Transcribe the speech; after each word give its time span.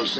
Welcome 0.00 0.16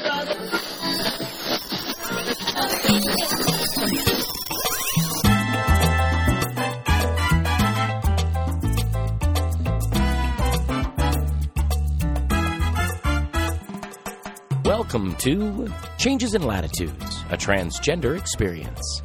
to 15.17 15.73
Changes 15.97 16.35
in 16.35 16.43
Latitudes, 16.43 17.25
a 17.31 17.39
transgender 17.39 18.19
experience. 18.19 19.01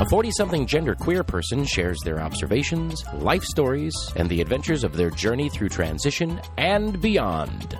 A 0.00 0.06
40 0.06 0.30
something 0.30 0.66
genderqueer 0.66 1.26
person 1.26 1.62
shares 1.66 2.00
their 2.02 2.22
observations, 2.22 3.04
life 3.16 3.44
stories, 3.44 3.92
and 4.16 4.30
the 4.30 4.40
adventures 4.40 4.82
of 4.82 4.96
their 4.96 5.10
journey 5.10 5.50
through 5.50 5.68
transition 5.68 6.40
and 6.56 6.98
beyond. 7.02 7.78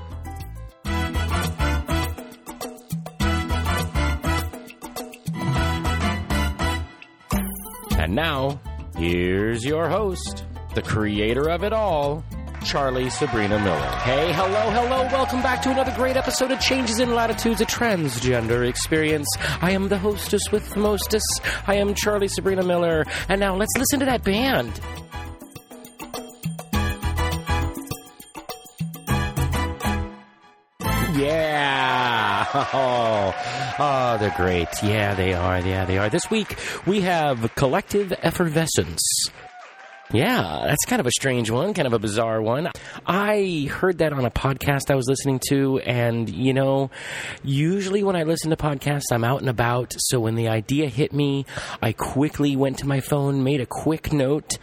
And 7.96 8.15
now, 8.15 8.60
here's 8.98 9.65
your 9.65 9.88
host, 9.88 10.45
the 10.74 10.82
creator 10.82 11.48
of 11.48 11.65
it 11.65 11.73
all, 11.73 12.23
Charlie 12.64 13.10
Sabrina 13.10 13.59
Miller. 13.59 13.91
Hey, 14.02 14.32
hello, 14.32 14.70
hello. 14.70 15.02
Welcome 15.05 15.42
back 15.42 15.62
to 15.62 15.70
another 15.70 15.92
great 15.96 16.16
episode 16.16 16.51
of 16.51 16.60
Changes 16.60 16.98
in 17.01 17.14
Latitudes, 17.14 17.60
a 17.60 17.66
transgender 17.66 18.68
experience. 18.68 19.28
I 19.60 19.73
am 19.73 19.88
the 19.88 19.98
hostess 19.98 20.51
with 20.52 20.68
the 20.70 20.80
mostess. 20.80 21.23
I 21.66 21.74
am 21.74 21.95
Charlie 21.95 22.28
Sabrina 22.28 22.62
Miller. 22.62 23.04
And 23.28 23.41
now 23.41 23.54
let's 23.56 23.73
listen 23.77 24.01
to 24.01 24.06
that 24.06 24.24
band. 24.24 24.80
Yeah. 31.16 32.46
Oh, 32.73 33.32
oh, 33.79 34.18
they're 34.18 34.35
great. 34.37 34.66
Yeah, 34.82 35.15
they 35.15 35.35
are. 35.35 35.60
Yeah, 35.60 35.85
they 35.85 35.98
are. 35.98 36.09
This 36.09 36.29
week 36.30 36.57
we 36.85 37.02
have 37.02 37.54
Collective 37.54 38.13
Effervescence. 38.23 39.30
Yeah, 40.13 40.65
that's 40.66 40.85
kind 40.87 40.99
of 40.99 41.07
a 41.07 41.13
strange 41.13 41.51
one, 41.51 41.73
kind 41.73 41.87
of 41.87 41.93
a 41.93 41.99
bizarre 42.01 42.43
one. 42.43 42.69
I 43.07 43.69
heard 43.71 43.99
that 43.99 44.13
on 44.13 44.25
a 44.25 44.30
podcast 44.30 44.91
I 44.91 44.97
was 44.97 45.07
listening 45.09 45.41
to, 45.51 45.79
and 45.79 46.29
you 46.29 46.53
know, 46.53 46.91
usually 47.45 48.03
when 48.03 48.16
I 48.16 48.25
listen 48.25 48.51
to 48.51 48.57
podcasts, 48.57 49.13
I'm 49.13 49.23
out 49.23 49.41
and 49.41 49.49
about. 49.49 49.95
So 49.97 50.19
when 50.19 50.35
the 50.35 50.49
idea 50.49 50.88
hit 50.88 51.13
me, 51.13 51.47
I 51.81 51.93
quickly 51.93 52.57
went 52.57 52.79
to 52.79 52.88
my 52.88 52.99
phone, 52.99 53.45
made 53.45 53.61
a 53.61 53.66
quick 53.66 54.13
note, 54.13 54.59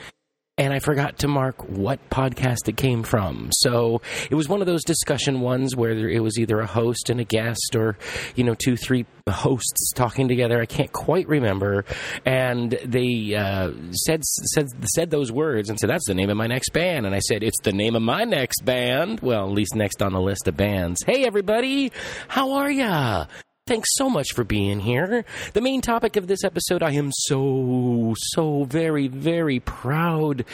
and 0.57 0.73
I 0.73 0.79
forgot 0.79 1.19
to 1.19 1.27
mark 1.27 1.69
what 1.69 1.99
podcast 2.09 2.67
it 2.67 2.77
came 2.77 3.03
from. 3.03 3.49
So 3.51 4.01
it 4.29 4.35
was 4.35 4.49
one 4.49 4.61
of 4.61 4.67
those 4.67 4.83
discussion 4.83 5.41
ones 5.41 5.75
where 5.75 5.91
it 5.91 6.19
was 6.19 6.39
either 6.39 6.59
a 6.59 6.65
host 6.65 7.09
and 7.09 7.19
a 7.19 7.23
guest, 7.23 7.75
or 7.75 7.97
you 8.35 8.43
know, 8.43 8.55
two, 8.55 8.75
three 8.75 9.05
hosts 9.29 9.91
talking 9.93 10.27
together. 10.27 10.59
I 10.59 10.65
can't 10.65 10.91
quite 10.91 11.27
remember, 11.27 11.85
and 12.25 12.71
they 12.83 13.35
uh, 13.35 13.71
said 13.91 14.23
said 14.23 14.67
said 14.95 15.11
those 15.11 15.31
words 15.31 15.69
and 15.69 15.79
said 15.79 15.89
that's 15.89 16.07
the 16.07 16.15
name 16.15 16.29
of 16.29 16.37
my 16.37 16.47
next 16.47 16.69
band, 16.73 17.05
and 17.05 17.13
I 17.13 17.19
said 17.19 17.43
it's 17.43 17.61
the 17.61 17.73
name 17.73 17.95
of 17.95 18.01
my 18.01 18.23
next 18.23 18.65
band. 18.65 19.19
Well, 19.19 19.45
at 19.45 19.51
least 19.51 19.75
next 19.75 20.01
on 20.01 20.13
the 20.13 20.21
list 20.21 20.47
of 20.47 20.57
bands. 20.57 21.03
Hey, 21.05 21.25
everybody, 21.25 21.91
how 22.27 22.53
are 22.53 22.71
ya? 22.71 23.25
Thanks 23.67 23.89
so 23.95 24.09
much 24.09 24.33
for 24.33 24.45
being 24.45 24.79
here. 24.79 25.25
The 25.51 25.59
main 25.59 25.81
topic 25.81 26.15
of 26.15 26.27
this 26.27 26.45
episode, 26.45 26.81
I 26.81 26.91
am 26.91 27.11
so, 27.11 28.13
so 28.17 28.63
very, 28.63 29.09
very 29.09 29.59
proud 29.59 30.45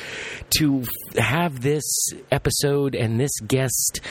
to 0.57 0.83
have 1.19 1.61
this 1.61 1.83
episode 2.31 2.95
and 2.95 3.19
this 3.19 3.39
guest. 3.45 4.01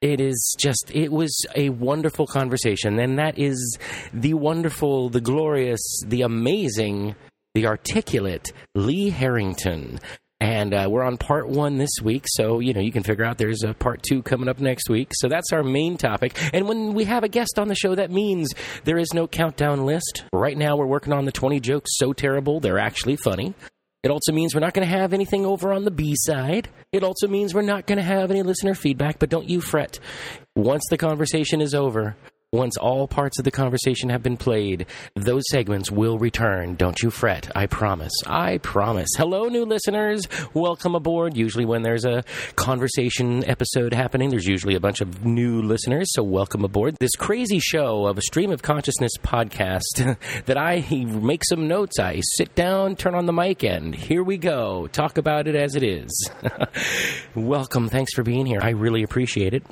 It 0.00 0.22
is 0.22 0.56
just, 0.58 0.90
it 0.90 1.12
was 1.12 1.38
a 1.54 1.68
wonderful 1.68 2.26
conversation. 2.26 2.98
And 2.98 3.18
that 3.18 3.38
is 3.38 3.76
the 4.14 4.32
wonderful, 4.32 5.10
the 5.10 5.20
glorious, 5.20 6.02
the 6.06 6.22
amazing, 6.22 7.16
the 7.54 7.66
articulate 7.66 8.54
Lee 8.74 9.10
Harrington. 9.10 10.00
And 10.40 10.72
uh, 10.72 10.88
we're 10.90 11.02
on 11.02 11.18
part 11.18 11.48
one 11.48 11.76
this 11.76 11.90
week, 12.02 12.24
so 12.26 12.60
you 12.60 12.72
know 12.72 12.80
you 12.80 12.92
can 12.92 13.02
figure 13.02 13.24
out 13.24 13.36
there's 13.36 13.62
a 13.62 13.74
part 13.74 14.02
two 14.02 14.22
coming 14.22 14.48
up 14.48 14.58
next 14.58 14.88
week. 14.88 15.10
So 15.12 15.28
that's 15.28 15.52
our 15.52 15.62
main 15.62 15.98
topic. 15.98 16.38
And 16.54 16.66
when 16.66 16.94
we 16.94 17.04
have 17.04 17.24
a 17.24 17.28
guest 17.28 17.58
on 17.58 17.68
the 17.68 17.74
show, 17.74 17.94
that 17.94 18.10
means 18.10 18.54
there 18.84 18.96
is 18.96 19.12
no 19.12 19.26
countdown 19.26 19.84
list. 19.84 20.24
Right 20.32 20.56
now, 20.56 20.76
we're 20.76 20.86
working 20.86 21.12
on 21.12 21.26
the 21.26 21.32
20 21.32 21.60
jokes 21.60 21.90
so 21.96 22.14
terrible 22.14 22.58
they're 22.58 22.78
actually 22.78 23.16
funny. 23.16 23.54
It 24.02 24.10
also 24.10 24.32
means 24.32 24.54
we're 24.54 24.60
not 24.60 24.72
going 24.72 24.88
to 24.88 24.94
have 24.96 25.12
anything 25.12 25.44
over 25.44 25.74
on 25.74 25.84
the 25.84 25.90
B 25.90 26.14
side. 26.16 26.70
It 26.90 27.04
also 27.04 27.28
means 27.28 27.52
we're 27.52 27.60
not 27.60 27.86
going 27.86 27.98
to 27.98 28.02
have 28.02 28.30
any 28.30 28.42
listener 28.42 28.74
feedback. 28.74 29.18
But 29.18 29.28
don't 29.28 29.48
you 29.48 29.60
fret. 29.60 29.98
Once 30.56 30.82
the 30.88 30.96
conversation 30.96 31.60
is 31.60 31.74
over, 31.74 32.16
once 32.52 32.76
all 32.78 33.06
parts 33.06 33.38
of 33.38 33.44
the 33.44 33.50
conversation 33.52 34.10
have 34.10 34.24
been 34.24 34.36
played, 34.36 34.84
those 35.14 35.44
segments 35.52 35.88
will 35.88 36.18
return. 36.18 36.74
Don't 36.74 37.00
you 37.00 37.08
fret. 37.08 37.48
I 37.54 37.66
promise. 37.66 38.12
I 38.26 38.58
promise. 38.58 39.08
Hello, 39.16 39.46
new 39.46 39.64
listeners. 39.64 40.26
Welcome 40.52 40.96
aboard. 40.96 41.36
Usually, 41.36 41.64
when 41.64 41.82
there's 41.82 42.04
a 42.04 42.24
conversation 42.56 43.48
episode 43.48 43.94
happening, 43.94 44.30
there's 44.30 44.48
usually 44.48 44.74
a 44.74 44.80
bunch 44.80 45.00
of 45.00 45.24
new 45.24 45.62
listeners. 45.62 46.08
So, 46.12 46.24
welcome 46.24 46.64
aboard 46.64 46.96
this 46.98 47.14
crazy 47.16 47.60
show 47.60 48.06
of 48.06 48.18
a 48.18 48.22
stream 48.22 48.50
of 48.50 48.62
consciousness 48.62 49.12
podcast 49.22 50.16
that 50.46 50.58
I 50.58 50.84
make 51.04 51.44
some 51.44 51.68
notes. 51.68 52.00
I 52.00 52.20
sit 52.34 52.56
down, 52.56 52.96
turn 52.96 53.14
on 53.14 53.26
the 53.26 53.32
mic, 53.32 53.62
and 53.62 53.94
here 53.94 54.24
we 54.24 54.38
go. 54.38 54.88
Talk 54.88 55.18
about 55.18 55.46
it 55.46 55.54
as 55.54 55.76
it 55.76 55.84
is. 55.84 56.10
welcome. 57.36 57.88
Thanks 57.88 58.12
for 58.12 58.24
being 58.24 58.44
here. 58.44 58.58
I 58.60 58.70
really 58.70 59.04
appreciate 59.04 59.54
it. 59.54 59.62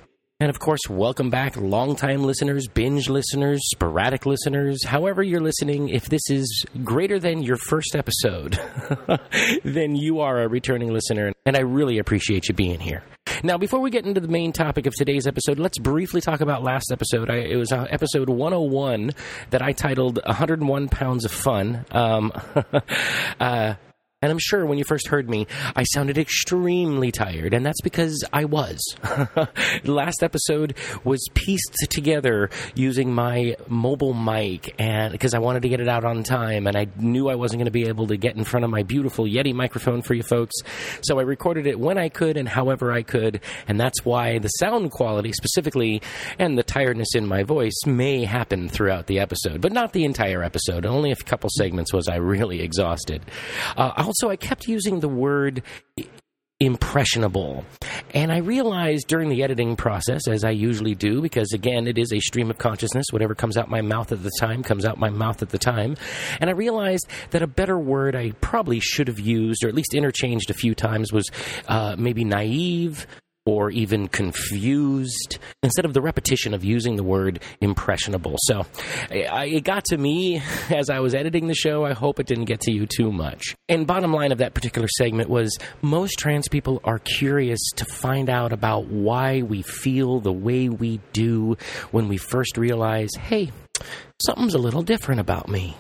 And 0.40 0.50
of 0.50 0.60
course, 0.60 0.82
welcome 0.88 1.30
back, 1.30 1.56
longtime 1.56 2.22
listeners, 2.22 2.68
binge 2.68 3.08
listeners, 3.08 3.60
sporadic 3.72 4.24
listeners, 4.24 4.84
however 4.84 5.20
you're 5.20 5.40
listening. 5.40 5.88
If 5.88 6.04
this 6.04 6.30
is 6.30 6.64
greater 6.84 7.18
than 7.18 7.42
your 7.42 7.56
first 7.56 7.96
episode, 7.96 8.56
then 9.64 9.96
you 9.96 10.20
are 10.20 10.40
a 10.40 10.46
returning 10.46 10.92
listener, 10.92 11.32
and 11.44 11.56
I 11.56 11.62
really 11.62 11.98
appreciate 11.98 12.46
you 12.46 12.54
being 12.54 12.78
here. 12.78 13.02
Now, 13.42 13.58
before 13.58 13.80
we 13.80 13.90
get 13.90 14.06
into 14.06 14.20
the 14.20 14.28
main 14.28 14.52
topic 14.52 14.86
of 14.86 14.94
today's 14.94 15.26
episode, 15.26 15.58
let's 15.58 15.78
briefly 15.78 16.20
talk 16.20 16.40
about 16.40 16.62
last 16.62 16.92
episode. 16.92 17.30
I, 17.30 17.38
it 17.38 17.56
was 17.56 17.72
uh, 17.72 17.88
episode 17.90 18.28
101 18.28 19.14
that 19.50 19.60
I 19.60 19.72
titled 19.72 20.20
101 20.24 20.88
Pounds 20.88 21.24
of 21.24 21.32
Fun. 21.32 21.84
Um, 21.90 22.30
uh, 23.40 23.74
and 24.20 24.32
I'm 24.32 24.38
sure 24.40 24.66
when 24.66 24.78
you 24.78 24.84
first 24.84 25.06
heard 25.06 25.30
me, 25.30 25.46
I 25.76 25.84
sounded 25.84 26.18
extremely 26.18 27.12
tired, 27.12 27.54
and 27.54 27.64
that's 27.64 27.80
because 27.82 28.24
I 28.32 28.46
was. 28.46 28.80
the 29.02 29.48
last 29.84 30.24
episode 30.24 30.74
was 31.04 31.24
pieced 31.34 31.86
together 31.88 32.50
using 32.74 33.14
my 33.14 33.54
mobile 33.68 34.14
mic, 34.14 34.74
and 34.76 35.12
because 35.12 35.34
I 35.34 35.38
wanted 35.38 35.62
to 35.62 35.68
get 35.68 35.78
it 35.78 35.86
out 35.86 36.04
on 36.04 36.24
time, 36.24 36.66
and 36.66 36.76
I 36.76 36.88
knew 36.96 37.28
I 37.28 37.36
wasn't 37.36 37.60
going 37.60 37.66
to 37.66 37.70
be 37.70 37.86
able 37.86 38.08
to 38.08 38.16
get 38.16 38.34
in 38.34 38.42
front 38.42 38.64
of 38.64 38.70
my 38.70 38.82
beautiful 38.82 39.24
Yeti 39.24 39.54
microphone 39.54 40.02
for 40.02 40.14
you 40.14 40.24
folks, 40.24 40.56
so 41.00 41.20
I 41.20 41.22
recorded 41.22 41.68
it 41.68 41.78
when 41.78 41.96
I 41.96 42.08
could 42.08 42.36
and 42.36 42.48
however 42.48 42.90
I 42.90 43.04
could, 43.04 43.40
and 43.68 43.78
that's 43.78 44.04
why 44.04 44.40
the 44.40 44.48
sound 44.48 44.90
quality 44.90 45.32
specifically 45.32 46.02
and 46.40 46.58
the 46.58 46.64
tiredness 46.64 47.14
in 47.14 47.24
my 47.24 47.44
voice 47.44 47.86
may 47.86 48.24
happen 48.24 48.68
throughout 48.68 49.06
the 49.06 49.20
episode, 49.20 49.60
but 49.60 49.70
not 49.70 49.92
the 49.92 50.04
entire 50.04 50.42
episode. 50.42 50.86
Only 50.86 51.12
a 51.12 51.16
couple 51.16 51.50
segments 51.56 51.92
was 51.92 52.08
I 52.08 52.16
really 52.16 52.62
exhausted. 52.62 53.22
Uh, 53.76 54.06
also, 54.08 54.30
I 54.30 54.36
kept 54.36 54.66
using 54.66 55.00
the 55.00 55.08
word 55.08 55.62
impressionable. 56.60 57.64
And 58.14 58.32
I 58.32 58.38
realized 58.38 59.06
during 59.06 59.28
the 59.28 59.42
editing 59.42 59.76
process, 59.76 60.26
as 60.26 60.42
I 60.44 60.50
usually 60.50 60.94
do, 60.94 61.20
because 61.20 61.52
again, 61.52 61.86
it 61.86 61.98
is 61.98 62.12
a 62.12 62.18
stream 62.18 62.50
of 62.50 62.58
consciousness. 62.58 63.06
Whatever 63.10 63.34
comes 63.34 63.56
out 63.56 63.68
my 63.68 63.80
mouth 63.82 64.10
at 64.10 64.22
the 64.22 64.32
time 64.40 64.62
comes 64.62 64.84
out 64.84 64.98
my 64.98 65.10
mouth 65.10 65.42
at 65.42 65.50
the 65.50 65.58
time. 65.58 65.96
And 66.40 66.50
I 66.50 66.54
realized 66.54 67.06
that 67.30 67.42
a 67.42 67.46
better 67.46 67.78
word 67.78 68.16
I 68.16 68.32
probably 68.40 68.80
should 68.80 69.08
have 69.08 69.20
used, 69.20 69.62
or 69.62 69.68
at 69.68 69.74
least 69.74 69.94
interchanged 69.94 70.50
a 70.50 70.54
few 70.54 70.74
times, 70.74 71.12
was 71.12 71.30
uh, 71.68 71.94
maybe 71.96 72.24
naive, 72.24 73.06
or 73.48 73.70
even 73.70 74.08
confused 74.08 75.38
instead 75.62 75.86
of 75.86 75.94
the 75.94 76.02
repetition 76.02 76.52
of 76.52 76.62
using 76.62 76.96
the 76.96 77.02
word 77.02 77.40
impressionable. 77.62 78.36
So 78.40 78.66
it 79.10 79.64
got 79.64 79.86
to 79.86 79.96
me 79.96 80.42
as 80.70 80.90
I 80.90 81.00
was 81.00 81.14
editing 81.14 81.46
the 81.46 81.54
show. 81.54 81.82
I 81.86 81.94
hope 81.94 82.20
it 82.20 82.26
didn't 82.26 82.44
get 82.44 82.60
to 82.62 82.72
you 82.72 82.84
too 82.84 83.10
much. 83.10 83.56
And 83.66 83.86
bottom 83.86 84.12
line 84.12 84.32
of 84.32 84.38
that 84.38 84.52
particular 84.52 84.86
segment 84.98 85.30
was 85.30 85.56
most 85.80 86.18
trans 86.18 86.46
people 86.46 86.82
are 86.84 86.98
curious 86.98 87.60
to 87.76 87.86
find 87.86 88.28
out 88.28 88.52
about 88.52 88.88
why 88.88 89.40
we 89.40 89.62
feel 89.62 90.20
the 90.20 90.30
way 90.30 90.68
we 90.68 91.00
do 91.14 91.56
when 91.90 92.06
we 92.06 92.18
first 92.18 92.58
realize, 92.58 93.08
hey, 93.18 93.50
something's 94.26 94.52
a 94.52 94.58
little 94.58 94.82
different 94.82 95.22
about 95.22 95.48
me. 95.48 95.74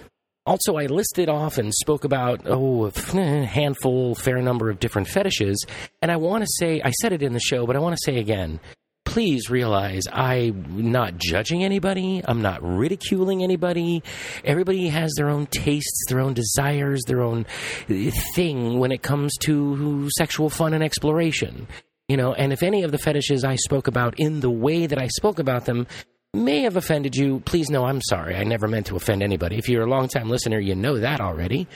Also, 0.48 0.76
I 0.76 0.86
listed 0.86 1.28
off 1.28 1.58
and 1.58 1.74
spoke 1.74 2.04
about, 2.04 2.40
oh, 2.46 2.86
a 2.86 2.92
eh, 3.14 3.44
handful, 3.44 4.14
fair 4.14 4.40
number 4.40 4.70
of 4.70 4.80
different 4.80 5.06
fetishes. 5.06 5.62
And 6.00 6.10
I 6.10 6.16
want 6.16 6.42
to 6.42 6.48
say, 6.58 6.80
I 6.82 6.90
said 6.90 7.12
it 7.12 7.22
in 7.22 7.34
the 7.34 7.38
show, 7.38 7.66
but 7.66 7.76
I 7.76 7.80
want 7.80 7.98
to 7.98 8.02
say 8.02 8.16
again, 8.16 8.58
please 9.04 9.50
realize 9.50 10.04
I'm 10.10 10.90
not 10.90 11.18
judging 11.18 11.64
anybody. 11.64 12.22
I'm 12.24 12.40
not 12.40 12.62
ridiculing 12.62 13.42
anybody. 13.42 14.02
Everybody 14.42 14.88
has 14.88 15.12
their 15.18 15.28
own 15.28 15.48
tastes, 15.48 16.06
their 16.08 16.20
own 16.20 16.32
desires, 16.32 17.02
their 17.06 17.20
own 17.20 17.44
eh, 17.90 18.10
thing 18.34 18.78
when 18.78 18.90
it 18.90 19.02
comes 19.02 19.36
to 19.40 20.08
sexual 20.16 20.48
fun 20.48 20.72
and 20.72 20.82
exploration. 20.82 21.68
You 22.08 22.16
know, 22.16 22.32
and 22.32 22.54
if 22.54 22.62
any 22.62 22.84
of 22.84 22.90
the 22.90 22.96
fetishes 22.96 23.44
I 23.44 23.56
spoke 23.56 23.86
about 23.86 24.18
in 24.18 24.40
the 24.40 24.48
way 24.48 24.86
that 24.86 24.98
I 24.98 25.08
spoke 25.08 25.40
about 25.40 25.66
them 25.66 25.86
may 26.34 26.62
have 26.62 26.76
offended 26.76 27.16
you, 27.16 27.40
please 27.40 27.70
know 27.70 27.84
I'm 27.84 28.02
sorry. 28.02 28.36
I 28.36 28.44
never 28.44 28.68
meant 28.68 28.86
to 28.86 28.96
offend 28.96 29.22
anybody. 29.22 29.56
If 29.56 29.68
you're 29.68 29.84
a 29.84 29.90
long-time 29.90 30.28
listener, 30.28 30.58
you 30.58 30.74
know 30.74 30.98
that 30.98 31.20
already. 31.20 31.66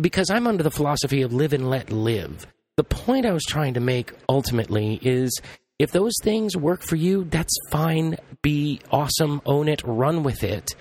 Because 0.00 0.30
I'm 0.30 0.46
under 0.46 0.62
the 0.62 0.70
philosophy 0.70 1.22
of 1.22 1.32
live 1.32 1.52
and 1.52 1.68
let 1.68 1.90
live. 1.90 2.46
The 2.76 2.84
point 2.84 3.26
I 3.26 3.32
was 3.32 3.44
trying 3.44 3.74
to 3.74 3.80
make 3.80 4.12
ultimately 4.28 4.98
is 5.02 5.38
if 5.78 5.92
those 5.92 6.14
things 6.22 6.56
work 6.56 6.82
for 6.82 6.96
you, 6.96 7.24
that's 7.24 7.54
fine. 7.70 8.16
Be 8.42 8.80
awesome, 8.90 9.42
own 9.44 9.68
it, 9.68 9.82
run 9.84 10.22
with 10.22 10.44
it. 10.44 10.74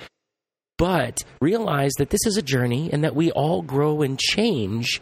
But 0.77 1.21
realize 1.41 1.91
that 1.97 2.09
this 2.09 2.25
is 2.25 2.37
a 2.37 2.41
journey 2.41 2.89
and 2.91 3.03
that 3.03 3.15
we 3.15 3.31
all 3.31 3.61
grow 3.61 4.01
and 4.01 4.17
change. 4.17 5.01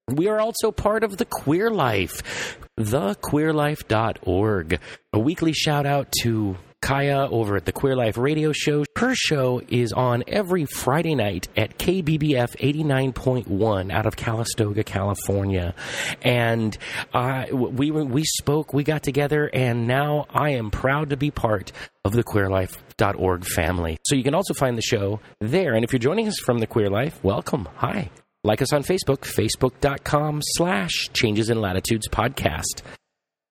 We 0.09 0.27
are 0.27 0.41
also 0.41 0.73
part 0.73 1.05
of 1.05 1.17
the 1.17 1.27
Queer 1.27 1.71
Life, 1.71 2.59
thequeerlife.org. 2.77 4.81
A 5.13 5.19
weekly 5.21 5.53
shout 5.53 5.87
out 5.87 6.11
to 6.23 6.57
Kaya 6.87 7.29
over 7.33 7.57
at 7.57 7.65
the 7.65 7.73
Queer 7.73 7.97
Life 7.97 8.17
Radio 8.17 8.53
Show. 8.53 8.85
Her 8.95 9.13
show 9.13 9.61
is 9.69 9.93
on 9.93 10.23
every 10.29 10.67
Friday 10.67 11.17
night 11.17 11.49
at 11.57 11.77
KBBF 11.79 12.57
89.1 12.59 13.93
out 13.93 14.07
of 14.07 14.15
Calistoga, 14.15 14.85
California. 14.85 15.75
And 16.23 16.79
uh, 17.13 17.47
we, 17.53 17.91
we 17.91 18.23
spoke, 18.23 18.73
we 18.73 18.85
got 18.85 19.03
together, 19.03 19.51
and 19.53 19.89
now 19.89 20.27
I 20.31 20.51
am 20.51 20.71
proud 20.71 21.11
to 21.11 21.17
be 21.17 21.33
part 21.33 21.73
of 22.05 22.13
the 22.13 22.23
queerlife.org 22.23 23.45
family. 23.47 23.99
So 24.07 24.15
you 24.15 24.23
can 24.23 24.37
also 24.37 24.55
find 24.55 24.79
the 24.79 24.83
show 24.83 25.19
there. 25.41 25.75
And 25.75 25.85
if 25.85 25.93
you're 25.93 25.99
joining 25.99 26.29
us 26.29 26.39
from 26.39 26.61
the 26.61 26.69
Queer 26.69 26.89
Life, 26.89 27.19
welcome. 27.25 27.69
Hi. 27.79 28.11
Like 28.45 28.63
us 28.63 28.73
on 28.73 28.85
Facebook, 28.85 29.23
facebook.com 29.23 30.41
slash 30.41 31.11
changes 31.13 31.51
in 31.51 31.61
latitudes 31.61 32.07
podcast 32.07 32.83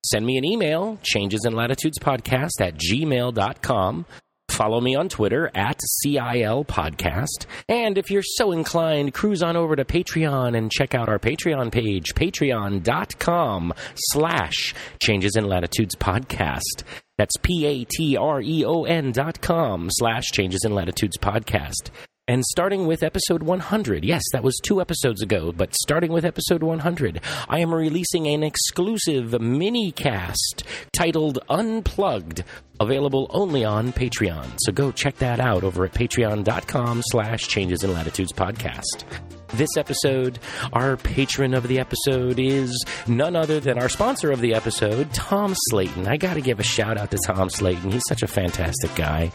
send 0.06 0.26
me 0.26 0.38
an 0.38 0.46
email, 0.46 0.98
changes 1.04 1.46
in 1.46 1.54
latitudes 1.54 2.00
podcast 2.00 2.62
at 2.62 2.76
gmail.com. 2.76 4.06
Follow 4.50 4.80
me 4.80 4.96
on 4.96 5.10
Twitter 5.10 5.52
at 5.54 5.82
CIL 6.02 6.64
Podcast. 6.64 7.46
And 7.68 7.98
if 7.98 8.10
you're 8.10 8.24
so 8.24 8.52
inclined, 8.54 9.14
cruise 9.14 9.44
on 9.44 9.58
over 9.58 9.76
to 9.76 9.84
Patreon 9.84 10.56
and 10.56 10.72
check 10.72 10.96
out 10.96 11.10
our 11.10 11.20
Patreon 11.20 11.72
page, 11.72 12.14
patreon.com 12.16 13.74
slash 13.96 14.74
changes 15.02 15.36
in 15.36 15.46
latitudes 15.46 15.96
podcast. 15.96 16.84
That's 17.18 17.36
P 17.42 17.66
A 17.66 17.84
T 17.84 18.16
R 18.16 18.42
E 18.42 18.64
O 18.66 18.84
N 18.84 19.12
dot 19.12 19.42
com 19.42 19.90
slash 19.92 20.26
changes 20.32 20.62
in 20.64 20.74
latitudes 20.74 21.18
podcast. 21.18 21.90
And 22.28 22.44
starting 22.44 22.88
with 22.88 23.04
episode 23.04 23.44
100, 23.44 24.04
yes, 24.04 24.24
that 24.34 24.42
was 24.42 24.60
two 24.64 24.82
episodes 24.82 25.22
ago, 25.22 25.52
but 25.52 25.76
starting 25.76 26.12
with 26.12 26.26
episode 26.26 26.64
100, 26.64 27.22
I 27.48 27.60
am 27.60 27.72
releasing 27.72 28.26
an 28.26 28.42
exclusive 28.42 29.40
mini 29.40 29.92
cast 29.92 30.64
titled 30.92 31.38
Unplugged, 31.50 32.44
available 32.80 33.28
only 33.30 33.64
on 33.64 33.94
Patreon. 33.94 34.48
So 34.62 34.72
go 34.72 34.92
check 34.92 35.18
that 35.18 35.40
out 35.40 35.64
over 35.64 35.86
at 35.86 35.94
patreon.com 35.94 37.04
slash 37.12 37.48
changes 37.48 37.84
in 37.84 37.94
latitudes 37.94 38.34
podcast. 38.34 39.04
This 39.50 39.78
episode, 39.78 40.40
our 40.74 40.98
patron 40.98 41.54
of 41.54 41.68
the 41.68 41.78
episode 41.78 42.40
is 42.40 42.86
none 43.08 43.36
other 43.36 43.60
than 43.60 43.78
our 43.78 43.88
sponsor 43.88 44.32
of 44.32 44.42
the 44.42 44.56
episode, 44.56 45.14
Tom 45.14 45.54
Slayton. 45.70 46.08
I 46.08 46.18
got 46.18 46.34
to 46.34 46.42
give 46.42 46.60
a 46.60 46.64
shout 46.64 46.98
out 46.98 47.12
to 47.12 47.20
Tom 47.24 47.52
Slayton. 47.52 47.92
He's 47.92 48.02
such 48.10 48.24
a 48.24 48.28
fantastic 48.28 48.96
guy 48.96 49.32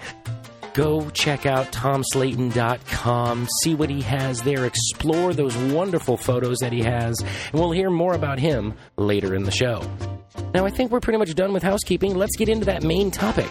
go 0.75 1.11
check 1.11 1.47
out 1.47 1.73
tomslayton.com, 1.73 3.49
see 3.63 3.75
what 3.75 3.91
he 3.91 4.03
has 4.03 4.43
there, 4.43 4.65
explore 4.65 5.33
those 5.35 5.57
wonderful 5.57 6.17
photos 6.17 6.59
that 6.59 6.73
he 6.73 6.83
has, 6.83 7.19
and 7.21 7.55
we'll 7.61 7.73
hear 7.73 7.91
more 7.91 8.15
about 8.15 8.39
him 8.39 8.75
later 8.97 9.35
in 9.35 9.45
the 9.45 9.51
show. 9.51 9.83
Now, 10.55 10.67
I 10.67 10.71
think 10.71 10.91
we're 10.91 11.01
pretty 11.01 11.19
much 11.19 11.35
done 11.35 11.53
with 11.53 11.63
housekeeping. 11.63 12.15
Let's 12.15 12.37
get 12.37 12.49
into 12.49 12.67
that 12.67 12.83
main 12.83 13.11
topic. 13.11 13.51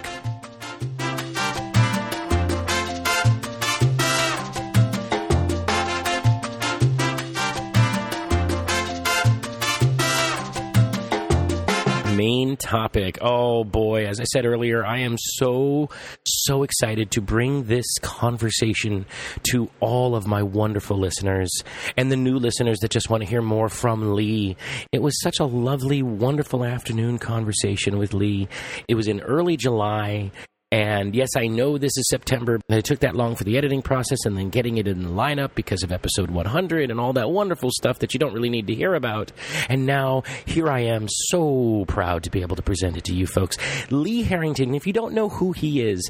Main 12.20 12.58
topic. 12.58 13.18
Oh 13.22 13.64
boy, 13.64 14.06
as 14.06 14.20
I 14.20 14.26
said 14.26 14.46
earlier, 14.46 14.86
I 14.86 15.00
am 15.00 15.16
so, 15.18 15.90
so 16.26 16.64
excited 16.64 17.12
to 17.12 17.22
bring 17.22 17.64
this 17.64 17.86
conversation 18.02 19.06
to 19.52 19.70
all 19.80 20.18
of 20.18 20.28
my 20.28 20.44
wonderful 20.44 20.98
listeners 20.98 21.50
and 21.96 22.12
the 22.12 22.18
new 22.18 22.38
listeners 22.38 22.80
that 22.80 22.92
just 22.92 23.10
want 23.10 23.24
to 23.24 23.30
hear 23.30 23.42
more 23.42 23.70
from 23.70 24.16
Lee. 24.16 24.58
It 24.92 25.02
was 25.02 25.22
such 25.22 25.40
a 25.40 25.46
lovely, 25.46 26.04
wonderful 26.04 26.66
afternoon 26.66 27.20
conversation 27.20 27.98
with 27.98 28.14
Lee. 28.14 28.50
It 28.90 28.96
was 28.96 29.08
in 29.08 29.22
early 29.22 29.56
July. 29.56 30.32
And 30.72 31.16
yes, 31.16 31.30
I 31.36 31.48
know 31.48 31.80
this 31.80 31.98
is 31.98 32.08
September. 32.10 32.60
It 32.70 32.86
took 32.86 33.00
that 33.00 33.16
long 33.16 33.36
for 33.36 33.44
the 33.44 33.58
editing 33.58 33.82
process 33.82 34.20
and 34.26 34.38
then 34.38 34.50
getting 34.50 34.78
it 34.78 34.88
in 34.88 35.02
the 35.02 35.10
lineup 35.10 35.56
because 35.56 35.82
of 35.82 35.92
episode 35.92 36.30
100 36.30 36.92
and 36.92 37.00
all 37.00 37.14
that 37.14 37.32
wonderful 37.32 37.72
stuff 37.72 38.00
that 38.00 38.14
you 38.14 38.20
don't 38.20 38.34
really 38.34 38.52
need 38.52 38.68
to 38.68 38.76
hear 38.76 38.94
about. 38.94 39.32
And 39.68 39.88
now 39.88 40.24
here 40.46 40.70
I 40.70 40.82
am, 40.82 41.08
so 41.10 41.86
proud 41.88 42.24
to 42.24 42.30
be 42.30 42.42
able 42.42 42.56
to 42.56 42.62
present 42.62 42.98
it 42.98 43.04
to 43.06 43.16
you 43.16 43.26
folks. 43.26 43.58
Lee 43.92 44.22
Harrington, 44.22 44.76
if 44.76 44.86
you 44.86 44.94
don't 44.94 45.14
know 45.14 45.30
who 45.30 45.54
he 45.54 45.82
is, 45.82 46.08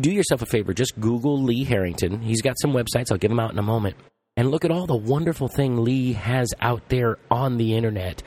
do 0.00 0.10
yourself 0.10 0.42
a 0.42 0.46
favor. 0.46 0.74
Just 0.74 0.98
Google 0.98 1.40
Lee 1.40 1.62
Harrington. 1.62 2.20
He's 2.20 2.42
got 2.42 2.56
some 2.60 2.72
websites. 2.72 3.12
I'll 3.12 3.18
give 3.18 3.30
them 3.30 3.40
out 3.40 3.52
in 3.52 3.58
a 3.60 3.62
moment. 3.62 3.94
And 4.36 4.50
look 4.50 4.64
at 4.64 4.72
all 4.72 4.86
the 4.86 4.96
wonderful 4.96 5.48
thing 5.48 5.84
Lee 5.84 6.14
has 6.14 6.48
out 6.60 6.88
there 6.88 7.18
on 7.30 7.58
the 7.58 7.76
internet. 7.76 8.22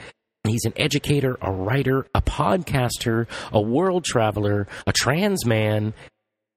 He's 0.48 0.66
an 0.66 0.74
educator, 0.76 1.38
a 1.42 1.52
writer, 1.52 2.08
a 2.16 2.22
podcaster, 2.22 3.28
a 3.52 3.62
world 3.62 4.04
traveler, 4.04 4.68
a 4.88 4.92
trans 4.92 5.46
man, 5.46 5.94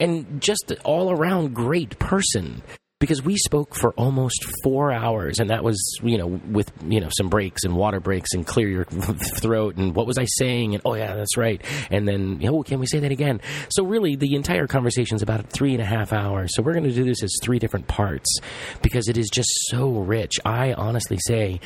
and 0.00 0.40
just 0.40 0.70
an 0.70 0.78
all 0.84 1.10
around 1.10 1.54
great 1.54 1.98
person. 1.98 2.62
Because 3.00 3.22
we 3.22 3.36
spoke 3.36 3.74
for 3.74 3.92
almost 3.94 4.42
four 4.62 4.90
hours, 4.90 5.38
and 5.38 5.50
that 5.50 5.62
was, 5.62 5.78
you 6.02 6.16
know, 6.16 6.26
with, 6.26 6.72
you 6.86 7.00
know, 7.00 7.10
some 7.14 7.28
breaks 7.28 7.64
and 7.64 7.76
water 7.76 8.00
breaks 8.00 8.32
and 8.32 8.46
clear 8.46 8.68
your 8.68 8.84
throat 9.42 9.76
and 9.76 9.94
what 9.94 10.06
was 10.06 10.16
I 10.16 10.24
saying? 10.24 10.74
And 10.74 10.82
oh, 10.86 10.94
yeah, 10.94 11.14
that's 11.14 11.36
right. 11.36 11.62
And 11.90 12.08
then, 12.08 12.40
oh, 12.46 12.62
can 12.62 12.80
we 12.80 12.86
say 12.86 13.00
that 13.00 13.12
again? 13.12 13.42
So, 13.68 13.84
really, 13.84 14.16
the 14.16 14.34
entire 14.34 14.66
conversation 14.66 15.16
is 15.16 15.22
about 15.22 15.50
three 15.50 15.72
and 15.72 15.82
a 15.82 15.84
half 15.84 16.14
hours. 16.14 16.52
So, 16.54 16.62
we're 16.62 16.72
going 16.72 16.84
to 16.84 16.92
do 16.92 17.04
this 17.04 17.22
as 17.22 17.34
three 17.42 17.58
different 17.58 17.88
parts 17.88 18.38
because 18.80 19.08
it 19.08 19.18
is 19.18 19.28
just 19.28 19.50
so 19.66 19.90
rich. 19.90 20.36
I 20.46 20.72
honestly 20.72 21.18
say 21.26 21.60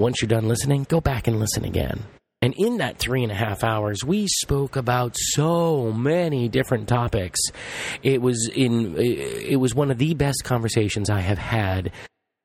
once 0.00 0.20
you're 0.20 0.28
done 0.28 0.48
listening, 0.48 0.86
go 0.88 1.00
back 1.00 1.28
and 1.28 1.38
listen 1.38 1.64
again. 1.64 2.02
And 2.42 2.54
in 2.56 2.78
that 2.78 2.98
three 2.98 3.22
and 3.22 3.30
a 3.30 3.34
half 3.34 3.62
hours, 3.62 4.02
we 4.02 4.26
spoke 4.26 4.76
about 4.76 5.14
so 5.14 5.92
many 5.92 6.48
different 6.48 6.88
topics. 6.88 7.38
It 8.02 8.22
was 8.22 8.50
in 8.54 8.96
it 8.96 9.56
was 9.56 9.74
one 9.74 9.90
of 9.90 9.98
the 9.98 10.14
best 10.14 10.42
conversations 10.42 11.10
I 11.10 11.20
have 11.20 11.38
had 11.38 11.92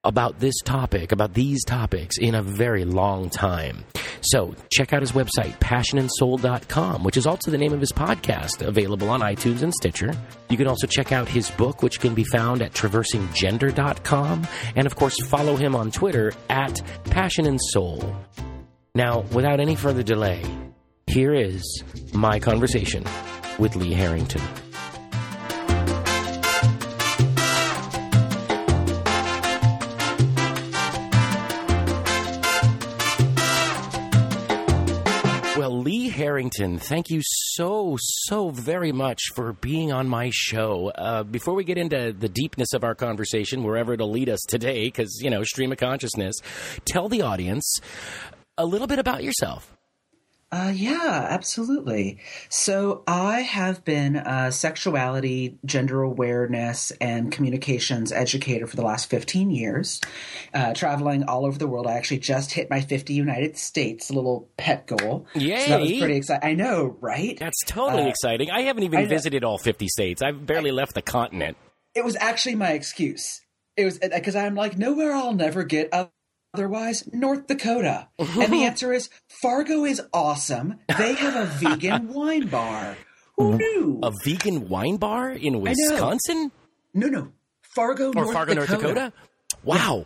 about 0.05 0.39
this 0.39 0.55
topic, 0.63 1.11
about 1.11 1.33
these 1.33 1.63
topics 1.65 2.17
in 2.17 2.35
a 2.35 2.41
very 2.41 2.85
long 2.85 3.29
time. 3.29 3.83
So 4.21 4.55
check 4.71 4.93
out 4.93 5.01
his 5.01 5.11
website, 5.11 5.59
passionandsoul.com, 5.59 7.03
which 7.03 7.17
is 7.17 7.27
also 7.27 7.51
the 7.51 7.57
name 7.57 7.73
of 7.73 7.79
his 7.79 7.91
podcast, 7.91 8.65
available 8.65 9.09
on 9.09 9.21
iTunes 9.21 9.61
and 9.61 9.73
Stitcher. 9.73 10.13
You 10.49 10.57
can 10.57 10.67
also 10.67 10.87
check 10.87 11.11
out 11.11 11.27
his 11.27 11.51
book, 11.51 11.83
which 11.83 11.99
can 11.99 12.13
be 12.13 12.23
found 12.23 12.61
at 12.61 12.73
traversinggender.com. 12.73 14.47
And 14.75 14.87
of 14.87 14.95
course, 14.95 15.15
follow 15.27 15.55
him 15.55 15.75
on 15.75 15.91
Twitter 15.91 16.33
at 16.49 16.81
Passion 17.05 17.45
and 17.45 17.59
Soul. 17.61 18.15
Now, 18.93 19.21
without 19.33 19.59
any 19.59 19.75
further 19.75 20.03
delay, 20.03 20.41
here 21.07 21.33
is 21.33 21.83
my 22.13 22.39
conversation 22.39 23.03
with 23.59 23.75
Lee 23.75 23.93
Harrington. 23.93 24.41
Harrington, 36.25 36.79
thank 36.79 37.11
you 37.11 37.21
so, 37.23 37.95
so 37.99 38.49
very 38.49 38.91
much 38.91 39.21
for 39.35 39.53
being 39.53 39.93
on 39.93 40.09
my 40.09 40.31
show. 40.33 40.89
Uh, 40.95 41.21
before 41.21 41.53
we 41.53 41.63
get 41.63 41.77
into 41.77 42.15
the 42.17 42.27
deepness 42.27 42.73
of 42.73 42.83
our 42.83 42.95
conversation, 42.95 43.63
wherever 43.63 43.93
it'll 43.93 44.09
lead 44.09 44.27
us 44.27 44.39
today, 44.47 44.85
because, 44.85 45.19
you 45.21 45.29
know, 45.29 45.43
stream 45.43 45.71
of 45.71 45.77
consciousness, 45.77 46.35
tell 46.83 47.09
the 47.09 47.21
audience 47.21 47.79
a 48.57 48.65
little 48.65 48.87
bit 48.87 48.97
about 48.97 49.23
yourself. 49.23 49.74
Uh, 50.51 50.71
yeah, 50.73 51.27
absolutely. 51.29 52.19
So 52.49 53.03
I 53.07 53.41
have 53.41 53.83
been 53.83 54.15
a 54.15 54.51
sexuality, 54.51 55.57
gender 55.65 56.01
awareness, 56.03 56.91
and 57.01 57.31
communications 57.31 58.11
educator 58.11 58.65
for 58.67 58.75
the 58.75 58.83
last 58.83 59.09
15 59.09 59.49
years, 59.49 59.99
uh, 60.53 60.73
traveling 60.73 61.23
all 61.23 61.45
over 61.45 61.57
the 61.57 61.67
world. 61.67 61.87
I 61.87 61.93
actually 61.93 62.19
just 62.19 62.53
hit 62.53 62.69
my 62.69 62.79
50 62.79 63.13
United 63.13 63.57
States 63.57 64.11
little 64.11 64.49
pet 64.55 64.87
goal. 64.87 65.25
Yay! 65.33 65.59
So 65.59 65.69
that 65.71 65.81
was 65.81 65.91
pretty 65.97 66.15
exciting. 66.17 66.49
I 66.49 66.53
know, 66.53 66.95
right? 67.01 67.37
That's 67.37 67.61
totally 67.65 68.03
Uh, 68.03 68.09
exciting. 68.09 68.49
I 68.51 68.61
haven't 68.61 68.83
even 68.83 68.99
I 68.99 69.05
visited 69.05 69.43
all 69.43 69.57
50 69.57 69.87
states. 69.89 70.21
I've 70.21 70.45
barely 70.45 70.71
left 70.71 70.93
the 70.93 71.01
continent. 71.01 71.57
It 71.95 72.05
was 72.05 72.15
actually 72.17 72.55
my 72.55 72.71
excuse. 72.71 73.41
It 73.75 73.83
was 73.83 73.99
because 73.99 74.35
I'm 74.37 74.55
like, 74.55 74.77
nowhere 74.77 75.11
I'll 75.13 75.33
never 75.33 75.63
get 75.63 75.89
otherwise, 76.55 77.03
North 77.11 77.47
Dakota. 77.47 78.07
and 78.19 78.53
the 78.53 78.63
answer 78.63 78.93
is 78.93 79.09
Fargo 79.27 79.83
is 79.83 80.01
awesome. 80.13 80.75
They 80.97 81.13
have 81.13 81.35
a 81.35 81.45
vegan 81.45 82.13
wine 82.13 82.47
bar. 82.47 82.95
Who 83.37 83.57
knew? 83.57 83.99
A 84.01 84.11
vegan 84.23 84.69
wine 84.69 84.95
bar 84.97 85.31
in. 85.31 85.59
Wisconsin 85.59 86.51
No, 86.93 87.07
no. 87.07 87.31
Fargo, 87.75 88.09
or 88.11 88.13
North 88.13 88.33
Fargo, 88.33 88.53
Dakota. 88.53 88.71
North 88.71 88.81
Dakota? 88.95 89.13
Wow. 89.65 90.05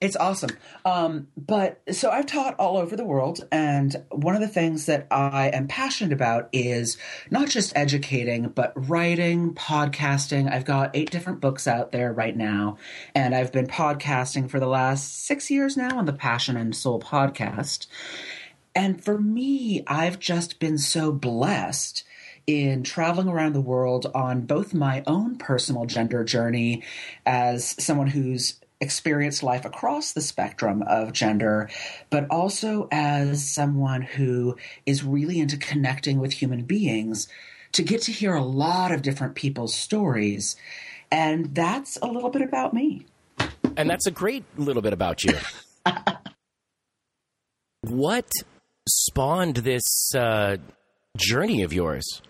It's 0.00 0.14
awesome. 0.14 0.50
Um, 0.84 1.26
but 1.36 1.82
so 1.90 2.10
I've 2.10 2.26
taught 2.26 2.54
all 2.60 2.76
over 2.76 2.94
the 2.94 3.04
world, 3.04 3.44
and 3.50 3.96
one 4.10 4.36
of 4.36 4.40
the 4.40 4.46
things 4.46 4.86
that 4.86 5.08
I 5.10 5.48
am 5.48 5.66
passionate 5.66 6.12
about 6.12 6.48
is 6.52 6.96
not 7.32 7.48
just 7.48 7.72
educating, 7.76 8.48
but 8.50 8.72
writing, 8.88 9.54
podcasting. 9.54 10.52
I've 10.52 10.64
got 10.64 10.94
eight 10.94 11.10
different 11.10 11.40
books 11.40 11.66
out 11.66 11.90
there 11.90 12.12
right 12.12 12.36
now, 12.36 12.78
and 13.12 13.34
I've 13.34 13.50
been 13.50 13.66
podcasting 13.66 14.48
for 14.48 14.60
the 14.60 14.68
last 14.68 15.26
six 15.26 15.50
years 15.50 15.76
now 15.76 15.98
on 15.98 16.04
the 16.04 16.12
Passion 16.12 16.56
and 16.56 16.76
Soul 16.76 17.00
podcast. 17.00 17.88
And 18.76 19.02
for 19.02 19.18
me, 19.18 19.82
I've 19.88 20.20
just 20.20 20.60
been 20.60 20.78
so 20.78 21.10
blessed 21.10 22.04
in 22.46 22.84
traveling 22.84 23.28
around 23.28 23.52
the 23.52 23.60
world 23.60 24.06
on 24.14 24.42
both 24.42 24.72
my 24.72 25.02
own 25.08 25.36
personal 25.38 25.86
gender 25.86 26.22
journey 26.22 26.84
as 27.26 27.74
someone 27.82 28.06
who's 28.06 28.60
experienced 28.80 29.42
life 29.42 29.64
across 29.64 30.12
the 30.12 30.20
spectrum 30.20 30.82
of 30.82 31.12
gender, 31.12 31.68
but 32.10 32.26
also 32.30 32.88
as 32.92 33.48
someone 33.48 34.02
who 34.02 34.56
is 34.86 35.02
really 35.02 35.40
into 35.40 35.56
connecting 35.56 36.18
with 36.18 36.32
human 36.32 36.62
beings 36.62 37.28
to 37.72 37.82
get 37.82 38.02
to 38.02 38.12
hear 38.12 38.34
a 38.34 38.42
lot 38.42 38.92
of 38.92 39.02
different 39.02 39.34
people's 39.34 39.74
stories. 39.74 40.56
And 41.10 41.54
that's 41.54 41.96
a 42.00 42.06
little 42.06 42.30
bit 42.30 42.42
about 42.42 42.72
me. 42.72 43.06
And 43.76 43.88
that's 43.88 44.06
a 44.06 44.10
great 44.10 44.44
little 44.56 44.82
bit 44.82 44.92
about 44.92 45.24
you. 45.24 45.34
what 47.82 48.30
spawned 48.88 49.56
this 49.56 50.14
uh, 50.14 50.56
journey 51.16 51.62
of 51.62 51.72
yours? 51.72 52.22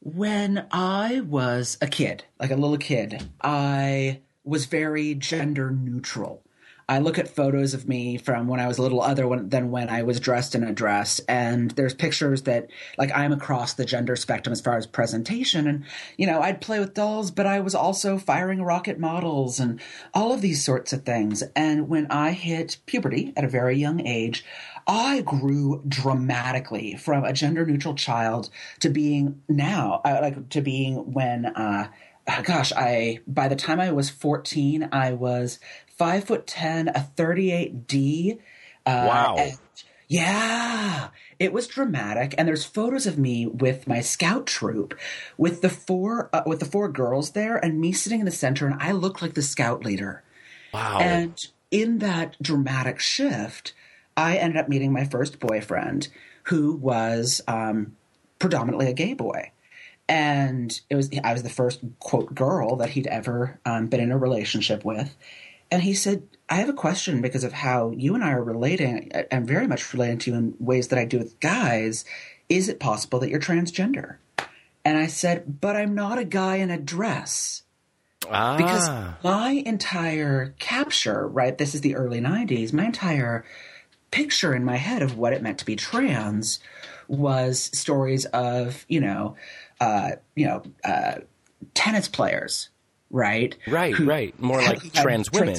When 0.00 0.66
I 0.72 1.20
was 1.20 1.78
a 1.80 1.86
kid, 1.86 2.24
like 2.40 2.50
a 2.50 2.56
little 2.56 2.78
kid, 2.78 3.30
I 3.40 4.20
was 4.44 4.66
very 4.66 5.14
gender 5.14 5.70
neutral. 5.70 6.42
I 6.88 6.98
look 6.98 7.18
at 7.18 7.34
photos 7.34 7.74
of 7.74 7.88
me 7.88 8.18
from 8.18 8.48
when 8.48 8.60
I 8.60 8.66
was 8.66 8.76
a 8.76 8.82
little 8.82 9.00
other 9.00 9.26
than 9.36 9.70
when 9.70 9.88
I 9.88 10.02
was 10.02 10.20
dressed 10.20 10.54
in 10.54 10.62
a 10.62 10.72
dress, 10.72 11.20
and 11.20 11.70
there's 11.70 11.94
pictures 11.94 12.42
that 12.42 12.68
like 12.98 13.10
I'm 13.14 13.32
across 13.32 13.74
the 13.74 13.84
gender 13.84 14.16
spectrum 14.16 14.52
as 14.52 14.60
far 14.60 14.76
as 14.76 14.86
presentation. 14.86 15.66
And 15.66 15.84
you 16.16 16.26
know, 16.26 16.40
I'd 16.42 16.60
play 16.60 16.80
with 16.80 16.94
dolls, 16.94 17.30
but 17.30 17.46
I 17.46 17.60
was 17.60 17.74
also 17.74 18.18
firing 18.18 18.62
rocket 18.62 18.98
models 18.98 19.60
and 19.60 19.80
all 20.12 20.32
of 20.32 20.40
these 20.40 20.64
sorts 20.64 20.92
of 20.92 21.04
things. 21.04 21.42
And 21.54 21.88
when 21.88 22.08
I 22.08 22.32
hit 22.32 22.78
puberty 22.86 23.32
at 23.36 23.44
a 23.44 23.48
very 23.48 23.78
young 23.78 24.06
age, 24.06 24.44
I 24.86 25.22
grew 25.22 25.82
dramatically 25.86 26.96
from 26.96 27.24
a 27.24 27.32
gender 27.32 27.64
neutral 27.64 27.94
child 27.94 28.50
to 28.80 28.90
being 28.90 29.40
now, 29.48 30.00
uh, 30.04 30.18
like 30.20 30.48
to 30.50 30.60
being 30.60 31.12
when, 31.12 31.46
uh, 31.46 31.88
gosh, 32.44 32.72
I 32.72 33.20
by 33.26 33.48
the 33.48 33.56
time 33.56 33.80
I 33.80 33.92
was 33.92 34.10
fourteen, 34.10 34.88
I 34.92 35.12
was 35.12 35.58
five 35.96 36.24
foot 36.24 36.46
ten, 36.46 36.88
a 36.88 37.00
thirty 37.00 37.50
eight 37.50 37.86
D. 37.86 38.38
Uh, 38.86 39.04
Wow. 39.08 39.36
and- 39.38 39.58
yeah, 40.08 41.08
it 41.38 41.54
was 41.54 41.66
dramatic, 41.66 42.34
and 42.36 42.46
there's 42.46 42.66
photos 42.66 43.06
of 43.06 43.18
me 43.18 43.46
with 43.46 43.88
my 43.88 44.00
scout 44.00 44.46
troop, 44.46 44.92
with 45.38 45.62
the 45.62 45.70
four 45.70 46.28
uh, 46.34 46.42
with 46.44 46.60
the 46.60 46.66
four 46.66 46.90
girls 46.90 47.30
there, 47.30 47.56
and 47.56 47.80
me 47.80 47.92
sitting 47.92 48.20
in 48.20 48.26
the 48.26 48.30
center, 48.30 48.66
and 48.66 48.76
I 48.82 48.92
looked 48.92 49.22
like 49.22 49.32
the 49.32 49.40
scout 49.40 49.86
leader. 49.86 50.22
Wow. 50.74 50.98
And 51.00 51.34
in 51.70 52.00
that 52.00 52.36
dramatic 52.42 53.00
shift, 53.00 53.72
I 54.14 54.36
ended 54.36 54.58
up 54.58 54.68
meeting 54.68 54.92
my 54.92 55.04
first 55.06 55.40
boyfriend, 55.40 56.08
who 56.44 56.74
was 56.76 57.40
um, 57.48 57.96
predominantly 58.38 58.88
a 58.88 58.92
gay 58.92 59.14
boy. 59.14 59.50
And 60.12 60.78
it 60.90 60.94
was 60.94 61.08
I 61.24 61.32
was 61.32 61.42
the 61.42 61.48
first 61.48 61.80
quote 61.98 62.34
girl 62.34 62.76
that 62.76 62.90
he'd 62.90 63.06
ever 63.06 63.58
um, 63.64 63.86
been 63.86 64.00
in 64.00 64.12
a 64.12 64.18
relationship 64.18 64.84
with. 64.84 65.16
And 65.70 65.82
he 65.82 65.94
said, 65.94 66.24
"I 66.50 66.56
have 66.56 66.68
a 66.68 66.74
question 66.74 67.22
because 67.22 67.44
of 67.44 67.54
how 67.54 67.92
you 67.96 68.14
and 68.14 68.22
I 68.22 68.32
are 68.32 68.44
relating. 68.44 69.10
I- 69.14 69.24
I'm 69.32 69.46
very 69.46 69.66
much 69.66 69.90
relating 69.94 70.18
to 70.18 70.30
you 70.30 70.36
in 70.36 70.54
ways 70.58 70.88
that 70.88 70.98
I 70.98 71.06
do 71.06 71.18
with 71.18 71.40
guys. 71.40 72.04
Is 72.50 72.68
it 72.68 72.78
possible 72.78 73.20
that 73.20 73.30
you're 73.30 73.40
transgender?" 73.40 74.16
And 74.84 74.98
I 74.98 75.06
said, 75.06 75.60
"But 75.62 75.76
I'm 75.76 75.94
not 75.94 76.18
a 76.18 76.24
guy 76.24 76.56
in 76.56 76.70
a 76.70 76.78
dress." 76.78 77.62
ah. 78.30 78.56
because 78.56 78.88
my 79.24 79.62
entire 79.66 80.54
capture 80.58 81.26
right 81.26 81.58
this 81.58 81.74
is 81.74 81.80
the 81.80 81.96
early 81.96 82.20
90s 82.20 82.72
my 82.72 82.84
entire 82.84 83.44
picture 84.12 84.54
in 84.54 84.64
my 84.64 84.76
head 84.76 85.02
of 85.02 85.18
what 85.18 85.32
it 85.32 85.42
meant 85.42 85.58
to 85.58 85.64
be 85.64 85.74
trans 85.74 86.60
was 87.08 87.70
stories 87.76 88.24
of 88.26 88.84
you 88.88 89.00
know 89.00 89.34
uh 89.82 90.10
you 90.36 90.46
know 90.46 90.62
uh 90.84 91.14
tennis 91.74 92.08
players 92.08 92.68
right 93.10 93.56
right, 93.66 93.94
who 93.94 94.04
right. 94.06 94.32
More 94.40 94.60
like 94.62 94.80
trans 94.92 95.30
women. 95.32 95.56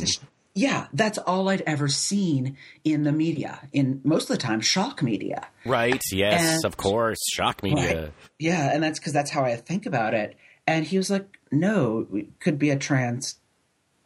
yeah 0.55 0.87
that's 0.93 1.17
all 1.29 1.49
i'd 1.49 1.61
ever 1.75 1.87
seen 1.87 2.57
in 2.83 3.03
the 3.03 3.11
media 3.11 3.53
in 3.71 4.01
most 4.03 4.23
of 4.29 4.35
the 4.37 4.43
time 4.49 4.61
shock 4.61 5.01
media 5.03 5.39
Right. 5.65 6.01
Yes, 6.11 6.41
And- 6.57 6.65
of 6.65 6.75
course. 6.77 7.19
Shock 7.37 7.63
media. 7.63 8.01
Right. 8.01 8.11
Yeah, 8.37 8.71
and 8.73 8.83
that's 8.83 8.99
because 8.99 9.13
that's 9.13 9.31
how 9.31 9.43
I 9.51 9.55
think 9.55 9.85
about 9.85 10.13
it. 10.13 10.35
And 10.67 10.85
he 10.85 10.97
was 10.97 11.09
like, 11.09 11.27
"No, 11.51 12.05
it 12.13 12.27
could 12.43 12.57
be 12.59 12.69
a 12.69 12.77
trans 12.77 13.35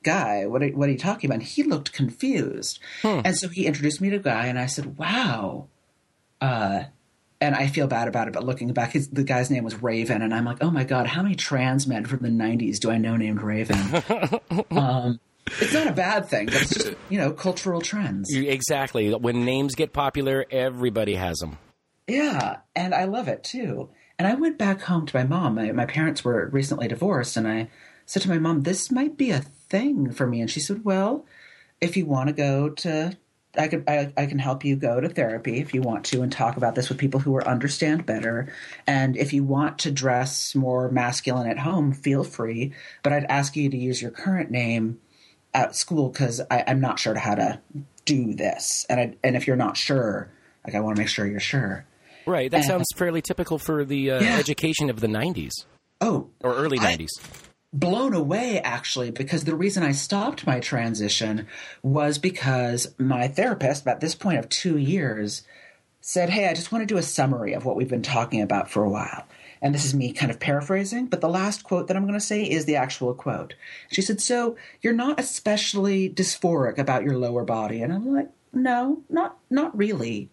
guy. 0.04 0.46
What 0.46 0.62
are, 0.64 0.70
what 0.70 0.88
are 0.90 0.92
you 0.92 0.98
talking 1.10 1.28
about?" 1.30 1.40
And 1.42 1.44
he 1.56 1.64
looked 1.64 1.94
confused, 1.94 2.80
and 3.04 3.36
so 3.36 3.48
he 3.50 3.66
introduced 3.66 4.00
me 4.02 4.10
to 4.12 4.18
a 4.18 4.20
guy, 4.34 4.46
and 4.52 4.60
I 4.60 4.68
said, 4.68 4.98
"Wow." 5.00 5.68
Uh, 6.40 6.84
and 7.40 7.56
I 7.56 7.68
feel 7.68 7.88
bad 7.88 8.08
about 8.08 8.28
it, 8.28 8.34
but 8.34 8.44
looking 8.44 8.72
back, 8.74 8.94
his, 8.94 9.10
the 9.10 9.24
guy's 9.24 9.52
name 9.52 9.64
was 9.64 9.82
Raven, 9.82 10.22
and 10.22 10.34
I'm 10.34 10.46
like, 10.46 10.58
"Oh 10.62 10.72
my 10.72 10.84
god, 10.84 11.08
how 11.08 11.22
many 11.22 11.36
trans 11.36 11.88
men 11.88 12.06
from 12.06 12.20
the 12.20 12.30
'90s 12.30 12.80
do 12.80 12.90
I 12.90 12.98
know 12.98 13.16
named 13.16 13.42
Raven?" 13.42 13.78
um, 14.72 15.20
it's 15.48 15.74
not 15.74 15.88
a 15.88 15.94
bad 15.94 16.28
thing, 16.28 16.48
but 16.48 16.56
it's 16.56 16.74
just 16.74 16.96
you 17.10 17.20
know 17.20 17.32
cultural 17.32 17.82
trends. 17.82 18.34
Exactly. 18.34 19.14
When 19.14 19.46
names 19.46 19.76
get 19.76 19.94
popular, 19.94 20.46
everybody 20.50 21.16
has 21.16 21.38
them. 21.38 21.58
Yeah, 22.08 22.58
and 22.76 22.96
I 22.96 23.06
love 23.06 23.28
it 23.28 23.44
too. 23.44 23.90
And 24.18 24.28
I 24.28 24.34
went 24.34 24.58
back 24.58 24.82
home 24.82 25.06
to 25.06 25.16
my 25.16 25.24
mom. 25.24 25.56
My, 25.56 25.72
my 25.72 25.86
parents 25.86 26.24
were 26.24 26.50
recently 26.52 26.88
divorced, 26.88 27.38
and 27.38 27.48
I 27.48 27.70
said 28.06 28.24
to 28.24 28.30
my 28.30 28.40
mom, 28.40 28.64
"This 28.64 28.92
might 28.92 29.16
be 29.16 29.30
a 29.30 29.42
thing 29.42 30.12
for 30.12 30.26
me." 30.26 30.42
And 30.42 30.50
she 30.50 30.60
said, 30.60 30.84
"Well, 30.84 31.26
if 31.80 31.96
you 31.96 32.06
want 32.08 32.30
to 32.30 32.34
go 32.34 32.70
to, 32.70 33.18
I 33.58 33.68
could, 33.68 33.84
I, 33.88 34.12
I 34.16 34.26
can 34.28 34.40
help 34.40 34.64
you 34.64 34.76
go 34.76 35.00
to 35.00 35.10
therapy 35.10 35.60
if 35.60 35.74
you 35.74 35.82
want 35.82 36.06
to, 36.08 36.22
and 36.22 36.32
talk 36.32 36.58
about 36.58 36.76
this 36.76 36.90
with 36.90 36.98
people 36.98 37.20
who 37.20 37.36
are 37.36 37.48
understand 37.48 38.06
better. 38.06 38.54
And 38.86 39.18
if 39.18 39.34
you 39.34 39.44
want 39.44 39.80
to 39.80 39.92
dress 39.92 40.54
more 40.56 40.90
masculine 40.92 41.50
at 41.50 41.58
home, 41.60 41.94
feel 41.94 42.24
free. 42.24 42.74
But 43.04 43.14
I'd 43.14 43.26
ask 43.26 43.56
you 43.56 43.70
to 43.70 43.78
use 43.78 44.02
your 44.02 44.12
current 44.12 44.52
name 44.52 45.00
at 45.54 45.76
school 45.76 46.10
because 46.10 46.42
I'm 46.52 46.80
not 46.80 47.00
sure 47.00 47.16
how 47.16 47.36
to 47.36 47.60
do 48.06 48.34
this. 48.34 48.86
And 48.90 49.00
I, 49.00 49.16
and 49.24 49.36
if 49.36 49.48
you're 49.48 49.56
not 49.56 49.76
sure, 49.78 50.30
like 50.66 50.76
I 50.76 50.80
want 50.82 50.96
to 50.98 51.02
make 51.02 51.10
sure 51.10 51.26
you're 51.26 51.40
sure." 51.40 51.86
Right. 52.26 52.52
That 52.52 52.66
sounds 52.66 52.88
fairly 52.96 53.22
typical 53.22 53.58
for 53.58 53.86
the 53.86 54.12
uh, 54.12 54.22
Yeah. 54.22 54.38
education 54.38 54.90
of 54.90 55.00
the 55.00 55.08
90s 55.08 55.54
Oh, 56.02 56.30
or 56.44 56.54
early 56.56 56.78
I- 56.80 56.98
90s. 56.98 57.08
Blown 57.80 58.14
away 58.14 58.60
actually 58.62 59.12
because 59.12 59.44
the 59.44 59.56
reason 59.56 59.84
I 59.84 59.92
stopped 59.92 60.48
my 60.48 60.60
transition 60.60 61.48
was 61.84 62.18
because 62.18 62.94
my 62.98 63.28
therapist 63.28 63.86
at 63.88 64.00
this 64.00 64.16
point 64.16 64.40
of 64.40 64.50
2 64.50 64.78
years 64.78 65.44
said, 66.02 66.30
"Hey, 66.30 66.48
I 66.48 66.54
just 66.54 66.72
want 66.72 66.82
to 66.82 66.94
do 66.94 66.98
a 66.98 67.04
summary 67.04 67.54
of 67.54 67.66
what 67.66 67.76
we've 67.76 67.90
been 67.90 68.02
talking 68.02 68.42
about 68.42 68.70
for 68.70 68.84
a 68.84 68.90
while." 68.90 69.26
And 69.62 69.74
this 69.76 69.86
is 69.86 69.94
me 69.94 70.12
kind 70.14 70.32
of 70.32 70.40
paraphrasing, 70.40 71.08
but 71.08 71.22
the 71.22 71.30
last 71.30 71.64
quote 71.64 71.88
that 71.88 71.98
I'm 71.98 72.04
going 72.04 72.14
to 72.14 72.20
say 72.20 72.44
is 72.44 72.66
the 72.66 72.76
actual 72.76 73.14
quote. 73.14 73.56
She 73.92 74.02
said, 74.02 74.22
"So, 74.22 74.56
you're 74.82 74.94
not 74.94 75.20
especially 75.20 76.10
dysphoric 76.10 76.78
about 76.78 77.04
your 77.04 77.18
lower 77.18 77.44
body." 77.44 77.82
And 77.82 77.94
I'm 77.94 78.14
like, 78.14 78.30
"No, 78.54 79.02
not 79.10 79.38
not 79.50 79.78
really." 79.78 80.30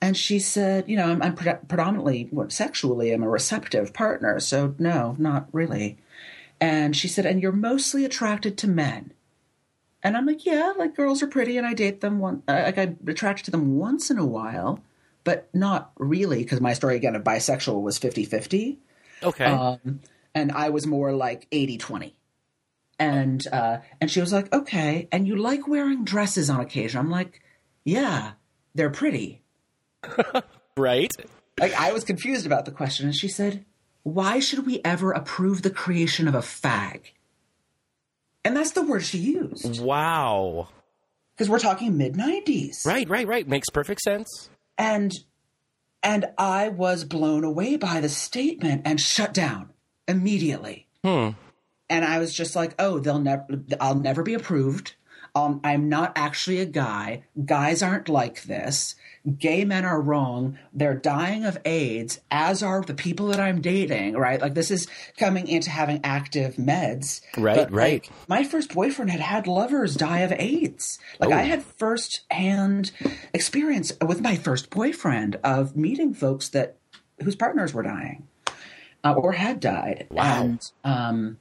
And 0.00 0.16
she 0.16 0.38
said, 0.38 0.88
"You 0.88 0.96
know, 0.96 1.06
I'm, 1.06 1.22
I'm 1.22 1.34
pre- 1.34 1.66
predominantly 1.68 2.28
sexually, 2.48 3.12
I'm 3.12 3.22
a 3.22 3.28
receptive 3.28 3.92
partner, 3.92 4.38
so 4.40 4.74
no, 4.78 5.16
not 5.18 5.48
really." 5.52 5.98
And 6.60 6.94
she 6.96 7.08
said, 7.08 7.24
"And 7.26 7.40
you're 7.40 7.52
mostly 7.52 8.04
attracted 8.04 8.58
to 8.58 8.68
men." 8.68 9.12
And 10.02 10.16
I'm 10.16 10.26
like, 10.26 10.44
"Yeah, 10.44 10.72
like 10.76 10.94
girls 10.96 11.22
are 11.22 11.26
pretty, 11.26 11.56
and 11.56 11.66
I 11.66 11.74
date 11.74 12.00
them. 12.00 12.18
One, 12.18 12.42
uh, 12.48 12.62
like 12.66 12.78
I'm 12.78 12.98
attracted 13.06 13.46
to 13.46 13.50
them 13.50 13.76
once 13.76 14.10
in 14.10 14.18
a 14.18 14.26
while, 14.26 14.82
but 15.24 15.48
not 15.54 15.92
really 15.98 16.42
because 16.42 16.60
my 16.60 16.72
story 16.72 16.96
again 16.96 17.14
of 17.16 17.24
bisexual 17.24 17.82
was 17.82 17.98
50-50 17.98 18.78
Okay. 19.22 19.44
um, 19.44 20.00
and 20.34 20.50
i 20.52 20.70
was 20.70 20.86
more 20.86 21.12
like 21.12 21.48
80-20 21.50 22.14
and 22.98 23.46
uh, 23.52 23.78
and 24.00 24.10
she 24.10 24.20
was 24.20 24.32
like 24.32 24.52
okay 24.52 25.08
and 25.12 25.26
you 25.26 25.36
like 25.36 25.68
wearing 25.68 26.04
dresses 26.04 26.48
on 26.48 26.60
occasion 26.60 26.98
i'm 26.98 27.10
like 27.10 27.42
yeah 27.84 28.32
they're 28.74 28.90
pretty 28.90 29.42
right. 30.76 31.12
like 31.58 31.74
i 31.74 31.92
was 31.92 32.04
confused 32.04 32.46
about 32.46 32.64
the 32.64 32.72
question 32.72 33.06
and 33.06 33.14
she 33.14 33.28
said 33.28 33.64
why 34.02 34.40
should 34.40 34.66
we 34.66 34.80
ever 34.84 35.12
approve 35.12 35.62
the 35.62 35.70
creation 35.70 36.26
of 36.28 36.34
a 36.34 36.38
fag 36.40 37.00
and 38.44 38.56
that's 38.56 38.72
the 38.72 38.82
word 38.82 39.04
she 39.04 39.18
used 39.18 39.80
Wow. 39.82 40.68
because 41.34 41.48
we're 41.48 41.58
talking 41.58 41.96
mid 41.96 42.14
90s 42.14 42.86
Right, 42.86 43.08
right, 43.08 43.26
right. 43.26 43.46
Makes 43.46 43.70
perfect 43.70 44.00
sense. 44.02 44.50
and 44.78 45.12
and 46.02 46.26
i 46.38 46.68
was 46.68 47.04
blown 47.04 47.44
away 47.44 47.76
by 47.76 48.00
the 48.00 48.08
statement 48.08 48.82
and 48.84 49.00
shut 49.00 49.34
down 49.34 49.70
immediately 50.08 50.86
Hmm. 51.04 51.30
and 51.88 52.04
i 52.04 52.18
was 52.18 52.32
just 52.34 52.56
like 52.56 52.74
oh 52.78 52.98
they'll 52.98 53.18
never 53.18 53.44
i'll 53.80 53.94
never 53.94 54.22
be 54.22 54.34
approved 54.34 54.94
um, 55.34 55.60
i'm 55.62 55.88
not 55.88 56.12
actually 56.16 56.58
a 56.60 56.64
guy 56.66 57.24
guys 57.44 57.82
aren't 57.82 58.08
like 58.08 58.42
this 58.44 58.94
gay 59.38 59.64
men 59.66 59.84
are 59.84 60.00
wrong 60.00 60.58
they're 60.72 60.94
dying 60.94 61.44
of 61.44 61.58
aids 61.66 62.20
as 62.30 62.62
are 62.62 62.80
the 62.80 62.94
people 62.94 63.26
that 63.26 63.38
i'm 63.38 63.60
dating 63.60 64.14
right 64.16 64.40
like 64.40 64.54
this 64.54 64.70
is 64.70 64.86
coming 65.18 65.46
into 65.46 65.68
having 65.68 66.00
active 66.02 66.54
meds 66.56 67.20
Right, 67.36 67.56
But, 67.56 67.70
right. 67.70 68.02
like, 68.02 68.10
my 68.28 68.44
first 68.44 68.72
boyfriend 68.72 69.10
had 69.10 69.20
had 69.20 69.46
lovers 69.46 69.94
die 69.94 70.20
of 70.20 70.32
aids 70.32 70.98
like 71.18 71.28
Oh. 71.30 71.34
i 71.34 71.42
had 71.42 71.62
first 71.62 72.22
hand 72.30 72.92
experience 73.34 73.92
with 74.00 74.22
my 74.22 74.36
first 74.36 74.70
boyfriend 74.70 75.36
of 75.44 75.76
meeting 75.76 76.14
folks 76.14 76.48
that 76.50 76.76
whose 77.22 77.36
partners 77.36 77.74
were 77.74 77.82
dying 77.82 78.26
uh, 79.04 79.12
or 79.12 79.32
had 79.32 79.60
died 79.60 80.06
Wow. 80.10 80.42
and 80.42 80.70
um 80.82 81.38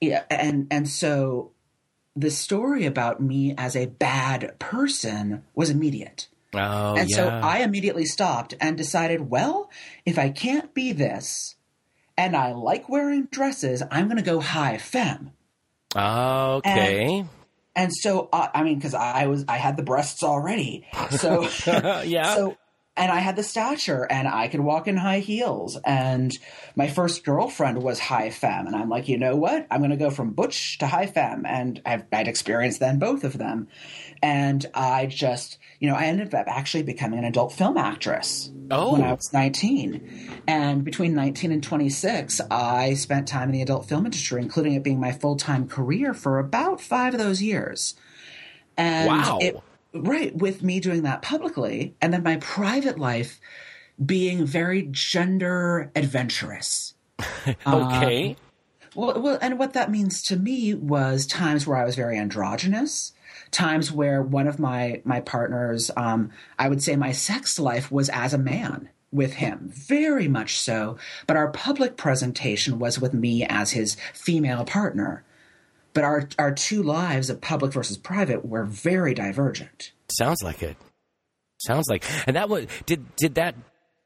yeah 0.00 0.22
and 0.30 0.68
and 0.70 0.88
so 0.88 1.50
the 2.16 2.30
story 2.30 2.86
about 2.86 3.20
me 3.20 3.54
as 3.56 3.76
a 3.76 3.86
bad 3.86 4.58
person 4.58 5.44
was 5.54 5.70
immediate 5.70 6.28
Oh, 6.54 6.96
and 6.96 7.08
yeah. 7.08 7.16
so 7.16 7.28
I 7.28 7.58
immediately 7.58 8.04
stopped 8.04 8.54
and 8.60 8.76
decided, 8.76 9.30
well, 9.30 9.70
if 10.04 10.18
I 10.18 10.30
can't 10.30 10.74
be 10.74 10.92
this 10.92 11.54
and 12.16 12.36
I 12.36 12.52
like 12.52 12.88
wearing 12.88 13.28
dresses, 13.30 13.82
I'm 13.90 14.06
going 14.06 14.16
to 14.16 14.22
go 14.22 14.40
high 14.40 14.78
femme. 14.78 15.32
okay. 15.94 17.24
And 17.76 17.92
so, 17.94 18.28
uh, 18.32 18.48
I 18.52 18.64
mean, 18.64 18.76
because 18.76 18.94
I 18.94 19.26
was, 19.26 19.44
I 19.48 19.58
had 19.58 19.76
the 19.76 19.84
breasts 19.84 20.24
already. 20.24 20.86
So, 21.10 21.48
yeah. 22.02 22.34
so, 22.34 22.56
and 22.96 23.10
I 23.10 23.20
had 23.20 23.36
the 23.36 23.42
stature 23.42 24.06
and 24.10 24.26
I 24.28 24.48
could 24.48 24.60
walk 24.60 24.86
in 24.88 24.96
high 24.96 25.20
heels. 25.20 25.78
And 25.84 26.36
my 26.76 26.88
first 26.88 27.24
girlfriend 27.24 27.82
was 27.82 27.98
high 27.98 28.30
femme. 28.30 28.66
And 28.66 28.76
I'm 28.76 28.88
like, 28.88 29.08
you 29.08 29.16
know 29.16 29.36
what? 29.36 29.66
I'm 29.70 29.80
going 29.80 29.90
to 29.90 29.96
go 29.96 30.10
from 30.10 30.32
butch 30.32 30.78
to 30.78 30.86
high 30.86 31.06
femme. 31.06 31.46
And 31.46 31.80
I've, 31.86 32.04
I'd 32.12 32.28
experienced 32.28 32.80
then 32.80 32.98
both 32.98 33.24
of 33.24 33.38
them. 33.38 33.68
And 34.22 34.66
I 34.74 35.06
just, 35.06 35.58
you 35.78 35.88
know, 35.88 35.94
I 35.94 36.04
ended 36.06 36.34
up 36.34 36.46
actually 36.48 36.82
becoming 36.82 37.18
an 37.20 37.24
adult 37.24 37.52
film 37.52 37.78
actress 37.78 38.50
Oh. 38.72 38.92
when 38.92 39.02
I 39.02 39.12
was 39.12 39.32
19. 39.32 40.42
And 40.46 40.84
between 40.84 41.14
19 41.14 41.52
and 41.52 41.62
26, 41.62 42.40
I 42.50 42.94
spent 42.94 43.26
time 43.28 43.48
in 43.48 43.52
the 43.52 43.62
adult 43.62 43.88
film 43.88 44.04
industry, 44.04 44.42
including 44.42 44.74
it 44.74 44.82
being 44.84 45.00
my 45.00 45.12
full 45.12 45.36
time 45.36 45.68
career 45.68 46.12
for 46.12 46.38
about 46.38 46.80
five 46.80 47.14
of 47.14 47.20
those 47.20 47.40
years. 47.40 47.94
And 48.76 49.08
Wow. 49.08 49.38
it, 49.40 49.56
right, 49.94 50.34
with 50.34 50.62
me 50.62 50.80
doing 50.80 51.02
that 51.02 51.22
publicly, 51.22 51.94
and 52.00 52.12
then 52.12 52.22
my 52.22 52.36
private 52.36 52.98
life 52.98 53.40
being 54.04 54.46
very 54.46 54.88
gender 54.90 55.90
adventurous. 55.94 56.94
okay. 57.66 58.36
Well, 58.94 59.20
well, 59.20 59.38
and 59.40 59.58
what 59.58 59.74
that 59.74 59.90
means 59.90 60.22
to 60.24 60.36
me 60.36 60.74
was 60.74 61.26
times 61.26 61.66
where 61.66 61.76
I 61.76 61.84
was 61.84 61.94
very 61.94 62.18
androgynous, 62.18 63.12
times 63.50 63.92
where 63.92 64.22
one 64.22 64.48
of 64.48 64.58
my 64.58 65.00
my 65.04 65.20
partners, 65.20 65.90
um, 65.96 66.30
I 66.58 66.68
would 66.68 66.82
say 66.82 66.96
my 66.96 67.12
sex 67.12 67.58
life 67.58 67.90
was 67.92 68.08
as 68.08 68.34
a 68.34 68.38
man 68.38 68.88
with 69.12 69.34
him, 69.34 69.70
very 69.72 70.28
much 70.28 70.58
so. 70.58 70.96
But 71.26 71.36
our 71.36 71.50
public 71.50 71.96
presentation 71.96 72.78
was 72.78 73.00
with 73.00 73.12
me 73.12 73.44
as 73.44 73.72
his 73.72 73.96
female 74.12 74.64
partner. 74.64 75.24
But 75.92 76.04
our 76.04 76.28
our 76.38 76.52
two 76.52 76.82
lives 76.82 77.30
of 77.30 77.40
public 77.40 77.72
versus 77.72 77.96
private 77.98 78.44
were 78.44 78.64
very 78.64 79.14
divergent. 79.14 79.92
Sounds 80.10 80.42
like 80.42 80.62
it. 80.62 80.76
Sounds 81.58 81.86
like. 81.88 82.04
And 82.26 82.36
that 82.36 82.48
was 82.48 82.66
did 82.86 83.04
did 83.16 83.34
that 83.34 83.54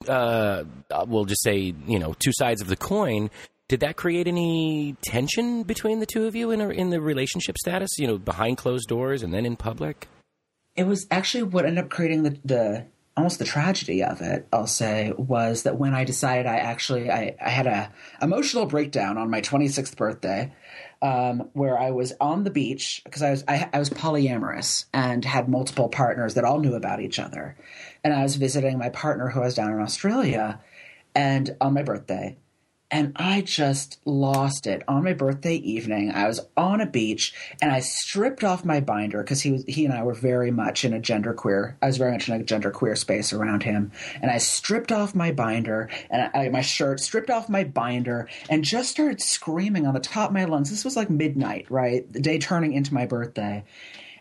uh 0.09 0.64
we'll 1.07 1.25
just 1.25 1.42
say, 1.42 1.75
you 1.87 1.99
know, 1.99 2.14
two 2.18 2.33
sides 2.33 2.61
of 2.61 2.68
the 2.68 2.77
coin. 2.77 3.31
Did 3.68 3.81
that 3.81 3.97
create 3.97 4.29
any 4.29 4.97
tension 5.03 5.62
between 5.62 6.01
the 6.01 6.07
two 6.07 6.27
of 6.27 6.37
you 6.37 6.51
in 6.51 6.61
a, 6.61 6.68
in 6.68 6.90
the 6.90 7.01
relationship 7.01 7.57
status, 7.57 7.90
you 7.99 8.07
know, 8.07 8.18
behind 8.18 8.59
closed 8.59 8.88
doors 8.88 9.23
and 9.23 9.33
then 9.33 9.47
in 9.47 9.57
public? 9.57 10.07
it 10.77 10.87
was 10.87 11.07
actually 11.11 11.44
what 11.44 11.64
ended 11.64 11.85
up 11.85 11.90
creating 11.90 12.23
the, 12.25 12.38
the 12.44 12.87
almost 13.16 13.38
the 13.38 13.44
tragedy 13.44 14.03
of 14.03 14.20
it 14.20 14.47
i'll 14.53 14.66
say 14.66 15.12
was 15.16 15.62
that 15.62 15.79
when 15.79 15.94
i 15.94 16.05
decided 16.05 16.47
i 16.47 16.57
actually 16.57 17.11
i, 17.11 17.35
I 17.40 17.49
had 17.49 17.66
a 17.66 17.92
emotional 18.20 18.66
breakdown 18.66 19.18
on 19.18 19.31
my 19.31 19.40
26th 19.40 19.97
birthday 19.97 20.53
um, 21.05 21.51
where 21.53 21.79
i 21.79 21.90
was 21.90 22.14
on 22.21 22.43
the 22.43 22.51
beach 22.51 23.03
because 23.05 23.23
I 23.23 23.31
was 23.31 23.45
I, 23.47 23.69
I 23.73 23.79
was 23.79 23.90
polyamorous 23.90 24.87
and 24.93 25.25
had 25.25 25.49
multiple 25.49 25.88
partners 25.88 26.35
that 26.35 26.45
all 26.45 26.59
knew 26.59 26.75
about 26.75 27.01
each 27.01 27.19
other. 27.19 27.57
And 28.03 28.14
i 28.14 28.23
was 28.23 28.37
visiting 28.37 28.79
my 28.79 28.88
partner 28.88 29.29
who 29.29 29.40
was 29.40 29.55
down 29.55 29.71
in 29.71 29.81
australia 29.81 30.61
and 31.14 31.55
on 31.61 31.75
my 31.75 31.83
birthday 31.83 32.37
and 32.94 33.12
I 33.16 33.40
just 33.40 33.98
lost 34.04 34.68
it 34.68 34.85
on 34.87 35.02
my 35.02 35.14
birthday 35.14 35.57
evening. 35.57 36.12
I 36.12 36.28
was 36.28 36.38
on 36.57 36.80
a 36.80 36.87
beach 36.87 37.35
and 37.61 37.72
I 37.72 37.80
stripped 37.80 38.44
off 38.44 38.64
my 38.64 38.78
binder 38.78 39.20
because 39.20 39.40
he 39.40 39.50
was 39.50 39.64
he 39.66 39.85
and 39.85 39.92
I 39.92 40.04
were 40.04 40.14
very 40.14 40.52
much 40.52 40.85
in 40.85 40.92
a 40.92 41.00
gender 41.00 41.35
queer. 41.35 41.76
I 41.83 41.87
was 41.87 41.96
very 41.96 42.12
much 42.12 42.28
in 42.28 42.40
a 42.40 42.44
gender 42.44 42.70
queer 42.70 42.94
space 42.94 43.33
around 43.33 43.64
him, 43.64 43.90
and 44.22 44.30
I 44.30 44.38
stripped 44.38 44.92
off 44.92 45.12
my 45.12 45.33
binder 45.33 45.90
and 46.09 46.30
I, 46.33 46.48
my 46.50 46.61
shirt, 46.61 47.00
stripped 47.00 47.30
off 47.30 47.48
my 47.48 47.64
binder, 47.64 48.28
and 48.48 48.62
just 48.62 48.92
started 48.92 49.20
screaming 49.20 49.88
on 49.88 49.94
the 49.94 49.98
top 49.98 50.28
of 50.30 50.35
my 50.35 50.44
lungs. 50.44 50.70
This 50.70 50.85
was 50.85 50.96
like 50.96 51.11
midnight, 51.11 51.66
right, 51.70 52.11
the 52.12 52.20
day 52.20 52.38
turning 52.38 52.74
into 52.74 52.94
my 52.94 53.07
birthday, 53.07 53.64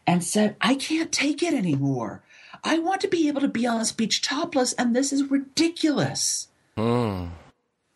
and 0.08 0.24
said, 0.24 0.56
"I 0.62 0.74
can't 0.74 1.12
take 1.12 1.44
it 1.44 1.54
anymore. 1.54 2.24
I 2.64 2.80
want 2.80 3.02
to 3.02 3.08
be 3.08 3.28
able 3.28 3.42
to 3.42 3.48
be 3.48 3.68
on 3.68 3.78
this 3.78 3.92
beach 3.92 4.24
topless, 4.24 4.74
and 4.74 4.96
this 4.96 5.14
is 5.14 5.30
ridiculous." 5.30 6.48
Hmm. 6.76 7.26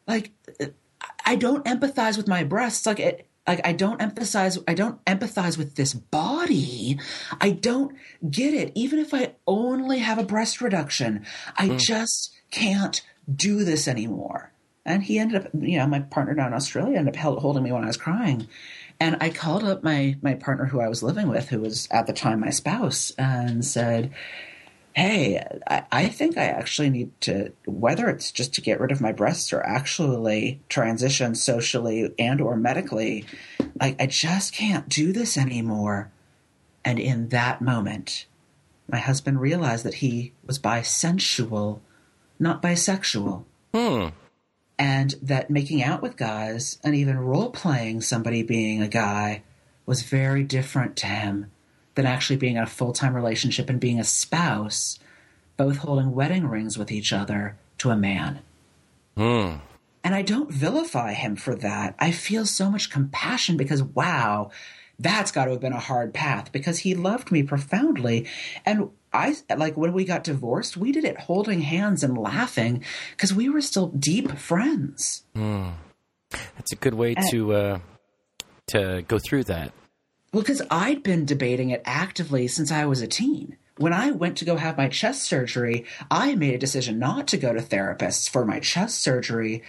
Like 0.08 0.32
I 1.26 1.36
don't 1.36 1.66
empathize 1.66 2.18
with 2.18 2.28
my 2.28 2.44
breasts. 2.44 2.86
Like 2.86 3.00
it, 3.00 3.28
like 3.48 3.62
I 3.66 3.74
don't 3.74 4.02
emphasize. 4.02 4.58
I 4.68 4.74
don't 4.74 5.04
empathize 5.06 5.58
with 5.58 5.76
this 5.76 5.94
body. 5.94 7.00
I 7.40 7.52
don't 7.52 7.96
get 8.30 8.54
it. 8.54 8.72
Even 8.76 9.00
if 9.00 9.14
I 9.14 9.36
only 9.46 10.00
have 10.00 10.18
a 10.18 10.24
breast 10.24 10.62
reduction, 10.62 11.26
I 11.58 11.68
hmm. 11.68 11.78
just 11.78 12.34
can't 12.52 13.02
do 13.34 13.64
this 13.64 13.88
anymore. 13.88 14.52
And 14.86 15.04
he 15.04 15.20
ended 15.20 15.46
up, 15.46 15.52
you 15.54 15.78
know, 15.78 15.88
my 15.88 16.00
partner 16.00 16.34
down 16.34 16.48
in 16.48 16.54
Australia 16.54 16.98
ended 16.98 17.14
up 17.14 17.20
held, 17.20 17.40
holding 17.40 17.64
me 17.64 17.74
when 17.74 17.84
I 17.84 17.88
was 17.88 17.98
crying. 17.98 18.48
And 19.00 19.18
I 19.20 19.30
called 19.30 19.64
up 19.64 19.84
my 19.84 20.18
my 20.22 20.34
partner 20.34 20.66
who 20.66 20.80
I 20.80 20.88
was 20.88 21.04
living 21.04 21.28
with, 21.28 21.50
who 21.50 21.60
was 21.60 21.88
at 21.92 22.08
the 22.08 22.14
time 22.14 22.40
my 22.40 22.50
spouse, 22.50 23.12
and 23.18 23.64
said, 23.64 24.12
hey, 24.98 25.46
I, 25.68 25.84
I 25.92 26.08
think 26.08 26.40
I 26.40 26.46
actually 26.46 26.90
need 26.90 27.22
to, 27.22 27.54
whether 27.68 28.10
it's 28.10 28.32
just 28.32 28.56
to 28.56 28.62
get 28.62 28.80
rid 28.80 28.92
of 28.92 29.00
my 29.00 29.12
breasts 29.12 29.54
or 29.54 29.64
actually 29.64 30.60
transition 30.70 31.36
socially 31.36 32.12
and 32.18 32.42
or 32.42 32.58
medically, 32.58 33.26
like 33.80 34.02
I 34.02 34.08
just 34.08 34.54
can't 34.54 34.90
do 34.90 35.14
this 35.14 35.38
anymore. 35.38 36.12
And 36.84 36.98
in 36.98 37.30
that 37.30 37.62
moment, 37.62 38.26
my 38.92 38.98
husband 38.98 39.40
realized 39.40 39.86
that 39.86 39.96
he 39.96 40.34
was 40.48 40.58
bisensual, 40.58 41.82
not 42.40 42.64
bisexual. 42.64 43.44
Hmm. 43.76 44.08
And 44.80 45.14
that 45.22 45.52
making 45.52 45.84
out 45.84 46.02
with 46.02 46.18
guys 46.18 46.80
and 46.84 46.96
even 46.96 47.20
role 47.20 47.52
playing 47.52 48.02
somebody 48.02 48.42
being 48.42 48.82
a 48.82 48.88
guy 48.88 49.44
was 49.86 50.02
very 50.02 50.44
different 50.44 50.96
to 50.98 51.08
him 51.08 51.52
than 51.98 52.06
actually 52.06 52.38
being 52.38 52.56
in 52.56 52.64
a 52.64 52.68
full 52.68 52.94
time 52.94 53.14
relationship 53.14 53.70
and 53.70 53.80
being 53.80 54.00
a 54.00 54.04
spouse, 54.06 55.00
both 55.58 55.78
holding 55.78 56.14
wedding 56.14 56.48
rings 56.48 56.78
with 56.78 56.92
each 56.92 57.12
other 57.12 57.58
to 57.80 57.90
a 57.90 57.98
man. 57.98 58.40
Hmm. 59.18 59.56
And 60.04 60.16
I 60.16 60.22
don't 60.22 60.50
vilify 60.50 61.14
him 61.14 61.36
for 61.36 61.56
that. 61.56 61.96
I 62.00 62.12
feel 62.12 62.46
so 62.46 62.70
much 62.70 62.92
compassion 62.92 63.58
because, 63.58 63.82
wow, 63.84 64.52
that's 65.00 65.32
got 65.32 65.46
to 65.46 65.52
have 65.52 65.60
been 65.60 65.74
a 65.74 65.80
hard 65.80 66.14
path 66.14 66.52
because 66.52 66.80
he 66.80 66.94
loved 66.94 67.32
me 67.32 67.42
profoundly. 67.42 68.28
And 68.64 68.92
I, 69.12 69.36
like, 69.58 69.76
when 69.76 69.92
we 69.92 70.06
got 70.06 70.24
divorced, 70.24 70.78
we 70.78 70.92
did 70.92 71.04
it 71.04 71.20
holding 71.20 71.62
hands 71.62 72.04
and 72.04 72.16
laughing 72.16 72.86
because 73.12 73.34
we 73.34 73.50
were 73.50 73.62
still 73.62 73.88
deep 73.88 74.38
friends. 74.38 75.24
That's 76.30 76.72
a 76.72 76.76
good 76.76 76.94
way 76.94 77.16
to 77.32 77.54
uh, 77.54 77.80
to 78.68 79.04
go 79.08 79.18
through 79.18 79.46
that. 79.46 79.74
Well, 80.38 80.44
because 80.44 80.62
I'd 80.70 81.02
been 81.02 81.26
debating 81.26 81.72
it 81.72 81.82
actively 81.84 82.48
since 82.48 82.72
I 82.72 82.86
was 82.86 83.02
a 83.02 83.08
teen. 83.08 83.58
when 83.78 83.92
I 83.92 84.12
went 84.12 84.38
to 84.38 84.46
go 84.46 84.56
have 84.56 84.78
my 84.78 84.88
chest 84.88 85.24
surgery, 85.24 85.86
I 86.12 86.36
made 86.36 86.54
a 86.54 86.60
decision 86.60 87.00
not 87.00 87.28
to 87.30 87.38
go 87.38 87.54
to 87.54 87.60
therapists 87.60 88.30
for 88.30 88.46
my 88.46 88.60
chest 88.60 89.02
surgery 89.02 89.64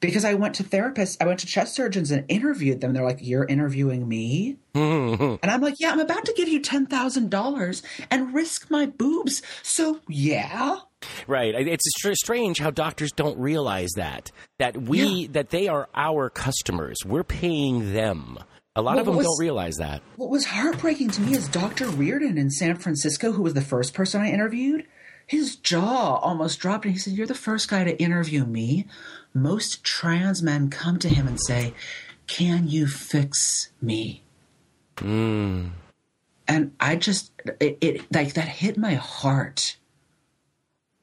because 0.00 0.24
I 0.24 0.32
went 0.32 0.54
to 0.54 0.64
therapists, 0.64 1.18
I 1.20 1.26
went 1.26 1.40
to 1.40 1.46
chest 1.46 1.74
surgeons 1.74 2.10
and 2.10 2.24
interviewed 2.28 2.80
them. 2.80 2.94
They're 2.94 3.04
like, 3.04 3.18
You're 3.20 3.44
interviewing 3.44 4.08
me? 4.08 4.56
and 4.74 5.38
I'm 5.42 5.60
like, 5.60 5.74
Yeah, 5.78 5.90
I'm 5.92 6.00
about 6.00 6.24
to 6.24 6.32
give 6.32 6.48
you 6.48 6.62
$10,000 6.62 7.82
and 8.10 8.32
risk 8.34 8.70
my 8.70 8.86
boobs. 8.86 9.42
So, 9.62 10.00
yeah. 10.08 10.78
Right. 11.26 11.54
It's 11.54 11.84
str- 11.98 12.14
strange 12.14 12.60
how 12.60 12.70
doctors 12.70 13.12
don't 13.12 13.38
realize 13.38 13.90
that 13.96 14.32
that 14.56 14.74
we 14.80 15.02
Yeah. 15.02 15.28
that 15.32 15.50
they 15.50 15.68
are 15.68 15.90
our 15.94 16.30
customers. 16.30 16.96
We're 17.04 17.24
paying 17.24 17.92
them. 17.92 18.38
A 18.76 18.82
lot 18.82 18.98
of 18.98 19.06
Well, 19.06 19.12
them 19.14 19.16
was- 19.18 19.26
don't 19.26 19.40
realize 19.40 19.76
that. 19.76 20.02
What 20.16 20.30
was 20.30 20.46
heartbreaking 20.46 21.10
to 21.10 21.20
me 21.20 21.34
is 21.36 21.46
Dr. 21.48 21.86
Reardon 21.88 22.36
in 22.38 22.50
San 22.50 22.76
Francisco, 22.76 23.32
who 23.32 23.42
was 23.42 23.54
the 23.54 23.60
first 23.60 23.94
person 23.94 24.20
I 24.20 24.30
interviewed. 24.30 24.84
His 25.26 25.56
jaw 25.56 26.16
almost 26.16 26.58
dropped, 26.58 26.84
and 26.84 26.92
he 26.92 26.98
said, 26.98 27.14
You're 27.14 27.26
the 27.26 27.34
first 27.34 27.68
guy 27.68 27.84
to 27.84 27.96
interview 28.02 28.44
me. 28.44 28.86
Most 29.32 29.82
trans 29.84 30.42
men 30.42 30.70
come 30.70 30.98
to 30.98 31.08
him 31.08 31.26
and 31.26 31.38
say, 31.40 31.72
Can 32.26 32.68
you 32.68 32.86
fix 32.86 33.68
me? 33.80 34.22
Mm. 34.96 35.70
And 36.46 36.72
I 36.78 36.96
just, 36.96 37.32
it, 37.60 37.78
it 37.80 38.12
like 38.12 38.34
that 38.34 38.48
hit 38.48 38.76
my 38.76 38.94
heart 38.94 39.76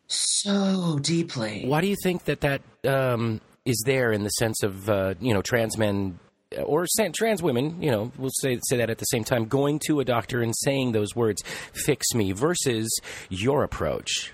so 0.07 0.99
deeply. 1.01 1.63
Why 1.65 1.81
do 1.81 1.87
you 1.87 1.95
think 2.03 2.25
that 2.25 2.41
that 2.41 2.61
um, 2.85 3.41
is 3.65 3.81
there 3.85 4.11
in 4.11 4.23
the 4.23 4.29
sense 4.29 4.61
of 4.61 4.89
uh, 4.89 5.13
you 5.19 5.33
know 5.33 5.41
trans 5.41 5.77
men 5.77 6.19
or 6.63 6.85
trans 7.13 7.41
women? 7.41 7.81
You 7.81 7.91
know, 7.91 8.11
we'll 8.17 8.31
say 8.39 8.59
say 8.67 8.77
that 8.77 8.89
at 8.89 8.97
the 8.97 9.05
same 9.05 9.23
time, 9.23 9.45
going 9.45 9.79
to 9.87 9.99
a 9.99 10.05
doctor 10.05 10.41
and 10.41 10.55
saying 10.55 10.91
those 10.91 11.15
words, 11.15 11.43
"Fix 11.73 12.13
me," 12.13 12.31
versus 12.31 12.89
your 13.29 13.63
approach. 13.63 14.33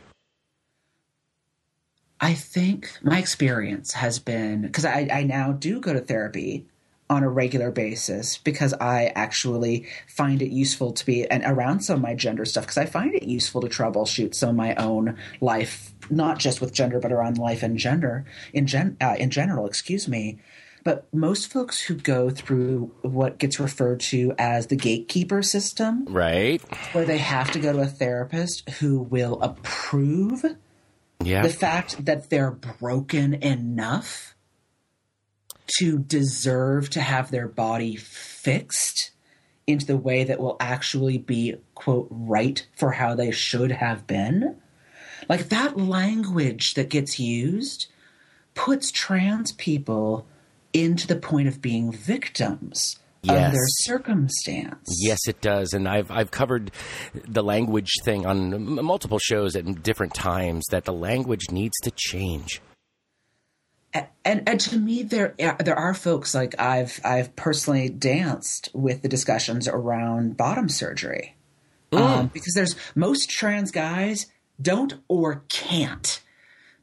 I 2.19 2.33
think 2.33 2.91
my 3.03 3.19
experience 3.19 3.93
has 3.93 4.17
been 4.17 4.63
because 4.63 4.85
I, 4.85 5.07
I 5.11 5.23
now 5.23 5.51
do 5.51 5.79
go 5.79 5.93
to 5.93 5.99
therapy 5.99 6.65
on 7.09 7.23
a 7.23 7.29
regular 7.29 7.71
basis 7.71 8.37
because 8.37 8.73
I 8.73 9.13
actually 9.15 9.85
find 10.07 10.41
it 10.41 10.51
useful 10.51 10.91
to 10.91 11.05
be 11.05 11.25
and 11.29 11.43
around 11.45 11.81
some 11.81 11.97
of 11.97 12.01
my 12.01 12.15
gender 12.15 12.43
stuff 12.43 12.65
because 12.65 12.77
I 12.77 12.85
find 12.85 13.13
it 13.15 13.23
useful 13.23 13.61
to 13.61 13.67
troubleshoot 13.67 14.35
some 14.35 14.49
of 14.49 14.55
my 14.55 14.75
own 14.75 15.17
life, 15.39 15.93
not 16.09 16.37
just 16.37 16.59
with 16.59 16.73
gender 16.73 16.99
but 16.99 17.11
around 17.11 17.37
life 17.37 17.63
and 17.63 17.77
gender 17.77 18.25
in 18.51 18.67
gen 18.67 18.97
uh, 18.99 19.15
in 19.17 19.29
general. 19.29 19.67
Excuse 19.67 20.07
me. 20.07 20.39
But 20.87 21.13
most 21.13 21.51
folks 21.51 21.81
who 21.81 21.95
go 21.95 22.29
through 22.29 22.93
what 23.01 23.39
gets 23.39 23.59
referred 23.59 23.99
to 24.11 24.33
as 24.39 24.67
the 24.67 24.77
gatekeeper 24.77 25.43
system, 25.43 26.05
Right? 26.05 26.61
where 26.93 27.03
they 27.03 27.17
have 27.17 27.51
to 27.51 27.59
go 27.59 27.73
to 27.73 27.79
a 27.81 27.85
therapist 27.87 28.69
who 28.79 28.99
will 29.01 29.37
approve 29.41 30.45
Yeah. 31.21 31.41
the 31.41 31.49
fact 31.49 32.05
that 32.05 32.29
they're 32.29 32.51
broken 32.51 33.33
enough 33.33 34.33
to 35.79 35.99
deserve 35.99 36.89
to 36.91 37.01
have 37.01 37.31
their 37.31 37.49
body 37.49 37.97
fixed 37.97 39.11
into 39.67 39.85
the 39.87 39.97
way 39.97 40.23
that 40.23 40.39
will 40.39 40.55
actually 40.61 41.17
be 41.17 41.55
quote 41.75 42.07
right 42.09 42.65
for 42.77 42.91
how 42.93 43.13
they 43.13 43.31
should 43.31 43.71
have 43.73 44.07
been 44.07 44.55
like 45.27 45.49
that 45.49 45.75
language 45.77 46.75
that 46.75 46.87
gets 46.87 47.19
used 47.19 47.87
puts 48.55 48.89
trans 48.89 49.51
people 49.51 50.25
into 50.83 51.07
the 51.07 51.15
point 51.15 51.47
of 51.47 51.61
being 51.61 51.91
victims 51.91 52.97
Yes. 53.23 53.47
of 53.47 53.53
their 53.53 53.65
circumstance 53.67 54.87
Yes, 55.01 55.19
it 55.27 55.41
does, 55.41 55.73
and 55.73 55.87
I've 55.87 56.09
I've 56.11 56.31
covered 56.31 56.71
the 57.27 57.43
language 57.43 57.91
thing 58.05 58.25
on 58.25 58.53
m- 58.53 58.85
multiple 58.85 59.19
shows 59.19 59.55
at 59.55 59.81
different 59.83 60.13
times. 60.13 60.65
That 60.69 60.85
the 60.85 60.93
language 60.93 61.45
needs 61.51 61.73
to 61.83 61.91
change. 61.91 62.61
and 63.93 64.43
and 64.47 64.59
to 64.61 64.77
me 64.77 65.01
there 65.03 65.33
there 65.59 65.75
are 65.75 65.93
folks 65.93 66.35
like 66.35 66.59
I've 66.59 66.99
I've 67.03 67.35
personally 67.35 67.89
danced 67.89 68.69
with 68.73 69.01
the 69.01 69.09
discussions 69.09 69.67
around 69.67 70.37
bottom 70.37 70.69
surgery 70.69 71.35
um, 71.91 72.27
because 72.33 72.53
there's 72.53 72.75
most 72.95 73.29
trans 73.29 73.71
guys 73.71 74.27
don't 74.61 74.93
or 75.07 75.43
can't 75.49 76.21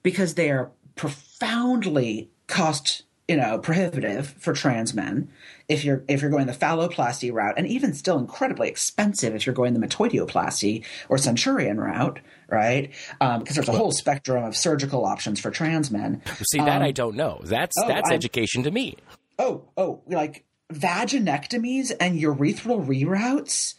because 0.03 0.35
they 0.35 0.51
are 0.51 0.71
profoundly 0.97 2.31
cost 2.49 3.03
you 3.29 3.37
know 3.37 3.59
prohibitive 3.59 4.29
for 4.39 4.53
trans 4.53 4.93
men 4.93 5.31
if 5.69 5.83
you're 5.85 6.05
if 6.09 6.21
you're 6.21 6.31
going 6.31 6.47
the 6.47 6.53
phalloplasty 6.53 7.33
route 7.33 7.55
and 7.57 7.67
even 7.67 7.95
still 7.95 8.19
incredibly 8.19 8.69
expensive 8.69 9.35
if 9.35 9.47
you're 9.47 9.55
going 9.55 9.73
the 9.73 9.81
metoidioplasty 9.87 10.85
or 11.09 11.17
centurion 11.17 11.81
route 11.81 12.21
right 12.51 12.91
um, 13.23 13.39
because 13.41 13.57
there's 13.57 13.69
a 13.69 13.73
whole 13.73 13.93
spectrum 13.93 14.45
of 14.45 14.55
surgical 14.55 15.07
options 15.07 15.41
for 15.41 15.51
trans 15.51 15.91
men 15.91 16.21
See 16.51 16.59
that 16.59 16.83
I 16.83 16.91
don't 16.91 17.17
know. 17.17 17.41
That's 17.45 17.77
Um, 17.79 17.85
oh, 17.85 17.89
that's 17.89 18.09
I'm- 18.11 18.15
education 18.15 18.63
to 18.65 18.71
me. 18.71 18.97
oh, 19.39 19.63
oh, 19.77 20.03
like 20.07 20.45
vaginectomies 20.73 21.93
and 22.01 22.21
urethral 22.21 22.85
reroutes. 22.87 23.75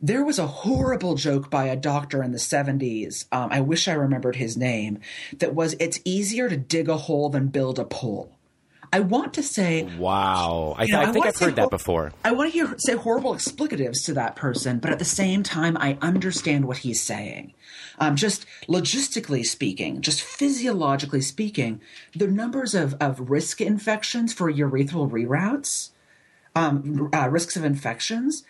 There 0.00 0.24
was 0.24 0.38
a 0.38 0.46
horrible 0.46 1.14
joke 1.14 1.50
by 1.50 1.66
a 1.66 1.76
doctor 1.76 2.22
in 2.22 2.32
the 2.32 2.38
70s. 2.38 3.24
Um, 3.32 3.48
I 3.50 3.60
wish 3.62 3.88
I 3.88 3.94
remembered 3.94 4.36
his 4.36 4.56
name. 4.56 4.98
That 5.38 5.54
was, 5.54 5.74
it's 5.80 6.00
easier 6.04 6.48
to 6.50 6.56
dig 6.56 6.88
a 6.90 6.98
hole 6.98 7.30
than 7.30 7.48
build 7.48 7.78
a 7.78 7.84
pole. 7.84 8.35
I 8.96 9.00
want 9.00 9.34
to 9.34 9.42
say, 9.42 9.82
Wow, 9.98 10.74
I, 10.78 10.84
You 10.84 10.92
know, 10.94 11.00
I 11.00 11.02
I 11.02 11.04
think 11.06 11.16
wanna 11.18 11.28
I've 11.28 11.36
heard 11.36 11.56
that 11.56 11.62
hor- 11.62 11.70
before. 11.70 12.12
I 12.24 12.32
want 12.32 12.50
to 12.50 12.52
hear 12.58 12.74
say 12.78 12.94
horrible 12.94 13.34
explicatives 13.34 14.02
to 14.06 14.14
that 14.14 14.36
person, 14.36 14.78
but 14.78 14.90
at 14.90 14.98
the 14.98 15.04
same 15.04 15.42
time, 15.42 15.76
I 15.76 15.98
understand 16.00 16.64
what 16.64 16.78
he's 16.78 17.02
saying. 17.02 17.52
Um, 17.98 18.16
just 18.16 18.46
logistically 18.68 19.44
speaking, 19.44 20.00
just 20.00 20.22
physiologically 20.22 21.20
speaking, 21.20 21.80
the 22.14 22.26
numbers 22.26 22.74
of, 22.74 22.94
of 23.00 23.28
risk 23.30 23.60
infections 23.60 24.32
for 24.32 24.50
urethral 24.50 25.10
reroutes, 25.10 25.90
um, 26.54 27.10
uh, 27.12 27.28
risks 27.28 27.54
of 27.56 27.64
infections, 27.64 28.44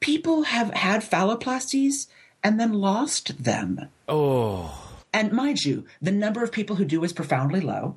people 0.00 0.42
have 0.42 0.70
had 0.74 1.00
phalloplasties 1.02 2.06
and 2.44 2.60
then 2.60 2.72
lost 2.74 3.42
them. 3.42 3.88
Oh, 4.08 4.98
And 5.14 5.32
mind 5.32 5.64
you, 5.64 5.86
the 6.02 6.12
number 6.12 6.42
of 6.44 6.52
people 6.52 6.76
who 6.76 6.84
do 6.84 7.02
is 7.02 7.14
profoundly 7.14 7.60
low. 7.62 7.96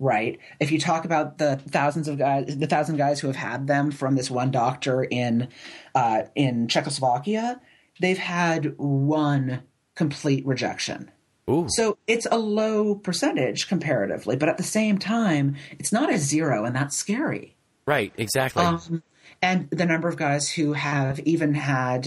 Right. 0.00 0.38
If 0.60 0.70
you 0.70 0.78
talk 0.78 1.04
about 1.04 1.38
the 1.38 1.56
thousands 1.56 2.06
of 2.06 2.18
guys, 2.18 2.56
the 2.56 2.68
thousand 2.68 2.98
guys 2.98 3.18
who 3.18 3.26
have 3.26 3.36
had 3.36 3.66
them 3.66 3.90
from 3.90 4.14
this 4.14 4.30
one 4.30 4.52
doctor 4.52 5.02
in 5.02 5.48
uh, 5.94 6.22
in 6.36 6.68
Czechoslovakia, 6.68 7.60
they've 8.00 8.18
had 8.18 8.78
one 8.78 9.62
complete 9.96 10.46
rejection. 10.46 11.10
ooh, 11.50 11.66
So 11.68 11.98
it's 12.06 12.28
a 12.30 12.38
low 12.38 12.94
percentage 12.94 13.68
comparatively, 13.68 14.36
but 14.36 14.48
at 14.48 14.56
the 14.56 14.62
same 14.62 14.98
time, 14.98 15.56
it's 15.80 15.92
not 15.92 16.12
a 16.12 16.18
zero, 16.18 16.64
and 16.64 16.76
that's 16.76 16.96
scary. 16.96 17.56
right, 17.84 18.12
exactly. 18.16 18.64
Um, 18.64 19.02
and 19.42 19.68
the 19.70 19.84
number 19.84 20.08
of 20.08 20.16
guys 20.16 20.48
who 20.48 20.74
have 20.74 21.18
even 21.20 21.54
had, 21.54 22.04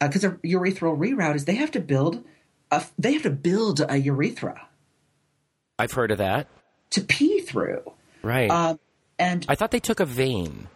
because 0.00 0.22
a 0.22 0.30
urethral 0.44 0.96
reroute 0.96 1.34
is 1.34 1.44
they 1.46 1.56
have 1.56 1.72
to 1.72 1.80
build, 1.80 2.24
a, 2.70 2.84
they 2.96 3.12
have 3.14 3.22
to 3.22 3.30
build 3.30 3.84
a 3.88 3.96
urethra 3.96 4.68
I've 5.78 5.92
heard 5.92 6.10
of 6.10 6.18
that. 6.18 6.48
To 6.90 7.00
pee 7.00 7.40
through. 7.40 7.82
Right. 8.22 8.50
Um, 8.50 8.78
and 9.18 9.46
I 9.48 9.54
thought 9.54 9.70
they 9.70 9.80
took 9.80 10.00
a 10.00 10.04
vein 10.04 10.68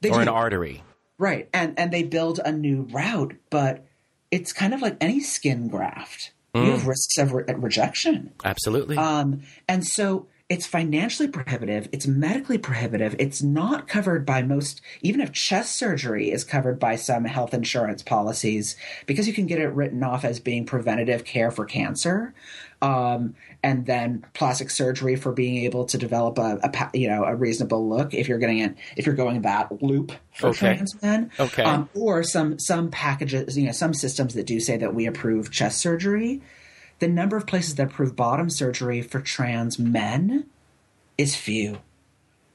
they 0.00 0.10
or 0.10 0.14
do, 0.16 0.20
an 0.20 0.28
artery. 0.28 0.82
right, 1.18 1.48
and 1.52 1.78
and 1.78 1.92
they 1.92 2.02
build 2.02 2.40
a 2.44 2.52
new 2.52 2.82
route, 2.92 3.34
but 3.50 3.84
it's 4.30 4.52
kind 4.52 4.72
of 4.74 4.80
like 4.80 4.96
any 5.00 5.20
skin 5.20 5.68
graft. 5.68 6.32
You 6.52 6.72
have 6.72 6.88
risks 6.88 7.16
of 7.16 7.32
re- 7.32 7.44
rejection. 7.46 8.32
Absolutely. 8.44 8.96
Um, 8.96 9.42
and 9.68 9.86
so 9.86 10.26
it's 10.50 10.66
financially 10.66 11.28
prohibitive, 11.28 11.88
it's 11.92 12.08
medically 12.08 12.58
prohibitive, 12.58 13.14
it's 13.20 13.40
not 13.40 13.86
covered 13.86 14.26
by 14.26 14.42
most, 14.42 14.80
even 15.00 15.20
if 15.20 15.30
chest 15.32 15.76
surgery 15.76 16.32
is 16.32 16.42
covered 16.42 16.80
by 16.80 16.96
some 16.96 17.24
health 17.24 17.54
insurance 17.54 18.02
policies, 18.02 18.76
because 19.06 19.28
you 19.28 19.32
can 19.32 19.46
get 19.46 19.60
it 19.60 19.68
written 19.68 20.02
off 20.02 20.24
as 20.24 20.40
being 20.40 20.66
preventative 20.66 21.24
care 21.24 21.52
for 21.52 21.64
cancer. 21.64 22.34
Um, 22.82 23.34
and 23.62 23.86
then 23.86 24.24
plastic 24.32 24.70
surgery 24.70 25.14
for 25.14 25.32
being 25.32 25.58
able 25.64 25.84
to 25.84 25.98
develop 25.98 26.38
a, 26.38 26.58
a 26.64 26.98
you 26.98 27.08
know 27.08 27.24
a 27.24 27.36
reasonable 27.36 27.86
look 27.86 28.14
if 28.14 28.26
you're 28.26 28.38
getting 28.38 28.58
it 28.58 28.74
if 28.96 29.04
you're 29.04 29.14
going 29.14 29.42
that 29.42 29.82
loop 29.82 30.12
for 30.32 30.48
Okay. 30.48 30.78
trans 30.78 31.00
men 31.02 31.30
Okay. 31.38 31.62
um, 31.66 31.90
or 31.94 32.22
some 32.22 32.58
some 32.58 32.90
packages 32.90 33.58
you 33.58 33.66
know 33.66 33.72
some 33.72 33.92
systems 33.92 34.32
that 34.32 34.46
do 34.46 34.58
say 34.60 34.78
that 34.78 34.94
we 34.94 35.04
approve 35.04 35.50
chest 35.50 35.78
surgery 35.78 36.40
the 37.00 37.08
number 37.08 37.36
of 37.36 37.46
places 37.46 37.74
that 37.74 37.88
approve 37.88 38.14
bottom 38.14 38.48
surgery 38.48 39.02
for 39.02 39.20
trans 39.20 39.78
men 39.78 40.46
is 41.18 41.34
few. 41.34 41.78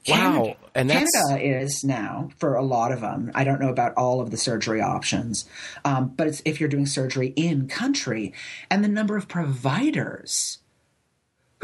Wow, 0.08 0.56
and 0.74 0.88
that's- 0.88 1.10
Canada 1.12 1.44
is 1.44 1.82
now 1.82 2.30
for 2.38 2.54
a 2.54 2.62
lot 2.62 2.92
of 2.92 3.00
them. 3.00 3.32
I 3.34 3.42
don't 3.42 3.60
know 3.60 3.70
about 3.70 3.94
all 3.94 4.20
of 4.20 4.30
the 4.30 4.36
surgery 4.36 4.80
options, 4.80 5.46
um, 5.84 6.12
but 6.16 6.28
it's 6.28 6.42
if 6.44 6.60
you're 6.60 6.68
doing 6.68 6.86
surgery 6.86 7.32
in 7.34 7.66
country, 7.66 8.32
and 8.70 8.84
the 8.84 8.88
number 8.88 9.16
of 9.16 9.26
providers 9.26 10.58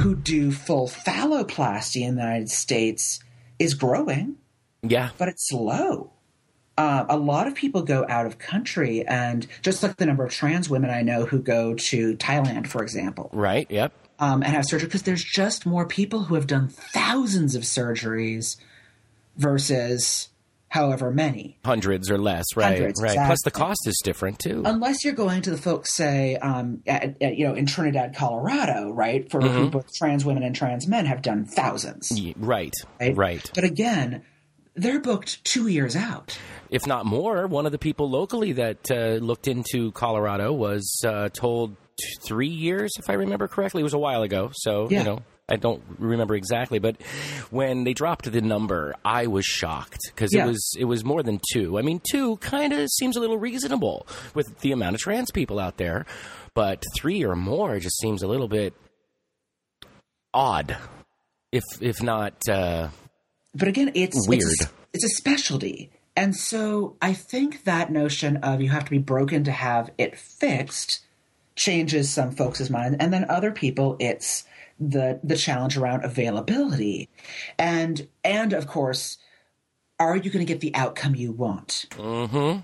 who 0.00 0.16
do 0.16 0.50
full 0.50 0.88
phalloplasty 0.88 2.02
in 2.02 2.16
the 2.16 2.22
United 2.22 2.50
States 2.50 3.20
is 3.60 3.74
growing, 3.74 4.36
yeah. 4.82 5.10
but 5.18 5.28
it's 5.28 5.52
low. 5.52 6.10
Uh, 6.78 7.04
a 7.08 7.16
lot 7.16 7.46
of 7.46 7.54
people 7.54 7.82
go 7.82 8.04
out 8.08 8.26
of 8.26 8.38
country, 8.38 9.04
and 9.06 9.46
just 9.62 9.82
like 9.82 9.96
the 9.96 10.06
number 10.06 10.24
of 10.24 10.32
trans 10.32 10.70
women 10.70 10.90
I 10.90 11.02
know 11.02 11.26
who 11.26 11.38
go 11.38 11.74
to 11.74 12.16
Thailand, 12.16 12.66
for 12.66 12.82
example, 12.82 13.28
Right. 13.32 13.70
Yep. 13.70 13.92
um, 14.18 14.42
and 14.42 14.52
have 14.52 14.64
surgery 14.64 14.86
because 14.88 15.02
there's 15.02 15.22
just 15.24 15.66
more 15.66 15.86
people 15.86 16.24
who 16.24 16.34
have 16.34 16.46
done 16.46 16.68
thousands 16.68 17.54
of 17.54 17.62
surgeries 17.62 18.56
versus 19.36 20.28
however 20.68 21.10
many. 21.10 21.58
Hundreds 21.64 22.10
or 22.10 22.16
less. 22.16 22.44
Right. 22.56 22.76
Hundreds, 22.78 23.02
right. 23.02 23.14
Plus 23.16 23.42
the 23.44 23.50
cost 23.50 23.86
is 23.86 24.00
different 24.02 24.38
too. 24.38 24.62
Unless 24.64 25.04
you're 25.04 25.12
going 25.12 25.42
to 25.42 25.50
the 25.50 25.58
folks, 25.58 25.94
say, 25.94 26.36
um, 26.36 26.82
at, 26.86 27.20
at, 27.22 27.36
you 27.36 27.46
know, 27.46 27.54
in 27.54 27.66
Trinidad, 27.66 28.14
Colorado, 28.16 28.90
right, 28.90 29.30
for 29.30 29.40
who 29.42 29.68
both 29.68 29.92
trans 29.94 30.24
women 30.24 30.42
and 30.42 30.56
trans 30.56 30.86
men 30.88 31.04
have 31.04 31.20
done 31.20 31.44
thousands. 31.44 32.10
Y- 32.16 32.34
right. 32.38 32.72
Right? 32.98 33.14
Right. 33.16 33.50
But 33.54 33.64
again, 33.64 34.22
they're 34.74 35.00
booked 35.00 35.44
two 35.44 35.66
years 35.66 35.94
out. 35.94 36.38
If 36.72 36.86
not 36.86 37.06
more. 37.06 37.46
One 37.46 37.66
of 37.66 37.72
the 37.72 37.78
people 37.78 38.10
locally 38.10 38.52
that 38.52 38.90
uh, 38.90 39.18
looked 39.24 39.46
into 39.46 39.92
Colorado 39.92 40.52
was 40.52 41.02
uh, 41.06 41.28
told 41.28 41.76
three 42.26 42.48
years, 42.48 42.90
if 42.98 43.08
I 43.08 43.12
remember 43.12 43.46
correctly. 43.46 43.80
It 43.80 43.84
was 43.84 43.94
a 43.94 43.98
while 43.98 44.22
ago, 44.22 44.50
so 44.54 44.88
Yeah. 44.90 44.98
you 45.00 45.04
know 45.04 45.18
I 45.48 45.56
don't 45.56 45.82
remember 45.98 46.34
exactly. 46.34 46.78
But 46.78 46.96
when 47.50 47.84
they 47.84 47.92
dropped 47.92 48.30
the 48.30 48.40
number, 48.40 48.94
I 49.04 49.26
was 49.26 49.44
shocked 49.44 50.00
because 50.06 50.32
Yeah. 50.32 50.44
it 50.44 50.48
was 50.48 50.74
it 50.78 50.84
was 50.86 51.04
more 51.04 51.22
than 51.22 51.40
two. 51.52 51.78
I 51.78 51.82
mean, 51.82 52.00
two 52.10 52.36
kind 52.38 52.72
of 52.72 52.88
seems 52.90 53.16
a 53.16 53.20
little 53.20 53.38
reasonable 53.38 54.06
with 54.34 54.58
the 54.60 54.72
amount 54.72 54.94
of 54.94 55.00
trans 55.02 55.30
people 55.30 55.58
out 55.60 55.76
there, 55.76 56.06
but 56.54 56.82
three 56.96 57.22
or 57.24 57.36
more 57.36 57.78
just 57.78 57.98
seems 58.00 58.22
a 58.22 58.26
little 58.28 58.48
bit 58.48 58.72
odd. 60.32 60.76
If 61.50 61.64
if 61.80 62.02
not, 62.02 62.34
uh, 62.48 62.88
But 63.54 63.68
again, 63.68 63.92
it's 63.94 64.26
Weird. 64.26 64.42
It's 64.42 64.64
a, 64.64 64.68
it's 64.94 65.04
a 65.04 65.08
specialty, 65.16 65.90
and 66.16 66.36
so 66.36 66.96
I 67.00 67.14
think 67.14 67.64
that 67.64 67.90
notion 67.90 68.36
of 68.38 68.60
you 68.60 68.68
have 68.70 68.84
to 68.84 68.90
be 68.90 68.98
broken 68.98 69.44
to 69.44 69.52
have 69.52 69.90
it 69.96 70.18
fixed 70.18 71.00
changes 71.56 72.10
some 72.10 72.30
folks' 72.30 72.70
mind, 72.70 72.96
and 73.00 73.12
then 73.12 73.26
other 73.28 73.50
people, 73.50 73.96
it's 73.98 74.44
the 74.78 75.20
the 75.22 75.36
challenge 75.36 75.76
around 75.76 76.04
availability, 76.04 77.08
and 77.58 78.08
and 78.24 78.52
of 78.52 78.66
course, 78.66 79.18
are 79.98 80.16
you 80.16 80.30
going 80.30 80.44
to 80.44 80.52
get 80.52 80.60
the 80.60 80.74
outcome 80.74 81.14
you 81.14 81.32
want? 81.32 81.86
mm-hmm. 81.92 82.60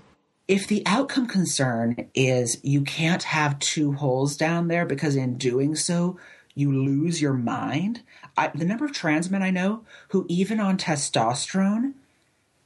if 0.47 0.67
the 0.67 0.83
outcome 0.85 1.27
concern 1.27 2.09
is 2.13 2.59
you 2.63 2.81
can't 2.81 3.23
have 3.23 3.57
two 3.59 3.93
holes 3.93 4.37
down 4.37 4.67
there 4.67 4.85
because 4.85 5.15
in 5.15 5.37
doing 5.37 5.75
so 5.75 6.19
you 6.55 6.71
lose 6.71 7.21
your 7.21 7.33
mind 7.33 8.01
I, 8.37 8.47
the 8.47 8.65
number 8.65 8.85
of 8.85 8.91
trans 8.91 9.29
men 9.29 9.43
i 9.43 9.51
know 9.51 9.83
who 10.09 10.25
even 10.27 10.59
on 10.59 10.77
testosterone 10.77 11.93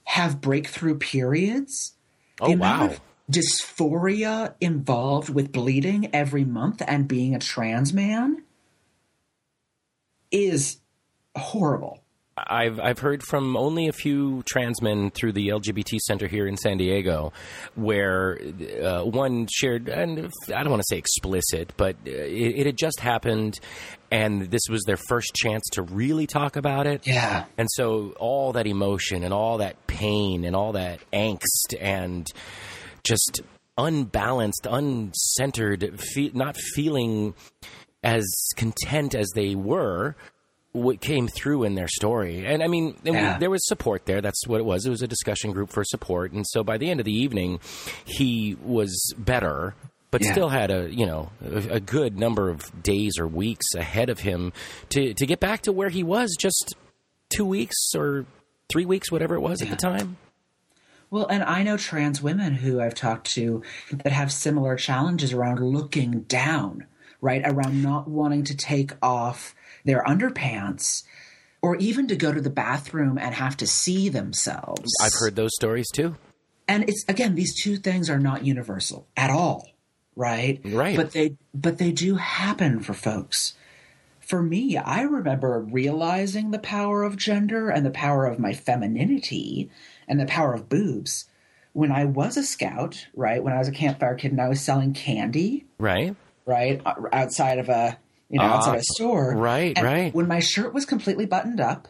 have 0.04 0.42
breakthrough 0.42 0.98
periods 0.98 1.94
oh 2.42 2.50
the 2.50 2.56
wow. 2.56 2.94
dysphoria 3.32 4.54
involved 4.60 5.30
with 5.30 5.52
bleeding 5.52 6.10
every 6.14 6.44
month 6.44 6.82
and 6.86 7.08
being 7.08 7.36
a 7.36 7.40
trans 7.40 7.94
man 7.94 8.44
is 10.32 10.78
horrible 11.36 12.04
I've 12.36 12.80
I've 12.80 13.00
heard 13.00 13.22
from 13.24 13.56
only 13.56 13.88
a 13.88 13.94
few 13.94 14.44
trans 14.44 14.82
men 14.82 15.12
through 15.12 15.34
the 15.34 15.50
LGBT 15.50 16.00
center 16.00 16.28
here 16.28 16.48
in 16.48 16.58
San 16.58 16.78
Diego, 16.78 17.32
where 17.76 18.40
uh, 18.82 19.04
one 19.04 19.48
shared, 19.52 19.88
and 19.88 20.32
I 20.48 20.64
don't 20.64 20.72
want 20.72 20.82
to 20.82 20.88
say 20.90 20.98
explicit, 20.98 21.74
but 21.78 21.96
uh, 22.08 22.10
it, 22.10 22.60
it 22.60 22.66
had 22.66 22.78
just 22.78 23.00
happened, 23.00 23.60
and 24.10 24.50
this 24.50 24.64
was 24.68 24.82
their 24.88 24.98
first 24.98 25.36
chance 25.36 25.64
to 25.74 25.84
really 25.84 26.26
talk 26.26 26.56
about 26.56 26.88
it. 26.88 27.06
yeah 27.06 27.46
And 27.58 27.68
so 27.72 28.16
all 28.20 28.54
that 28.54 28.66
emotion 28.66 29.24
and 29.24 29.34
all 29.34 29.60
that 29.60 29.83
pain 29.94 30.44
and 30.46 30.56
all 30.56 30.74
that 30.74 31.00
angst 31.14 31.76
and 31.80 32.28
just 33.04 33.42
unbalanced, 33.78 34.66
uncentered, 34.70 36.00
fe- 36.00 36.32
not 36.34 36.58
feeling 36.58 37.34
as 38.04 38.26
content 38.56 39.16
as 39.16 39.30
they 39.36 39.56
were, 39.56 40.16
what 40.72 41.00
came 41.02 41.28
through 41.28 41.64
in 41.64 41.76
their 41.76 41.88
story. 41.88 42.46
And 42.46 42.64
I 42.64 42.68
mean, 42.68 42.98
and 43.06 43.16
we- 43.16 43.40
there 43.40 43.50
was 43.50 43.66
support 43.68 44.06
there. 44.06 44.22
That's 44.22 44.48
what 44.48 44.60
it 44.60 44.66
was. 44.66 44.86
It 44.86 44.90
was 44.90 45.02
a 45.02 45.08
discussion 45.08 45.52
group 45.52 45.70
for 45.70 45.84
support. 45.84 46.32
And 46.32 46.46
so 46.48 46.64
by 46.64 46.78
the 46.78 46.90
end 46.90 47.00
of 47.00 47.06
the 47.06 47.14
evening, 47.14 47.60
he 48.06 48.58
was 48.64 49.14
better. 49.18 49.76
But 50.12 50.24
Yeah. 50.24 50.32
still 50.32 50.50
had 50.50 50.70
a 50.70 50.90
you 50.94 51.08
know 51.08 51.32
a, 51.44 51.76
a 51.76 51.80
good 51.80 52.20
number 52.20 52.50
of 52.50 52.84
days 52.84 53.18
or 53.18 53.28
weeks 53.28 53.66
ahead 53.76 54.10
of 54.12 54.20
him 54.20 54.54
to 54.90 55.14
to 55.16 55.26
get 55.26 55.40
back 55.40 55.62
to 55.64 55.72
where 55.72 55.90
he 55.90 56.04
was 56.04 56.36
just 56.40 56.76
two 57.36 57.46
weeks 57.46 57.96
or 57.96 58.26
three 58.74 58.86
weeks, 58.86 59.12
whatever 59.12 59.36
it 59.36 59.40
was 59.40 59.62
at 59.62 59.70
the 59.70 59.76
time. 59.76 60.18
Well, 61.12 61.28
and 61.28 61.44
I 61.44 61.62
know 61.62 61.78
trans 61.78 62.24
women 62.24 62.56
who 62.56 62.82
I've 62.82 62.96
talked 62.96 63.32
to 63.36 63.62
that 63.92 64.12
have 64.12 64.32
similar 64.32 64.76
challenges 64.76 65.32
around 65.32 65.60
looking 65.60 66.22
down, 66.22 66.88
right? 67.22 67.44
Around 67.46 67.84
not 67.84 68.08
wanting 68.08 68.44
to 68.46 68.58
take 68.58 68.94
off 69.00 69.54
their 69.86 70.04
underpants 70.04 71.04
or 71.62 71.76
even 71.76 72.08
to 72.08 72.16
go 72.16 72.34
to 72.34 72.42
the 72.42 72.50
bathroom 72.50 73.20
and 73.20 73.36
have 73.36 73.56
to 73.58 73.68
see 73.68 74.10
themselves. 74.10 74.92
I've 75.04 75.14
heard 75.20 75.36
those 75.36 75.52
stories 75.54 75.88
too. 75.94 76.16
And 76.68 76.90
it's 76.90 77.06
again, 77.08 77.36
these 77.36 77.62
two 77.62 77.78
things 77.78 78.10
are 78.10 78.20
not 78.20 78.44
universal 78.44 79.08
at 79.16 79.30
all, 79.30 79.70
right? 80.16 80.60
Right. 80.66 80.98
But 80.98 81.12
they 81.12 81.38
but 81.54 81.78
they 81.78 81.92
do 81.92 82.16
happen 82.16 82.80
for 82.80 82.96
folks. 82.96 83.54
For 84.24 84.42
me, 84.42 84.78
I 84.78 85.02
remember 85.02 85.60
realizing 85.60 86.52
the 86.52 86.60
power 86.60 87.04
of 87.04 87.18
gender 87.18 87.70
and 87.70 87.86
the 87.86 87.92
power 87.92 88.26
of 88.26 88.40
my 88.40 88.54
femininity 88.54 89.70
and 90.08 90.18
the 90.20 90.26
power 90.26 90.54
of 90.54 90.70
boobs 90.70 91.26
when 91.74 91.92
I 91.92 92.06
was 92.06 92.38
a 92.38 92.44
scout, 92.44 93.08
right? 93.16 93.44
When 93.44 93.54
I 93.54 93.60
was 93.60 93.68
a 93.68 93.74
campfire 93.74 94.16
kid 94.16 94.32
and 94.32 94.40
I 94.42 94.48
was 94.48 94.62
selling 94.62 94.94
candy, 94.94 95.66
Right? 95.78 96.16
right, 96.46 96.82
uh, 96.86 96.94
outside 97.12 97.60
of 97.60 97.68
a 97.68 97.98
you 98.30 98.40
know 98.40 98.46
outside 98.46 98.76
Ah, 98.76 98.80
a 98.80 98.84
store, 98.84 99.36
right, 99.36 99.78
And 99.78 99.86
right. 99.86 100.14
When 100.16 100.28
my 100.28 100.40
shirt 100.40 100.74
was 100.74 100.86
completely 100.86 101.26
buttoned 101.26 101.60
up, 101.60 101.90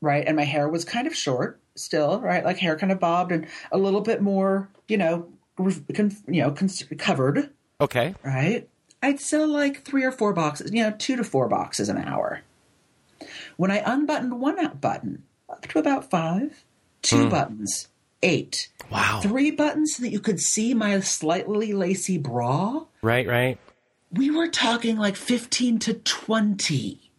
right, 0.00 0.24
and 0.26 0.36
my 0.36 0.44
hair 0.44 0.68
was 0.68 0.84
kind 0.84 1.06
of 1.06 1.14
short 1.14 1.60
still, 1.76 2.20
right, 2.20 2.44
like 2.44 2.58
hair 2.58 2.76
kind 2.78 2.90
of 2.92 3.00
bobbed 3.00 3.32
and 3.32 3.46
a 3.70 3.76
little 3.78 4.00
bit 4.00 4.22
more, 4.22 4.70
you 4.88 4.96
know, 4.96 5.28
you 5.58 6.42
know, 6.42 6.54
covered, 6.98 7.50
Okay. 7.80 8.14
right? 8.24 8.68
I'd 9.04 9.20
sell 9.20 9.46
like 9.46 9.82
three 9.82 10.02
or 10.02 10.10
four 10.10 10.32
boxes, 10.32 10.72
you 10.72 10.82
know, 10.82 10.94
two 10.96 11.16
to 11.16 11.24
four 11.24 11.46
boxes 11.46 11.90
an 11.90 11.98
hour. 11.98 12.40
When 13.58 13.70
I 13.70 13.82
unbuttoned 13.84 14.40
one 14.40 14.58
out 14.58 14.80
button, 14.80 15.24
up 15.46 15.66
to 15.68 15.78
about 15.78 16.08
five, 16.10 16.64
two 17.02 17.24
hmm. 17.24 17.28
buttons, 17.28 17.88
eight, 18.22 18.70
Wow. 18.90 19.20
three 19.22 19.50
buttons 19.50 19.96
so 19.96 20.02
that 20.02 20.08
you 20.08 20.20
could 20.20 20.40
see 20.40 20.72
my 20.72 20.98
slightly 21.00 21.74
lacy 21.74 22.16
bra. 22.16 22.84
Right, 23.02 23.26
right. 23.26 23.58
We 24.10 24.30
were 24.30 24.48
talking 24.48 24.96
like 24.96 25.16
15 25.16 25.80
to 25.80 25.94
20. 25.94 27.10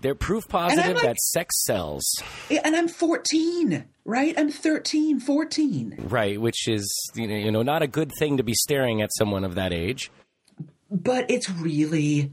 They're 0.00 0.14
proof 0.14 0.48
positive 0.48 0.94
like- 0.94 1.04
that 1.04 1.20
sex 1.20 1.62
sells. 1.64 2.04
And 2.64 2.74
I'm 2.74 2.88
14, 2.88 3.84
right? 4.06 4.34
I'm 4.38 4.50
13, 4.50 5.20
14. 5.20 5.96
Right, 5.98 6.40
which 6.40 6.66
is 6.68 6.90
you 7.14 7.28
know, 7.28 7.36
you 7.36 7.52
know 7.52 7.62
not 7.62 7.82
a 7.82 7.86
good 7.86 8.10
thing 8.18 8.38
to 8.38 8.42
be 8.42 8.54
staring 8.54 9.02
at 9.02 9.10
someone 9.12 9.44
of 9.44 9.54
that 9.56 9.74
age. 9.74 10.10
But 10.94 11.30
it's 11.30 11.48
really, 11.48 12.32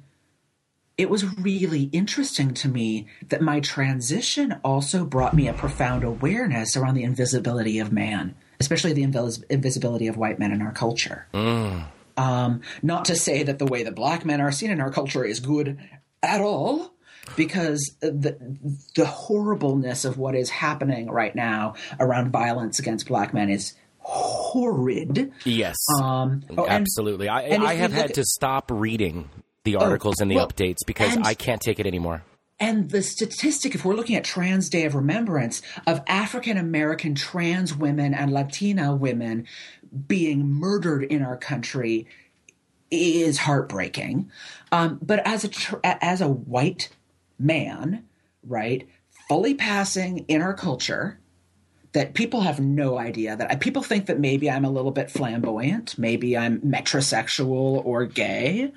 it 0.98 1.10
was 1.10 1.24
really 1.38 1.84
interesting 1.94 2.54
to 2.56 2.68
me 2.68 3.08
that 3.30 3.42
my 3.42 3.62
transition 3.62 4.60
also 4.66 5.06
brought 5.06 5.34
me 5.34 5.48
a 5.48 5.54
profound 5.54 6.04
awareness 6.04 6.76
around 6.76 6.96
the 6.96 7.04
invisibility 7.04 7.80
of 7.80 7.94
man, 7.94 8.36
especially 8.60 8.92
the 8.92 9.04
invis- 9.04 9.42
invisibility 9.50 10.08
of 10.08 10.18
white 10.18 10.40
men 10.40 10.52
in 10.52 10.62
our 10.62 10.74
culture. 10.74 11.26
Um, 11.34 12.62
not 12.84 13.06
to 13.06 13.16
say 13.16 13.44
that 13.44 13.60
the 13.60 13.66
way 13.66 13.84
that 13.84 13.96
black 13.96 14.26
men 14.26 14.42
are 14.42 14.52
seen 14.52 14.72
in 14.72 14.82
our 14.82 14.92
culture 14.92 15.24
is 15.24 15.40
good 15.40 15.80
at 16.22 16.42
all, 16.42 16.92
because 17.38 17.96
the 18.02 18.58
the 18.96 19.06
horribleness 19.06 20.04
of 20.04 20.18
what 20.18 20.36
is 20.36 20.50
happening 20.50 21.10
right 21.10 21.34
now 21.34 21.76
around 21.98 22.32
violence 22.32 22.78
against 22.78 23.08
black 23.08 23.34
men 23.34 23.50
is 23.50 23.74
horrid. 24.10 25.32
Yes, 25.46 25.78
Um, 26.02 26.44
oh, 26.58 26.64
and- 26.66 26.70
absolutely. 26.70 27.30
I, 27.30 27.56
I 27.64 27.76
have 27.76 27.94
had 27.94 28.10
at- 28.10 28.16
to 28.16 28.24
stop 28.26 28.72
reading 28.72 29.30
the 29.64 29.76
articles 29.76 30.20
and 30.20 30.30
the 30.32 30.36
well, 30.36 30.48
updates 30.48 30.78
because 30.86 31.16
and- 31.16 31.26
I 31.28 31.34
can't 31.36 31.62
take 31.62 31.80
it 31.80 31.86
anymore. 31.86 32.24
And 32.62 32.90
the 32.90 33.02
statistic, 33.02 33.74
if 33.74 33.86
we're 33.86 33.96
looking 33.96 34.18
at 34.18 34.26
Trans 34.26 34.70
Day 34.70 34.84
of 34.84 34.94
Remembrance, 34.94 35.62
of 35.88 36.02
African 36.08 36.58
American 36.58 37.16
trans 37.16 37.74
women 37.74 38.14
and 38.14 38.34
Latina 38.34 38.94
women 38.94 39.48
being 40.08 40.46
murdered 40.52 41.04
in 41.04 41.22
our 41.22 41.38
country 41.38 42.06
is 42.92 43.38
heartbreaking. 43.38 44.30
Um, 44.74 45.00
but 45.02 45.26
as 45.26 45.46
a 45.46 45.48
tr- 45.48 45.78
as 45.84 46.20
a 46.20 46.28
white 46.28 46.90
man, 47.38 48.04
right, 48.46 48.86
fully 49.30 49.54
passing 49.54 50.26
in 50.28 50.42
our 50.42 50.54
culture, 50.54 51.18
that 51.94 52.14
people 52.14 52.42
have 52.42 52.60
no 52.60 53.00
idea 53.00 53.36
that 53.36 53.60
people 53.60 53.82
think 53.82 54.06
that 54.06 54.20
maybe 54.20 54.50
I'm 54.50 54.66
a 54.66 54.70
little 54.70 54.92
bit 54.92 55.10
flamboyant, 55.10 55.98
maybe 55.98 56.38
I'm 56.38 56.60
metrosexual 56.62 57.84
or 57.84 58.06
gay, 58.06 58.72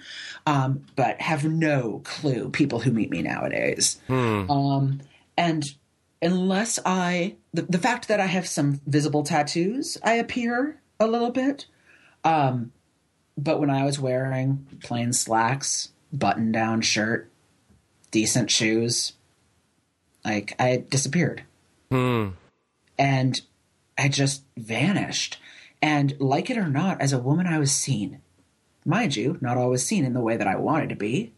um, 0.46 0.84
but 0.96 1.20
have 1.20 1.44
no 1.44 2.00
clue. 2.04 2.48
People 2.48 2.80
who 2.80 2.90
meet 2.90 3.10
me 3.10 3.22
nowadays, 3.22 4.00
um, 4.48 5.00
and 5.36 5.74
unless 6.22 6.78
I 6.86 7.36
the, 7.52 7.62
the 7.62 7.78
fact 7.78 8.08
that 8.08 8.20
I 8.20 8.26
have 8.26 8.46
some 8.46 8.80
visible 8.86 9.22
tattoos, 9.22 9.98
I 10.02 10.14
appear 10.14 10.80
a 10.98 11.06
little 11.06 11.30
bit. 11.30 11.66
Um, 12.24 12.72
but 13.36 13.60
when 13.60 13.70
I 13.70 13.84
was 13.84 13.98
wearing 13.98 14.66
plain 14.82 15.12
slacks, 15.12 15.90
button 16.12 16.52
down 16.52 16.82
shirt, 16.82 17.30
decent 18.10 18.50
shoes, 18.50 19.14
like 20.24 20.54
I 20.58 20.84
disappeared. 20.88 21.42
Hmm. 21.90 22.28
And 23.02 23.40
I 23.98 24.06
just 24.06 24.44
vanished. 24.56 25.40
And 25.82 26.14
like 26.20 26.50
it 26.50 26.56
or 26.56 26.68
not, 26.68 27.00
as 27.00 27.12
a 27.12 27.18
woman, 27.18 27.48
I 27.48 27.58
was 27.58 27.72
seen. 27.72 28.20
Mind 28.84 29.16
you, 29.16 29.38
not 29.40 29.56
always 29.56 29.84
seen 29.84 30.04
in 30.04 30.12
the 30.12 30.20
way 30.20 30.36
that 30.36 30.46
I 30.46 30.54
wanted 30.54 30.90
to 30.90 30.94
be. 30.94 31.32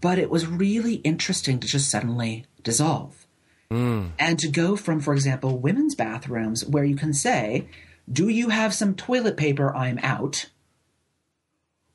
But 0.00 0.18
it 0.18 0.30
was 0.30 0.46
really 0.46 0.94
interesting 0.94 1.60
to 1.60 1.68
just 1.68 1.90
suddenly 1.90 2.46
dissolve. 2.62 3.26
Hmm. 3.70 4.06
And 4.18 4.38
to 4.38 4.48
go 4.48 4.76
from, 4.76 5.00
for 5.00 5.12
example, 5.12 5.58
women's 5.58 5.94
bathrooms 5.94 6.64
where 6.64 6.84
you 6.84 6.96
can 6.96 7.12
say, 7.12 7.68
Do 8.10 8.28
you 8.28 8.48
have 8.48 8.72
some 8.72 8.94
toilet 8.94 9.36
paper? 9.36 9.76
I'm 9.76 9.98
out. 10.02 10.48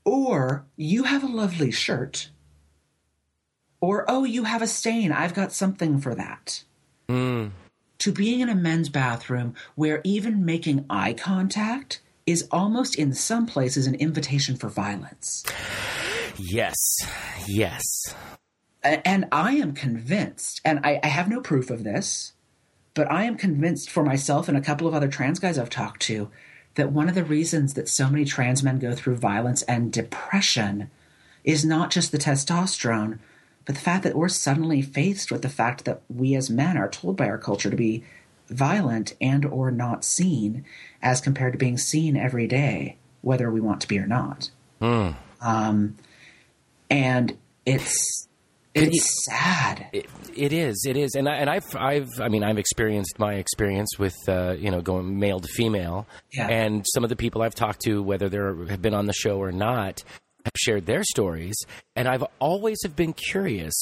Or 0.06 0.68
you 0.76 1.06
have 1.06 1.24
a 1.24 1.28
lovely 1.28 1.72
shirt. 1.72 2.30
Or, 3.80 4.06
oh, 4.08 4.24
you 4.24 4.44
have 4.44 4.62
a 4.62 4.68
stain. 4.68 5.12
I've 5.12 5.34
got 5.34 5.52
something 5.52 6.00
for 6.00 6.14
that. 6.14 6.64
Hmm. 7.10 7.48
To 8.02 8.12
being 8.12 8.40
in 8.40 8.50
a 8.50 8.56
men's 8.56 8.90
bathroom 8.90 9.54
where 9.76 10.02
even 10.04 10.44
making 10.44 10.86
eye 10.90 11.14
contact 11.14 12.02
is 12.26 12.48
almost 12.50 12.96
in 12.96 13.14
some 13.14 13.46
places 13.46 13.86
an 13.86 13.94
invitation 13.94 14.56
for 14.56 14.70
violence. 14.70 15.44
Yes. 16.36 16.76
Yes. 17.48 18.16
And 18.84 19.28
I 19.32 19.54
am 19.54 19.74
convinced, 19.74 20.62
and 20.66 20.80
I, 20.84 21.00
I 21.04 21.08
have 21.08 21.30
no 21.30 21.42
proof 21.42 21.70
of 21.70 21.84
this, 21.84 22.34
but 22.96 23.12
I 23.12 23.26
am 23.26 23.38
convinced 23.38 23.92
for 23.92 24.04
myself 24.04 24.48
and 24.48 24.58
a 24.58 24.62
couple 24.62 24.88
of 24.88 24.96
other 24.96 25.08
trans 25.08 25.38
guys 25.38 25.60
I've 25.60 25.70
talked 25.70 26.02
to 26.04 26.32
that 26.74 26.92
one 26.92 27.08
of 27.08 27.14
the 27.14 27.24
reasons 27.24 27.76
that 27.76 27.88
so 27.88 28.10
many 28.10 28.26
trans 28.26 28.64
men 28.64 28.80
go 28.80 28.96
through 28.96 29.18
violence 29.18 29.62
and 29.64 29.94
depression 29.94 30.90
is 31.44 31.64
not 31.64 31.92
just 31.92 32.12
the 32.12 32.18
testosterone, 32.18 33.20
but 33.66 33.76
the 33.76 33.82
fact 33.82 34.04
that 34.04 34.16
we're 34.16 34.28
suddenly 34.30 34.82
faced 34.82 35.32
with 35.32 35.42
the 35.42 35.50
fact 35.50 35.86
that 35.86 36.02
we 36.10 36.36
as 36.36 36.50
men 36.50 36.78
are 36.78 36.90
told 36.90 37.16
by 37.18 37.28
our 37.28 37.38
culture 37.38 37.70
to 37.70 37.76
be 37.78 38.04
violent 38.50 39.14
and 39.22 39.46
or 39.46 39.72
not 39.72 40.04
seen 40.04 40.66
as 41.02 41.22
compared 41.22 41.54
to 41.54 41.58
being 41.60 41.78
seen 41.78 42.18
every 42.18 42.48
day 42.48 42.98
whether 43.22 43.50
we 43.52 43.62
want 43.62 43.80
to 43.82 43.88
be 43.88 43.98
or 44.00 44.08
not 44.08 44.50
um, 44.82 45.98
and 46.90 47.38
it's 47.66 48.28
it's 48.74 49.26
sad 49.26 49.88
It, 49.92 50.06
it 50.36 50.54
is. 50.54 50.86
It 50.88 50.96
is, 50.96 51.16
and 51.16 51.28
I, 51.28 51.36
and 51.36 51.50
I've 51.50 51.76
I've 51.76 52.08
I 52.22 52.30
mean 52.30 52.42
I've 52.44 52.58
experienced 52.58 53.20
my 53.20 53.34
experience 53.36 54.00
with 54.00 54.16
uh, 54.30 54.56
you 54.58 54.72
know 54.72 54.82
going 54.82 55.20
male 55.20 55.40
to 55.42 55.48
female, 55.50 56.08
Yeah. 56.32 56.48
and 56.48 56.86
some 56.94 57.04
of 57.04 57.10
the 57.10 57.18
people 57.18 57.42
I've 57.42 57.54
talked 57.56 57.82
to, 57.82 58.02
whether 58.02 58.30
they 58.30 58.38
have 58.72 58.82
been 58.82 58.94
on 58.94 59.08
the 59.08 59.14
show 59.14 59.38
or 59.42 59.52
not, 59.52 60.04
have 60.46 60.54
shared 60.58 60.86
their 60.86 61.04
stories, 61.04 61.56
and 61.96 62.08
I've 62.08 62.26
always 62.40 62.80
have 62.84 62.96
been 62.96 63.14
curious 63.14 63.74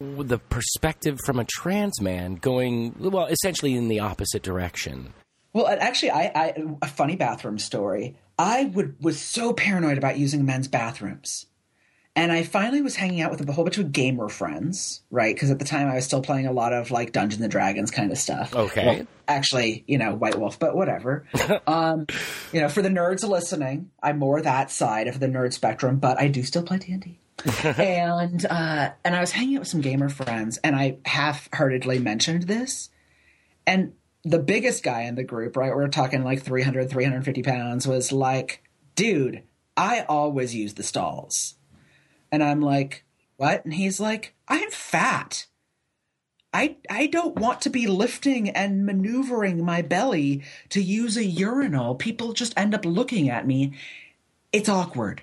the 0.00 0.38
perspective 0.38 1.18
from 1.26 1.38
a 1.38 1.44
trans 1.44 2.00
man 2.00 2.36
going 2.36 2.94
well, 2.98 3.26
essentially 3.26 3.74
in 3.76 3.88
the 3.88 4.00
opposite 4.00 4.42
direction. 4.42 5.12
Well, 5.52 5.66
actually, 5.66 6.12
I, 6.12 6.30
I 6.34 6.64
a 6.80 6.86
funny 6.86 7.16
bathroom 7.16 7.58
story. 7.58 8.16
I 8.38 8.64
would 8.64 8.96
was 9.00 9.20
so 9.20 9.52
paranoid 9.52 9.98
about 9.98 10.18
using 10.18 10.46
men's 10.46 10.68
bathrooms, 10.68 11.44
and 12.16 12.32
I 12.32 12.42
finally 12.42 12.82
was 12.82 12.96
hanging 12.96 13.20
out 13.20 13.30
with 13.30 13.48
a 13.48 13.52
whole 13.52 13.64
bunch 13.64 13.78
of 13.78 13.92
gamer 13.92 14.28
friends, 14.28 15.02
right? 15.10 15.34
Because 15.34 15.50
at 15.50 15.58
the 15.58 15.64
time 15.64 15.88
I 15.88 15.94
was 15.94 16.04
still 16.04 16.22
playing 16.22 16.46
a 16.46 16.52
lot 16.52 16.72
of 16.72 16.90
like 16.90 17.12
Dungeons 17.12 17.40
and 17.40 17.50
Dragons 17.50 17.90
kind 17.90 18.10
of 18.10 18.18
stuff. 18.18 18.54
Okay. 18.54 18.84
Well, 18.84 19.06
actually, 19.28 19.84
you 19.86 19.96
know, 19.96 20.14
White 20.14 20.38
Wolf, 20.38 20.58
but 20.58 20.74
whatever. 20.74 21.24
um, 21.66 22.06
you 22.52 22.60
know, 22.60 22.68
for 22.68 22.82
the 22.82 22.88
nerds 22.88 23.26
listening, 23.26 23.90
I'm 24.02 24.18
more 24.18 24.42
that 24.42 24.70
side 24.70 25.06
of 25.06 25.20
the 25.20 25.26
nerd 25.26 25.52
spectrum, 25.52 25.98
but 25.98 26.20
I 26.20 26.28
do 26.28 26.42
still 26.42 26.64
play 26.64 26.78
D 26.78 26.92
and 26.92 27.02
D. 27.02 27.18
and 27.64 28.44
uh, 28.44 28.90
and 29.04 29.16
I 29.16 29.20
was 29.20 29.30
hanging 29.30 29.56
out 29.56 29.60
with 29.60 29.68
some 29.68 29.80
gamer 29.80 30.10
friends, 30.10 30.58
and 30.58 30.76
I 30.76 30.98
half-heartedly 31.06 31.98
mentioned 31.98 32.42
this, 32.42 32.90
and 33.66 33.94
the 34.24 34.38
biggest 34.38 34.82
guy 34.82 35.02
in 35.02 35.14
the 35.14 35.24
group, 35.24 35.56
right, 35.56 35.74
we're 35.74 35.88
talking 35.88 36.22
like 36.22 36.42
300, 36.42 36.90
350 36.90 37.42
pounds, 37.42 37.86
was 37.86 38.12
like, 38.12 38.62
dude, 38.94 39.42
I 39.76 40.02
always 40.02 40.54
use 40.54 40.74
the 40.74 40.82
stalls. 40.82 41.54
And 42.32 42.42
I'm 42.42 42.60
like, 42.60 43.04
what? 43.36 43.64
And 43.64 43.74
he's 43.74 44.00
like, 44.00 44.34
I'm 44.48 44.70
fat. 44.70 45.46
I, 46.52 46.76
I 46.90 47.06
don't 47.06 47.38
want 47.38 47.60
to 47.62 47.70
be 47.70 47.86
lifting 47.86 48.50
and 48.50 48.84
maneuvering 48.84 49.64
my 49.64 49.82
belly 49.82 50.42
to 50.70 50.82
use 50.82 51.16
a 51.16 51.24
urinal. 51.24 51.94
People 51.94 52.32
just 52.32 52.52
end 52.56 52.74
up 52.74 52.84
looking 52.84 53.30
at 53.30 53.46
me. 53.46 53.74
It's 54.52 54.68
awkward. 54.68 55.22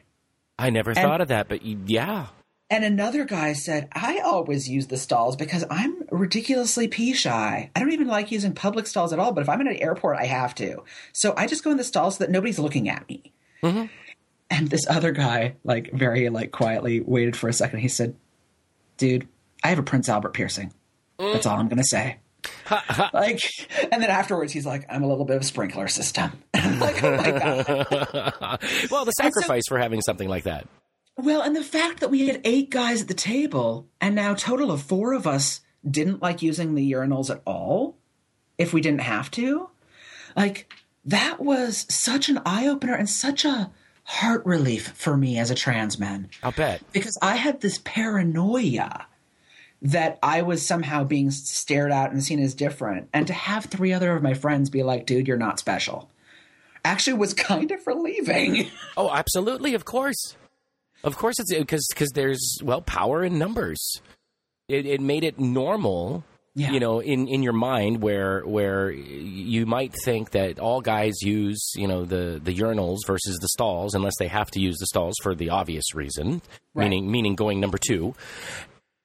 I 0.57 0.69
never 0.69 0.93
thought 0.93 1.21
of 1.21 1.27
that, 1.27 1.49
but 1.49 1.63
yeah, 1.63 2.27
And 2.69 2.83
another 2.83 3.23
guy 3.23 3.53
said, 3.53 3.87
I 3.93 4.19
always 4.19 4.67
use 4.67 4.87
the 4.87 4.97
stalls 4.97 5.37
because 5.37 5.63
I'm 5.69 6.03
ridiculously 6.11 6.89
pee 6.89 7.13
shy. 7.13 7.71
I 7.73 7.79
don't 7.79 7.93
even 7.93 8.07
like 8.07 8.29
using 8.29 8.53
public 8.53 8.87
stalls 8.87 9.13
at 9.13 9.19
all, 9.19 9.31
but 9.31 9.41
if 9.41 9.47
I'm 9.49 9.61
in 9.61 9.67
an 9.67 9.77
airport, 9.77 10.17
I 10.17 10.25
have 10.25 10.53
to. 10.55 10.83
So 11.13 11.33
I 11.37 11.47
just 11.47 11.63
go 11.63 11.71
in 11.71 11.77
the 11.77 11.85
stalls 11.85 12.17
so 12.17 12.25
that 12.25 12.31
nobody's 12.31 12.59
looking 12.59 12.89
at 12.89 13.07
me. 13.07 13.31
Mm-hmm. 13.63 13.85
And 14.49 14.69
this 14.69 14.87
other 14.87 15.11
guy, 15.11 15.55
like 15.63 15.91
very 15.91 16.29
like 16.29 16.51
quietly 16.51 17.01
waited 17.01 17.35
for 17.35 17.49
a 17.49 17.53
second. 17.53 17.79
He 17.79 17.89
said, 17.89 18.15
Dude, 18.97 19.27
I 19.63 19.69
have 19.69 19.79
a 19.79 19.83
Prince 19.83 20.09
Albert 20.09 20.33
piercing. 20.33 20.73
That's 21.19 21.45
all 21.45 21.57
I'm 21.57 21.67
gonna 21.67 21.83
say. 21.83 22.17
like 23.13 23.41
and 23.91 24.01
then 24.01 24.09
afterwards 24.09 24.53
he's 24.53 24.65
like, 24.65 24.85
I'm 24.89 25.03
a 25.03 25.07
little 25.07 25.25
bit 25.25 25.35
of 25.35 25.41
a 25.41 25.45
sprinkler 25.45 25.87
system. 25.87 26.31
Like, 26.79 27.01
oh 27.01 27.17
my 27.17 27.31
God. 27.31 28.61
well, 28.91 29.05
the 29.05 29.13
sacrifice 29.13 29.63
for 29.67 29.79
having 29.79 30.01
something 30.01 30.27
like 30.27 30.43
that. 30.43 30.67
Well, 31.15 31.41
and 31.41 31.55
the 31.55 31.63
fact 31.63 32.01
that 32.01 32.11
we 32.11 32.27
had 32.27 32.41
eight 32.43 32.69
guys 32.69 33.01
at 33.01 33.07
the 33.07 33.15
table, 33.15 33.87
and 33.99 34.13
now 34.13 34.33
a 34.33 34.35
total 34.35 34.69
of 34.69 34.83
four 34.83 35.13
of 35.13 35.25
us 35.25 35.61
didn't 35.89 36.21
like 36.21 36.43
using 36.43 36.75
the 36.75 36.91
urinals 36.91 37.31
at 37.31 37.41
all, 37.45 37.97
if 38.57 38.73
we 38.73 38.81
didn't 38.81 39.01
have 39.01 39.31
to, 39.31 39.69
like 40.35 40.71
that 41.05 41.39
was 41.39 41.87
such 41.89 42.29
an 42.29 42.39
eye 42.45 42.67
opener 42.67 42.93
and 42.93 43.09
such 43.09 43.45
a 43.45 43.71
heart 44.07 44.45
relief 44.45 44.87
for 44.95 45.17
me 45.17 45.37
as 45.37 45.51
a 45.51 45.55
trans 45.55 45.99
man 45.99 46.29
I'll 46.41 46.53
bet. 46.53 46.81
because 46.93 47.17
I 47.21 47.35
had 47.35 47.59
this 47.59 47.81
paranoia 47.83 49.05
that 49.81 50.17
I 50.23 50.41
was 50.43 50.65
somehow 50.65 51.03
being 51.03 51.29
stared 51.29 51.91
at 51.91 52.11
and 52.11 52.23
seen 52.23 52.39
as 52.39 52.55
different, 52.55 53.09
and 53.13 53.27
to 53.27 53.33
have 53.33 53.65
three 53.65 53.91
other 53.93 54.15
of 54.15 54.23
my 54.23 54.33
friends 54.33 54.69
be 54.69 54.81
like, 54.81 55.05
"Dude, 55.05 55.27
you're 55.27 55.37
not 55.37 55.59
special," 55.59 56.09
actually 56.85 57.17
was 57.17 57.33
kind 57.51 57.69
of 57.69 57.85
relieving. 57.85 58.71
Oh, 58.95 59.11
absolutely. 59.11 59.73
Of 59.73 59.85
course. 59.85 60.35
Of 61.03 61.17
course, 61.17 61.39
it's 61.39 61.53
because 61.53 61.85
because 61.93 62.09
there's 62.15 62.59
well 62.63 62.81
power 62.81 63.23
in 63.23 63.37
numbers. 63.37 64.01
It, 64.67 64.85
it 64.85 64.99
made 64.99 65.23
it 65.23 65.39
normal, 65.39 66.23
Yeah. 66.59 66.71
you 66.71 66.79
know, 66.79 66.99
in, 67.01 67.27
in 67.27 67.43
your 67.43 67.53
mind 67.53 68.01
where 68.01 68.41
where 68.41 68.89
you 68.89 69.67
might 69.67 69.93
think 70.03 70.31
that 70.31 70.57
all 70.57 70.81
guys 70.81 71.21
use 71.21 71.71
you 71.75 71.87
know 71.87 72.03
the 72.03 72.41
the 72.43 72.53
urinals 72.55 72.97
versus 73.05 73.37
the 73.39 73.47
stalls 73.49 73.93
unless 73.93 74.15
they 74.17 74.27
have 74.27 74.49
to 74.51 74.59
use 74.59 74.77
the 74.79 74.87
stalls 74.87 75.13
for 75.21 75.35
the 75.35 75.51
obvious 75.51 75.93
reason, 75.93 76.41
Right. 76.73 76.85
meaning 76.89 77.11
meaning 77.11 77.35
going 77.35 77.59
number 77.59 77.77
two. 77.77 78.15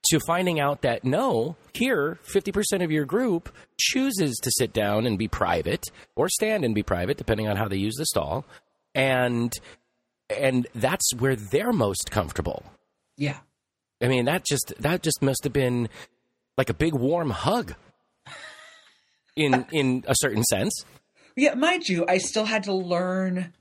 To 0.07 0.19
finding 0.27 0.59
out 0.61 0.81
that 0.83 1.05
no, 1.05 1.57
here 1.75 2.19
fifty 2.23 2.53
percent 2.53 2.83
of 2.83 2.91
your 2.91 3.05
group 3.05 3.55
chooses 3.79 4.37
to 4.43 4.51
sit 4.51 4.73
down 4.73 5.07
and 5.07 5.19
be 5.19 5.29
private 5.29 5.85
or 6.17 6.29
stand 6.31 6.65
and 6.65 6.75
be 6.75 6.83
private, 6.83 7.19
depending 7.19 7.49
on 7.49 7.57
how 7.57 7.69
they 7.69 7.77
use 7.77 7.95
the 7.97 8.07
stall, 8.07 8.45
and 8.95 9.53
and 10.35 10.67
that's 10.75 11.15
where 11.19 11.37
they're 11.37 11.73
most 11.73 12.11
comfortable. 12.11 12.65
yeah. 13.17 13.41
I 14.03 14.09
mean, 14.09 14.25
that 14.25 14.45
just 14.45 14.73
that 14.81 15.03
just 15.05 15.23
must 15.23 15.45
have 15.45 15.53
been 15.53 15.89
like 16.63 16.71
a 16.71 16.75
big 16.75 16.95
warm 16.95 17.31
hug 17.31 17.75
in 19.35 19.67
in 19.73 20.05
a 20.07 20.15
certain 20.15 20.45
sense. 20.45 20.85
Yeah, 21.35 21.55
mind 21.55 21.89
you, 21.89 22.05
I 22.07 22.19
still 22.19 22.45
had 22.45 22.63
to 22.65 22.73
learn 22.73 23.53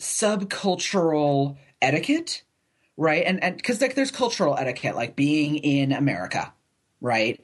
subcultural 0.00 1.56
etiquette, 1.80 2.42
right? 2.96 3.22
And 3.24 3.42
and 3.44 3.56
because 3.56 3.80
like 3.80 3.94
there's 3.94 4.10
cultural 4.10 4.56
etiquette, 4.58 4.96
like 4.96 5.14
being 5.14 5.56
in 5.56 5.92
America, 5.92 6.52
right? 7.00 7.40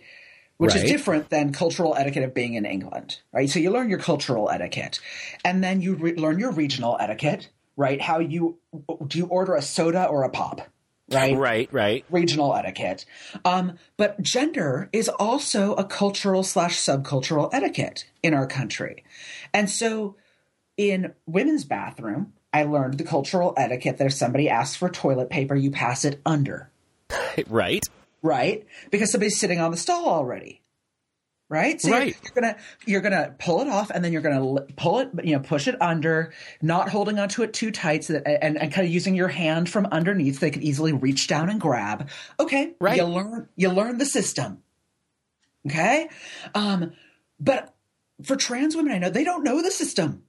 Which 0.56 0.74
is 0.74 0.82
different 0.82 1.30
than 1.30 1.52
cultural 1.52 1.94
etiquette 1.96 2.24
of 2.24 2.34
being 2.34 2.54
in 2.54 2.64
England, 2.64 3.20
right? 3.32 3.48
So 3.48 3.60
you 3.60 3.70
learn 3.70 3.90
your 3.90 3.98
cultural 3.98 4.50
etiquette, 4.50 4.98
and 5.44 5.62
then 5.62 5.80
you 5.80 5.94
re- 5.94 6.14
learn 6.14 6.40
your 6.40 6.50
regional 6.50 6.96
etiquette, 6.98 7.50
right? 7.76 8.00
How 8.00 8.18
you 8.18 8.58
do 9.06 9.18
you 9.18 9.26
order 9.26 9.54
a 9.54 9.62
soda 9.62 10.06
or 10.06 10.24
a 10.24 10.30
pop, 10.30 10.62
right? 11.10 11.36
Right, 11.36 11.68
right. 11.72 12.04
regional 12.10 12.54
etiquette. 12.54 13.04
Um, 13.44 13.78
but 13.96 14.20
gender 14.22 14.88
is 14.92 15.08
also 15.08 15.74
a 15.74 15.84
cultural 15.84 16.42
slash 16.42 16.76
subcultural 16.76 17.50
etiquette 17.52 18.06
in 18.22 18.34
our 18.34 18.46
country. 18.46 19.04
And 19.52 19.68
so 19.70 20.16
in 20.76 21.12
women's 21.26 21.64
bathroom, 21.64 22.32
I 22.52 22.64
learned 22.64 22.98
the 22.98 23.04
cultural 23.04 23.52
etiquette 23.56 23.98
that 23.98 24.06
if 24.06 24.12
somebody 24.12 24.48
asks 24.48 24.76
for 24.76 24.88
toilet 24.88 25.30
paper, 25.30 25.54
you 25.54 25.70
pass 25.70 26.04
it 26.04 26.20
under, 26.24 26.70
Right. 27.48 27.84
right? 28.22 28.66
Because 28.90 29.10
somebody's 29.12 29.38
sitting 29.38 29.60
on 29.60 29.70
the 29.70 29.76
stall 29.76 30.08
already. 30.08 30.60
Right? 31.54 31.80
So 31.80 31.90
Right. 31.90 32.08
You're, 32.08 32.16
you're 32.24 32.42
gonna 32.42 32.56
you're 32.86 33.00
gonna 33.00 33.34
pull 33.38 33.60
it 33.60 33.68
off, 33.68 33.90
and 33.90 34.04
then 34.04 34.12
you're 34.12 34.22
gonna 34.22 34.60
pull 34.76 34.98
it, 34.98 35.10
you 35.22 35.34
know, 35.34 35.40
push 35.40 35.68
it 35.68 35.80
under, 35.80 36.32
not 36.60 36.88
holding 36.88 37.18
onto 37.18 37.42
it 37.42 37.52
too 37.52 37.70
tight, 37.70 38.04
so 38.04 38.14
that 38.14 38.44
and, 38.44 38.58
and 38.58 38.72
kind 38.72 38.86
of 38.86 38.92
using 38.92 39.14
your 39.14 39.28
hand 39.28 39.70
from 39.70 39.86
underneath, 39.86 40.34
so 40.34 40.40
they 40.40 40.50
can 40.50 40.62
easily 40.62 40.92
reach 40.92 41.28
down 41.28 41.48
and 41.48 41.60
grab. 41.60 42.10
Okay, 42.40 42.74
Right. 42.80 42.96
You 42.96 43.04
learn 43.04 43.48
you 43.56 43.70
learn 43.70 43.98
the 43.98 44.06
system. 44.06 44.62
Okay, 45.66 46.08
um, 46.54 46.92
but 47.40 47.74
for 48.22 48.36
trans 48.36 48.76
women, 48.76 48.92
I 48.92 48.98
know 48.98 49.10
they 49.10 49.24
don't 49.24 49.44
know 49.44 49.62
the 49.62 49.70
system. 49.70 50.24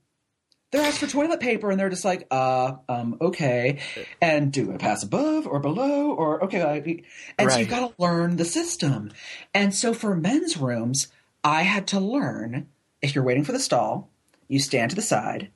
They're 0.72 0.82
asked 0.82 0.98
for 0.98 1.06
toilet 1.06 1.38
paper, 1.38 1.70
and 1.70 1.78
they're 1.78 1.90
just 1.90 2.04
like, 2.04 2.26
uh, 2.30 2.72
um, 2.88 3.16
okay, 3.20 3.78
and 4.20 4.52
do 4.52 4.72
I 4.72 4.78
pass 4.78 5.04
above 5.04 5.46
or 5.46 5.60
below 5.60 6.10
or 6.12 6.44
okay, 6.44 7.04
and 7.38 7.50
so 7.50 7.58
you've 7.58 7.68
got 7.68 7.88
to 7.88 8.02
learn 8.02 8.36
the 8.36 8.44
system. 8.44 9.12
And 9.54 9.72
so 9.72 9.94
for 9.94 10.16
men's 10.16 10.56
rooms, 10.56 11.06
I 11.46 11.62
had 11.62 11.86
to 11.88 12.00
learn 12.00 12.66
if 13.00 13.14
you're 13.14 13.22
waiting 13.22 13.44
for 13.44 13.52
the 13.52 13.60
stall, 13.60 14.10
you 14.48 14.58
stand 14.58 14.90
to 14.90 14.96
the 14.96 15.02
side, 15.02 15.52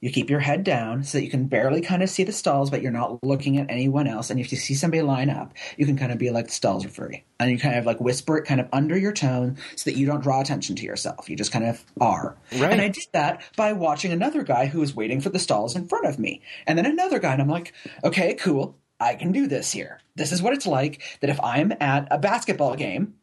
you 0.00 0.10
keep 0.10 0.28
your 0.28 0.40
head 0.40 0.64
down 0.64 1.04
so 1.04 1.18
that 1.18 1.24
you 1.24 1.30
can 1.30 1.46
barely 1.46 1.82
kind 1.82 2.02
of 2.02 2.10
see 2.10 2.24
the 2.24 2.32
stalls, 2.32 2.68
but 2.68 2.82
you're 2.82 2.90
not 2.90 3.22
looking 3.22 3.56
at 3.56 3.70
anyone 3.70 4.08
else. 4.08 4.30
And 4.30 4.40
if 4.40 4.50
you 4.50 4.58
see 4.58 4.74
somebody 4.74 5.02
line 5.02 5.30
up, 5.30 5.52
you 5.76 5.86
can 5.86 5.96
kind 5.96 6.10
of 6.10 6.18
be 6.18 6.30
like, 6.30 6.46
the 6.46 6.52
stalls 6.52 6.84
are 6.84 6.88
free. 6.88 7.22
And 7.38 7.48
you 7.48 7.58
kind 7.58 7.76
of 7.76 7.86
like 7.86 8.00
whisper 8.00 8.38
it 8.38 8.44
kind 8.44 8.60
of 8.60 8.66
under 8.72 8.98
your 8.98 9.12
tone 9.12 9.56
so 9.76 9.88
that 9.88 9.96
you 9.96 10.04
don't 10.04 10.20
draw 10.20 10.40
attention 10.40 10.74
to 10.74 10.84
yourself. 10.84 11.30
You 11.30 11.36
just 11.36 11.52
kind 11.52 11.64
of 11.64 11.84
are. 12.00 12.36
Right. 12.56 12.72
And 12.72 12.80
I 12.80 12.88
did 12.88 13.06
that 13.12 13.40
by 13.56 13.72
watching 13.72 14.10
another 14.10 14.42
guy 14.42 14.66
who 14.66 14.80
was 14.80 14.96
waiting 14.96 15.20
for 15.20 15.28
the 15.28 15.38
stalls 15.38 15.76
in 15.76 15.86
front 15.86 16.06
of 16.06 16.18
me. 16.18 16.42
And 16.66 16.76
then 16.76 16.86
another 16.86 17.20
guy. 17.20 17.34
And 17.34 17.42
I'm 17.42 17.48
like, 17.48 17.72
okay, 18.02 18.34
cool. 18.34 18.76
I 18.98 19.14
can 19.14 19.30
do 19.30 19.46
this 19.46 19.70
here. 19.70 20.00
This 20.16 20.32
is 20.32 20.42
what 20.42 20.54
it's 20.54 20.66
like 20.66 21.02
that 21.20 21.30
if 21.30 21.38
I'm 21.40 21.72
at 21.78 22.08
a 22.10 22.18
basketball 22.18 22.74
game, 22.74 23.14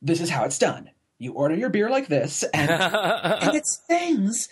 this 0.00 0.20
is 0.20 0.30
how 0.30 0.44
it's 0.44 0.58
done. 0.58 0.90
You 1.18 1.32
order 1.32 1.54
your 1.54 1.70
beer 1.70 1.90
like 1.90 2.08
this, 2.08 2.42
and, 2.54 2.70
and 2.70 3.54
it's 3.54 3.76
things 3.88 4.48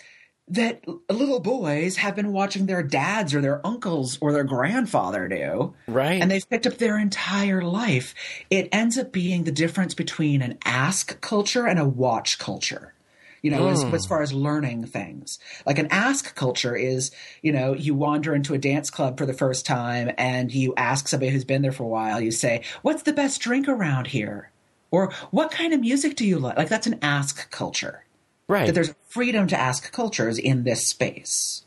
that 0.49 0.83
little 1.09 1.39
boys 1.39 1.97
have 1.97 2.15
been 2.15 2.33
watching 2.33 2.65
their 2.65 2.83
dads 2.83 3.33
or 3.33 3.41
their 3.41 3.65
uncles 3.65 4.17
or 4.19 4.33
their 4.33 4.43
grandfather 4.43 5.27
do. 5.27 5.73
Right. 5.87 6.21
And 6.21 6.29
they've 6.29 6.47
picked 6.47 6.67
up 6.67 6.77
their 6.77 6.97
entire 6.97 7.61
life. 7.61 8.13
It 8.49 8.67
ends 8.71 8.97
up 8.97 9.11
being 9.11 9.45
the 9.45 9.51
difference 9.51 9.93
between 9.93 10.41
an 10.41 10.57
ask 10.65 11.21
culture 11.21 11.65
and 11.65 11.79
a 11.79 11.85
watch 11.87 12.39
culture. 12.39 12.93
You 13.41 13.51
know, 13.51 13.67
as, 13.67 13.83
hmm. 13.83 13.93
as 13.93 14.05
far 14.05 14.21
as 14.21 14.31
learning 14.31 14.85
things. 14.85 15.37
Like 15.65 15.77
an 15.77 15.89
ask 15.91 16.33
culture 16.33 16.77
is, 16.77 17.11
you 17.41 17.51
know, 17.51 17.73
you 17.73 17.93
wander 17.93 18.33
into 18.33 18.53
a 18.53 18.57
dance 18.57 18.89
club 18.89 19.17
for 19.17 19.25
the 19.25 19.33
first 19.33 19.65
time 19.65 20.11
and 20.17 20.49
you 20.49 20.73
ask 20.77 21.09
somebody 21.09 21.29
who's 21.29 21.43
been 21.43 21.61
there 21.61 21.73
for 21.73 21.83
a 21.83 21.87
while, 21.87 22.21
you 22.21 22.31
say, 22.31 22.63
What's 22.83 23.03
the 23.03 23.11
best 23.11 23.41
drink 23.41 23.67
around 23.67 24.07
here? 24.07 24.49
Or 24.93 25.11
what 25.31 25.49
kind 25.49 25.73
of 25.73 25.79
music 25.79 26.15
do 26.15 26.23
you 26.23 26.37
like? 26.37 26.55
Like 26.55 26.69
that's 26.69 26.85
an 26.85 26.99
ask 27.01 27.49
culture 27.49 28.05
right. 28.47 28.67
that 28.67 28.73
there's 28.73 28.93
freedom 29.07 29.47
to 29.47 29.59
ask 29.59 29.91
cultures 29.91 30.37
in 30.37 30.65
this 30.65 30.85
space. 30.85 31.63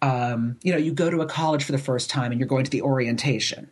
Um, 0.00 0.58
you 0.62 0.70
know, 0.70 0.78
you 0.78 0.92
go 0.92 1.10
to 1.10 1.22
a 1.22 1.26
college 1.26 1.64
for 1.64 1.72
the 1.72 1.78
first 1.78 2.08
time 2.08 2.30
and 2.30 2.40
you're 2.40 2.48
going 2.48 2.64
to 2.64 2.70
the 2.70 2.82
orientation. 2.82 3.68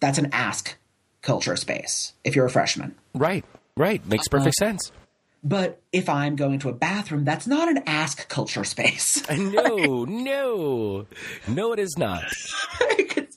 That's 0.00 0.18
an 0.18 0.30
ask 0.32 0.76
culture 1.22 1.54
space 1.54 2.14
if 2.24 2.34
you're 2.34 2.46
a 2.46 2.50
freshman. 2.50 2.96
right. 3.14 3.44
Right. 3.76 4.04
Makes 4.06 4.26
perfect 4.26 4.56
sense. 4.56 4.90
But 5.44 5.80
if 5.92 6.08
I'm 6.08 6.36
going 6.36 6.58
to 6.60 6.68
a 6.68 6.72
bathroom, 6.72 7.24
that's 7.24 7.46
not 7.46 7.68
an 7.68 7.82
ask 7.86 8.28
culture 8.28 8.64
space. 8.64 9.22
No, 9.30 10.04
no, 10.08 11.06
no, 11.48 11.72
it 11.72 11.78
is 11.78 11.96
not. 11.96 12.24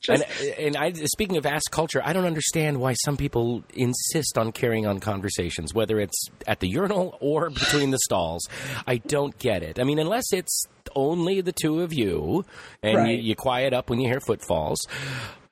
it's 0.09 0.23
just, 0.23 0.41
And 0.41 0.75
uh, 0.75 0.77
and 0.77 0.77
I 0.77 0.91
speaking 1.05 1.37
of 1.37 1.45
ask 1.45 1.69
culture, 1.71 2.01
I 2.03 2.13
don't 2.13 2.25
understand 2.25 2.79
why 2.79 2.93
some 3.05 3.17
people 3.17 3.63
insist 3.73 4.37
on 4.37 4.51
carrying 4.51 4.85
on 4.85 4.99
conversations, 4.99 5.73
whether 5.73 5.99
it's 5.99 6.27
at 6.47 6.59
the 6.59 6.67
urinal 6.67 7.17
or 7.19 7.49
between 7.51 7.91
the 7.91 7.99
stalls. 7.99 8.47
I 8.87 8.97
don't 8.97 9.37
get 9.39 9.63
it. 9.63 9.79
I 9.79 9.83
mean, 9.83 9.99
unless 9.99 10.31
it's 10.33 10.65
only 10.95 11.41
the 11.41 11.51
two 11.51 11.81
of 11.81 11.93
you 11.93 12.45
and 12.83 12.97
Right. 12.97 13.17
you, 13.17 13.29
you 13.29 13.35
quiet 13.35 13.73
up 13.73 13.89
when 13.89 13.99
you 13.99 14.07
hear 14.09 14.19
footfalls. 14.19 14.79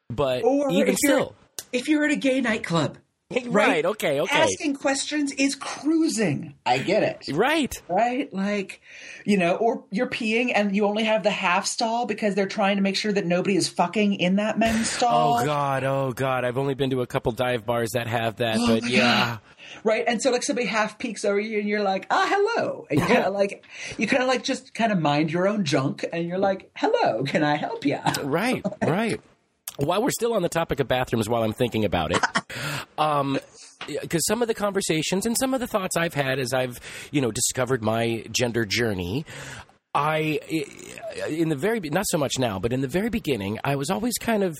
But 0.09 0.43
or 0.43 0.69
even 0.71 0.95
still, 0.95 1.35
if 1.71 1.87
you're 1.87 2.05
at 2.05 2.11
a 2.11 2.15
gay 2.15 2.39
nightclub, 2.41 2.97
right? 3.47 3.85
Okay, 3.85 4.19
okay, 4.21 4.41
asking 4.41 4.75
questions 4.75 5.31
is 5.33 5.55
cruising. 5.55 6.55
I 6.65 6.77
get 6.79 7.03
it. 7.03 7.35
right. 7.35 7.81
right? 7.87 8.33
Like, 8.33 8.81
you 9.25 9.37
know, 9.37 9.55
or 9.55 9.83
you're 9.91 10.07
peeing 10.07 10.51
and 10.53 10.75
you 10.75 10.85
only 10.85 11.03
have 11.03 11.23
the 11.23 11.31
half 11.31 11.65
stall 11.65 12.05
because 12.05 12.35
they're 12.35 12.47
trying 12.47 12.77
to 12.77 12.81
make 12.81 12.95
sure 12.95 13.11
that 13.11 13.25
nobody 13.25 13.55
is 13.55 13.67
fucking 13.67 14.15
in 14.15 14.37
that 14.37 14.57
men's 14.57 14.89
stall. 14.89 15.39
Oh 15.39 15.45
God, 15.45 15.83
oh 15.83 16.11
God! 16.13 16.45
I've 16.45 16.57
only 16.57 16.73
been 16.73 16.89
to 16.91 17.01
a 17.01 17.07
couple 17.07 17.31
dive 17.31 17.65
bars 17.65 17.91
that 17.91 18.07
have 18.07 18.37
that, 18.37 18.57
Oh 18.59 18.67
but 18.67 18.83
my 18.83 18.87
yeah. 18.89 19.37
Right. 19.83 20.03
And 20.07 20.21
so 20.21 20.31
like 20.31 20.43
somebody 20.43 20.67
half 20.67 20.99
peeks 20.99 21.25
over 21.25 21.39
you 21.39 21.59
and 21.59 21.67
you're 21.67 21.81
like, 21.81 22.05
ah, 22.11 22.25
hello. 22.29 22.85
And 22.89 22.99
you 22.99 23.05
kind 23.05 23.23
of 23.23 23.33
like, 23.39 23.65
you 23.97 24.07
kind 24.07 24.21
of 24.21 24.29
like 24.29 24.43
just 24.43 24.73
kind 24.73 24.91
of 24.91 24.99
mind 24.99 25.31
your 25.31 25.47
own 25.47 25.65
junk 25.65 26.05
and 26.11 26.27
you're 26.27 26.37
like, 26.37 26.69
hello, 26.75 27.23
can 27.23 27.43
I 27.43 27.55
help 27.55 27.85
you? 27.85 27.99
Right, 28.21 28.63
right. 28.81 29.19
While 29.77 30.03
we're 30.03 30.11
still 30.11 30.33
on 30.33 30.41
the 30.41 30.49
topic 30.49 30.79
of 30.79 30.87
bathrooms, 30.87 31.27
while 31.27 31.43
I'm 31.43 31.53
thinking 31.53 31.85
about 31.85 32.11
it, 32.11 32.23
um, 32.97 33.39
because 33.87 34.25
some 34.25 34.41
of 34.41 34.47
the 34.47 34.53
conversations 34.53 35.25
and 35.25 35.37
some 35.37 35.53
of 35.53 35.59
the 35.59 35.67
thoughts 35.67 35.97
I've 35.97 36.13
had 36.13 36.39
as 36.39 36.53
I've, 36.53 36.79
you 37.11 37.21
know, 37.21 37.31
discovered 37.31 37.83
my 37.83 38.25
gender 38.31 38.65
journey, 38.65 39.25
I, 39.95 40.39
in 41.29 41.49
the 41.49 41.55
very, 41.55 41.79
not 41.79 42.05
so 42.07 42.17
much 42.17 42.39
now, 42.39 42.59
but 42.59 42.73
in 42.73 42.81
the 42.81 42.87
very 42.87 43.09
beginning, 43.09 43.59
I 43.63 43.75
was 43.75 43.89
always 43.89 44.17
kind 44.19 44.43
of, 44.43 44.59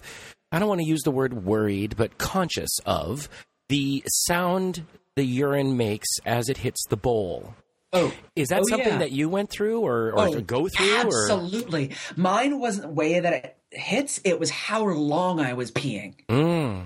I 0.51 0.59
don't 0.59 0.67
want 0.67 0.81
to 0.81 0.87
use 0.87 1.01
the 1.03 1.11
word 1.11 1.45
worried, 1.45 1.95
but 1.97 2.17
conscious 2.17 2.77
of 2.85 3.29
the 3.69 4.03
sound 4.07 4.85
the 5.15 5.23
urine 5.23 5.77
makes 5.77 6.07
as 6.25 6.49
it 6.49 6.57
hits 6.57 6.83
the 6.89 6.97
bowl. 6.97 7.55
Oh, 7.93 8.11
Is 8.35 8.49
that 8.49 8.61
Oh, 8.61 8.67
something 8.69 8.87
yeah. 8.93 8.97
that 8.99 9.11
you 9.11 9.29
went 9.29 9.49
through 9.51 9.81
or, 9.81 10.11
or 10.13 10.27
Oh, 10.27 10.41
go 10.41 10.67
through? 10.67 10.93
Or? 10.95 10.99
Absolutely. 11.05 11.91
Mine 12.15 12.59
wasn't 12.59 12.87
the 12.87 12.93
way 12.93 13.19
that 13.19 13.33
it 13.33 13.57
hits, 13.71 14.19
it 14.23 14.39
was 14.39 14.49
how 14.49 14.83
long 14.87 15.39
I 15.39 15.53
was 15.53 15.71
peeing. 15.71 16.15
Mm. 16.27 16.85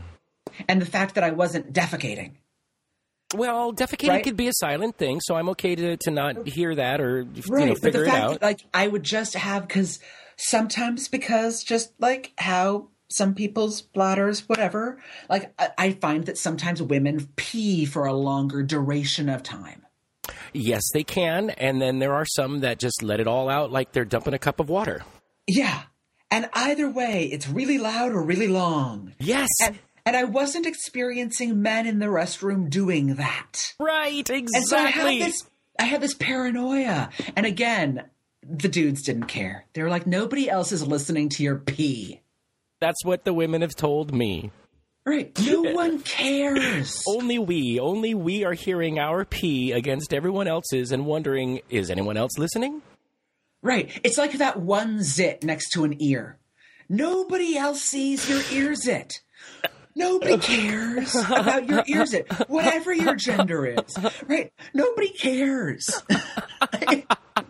And 0.68 0.82
the 0.82 0.86
fact 0.86 1.16
that 1.16 1.24
I 1.24 1.32
wasn't 1.32 1.72
defecating. 1.74 2.32
Well, 3.36 3.74
defecating 3.74 4.10
Right? 4.10 4.24
could 4.24 4.38
be 4.38 4.48
a 4.48 4.54
silent 4.54 4.98
thing, 4.98 5.20
so 5.22 5.36
I'm 5.36 5.50
okay 5.50 5.76
to, 5.76 5.98
to 5.98 6.12
not 6.12 6.48
hear 6.48 6.74
that 6.76 7.02
or 7.02 7.22
you 7.22 7.44
Right. 7.50 7.68
know 7.68 7.74
but 7.74 7.82
figure 7.84 8.00
the 8.02 8.06
it 8.06 8.10
fact 8.12 8.24
out. 8.24 8.32
that 8.40 8.42
like 8.42 8.60
I 8.74 8.88
would 8.88 9.04
just 9.04 9.34
have 9.36 9.68
because 9.68 10.00
sometimes 10.38 11.08
because 11.10 11.64
just 11.64 11.92
like 12.00 12.32
how 12.38 12.88
some 13.10 13.34
people's 13.36 13.82
bladders, 13.82 14.48
whatever, 14.50 15.02
like 15.30 15.54
I, 15.60 15.70
I 15.78 15.92
find 15.92 16.26
that 16.26 16.38
sometimes 16.38 16.82
women 16.82 17.28
pee 17.36 17.86
for 17.86 18.06
a 18.06 18.14
longer 18.14 18.64
duration 18.64 19.30
of 19.30 19.44
time. 19.44 19.84
Yes, 20.58 20.84
they 20.94 21.04
can, 21.04 21.50
and 21.52 21.82
then 21.82 22.00
there 22.00 22.14
are 22.14 22.26
some 22.26 22.60
that 22.62 22.80
just 22.80 23.02
let 23.04 23.20
it 23.20 23.28
all 23.28 23.50
out 23.50 23.72
like 23.72 23.92
they're 23.92 24.06
dumping 24.06 24.34
a 24.34 24.40
cup 24.40 24.60
of 24.60 24.70
water. 24.70 25.04
Yeah. 25.48 25.84
And 26.30 26.50
either 26.54 26.90
way, 26.90 27.26
it's 27.32 27.48
really 27.48 27.78
loud 27.78 28.12
or 28.12 28.22
really 28.22 28.48
long. 28.50 29.14
Yes, 29.20 29.50
And 29.66 29.80
and 30.06 30.16
I 30.16 30.24
wasn't 30.24 30.66
experiencing 30.66 31.62
men 31.62 31.86
in 31.86 32.00
the 32.00 32.06
restroom 32.06 32.70
doing 32.70 33.16
that. 33.16 33.74
right, 33.80 34.30
exactly. 34.30 34.46
And 34.56 34.66
so 34.66 34.78
I 34.78 34.90
had 34.90 35.22
this 35.22 35.44
I 35.80 35.84
had 35.84 36.02
this 36.02 36.14
paranoia. 36.14 37.10
And 37.36 37.46
again, 37.46 38.04
the 38.42 38.68
dudes 38.70 39.04
didn't 39.04 39.26
care. 39.28 39.66
They 39.74 39.84
were 39.84 39.90
like, 39.90 40.08
nobody 40.08 40.50
else 40.50 40.72
is 40.72 40.86
listening 40.86 41.30
to 41.30 41.44
your 41.44 41.58
pee. 41.58 42.22
That's 42.80 43.04
what 43.04 43.26
the 43.26 43.34
women 43.34 43.62
have 43.62 43.76
told 43.76 44.14
me. 44.14 44.52
Right. 45.08 45.32
No 45.48 45.62
one 45.62 46.02
cares. 46.02 47.02
Only 47.08 47.40
we, 47.40 47.80
only 47.80 48.14
we 48.14 48.44
are 48.44 48.54
hearing 48.54 49.00
our 49.00 49.24
pee 49.24 49.72
against 49.72 50.14
everyone 50.14 50.48
else's 50.48 50.92
and 50.92 51.06
wondering, 51.06 51.62
is 51.70 51.90
anyone 51.90 52.18
else 52.18 52.38
listening? 52.38 52.82
Right. 53.62 53.90
It's 54.04 54.18
like 54.18 54.34
that 54.34 54.60
one 54.60 55.02
zit 55.02 55.46
next 55.46 55.70
to 55.72 55.86
an 55.86 56.02
ear. 56.02 56.38
Nobody 56.90 57.58
else 57.58 57.82
sees 57.82 58.30
your 58.30 58.42
ear 58.52 58.76
zit. 58.76 59.22
Nobody 59.96 60.38
cares 60.42 61.16
about 61.16 61.70
your 61.70 61.84
ear 61.88 62.06
zit, 62.06 62.30
whatever 62.50 62.94
your 62.94 63.16
gender 63.16 63.66
is. 63.66 63.98
Right. 64.28 64.52
Nobody 64.74 65.10
cares. 65.10 66.04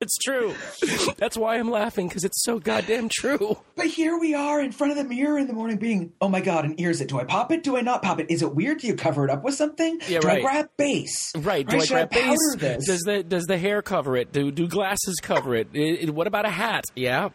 It's 0.00 0.16
true. 0.18 0.54
That's 1.16 1.36
why 1.36 1.56
I'm 1.56 1.70
laughing 1.70 2.06
because 2.06 2.22
it's 2.22 2.44
so 2.44 2.60
goddamn 2.60 3.08
true. 3.08 3.58
But 3.74 3.86
here 3.86 4.16
we 4.16 4.32
are 4.32 4.60
in 4.60 4.70
front 4.70 4.92
of 4.92 4.96
the 4.96 5.02
mirror 5.04 5.38
in 5.38 5.48
the 5.48 5.52
morning 5.52 5.76
being, 5.76 6.12
oh 6.20 6.28
my 6.28 6.40
God, 6.40 6.64
and 6.64 6.80
ears 6.80 7.00
it. 7.00 7.08
Do 7.08 7.18
I 7.18 7.24
pop 7.24 7.50
it? 7.50 7.64
Do 7.64 7.76
I 7.76 7.80
not 7.80 8.02
pop 8.02 8.20
it? 8.20 8.30
Is 8.30 8.42
it 8.42 8.54
weird? 8.54 8.78
Do 8.78 8.86
you 8.86 8.94
cover 8.94 9.24
it 9.24 9.30
up 9.30 9.42
with 9.42 9.54
something? 9.54 9.98
Yeah, 10.08 10.20
Do 10.20 10.28
right. 10.28 10.38
I 10.38 10.42
grab 10.42 10.70
base? 10.76 11.32
Right? 11.36 11.66
Do 11.66 11.78
I 11.78 11.80
Should 11.80 11.88
grab 11.88 12.10
base? 12.10 12.38
this? 12.58 12.86
Does 12.86 13.00
the 13.00 13.22
does 13.24 13.44
the 13.46 13.58
hair 13.58 13.82
cover 13.82 14.16
it? 14.16 14.32
Do 14.32 14.52
do 14.52 14.68
glasses 14.68 15.16
cover 15.20 15.56
it? 15.56 15.68
I- 15.74 16.06
I- 16.06 16.10
what 16.10 16.28
about 16.28 16.46
a 16.46 16.50
hat? 16.50 16.84
Yeah. 16.94 17.30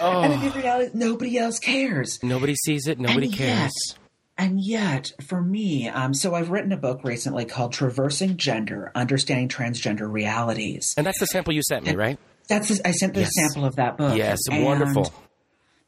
And 0.00 0.32
in 0.32 0.50
oh. 0.50 0.52
reality, 0.56 0.90
nobody 0.94 1.38
else 1.38 1.58
cares. 1.58 2.18
Nobody 2.22 2.54
sees 2.54 2.86
it. 2.86 2.98
Nobody 2.98 3.26
and 3.26 3.36
cares. 3.36 3.96
And 4.38 4.60
yet, 4.60 5.12
for 5.26 5.40
me, 5.40 5.88
um, 5.88 6.12
so 6.14 6.34
I've 6.34 6.50
written 6.50 6.72
a 6.72 6.76
book 6.76 7.02
recently 7.04 7.44
called 7.44 7.72
"Traversing 7.72 8.36
Gender: 8.36 8.92
Understanding 8.94 9.48
Transgender 9.48 10.10
Realities." 10.10 10.94
And 10.96 11.06
that's 11.06 11.20
the 11.20 11.26
sample 11.26 11.52
you 11.54 11.62
sent 11.62 11.86
me, 11.86 11.94
right? 11.94 12.18
That's 12.48 12.80
I 12.84 12.92
sent 12.92 13.14
the 13.14 13.20
Yes. 13.20 13.30
sample 13.34 13.64
of 13.64 13.76
that 13.76 13.96
book. 13.96 14.16
Yes, 14.16 14.38
And 14.50 14.64
wonderful. 14.64 15.12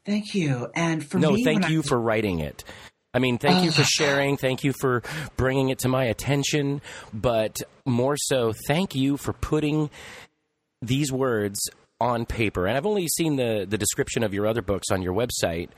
Thank 0.05 0.33
you. 0.33 0.67
And 0.75 1.05
for 1.05 1.19
No, 1.19 1.31
me, 1.33 1.43
thank 1.43 1.61
when 1.61 1.65
I- 1.65 1.73
you 1.73 1.83
for 1.83 1.99
writing 1.99 2.39
it. 2.39 2.63
I 3.13 3.19
mean, 3.19 3.37
thank 3.37 3.63
you 3.63 3.71
for 3.71 3.83
sharing. 3.83 4.37
Thank 4.37 4.63
you 4.63 4.71
for 4.79 5.01
bringing 5.35 5.69
it 5.69 5.79
to 5.79 5.87
my 5.87 6.03
attention. 6.05 6.81
But 7.13 7.57
more 7.85 8.15
so, 8.17 8.53
thank 8.67 8.93
you 8.93 9.17
for 9.17 9.33
putting 9.33 9.89
these 10.81 11.11
words 11.11 11.59
on 11.99 12.25
paper. 12.25 12.65
And 12.67 12.77
I've 12.77 12.85
only 12.85 13.07
seen 13.17 13.35
the, 13.35 13.65
the 13.67 13.77
description 13.77 14.21
of 14.23 14.33
your 14.33 14.45
other 14.45 14.61
books 14.61 14.87
on 14.91 15.01
your 15.01 15.13
website, 15.13 15.69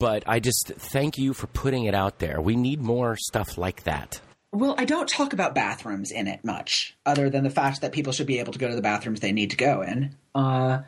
but 0.00 0.24
I 0.26 0.40
just 0.40 0.72
thank 0.76 1.18
you 1.18 1.32
for 1.32 1.46
putting 1.46 1.84
it 1.84 1.94
out 1.94 2.18
there. 2.18 2.40
We 2.40 2.56
need 2.56 2.80
more 2.80 3.16
stuff 3.16 3.56
like 3.56 3.84
that. 3.84 4.20
Well, 4.50 4.74
I 4.76 4.84
don't 4.84 5.08
talk 5.08 5.32
about 5.32 5.54
bathrooms 5.54 6.10
in 6.10 6.26
it 6.26 6.44
much, 6.44 6.96
other 7.06 7.30
than 7.30 7.44
the 7.44 7.50
fact 7.50 7.82
that 7.82 7.92
people 7.92 8.12
should 8.12 8.26
be 8.26 8.40
able 8.40 8.52
to 8.52 8.58
go 8.58 8.68
to 8.68 8.74
the 8.74 8.82
bathrooms 8.82 9.20
they 9.20 9.30
need 9.30 9.50
to 9.50 9.56
go 9.56 9.82
in. 9.82 10.16
Uh, 10.34 10.80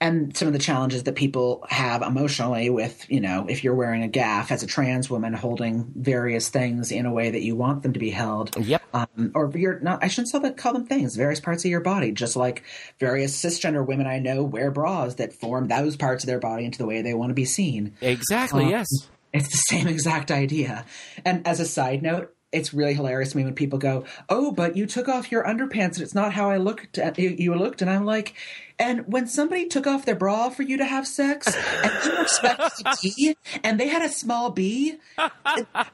and 0.00 0.34
some 0.34 0.48
of 0.48 0.54
the 0.54 0.58
challenges 0.58 1.02
that 1.02 1.14
people 1.14 1.66
have 1.68 2.00
emotionally 2.00 2.70
with, 2.70 3.04
you 3.10 3.20
know, 3.20 3.46
if 3.48 3.62
you're 3.62 3.74
wearing 3.74 4.02
a 4.02 4.08
gaff 4.08 4.50
as 4.50 4.62
a 4.62 4.66
trans 4.66 5.10
woman 5.10 5.34
holding 5.34 5.92
various 5.94 6.48
things 6.48 6.90
in 6.90 7.04
a 7.04 7.12
way 7.12 7.30
that 7.30 7.42
you 7.42 7.54
want 7.54 7.82
them 7.82 7.92
to 7.92 7.98
be 7.98 8.08
held. 8.08 8.56
Yep. 8.56 8.82
Um, 8.94 9.32
or 9.34 9.52
you're 9.54 9.78
not, 9.80 10.02
I 10.02 10.08
shouldn't 10.08 10.56
call 10.56 10.72
them 10.72 10.86
things, 10.86 11.16
various 11.16 11.38
parts 11.38 11.66
of 11.66 11.70
your 11.70 11.82
body, 11.82 12.12
just 12.12 12.34
like 12.34 12.64
various 12.98 13.40
cisgender 13.40 13.86
women 13.86 14.06
I 14.06 14.20
know 14.20 14.42
wear 14.42 14.70
bras 14.70 15.16
that 15.16 15.34
form 15.34 15.68
those 15.68 15.96
parts 15.96 16.24
of 16.24 16.28
their 16.28 16.40
body 16.40 16.64
into 16.64 16.78
the 16.78 16.86
way 16.86 17.02
they 17.02 17.14
want 17.14 17.30
to 17.30 17.34
be 17.34 17.44
seen. 17.44 17.94
Exactly, 18.00 18.64
um, 18.64 18.70
yes. 18.70 18.88
It's 19.34 19.48
the 19.48 19.76
same 19.76 19.86
exact 19.86 20.30
idea. 20.30 20.86
And 21.26 21.46
as 21.46 21.60
a 21.60 21.66
side 21.66 22.02
note, 22.02 22.34
it's 22.52 22.74
really 22.74 22.94
hilarious 22.94 23.30
to 23.30 23.36
me 23.36 23.44
when 23.44 23.54
people 23.54 23.78
go, 23.78 24.04
"Oh, 24.28 24.50
but 24.50 24.76
you 24.76 24.86
took 24.86 25.08
off 25.08 25.30
your 25.30 25.44
underpants 25.44 25.94
and 25.94 26.00
it's 26.00 26.16
not 26.16 26.32
how 26.32 26.50
I 26.50 26.56
looked 26.56 26.98
at 26.98 27.16
you, 27.18 27.30
you 27.30 27.54
looked." 27.54 27.80
And 27.80 27.88
I'm 27.88 28.04
like, 28.04 28.34
"And 28.80 29.06
when 29.06 29.28
somebody 29.28 29.66
took 29.66 29.86
off 29.86 30.04
their 30.04 30.16
bra 30.16 30.50
for 30.50 30.62
you 30.62 30.78
to 30.78 30.84
have 30.84 31.06
sex 31.06 31.46
and 31.54 31.92
you 32.04 32.26
a 32.48 32.96
T 33.00 33.36
and 33.62 33.78
they 33.78 33.88
had 33.88 34.02
a 34.02 34.08
small 34.08 34.50
B, 34.50 34.96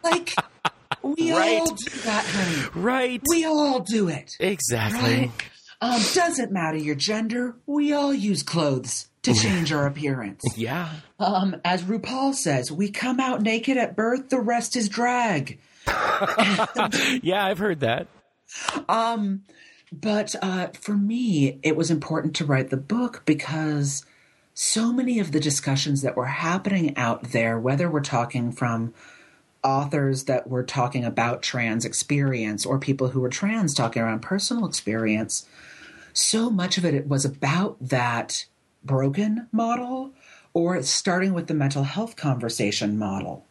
like 0.02 0.34
we 1.02 1.32
right. 1.32 1.60
all 1.60 1.74
do 1.74 1.90
that, 2.04 2.24
honey. 2.24 2.68
Right. 2.74 3.22
We 3.28 3.44
all 3.44 3.80
do 3.80 4.08
it. 4.08 4.32
Exactly. 4.40 5.00
Right? 5.00 5.30
Um, 5.80 6.00
doesn't 6.14 6.52
matter 6.52 6.78
your 6.78 6.94
gender. 6.94 7.54
We 7.66 7.92
all 7.92 8.14
use 8.14 8.42
clothes 8.42 9.08
to 9.22 9.34
change 9.34 9.72
our 9.72 9.86
appearance. 9.86 10.42
Yeah. 10.56 10.90
Um, 11.18 11.60
as 11.64 11.82
RuPaul 11.82 12.34
says, 12.34 12.72
we 12.72 12.90
come 12.90 13.20
out 13.20 13.42
naked 13.42 13.76
at 13.76 13.94
birth. 13.94 14.30
The 14.30 14.40
rest 14.40 14.76
is 14.76 14.88
drag. 14.88 15.58
yeah, 17.22 17.44
I've 17.44 17.58
heard 17.58 17.80
that. 17.80 18.06
Um, 18.88 19.42
but 19.92 20.34
uh, 20.42 20.68
for 20.68 20.94
me, 20.94 21.58
it 21.62 21.76
was 21.76 21.90
important 21.90 22.34
to 22.36 22.44
write 22.44 22.70
the 22.70 22.76
book 22.76 23.22
because 23.24 24.04
so 24.54 24.92
many 24.92 25.18
of 25.20 25.32
the 25.32 25.40
discussions 25.40 26.02
that 26.02 26.16
were 26.16 26.26
happening 26.26 26.96
out 26.96 27.24
there, 27.30 27.58
whether 27.58 27.90
we're 27.90 28.00
talking 28.00 28.50
from 28.50 28.92
authors 29.62 30.24
that 30.24 30.48
were 30.48 30.62
talking 30.62 31.04
about 31.04 31.42
trans 31.42 31.84
experience 31.84 32.66
or 32.66 32.78
people 32.78 33.08
who 33.08 33.20
were 33.20 33.28
trans 33.28 33.74
talking 33.74 34.02
around 34.02 34.20
personal 34.20 34.66
experience, 34.66 35.46
so 36.12 36.50
much 36.50 36.78
of 36.78 36.84
it 36.84 37.06
was 37.06 37.24
about 37.24 37.76
that 37.80 38.46
broken 38.84 39.48
model 39.52 40.12
or 40.52 40.82
starting 40.82 41.34
with 41.34 41.46
the 41.46 41.54
mental 41.54 41.82
health 41.82 42.16
conversation 42.16 42.98
model 42.98 43.45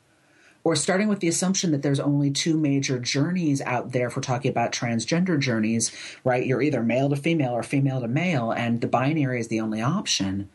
or 0.65 0.75
starting 0.75 1.07
with 1.07 1.19
the 1.19 1.27
assumption 1.27 1.71
that 1.71 1.83
there's 1.83 1.99
only 1.99 2.31
two 2.31 2.57
major 2.57 2.97
journeys 2.97 3.61
out 3.61 3.91
there 3.91 4.07
if 4.07 4.15
we're 4.15 4.21
talking 4.23 4.49
about 4.49 4.71
transgender 4.71 5.39
journeys, 5.39 5.91
right? 6.23 6.43
You're 6.43 6.61
either 6.61 6.81
male 6.81 7.07
to 7.09 7.15
female 7.15 7.53
or 7.53 7.61
female 7.61 8.01
to 8.01 8.07
male, 8.07 8.51
and 8.51 8.81
the 8.81 8.87
binary 8.87 9.39
is 9.39 9.47
the 9.47 9.59
only 9.59 9.79
option. 9.79 10.49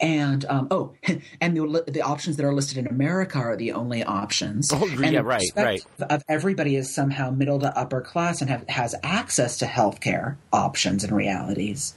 And 0.00 0.44
um, 0.46 0.66
oh, 0.72 0.92
and 1.40 1.56
the, 1.56 1.84
the 1.86 2.02
options 2.02 2.36
that 2.36 2.44
are 2.44 2.52
listed 2.52 2.78
in 2.78 2.88
America 2.88 3.38
are 3.38 3.56
the 3.56 3.72
only 3.72 4.02
options. 4.02 4.72
Oh, 4.72 4.88
and 4.88 5.12
yeah, 5.12 5.20
right, 5.20 5.50
right. 5.54 5.84
Of 6.00 6.24
everybody 6.28 6.74
is 6.74 6.92
somehow 6.92 7.30
middle 7.30 7.60
to 7.60 7.78
upper 7.78 8.00
class 8.00 8.40
and 8.40 8.50
have, 8.50 8.68
has 8.68 8.96
access 9.04 9.56
to 9.58 9.66
healthcare 9.66 10.36
options 10.52 11.04
and 11.04 11.16
realities. 11.16 11.94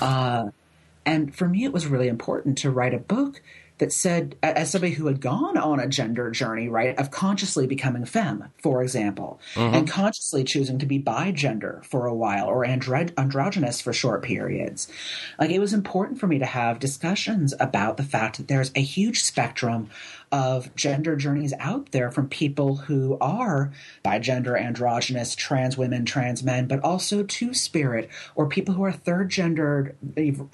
Uh, 0.00 0.48
and 1.04 1.34
for 1.34 1.48
me, 1.48 1.64
it 1.64 1.72
was 1.72 1.86
really 1.86 2.08
important 2.08 2.56
to 2.58 2.70
write 2.70 2.94
a 2.94 2.98
book 2.98 3.42
that 3.82 3.92
said, 3.92 4.36
as 4.44 4.70
somebody 4.70 4.92
who 4.92 5.08
had 5.08 5.20
gone 5.20 5.58
on 5.58 5.80
a 5.80 5.88
gender 5.88 6.30
journey, 6.30 6.68
right, 6.68 6.96
of 7.00 7.10
consciously 7.10 7.66
becoming 7.66 8.04
femme, 8.04 8.44
for 8.62 8.80
example, 8.80 9.40
mm-hmm. 9.54 9.74
and 9.74 9.90
consciously 9.90 10.44
choosing 10.44 10.78
to 10.78 10.86
be 10.86 10.98
bi 10.98 11.32
gender 11.32 11.82
for 11.84 12.06
a 12.06 12.14
while 12.14 12.46
or 12.46 12.64
andro- 12.64 13.12
androgynous 13.18 13.80
for 13.80 13.92
short 13.92 14.22
periods, 14.22 14.86
like 15.36 15.50
it 15.50 15.58
was 15.58 15.72
important 15.72 16.20
for 16.20 16.28
me 16.28 16.38
to 16.38 16.46
have 16.46 16.78
discussions 16.78 17.54
about 17.58 17.96
the 17.96 18.04
fact 18.04 18.36
that 18.36 18.46
there's 18.46 18.70
a 18.76 18.80
huge 18.80 19.20
spectrum 19.20 19.90
of 20.32 20.74
gender 20.74 21.14
journeys 21.14 21.52
out 21.60 21.92
there 21.92 22.10
from 22.10 22.26
people 22.26 22.76
who 22.76 23.18
are 23.20 23.70
bigender, 24.02 24.58
androgynous, 24.58 25.36
trans 25.36 25.76
women, 25.76 26.06
trans 26.06 26.42
men, 26.42 26.66
but 26.66 26.80
also 26.80 27.22
two 27.22 27.52
spirit 27.52 28.08
or 28.34 28.48
people 28.48 28.74
who 28.74 28.82
are 28.82 28.90
third 28.90 29.28
gendered, 29.28 29.94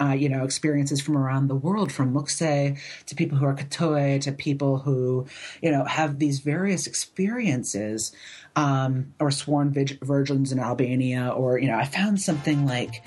uh, 0.01 0.11
you 0.11 0.27
know, 0.27 0.43
experiences 0.43 0.99
from 0.99 1.17
around 1.17 1.47
the 1.47 1.55
world, 1.55 1.93
from 1.93 2.11
Muxe 2.11 2.77
to 3.05 3.15
people 3.15 3.37
who 3.37 3.45
are 3.45 3.55
Kathoey 3.55 4.19
to 4.21 4.33
people 4.33 4.79
who, 4.79 5.25
you 5.61 5.71
know, 5.71 5.85
have 5.85 6.19
these 6.19 6.39
various 6.39 6.85
experiences. 6.85 8.11
Um, 8.55 9.13
or 9.21 9.31
sworn 9.31 9.73
virgins 10.01 10.51
in 10.51 10.59
Albania, 10.59 11.29
or, 11.29 11.59
you 11.59 11.67
know, 11.67 11.77
I 11.77 11.85
found 11.85 12.19
something 12.19 12.65
like 12.65 13.05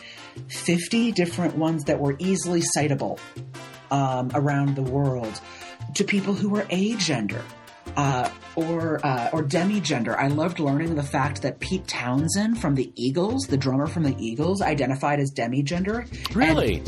50 0.48 1.12
different 1.12 1.56
ones 1.56 1.84
that 1.84 2.00
were 2.00 2.16
easily 2.18 2.62
citable 2.74 3.18
um, 3.90 4.30
around 4.34 4.76
the 4.76 4.82
world 4.82 5.40
to 5.94 6.04
people 6.04 6.34
who 6.34 6.48
were 6.48 6.62
agender. 6.62 7.42
Uh, 7.96 8.30
or 8.54 9.04
uh, 9.04 9.28
or 9.32 9.42
demigender. 9.42 10.16
I 10.16 10.28
loved 10.28 10.60
learning 10.60 10.94
the 10.94 11.02
fact 11.02 11.42
that 11.42 11.58
Pete 11.58 11.86
Townshend 11.86 12.58
from 12.58 12.74
the 12.74 12.90
Eagles, 12.94 13.46
the 13.48 13.56
drummer 13.56 13.86
from 13.86 14.04
the 14.04 14.14
Eagles, 14.18 14.62
identified 14.62 15.18
as 15.18 15.32
demigender. 15.32 16.06
Really? 16.34 16.82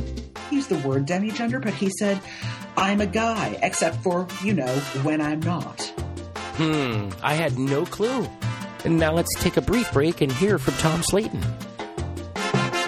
He 0.48 0.56
used 0.56 0.70
the 0.70 0.78
word 0.88 1.06
demigender, 1.06 1.60
but 1.60 1.74
he 1.74 1.90
said, 1.98 2.20
"I'm 2.76 3.00
a 3.00 3.06
guy, 3.06 3.58
except 3.60 4.02
for 4.02 4.28
you 4.42 4.54
know 4.54 4.72
when 5.02 5.20
I'm 5.20 5.40
not." 5.40 5.82
Hmm. 6.56 7.10
I 7.22 7.34
had 7.34 7.58
no 7.58 7.84
clue. 7.84 8.26
And 8.84 8.98
now 8.98 9.12
let's 9.12 9.34
take 9.40 9.56
a 9.56 9.62
brief 9.62 9.92
break 9.92 10.20
and 10.20 10.30
hear 10.30 10.58
from 10.58 10.74
Tom 10.74 11.02
Slatin. 11.02 11.42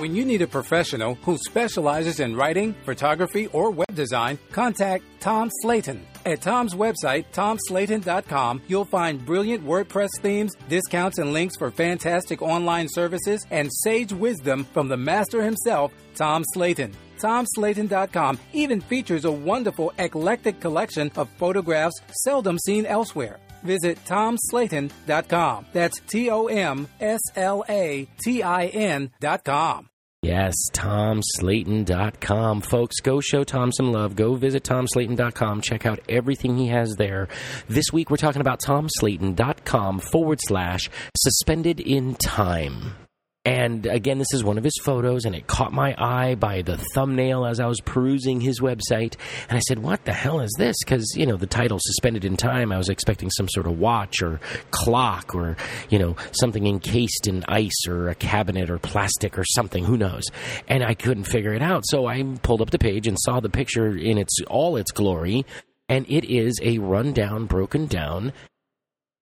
When 0.06 0.14
you 0.14 0.24
need 0.24 0.40
a 0.40 0.46
professional 0.46 1.16
who 1.24 1.36
specializes 1.36 2.20
in 2.20 2.36
writing, 2.36 2.74
photography, 2.84 3.48
or 3.48 3.72
web 3.72 3.92
design, 3.92 4.38
contact 4.52 5.02
Tom 5.18 5.50
Slatin. 5.60 5.98
At 6.24 6.42
Tom's 6.42 6.74
website, 6.76 7.24
tomslatin.com, 7.32 8.62
you'll 8.68 8.84
find 8.84 9.26
brilliant 9.26 9.66
WordPress 9.66 10.10
themes, 10.20 10.54
discounts 10.68 11.18
and 11.18 11.32
links 11.32 11.56
for 11.56 11.72
fantastic 11.72 12.40
online 12.40 12.86
services, 12.88 13.44
and 13.50 13.68
sage 13.82 14.12
wisdom 14.12 14.62
from 14.72 14.86
the 14.86 14.96
master 14.96 15.42
himself, 15.42 15.92
Tom 16.14 16.44
Slatin. 16.54 16.94
TomSlatin.com 17.18 18.38
even 18.52 18.80
features 18.80 19.24
a 19.24 19.32
wonderful 19.32 19.92
eclectic 19.98 20.60
collection 20.60 21.10
of 21.16 21.28
photographs 21.30 22.00
seldom 22.22 22.58
seen 22.60 22.86
elsewhere. 22.86 23.40
Visit 23.64 23.98
TomSlatin.com. 24.04 25.66
That's 25.72 25.98
T 26.06 26.30
O 26.30 26.46
M 26.46 26.86
S 27.00 27.22
L 27.34 27.64
A 27.68 28.06
T 28.22 28.44
I 28.44 28.66
N.com. 28.66 29.88
Yes, 30.22 30.54
TomSlatin.com. 30.72 32.60
Folks, 32.62 33.00
go 33.00 33.20
show 33.20 33.44
Tom 33.44 33.70
some 33.70 33.92
love. 33.92 34.16
Go 34.16 34.34
visit 34.34 34.64
TomSlatin.com. 34.64 35.60
Check 35.60 35.86
out 35.86 36.00
everything 36.08 36.56
he 36.56 36.68
has 36.68 36.96
there. 36.96 37.28
This 37.68 37.92
week 37.92 38.10
we're 38.10 38.16
talking 38.16 38.40
about 38.40 38.60
TomSlatin.com 38.60 40.00
forward 40.00 40.40
slash 40.42 40.90
suspended 41.16 41.80
in 41.80 42.16
time. 42.16 43.05
And 43.46 43.86
again, 43.86 44.18
this 44.18 44.34
is 44.34 44.42
one 44.42 44.58
of 44.58 44.64
his 44.64 44.76
photos, 44.82 45.24
and 45.24 45.32
it 45.32 45.46
caught 45.46 45.72
my 45.72 45.94
eye 45.96 46.34
by 46.34 46.62
the 46.62 46.76
thumbnail 46.94 47.46
as 47.46 47.60
I 47.60 47.66
was 47.66 47.80
perusing 47.80 48.40
his 48.40 48.60
website. 48.60 49.14
And 49.48 49.56
I 49.56 49.60
said, 49.60 49.78
What 49.78 50.04
the 50.04 50.12
hell 50.12 50.40
is 50.40 50.52
this? 50.58 50.74
Because, 50.84 51.14
you 51.16 51.26
know, 51.26 51.36
the 51.36 51.46
title, 51.46 51.78
Suspended 51.80 52.24
in 52.24 52.36
Time, 52.36 52.72
I 52.72 52.76
was 52.76 52.88
expecting 52.88 53.30
some 53.30 53.48
sort 53.48 53.68
of 53.68 53.78
watch 53.78 54.20
or 54.20 54.40
clock 54.72 55.32
or, 55.32 55.56
you 55.90 56.00
know, 56.00 56.16
something 56.32 56.66
encased 56.66 57.28
in 57.28 57.44
ice 57.46 57.86
or 57.86 58.08
a 58.08 58.16
cabinet 58.16 58.68
or 58.68 58.80
plastic 58.80 59.38
or 59.38 59.44
something. 59.44 59.84
Who 59.84 59.96
knows? 59.96 60.24
And 60.66 60.82
I 60.82 60.94
couldn't 60.94 61.24
figure 61.24 61.54
it 61.54 61.62
out. 61.62 61.84
So 61.86 62.06
I 62.06 62.24
pulled 62.42 62.62
up 62.62 62.70
the 62.70 62.80
page 62.80 63.06
and 63.06 63.16
saw 63.20 63.38
the 63.38 63.48
picture 63.48 63.96
in 63.96 64.18
its 64.18 64.40
all 64.48 64.76
its 64.76 64.90
glory. 64.90 65.46
And 65.88 66.04
it 66.08 66.24
is 66.24 66.58
a 66.64 66.78
rundown, 66.78 67.46
broken 67.46 67.86
down 67.86 68.32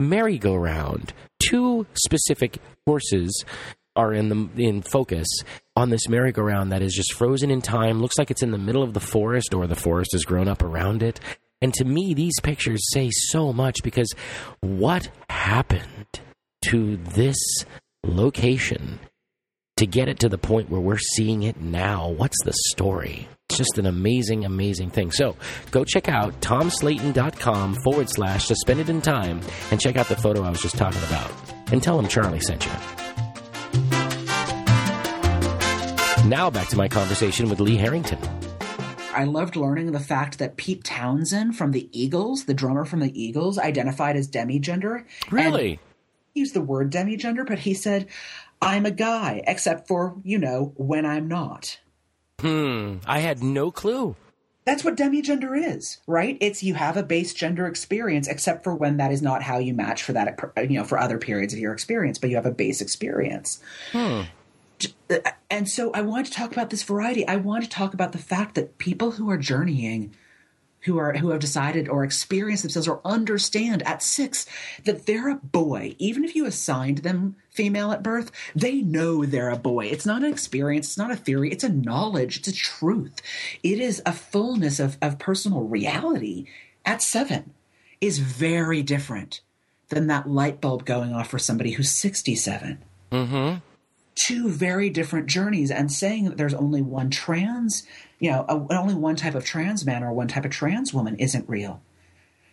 merry-go-round. 0.01 1.13
Two 1.39 1.87
specific 1.95 2.59
horses 2.87 3.45
are 3.97 4.13
in 4.13 4.29
the 4.29 4.65
in 4.65 4.83
focus 4.83 5.27
on 5.77 5.91
this 5.91 6.09
merry-go-round 6.09 6.73
that 6.73 6.83
is 6.83 6.95
just 6.95 7.13
frozen 7.15 7.51
in 7.51 7.61
time. 7.61 8.01
Looks 8.01 8.19
like 8.19 8.31
it's 8.31 8.43
in 8.43 8.51
the 8.51 8.59
middle 8.59 8.83
of 8.83 8.95
the 8.95 9.01
forest, 9.01 9.55
or 9.55 9.67
the 9.67 9.75
forest 9.75 10.13
has 10.13 10.25
grown 10.25 10.49
up 10.49 10.63
around 10.63 11.03
it. 11.03 11.21
And 11.61 11.73
to 11.75 11.85
me, 11.85 12.15
these 12.15 12.39
pictures 12.43 12.93
say 12.93 13.11
so 13.11 13.53
much 13.53 13.83
because 13.83 14.13
what 14.61 15.09
happened 15.31 16.21
to 16.67 16.97
this 16.97 17.37
location 18.03 19.01
to 19.77 19.87
get 19.87 20.09
it 20.09 20.19
to 20.21 20.29
the 20.29 20.39
point 20.39 20.71
where 20.71 20.81
we're 20.81 20.99
seeing 20.99 21.43
it 21.43 21.61
now? 21.61 22.09
What's 22.09 22.37
the 22.45 22.53
story? 22.71 23.29
It's 23.49 23.59
just 23.59 23.79
an 23.79 23.87
amazing, 23.87 24.45
amazing 24.45 24.91
thing. 24.91 25.11
So 25.11 25.37
go 25.71 25.85
check 25.85 26.09
out 26.09 26.41
tomslatin.com 26.41 27.75
forward 27.77 28.09
slash 28.11 28.47
suspended 28.47 28.89
in 28.89 29.01
time 29.01 29.41
and 29.71 29.81
check 29.81 29.97
out 29.97 30.09
the 30.09 30.17
photo 30.17 30.43
I 30.43 30.51
was 30.51 30.63
just 30.63 30.77
talking 30.77 31.03
about. 31.05 31.31
And 31.73 31.83
tell 31.83 31.99
him 31.99 32.09
Charlie 32.09 32.41
sent 32.41 32.65
you. 32.67 33.04
Now 36.27 36.49
back 36.49 36.69
to 36.69 36.77
my 36.77 36.89
conversation 36.89 37.51
with 37.51 37.61
Lee 37.61 37.77
Harrington. 37.77 38.19
I 39.13 39.25
loved 39.25 39.57
learning 39.57 39.93
the 39.93 40.01
fact 40.01 40.39
that 40.39 40.57
Pete 40.57 40.83
Townshend 40.83 41.55
from 41.55 41.73
the 41.73 41.89
Eagles, 41.93 42.47
the 42.47 42.55
drummer 42.55 42.87
from 42.87 43.01
the 43.01 43.23
Eagles, 43.23 43.59
identified 43.59 44.17
as 44.17 44.27
demigender. 44.27 45.05
Really? 45.31 45.81
Used 46.33 46.55
the 46.55 46.63
word 46.63 46.91
demigender, 46.91 47.47
but 47.47 47.59
he 47.59 47.75
said, 47.75 48.09
I'm 48.63 48.87
a 48.87 48.91
guy, 48.91 49.43
except 49.47 49.87
for, 49.87 50.17
you 50.25 50.39
know, 50.39 50.73
when 50.77 51.05
I'm 51.05 51.29
not. 51.29 51.79
Hmm. 52.41 52.97
I 53.07 53.19
had 53.19 53.43
no 53.43 53.71
clue. 53.71 54.17
That's 54.65 54.83
what 54.83 54.97
demigender 54.97 55.63
is, 55.63 55.99
right? 56.07 56.39
It's 56.41 56.63
you 56.63 56.73
have 56.73 56.97
a 56.97 57.03
base 57.03 57.35
gender 57.35 57.67
experience, 57.67 58.29
except 58.29 58.65
for 58.65 58.75
when 58.75 58.97
that 58.97 59.13
is 59.13 59.21
not 59.21 59.43
how 59.43 59.59
you 59.59 59.75
match 59.75 60.03
for 60.03 60.15
that, 60.15 60.39
you 60.57 60.79
know, 60.79 60.85
for 60.85 60.99
other 60.99 61.19
periods 61.19 61.53
of 61.53 61.61
your 61.61 61.75
experience, 61.75 62.19
but 62.19 62.31
you 62.31 62.37
have 62.37 62.47
a 62.47 62.51
base 62.51 62.81
experience. 62.81 63.61
Hmm. 63.93 64.23
And 65.51 65.69
so 65.69 65.93
I 65.93 66.03
want 66.03 66.27
to 66.27 66.33
talk 66.33 66.53
about 66.53 66.71
this 66.71 66.83
variety. 66.83 67.27
I 67.27 67.37
want 67.37 67.65
to 67.65 67.71
talk 67.71 67.95
about 67.95 68.13
the 68.13 68.19
fact 68.19 68.55
that 68.55 68.79
people 68.79 69.13
who 69.13 69.31
are 69.31 69.39
journeying, 69.39 70.15
who 70.81 70.99
are 70.99 71.15
who 71.15 71.31
have 71.31 71.41
decided 71.41 71.89
or 71.89 72.05
experienced 72.05 72.63
themselves 72.63 72.89
or 72.89 73.01
understand 73.05 73.83
at 73.83 74.03
six 74.03 74.47
that 74.85 75.07
they're 75.07 75.31
a 75.31 75.37
boy, 75.37 75.97
even 75.99 76.25
if 76.25 76.35
you 76.35 76.45
assigned 76.47 76.99
them 76.99 77.37
female 77.51 77.93
at 77.93 78.03
birth, 78.03 78.31
they 78.55 78.83
know 78.83 79.25
they're 79.25 79.51
a 79.51 79.57
boy. 79.57 79.87
It's 79.87 80.07
not 80.07 80.23
an 80.23 80.33
experience, 80.33 80.89
it's 80.89 80.99
not 80.99 81.11
a 81.11 81.17
theory, 81.17 81.51
it's 81.51 81.65
a 81.65 81.69
knowledge, 81.69 82.39
it's 82.39 82.49
a 82.49 82.55
truth. 82.55 83.23
It 83.63 83.79
is 83.81 84.03
a 84.05 84.13
fullness 84.13 84.81
of, 84.81 84.99
of 85.01 85.19
personal 85.19 85.63
reality 85.63 86.47
at 86.85 87.01
seven 87.01 87.55
is 88.01 88.19
very 88.19 88.83
different 88.83 89.41
than 89.89 90.09
that 90.09 90.29
light 90.29 90.61
bulb 90.61 90.85
going 90.85 91.15
off 91.15 91.29
for 91.29 91.39
somebody 91.39 91.73
who's 91.73 91.91
67. 91.91 92.83
Mm-hmm 93.13 93.59
two 94.15 94.49
very 94.49 94.91
different 94.91 95.27
journeys 95.27 95.71
and 95.71 95.91
saying 95.91 96.25
that 96.25 96.37
there's 96.37 96.55
only 96.55 96.83
one 96.83 97.11
trans, 97.11 97.87
you 98.19 98.31
know, 98.31 98.45
a, 98.49 98.75
only 98.77 98.95
one 98.95 99.17
type 99.17 99.35
of 99.35 99.45
trans 99.45 99.85
man 99.85 100.03
or 100.03 100.13
one 100.13 100.29
type 100.29 100.45
of 100.45 100.51
trans 100.51 100.95
woman 100.95 101.17
isn't 101.17 101.49
real. 101.49 101.83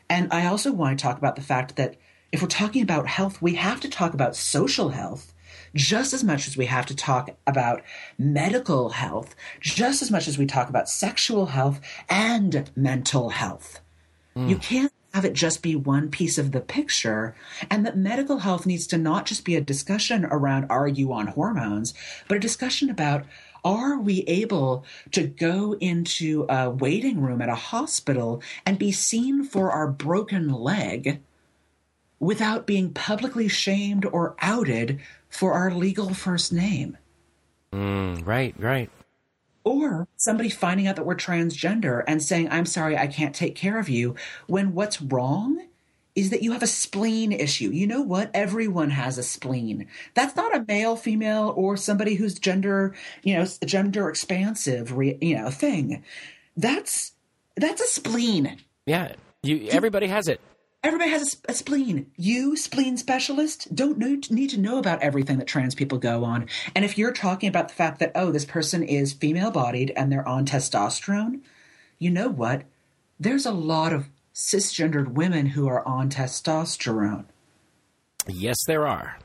And 0.10 0.32
I 0.34 0.48
also 0.48 0.72
want 0.72 0.98
to 0.98 1.04
talk 1.04 1.18
about 1.18 1.36
the 1.36 1.42
fact 1.42 1.76
that 1.78 1.96
if 2.32 2.42
we're 2.42 2.48
talking 2.48 2.82
about 2.82 3.08
health, 3.08 3.42
we 3.42 3.56
have 3.56 3.80
to 3.82 3.90
talk 3.90 4.14
about 4.14 4.36
social 4.36 4.90
health 4.90 5.34
just 5.74 6.14
as 6.14 6.24
much 6.24 6.48
as 6.48 6.58
we 6.58 6.66
have 6.66 6.86
to 6.88 6.96
talk 6.96 7.30
about 7.48 7.82
medical 8.18 8.90
health, 8.90 9.36
just 9.60 10.02
as 10.02 10.12
much 10.12 10.28
as 10.28 10.38
we 10.38 10.46
talk 10.46 10.70
about 10.70 10.90
sexual 10.90 11.48
health 11.48 11.80
and 12.10 12.70
mental 12.76 13.30
health. 13.30 13.80
Mm. 14.36 14.50
You 14.50 14.58
can't 14.58 14.92
have 15.14 15.26
it 15.26 15.34
just 15.34 15.62
be 15.62 15.76
one 15.76 16.10
piece 16.10 16.38
of 16.38 16.52
the 16.52 16.62
picture, 16.62 17.36
and 17.70 17.86
that 17.86 17.98
medical 17.98 18.40
health 18.40 18.66
needs 18.66 18.88
to 18.88 18.98
not 18.98 19.26
just 19.26 19.44
be 19.44 19.56
a 19.56 19.62
discussion 19.62 20.26
around 20.26 20.66
are 20.70 20.88
you 20.88 21.12
on 21.12 21.28
hormones, 21.28 21.94
but 22.28 22.38
a 22.38 22.40
discussion 22.40 22.90
about 22.90 23.26
are 23.64 24.00
we 24.00 24.22
able 24.22 24.84
to 25.12 25.28
go 25.28 25.74
into 25.74 26.46
a 26.50 26.70
waiting 26.70 27.22
room 27.22 27.42
at 27.42 27.50
a 27.50 27.56
hospital 27.56 28.42
and 28.66 28.80
be 28.80 28.92
seen 28.92 29.44
for 29.44 29.72
our 29.72 29.88
broken 29.88 30.50
leg 30.50 31.22
without 32.20 32.66
being 32.66 32.92
publicly 32.92 33.48
shamed 33.48 34.06
or 34.06 34.36
outed 34.40 35.00
for 35.30 35.54
our 35.54 35.72
legal 35.72 36.14
first 36.14 36.52
name? 36.52 36.98
Mm, 37.74 38.26
right, 38.26 38.56
right 38.58 38.90
or 39.64 40.08
somebody 40.18 40.50
finding 40.50 40.88
out 40.88 40.96
that 40.96 41.06
we're 41.06 41.16
transgender 41.16 42.04
and 42.08 42.22
saying, 42.22 42.50
I'm 42.50 42.66
sorry, 42.66 42.98
I 42.98 43.08
can't 43.08 43.36
take 43.36 43.56
care 43.56 43.80
of 43.80 43.90
you, 43.90 44.16
when 44.48 44.74
what's 44.74 45.02
wrong 45.02 45.68
is 46.16 46.30
that 46.30 46.44
you 46.44 46.52
have 46.52 46.64
a 46.64 46.68
spleen 46.68 47.32
issue. 47.32 47.70
You 47.70 47.88
know 47.88 48.02
what? 48.02 48.32
Everyone 48.34 48.90
has 48.90 49.18
a 49.18 49.24
spleen. 49.24 49.88
That's 50.14 50.36
not 50.36 50.56
a 50.56 50.66
male, 50.68 50.96
female, 50.96 51.54
or 51.56 51.78
somebody 51.78 52.16
who's 52.16 52.38
gender, 52.38 52.94
you 53.24 53.36
know, 53.36 53.46
gender 53.66 54.10
expansive, 54.10 54.92
you 55.22 55.36
know, 55.36 55.50
thing. 55.50 56.04
That's 56.58 57.14
that's 57.56 57.82
a 57.82 57.88
spleen. 57.88 58.58
Yeah, 58.86 59.14
you. 59.44 59.70
Everybody 59.70 60.08
has 60.08 60.28
it. 60.28 60.42
Everybody 60.84 61.12
has 61.12 61.38
a, 61.48 61.52
a, 61.52 61.54
spleen. 61.54 62.10
You, 62.18 62.58
spleen 62.58 62.98
specialist, 62.98 63.74
don't 63.76 64.00
know, 64.00 64.20
need 64.32 64.50
to 64.50 64.60
know 64.60 64.80
about 64.80 65.04
everything 65.04 65.38
that 65.38 65.48
trans 65.48 65.76
people 65.76 66.00
go 66.00 66.24
on. 66.24 66.48
And 66.76 66.84
if 66.84 66.98
you're 66.98 67.14
talking 67.14 67.48
about 67.48 67.68
the 67.68 67.76
fact 67.76 68.00
that, 68.00 68.12
oh, 68.16 68.32
this 68.32 68.46
person 68.46 68.82
is 68.82 69.14
female 69.14 69.52
bodied 69.52 69.94
and 69.96 70.12
they're 70.12 70.28
on 70.28 70.46
testosterone, 70.46 71.42
you 72.00 72.10
know 72.10 72.30
what? 72.30 72.64
There's 73.20 73.46
a 73.46 73.52
lot 73.52 73.94
of 73.94 74.10
cisgendered 74.34 75.10
women 75.10 75.48
who 75.48 75.68
are 75.68 75.88
on 75.88 76.10
testosterone. 76.10 77.26
Yes, 78.28 78.64
there 78.66 78.88
are. 78.88 79.20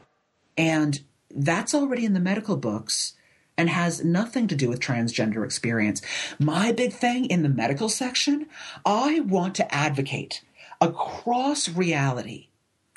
And 0.58 1.00
that's 1.34 1.74
already 1.74 2.04
in 2.04 2.12
the 2.12 2.20
medical 2.20 2.58
books 2.58 3.14
and 3.56 3.70
has 3.70 4.04
nothing 4.04 4.46
to 4.48 4.56
do 4.56 4.68
with 4.68 4.80
transgender 4.80 5.42
experience. 5.42 6.02
My 6.38 6.72
big 6.72 6.92
thing 6.92 7.24
in 7.24 7.42
the 7.42 7.48
medical 7.48 7.88
section, 7.88 8.46
I 8.84 9.20
want 9.20 9.54
to 9.54 9.74
advocate 9.74 10.42
across 10.80 11.68
reality, 11.68 12.48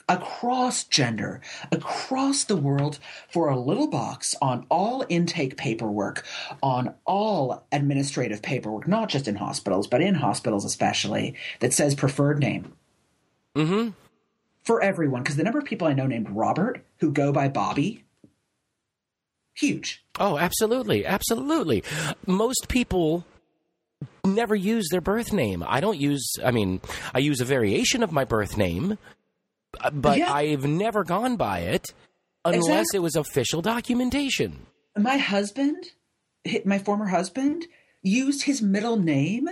across 0.07 0.83
gender, 0.83 1.41
across 1.71 2.43
the 2.43 2.55
world 2.55 2.99
for 3.31 3.49
a 3.49 3.59
little 3.59 3.87
box 3.87 4.35
on 4.41 4.65
all 4.69 5.05
intake 5.09 5.55
paperwork, 5.55 6.25
on 6.63 6.93
all 7.05 7.65
administrative 7.71 8.41
paperwork, 8.41 8.87
not 8.87 9.09
just 9.09 9.27
in 9.27 9.35
hospitals, 9.35 9.87
but 9.87 10.01
in 10.01 10.15
hospitals 10.15 10.65
especially, 10.65 11.35
that 11.59 11.73
says 11.73 11.93
preferred 11.95 12.39
name. 12.39 12.73
Mm-hmm. 13.55 13.89
For 14.63 14.81
everyone, 14.81 15.23
because 15.23 15.35
the 15.35 15.43
number 15.43 15.59
of 15.59 15.65
people 15.65 15.87
I 15.87 15.93
know 15.93 16.07
named 16.07 16.29
Robert 16.29 16.83
who 16.97 17.11
go 17.11 17.31
by 17.31 17.47
Bobby, 17.47 18.03
huge. 19.55 20.03
Oh, 20.19 20.37
absolutely. 20.37 21.05
Absolutely. 21.05 21.83
Most 22.25 22.67
people 22.67 23.25
never 24.25 24.55
use 24.55 24.87
their 24.89 25.01
birth 25.01 25.33
name. 25.33 25.63
I 25.67 25.79
don't 25.79 25.97
use, 25.97 26.35
I 26.43 26.51
mean, 26.51 26.81
I 27.13 27.19
use 27.19 27.41
a 27.41 27.45
variation 27.45 28.03
of 28.03 28.11
my 28.11 28.25
birth 28.25 28.57
name, 28.57 28.97
uh, 29.81 29.89
but 29.91 30.17
yeah. 30.17 30.33
I've 30.33 30.65
never 30.65 31.03
gone 31.03 31.35
by 31.35 31.59
it 31.59 31.93
unless 32.45 32.67
exactly. 32.67 32.97
it 32.97 33.01
was 33.01 33.15
official 33.15 33.61
documentation. 33.61 34.65
My 34.97 35.17
husband, 35.17 35.91
my 36.65 36.79
former 36.79 37.07
husband, 37.07 37.65
used 38.01 38.43
his 38.43 38.61
middle 38.61 38.97
name 38.97 39.49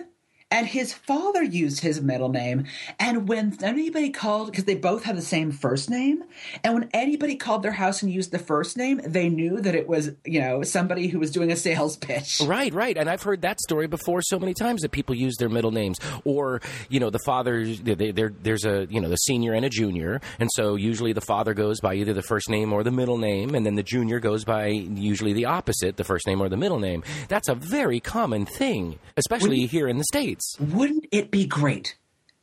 and 0.50 0.66
his 0.66 0.94
father 0.94 1.44
used 1.44 1.82
his 1.82 2.02
middle 2.02 2.30
name. 2.30 2.66
And 3.00 3.28
when 3.28 3.58
anybody 3.62 4.10
called, 4.12 4.50
because 4.50 4.64
they 4.64 4.76
both 4.76 5.04
have 5.04 5.16
the 5.16 5.22
same 5.22 5.52
first 5.52 5.90
name, 5.90 6.24
and 6.64 6.74
when 6.74 6.90
anybody 6.94 7.36
called 7.36 7.64
their 7.64 7.74
house 7.74 8.02
and 8.02 8.12
used 8.12 8.32
the 8.32 8.40
first 8.40 8.78
name, 8.78 9.02
they 9.04 9.28
knew 9.28 9.60
that 9.60 9.76
it 9.76 9.88
was, 9.88 10.12
you 10.26 10.40
know, 10.40 10.64
somebody 10.64 11.08
who 11.08 11.20
was 11.20 11.32
doing 11.32 11.52
a 11.52 11.56
sales 11.56 11.98
pitch. 11.98 12.42
Right, 12.46 12.74
right. 12.74 12.98
And 12.98 13.10
I've 13.10 13.24
heard 13.24 13.42
that 13.42 13.60
story 13.60 13.88
before 13.88 14.22
so 14.22 14.40
many 14.40 14.54
times 14.54 14.82
that 14.84 14.92
people 14.92 15.16
use 15.16 15.36
their 15.38 15.50
middle 15.50 15.72
names. 15.72 16.00
Or, 16.24 16.62
you 16.90 17.00
know, 17.00 17.10
the 17.10 17.20
father, 17.20 17.66
there's 17.66 18.66
a, 18.66 18.88
you 18.90 19.02
know, 19.02 19.10
the 19.10 19.18
senior 19.18 19.54
and 19.54 19.66
a 19.66 19.70
junior. 19.70 20.22
And 20.40 20.50
so 20.54 20.76
usually 20.76 21.12
the 21.12 21.22
father 21.22 21.54
goes 21.54 21.82
by 21.82 21.96
either 21.96 22.14
the 22.14 22.22
first 22.22 22.50
name 22.50 22.72
or 22.72 22.84
the 22.84 22.92
middle 22.92 23.18
name. 23.18 23.54
And 23.54 23.66
then 23.66 23.76
the 23.76 23.84
junior 23.84 24.20
goes 24.20 24.46
by 24.46 24.68
usually 24.68 25.34
the 25.34 25.46
opposite, 25.46 25.98
the 25.98 26.06
first 26.06 26.26
name 26.26 26.40
or 26.40 26.48
the 26.48 26.58
middle 26.58 26.80
name. 26.80 27.04
That's 27.28 27.50
a 27.50 27.56
very 27.56 28.00
common 28.00 28.46
thing, 28.46 29.00
especially 29.18 29.66
here 29.66 29.88
in 29.88 29.98
the 29.98 30.06
States. 30.06 30.37
Wouldn't 30.60 31.08
it 31.12 31.32
be 31.32 31.46
great 31.46 31.98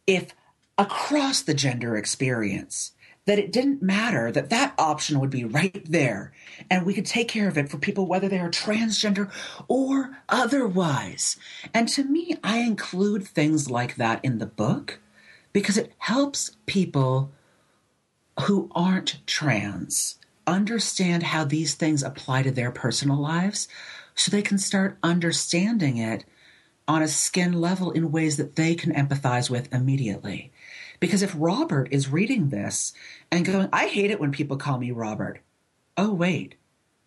if 0.07 0.34
across 0.76 1.42
the 1.42 1.55
gender 1.55 1.97
experience 1.97 2.92
that 3.26 3.38
it 3.38 3.53
didn't 3.53 3.82
matter 3.82 4.30
that 4.30 4.51
that 4.51 4.74
option 4.78 5.18
would 5.18 5.30
be 5.30 5.45
right 5.45 5.82
there 5.90 6.32
and 6.70 6.84
we 6.84 6.92
could 6.92 7.07
take 7.07 7.28
care 7.28 7.49
of 7.49 7.57
it 7.57 7.68
for 7.68 7.78
people 7.78 8.07
whether 8.07 8.28
they 8.28 8.38
are 8.38 8.51
transgender 8.51 9.30
or 9.68 10.18
otherwise? 10.28 11.36
And 11.72 11.88
to 11.90 12.05
me 12.05 12.36
i 12.42 12.59
include 12.59 13.26
things 13.26 13.70
like 13.70 13.97
that 13.97 14.22
in 14.24 14.38
the 14.38 14.47
book 14.47 15.01
because 15.53 15.78
it 15.78 15.92
helps 15.99 16.57
people 16.66 17.32
who 18.40 18.70
aren't 18.74 19.24
trans 19.26 20.18
understand 20.47 21.22
how 21.22 21.45
these 21.45 21.74
things 21.74 22.03
apply 22.03 22.42
to 22.42 22.51
their 22.51 22.70
personal 22.70 23.16
lives 23.16 23.68
so 24.14 24.30
they 24.30 24.42
can 24.42 24.59
start 24.59 24.99
understanding 25.03 25.97
it 25.97 26.24
on 26.87 27.03
a 27.03 27.09
skin 27.09 27.53
level 27.53 27.91
in 27.91 28.12
ways 28.12 28.37
that 28.37 28.57
they 28.57 28.74
can 28.74 28.93
empathize 28.93 29.49
with 29.49 29.72
immediately. 29.72 30.53
Because 31.01 31.22
if 31.22 31.35
Robert 31.37 31.89
is 31.91 32.09
reading 32.09 32.49
this 32.49 32.93
and 33.30 33.45
going, 33.45 33.68
I 33.72 33.87
hate 33.87 34.11
it 34.11 34.20
when 34.20 34.32
people 34.32 34.57
call 34.57 34.78
me 34.78 34.91
Robert. 34.91 35.41
Oh, 35.97 36.12
wait. 36.12 36.57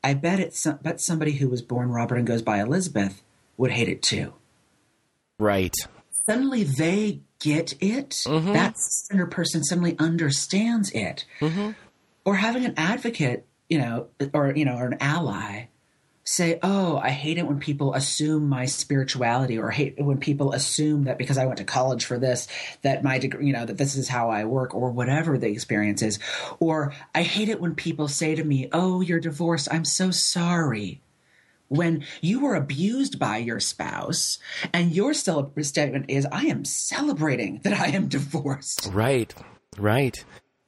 I 0.03 0.13
bet 0.13 0.39
it's 0.39 0.65
bet 0.65 1.01
somebody 1.01 1.33
who 1.33 1.49
was 1.49 1.61
born 1.61 1.89
Robert 1.89 2.15
and 2.15 2.27
goes 2.27 2.41
by 2.41 2.61
Elizabeth 2.61 3.23
would 3.57 3.71
hate 3.71 3.89
it 3.89 4.01
too. 4.01 4.33
Right. 5.39 5.75
Suddenly 6.25 6.63
they 6.63 7.21
get 7.39 7.73
it. 7.81 8.11
Mm-hmm. 8.25 8.53
That 8.53 8.77
center 8.77 9.25
person 9.25 9.63
suddenly 9.63 9.97
understands 9.99 10.91
it. 10.91 11.25
Mm-hmm. 11.39 11.71
Or 12.25 12.35
having 12.35 12.65
an 12.65 12.73
advocate, 12.77 13.45
you 13.69 13.77
know, 13.79 14.07
or 14.33 14.53
you 14.55 14.65
know, 14.65 14.75
or 14.75 14.87
an 14.87 14.97
ally 14.99 15.67
say, 16.27 16.59
"Oh, 16.61 16.97
I 16.97 17.09
hate 17.09 17.37
it 17.37 17.47
when 17.47 17.59
people 17.59 17.93
assume 17.93 18.49
my 18.49 18.65
spirituality, 18.65 19.57
or 19.57 19.71
hate 19.71 19.95
when 19.97 20.17
people 20.17 20.51
assume 20.51 21.05
that 21.05 21.17
because 21.17 21.37
I 21.37 21.45
went 21.45 21.57
to 21.59 21.63
college 21.63 22.03
for 22.03 22.19
this, 22.19 22.47
that 22.81 23.01
my 23.03 23.17
degree, 23.17 23.47
you 23.47 23.53
know, 23.53 23.65
that 23.65 23.77
this 23.77 23.95
is 23.95 24.09
how 24.09 24.29
I 24.29 24.43
work, 24.43 24.75
or 24.75 24.91
whatever 24.91 25.37
the 25.37 25.47
experience 25.47 26.01
is." 26.01 26.19
Or 26.59 26.93
I 27.15 27.23
hate 27.23 27.47
it 27.47 27.61
when 27.61 27.75
people 27.75 28.09
say 28.09 28.35
to 28.35 28.43
me, 28.43 28.67
"Oh, 28.73 28.99
you're 28.99 29.21
divorced. 29.21 29.69
I'm 29.71 29.85
so 29.85 30.11
sorry." 30.11 31.01
When 31.69 32.03
you 32.21 32.39
were 32.41 32.55
abused 32.55 33.19
by 33.19 33.37
your 33.37 33.59
spouse, 33.59 34.39
and 34.73 34.91
your 34.91 35.13
still 35.13 35.51
statement 35.61 36.05
is, 36.09 36.25
"I 36.31 36.45
am 36.47 36.65
celebrating 36.65 37.61
that 37.63 37.73
I 37.73 37.87
am 37.87 38.07
divorced." 38.07 38.89
Right. 38.91 39.33
Right. 39.77 40.23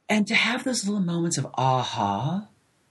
And 0.07 0.25
to 0.27 0.35
have 0.35 0.63
those 0.63 0.85
little 0.85 1.01
moments 1.01 1.37
of 1.37 1.47
aha, 1.55 2.47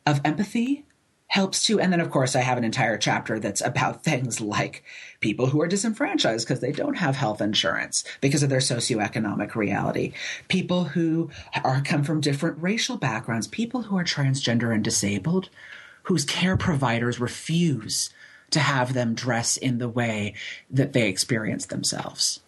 of 0.06 0.20
empathy, 0.24 0.84
helps 1.28 1.64
too. 1.64 1.78
And 1.78 1.92
then, 1.92 2.00
of 2.00 2.10
course, 2.10 2.34
I 2.34 2.40
have 2.40 2.58
an 2.58 2.64
entire 2.64 2.98
chapter 2.98 3.38
that's 3.38 3.60
about 3.60 4.02
things 4.04 4.40
like 4.40 4.84
people 5.20 5.46
who 5.46 5.60
are 5.60 5.68
disenfranchised 5.68 6.46
because 6.46 6.60
they 6.60 6.72
don't 6.72 6.96
have 6.96 7.16
health 7.16 7.40
insurance 7.40 8.04
because 8.20 8.42
of 8.42 8.50
their 8.50 8.58
socioeconomic 8.58 9.54
reality, 9.54 10.12
people 10.48 10.84
who 10.84 11.30
are 11.62 11.82
come 11.82 12.02
from 12.02 12.20
different 12.20 12.60
racial 12.60 12.96
backgrounds, 12.96 13.46
people 13.46 13.82
who 13.82 13.96
are 13.96 14.04
transgender 14.04 14.74
and 14.74 14.82
disabled, 14.82 15.50
whose 16.04 16.24
care 16.24 16.56
providers 16.56 17.20
refuse 17.20 18.10
to 18.50 18.60
have 18.60 18.94
them 18.94 19.14
dress 19.14 19.56
in 19.56 19.78
the 19.78 19.88
way 19.88 20.34
that 20.70 20.94
they 20.94 21.08
experience 21.08 21.66
themselves. 21.66 22.40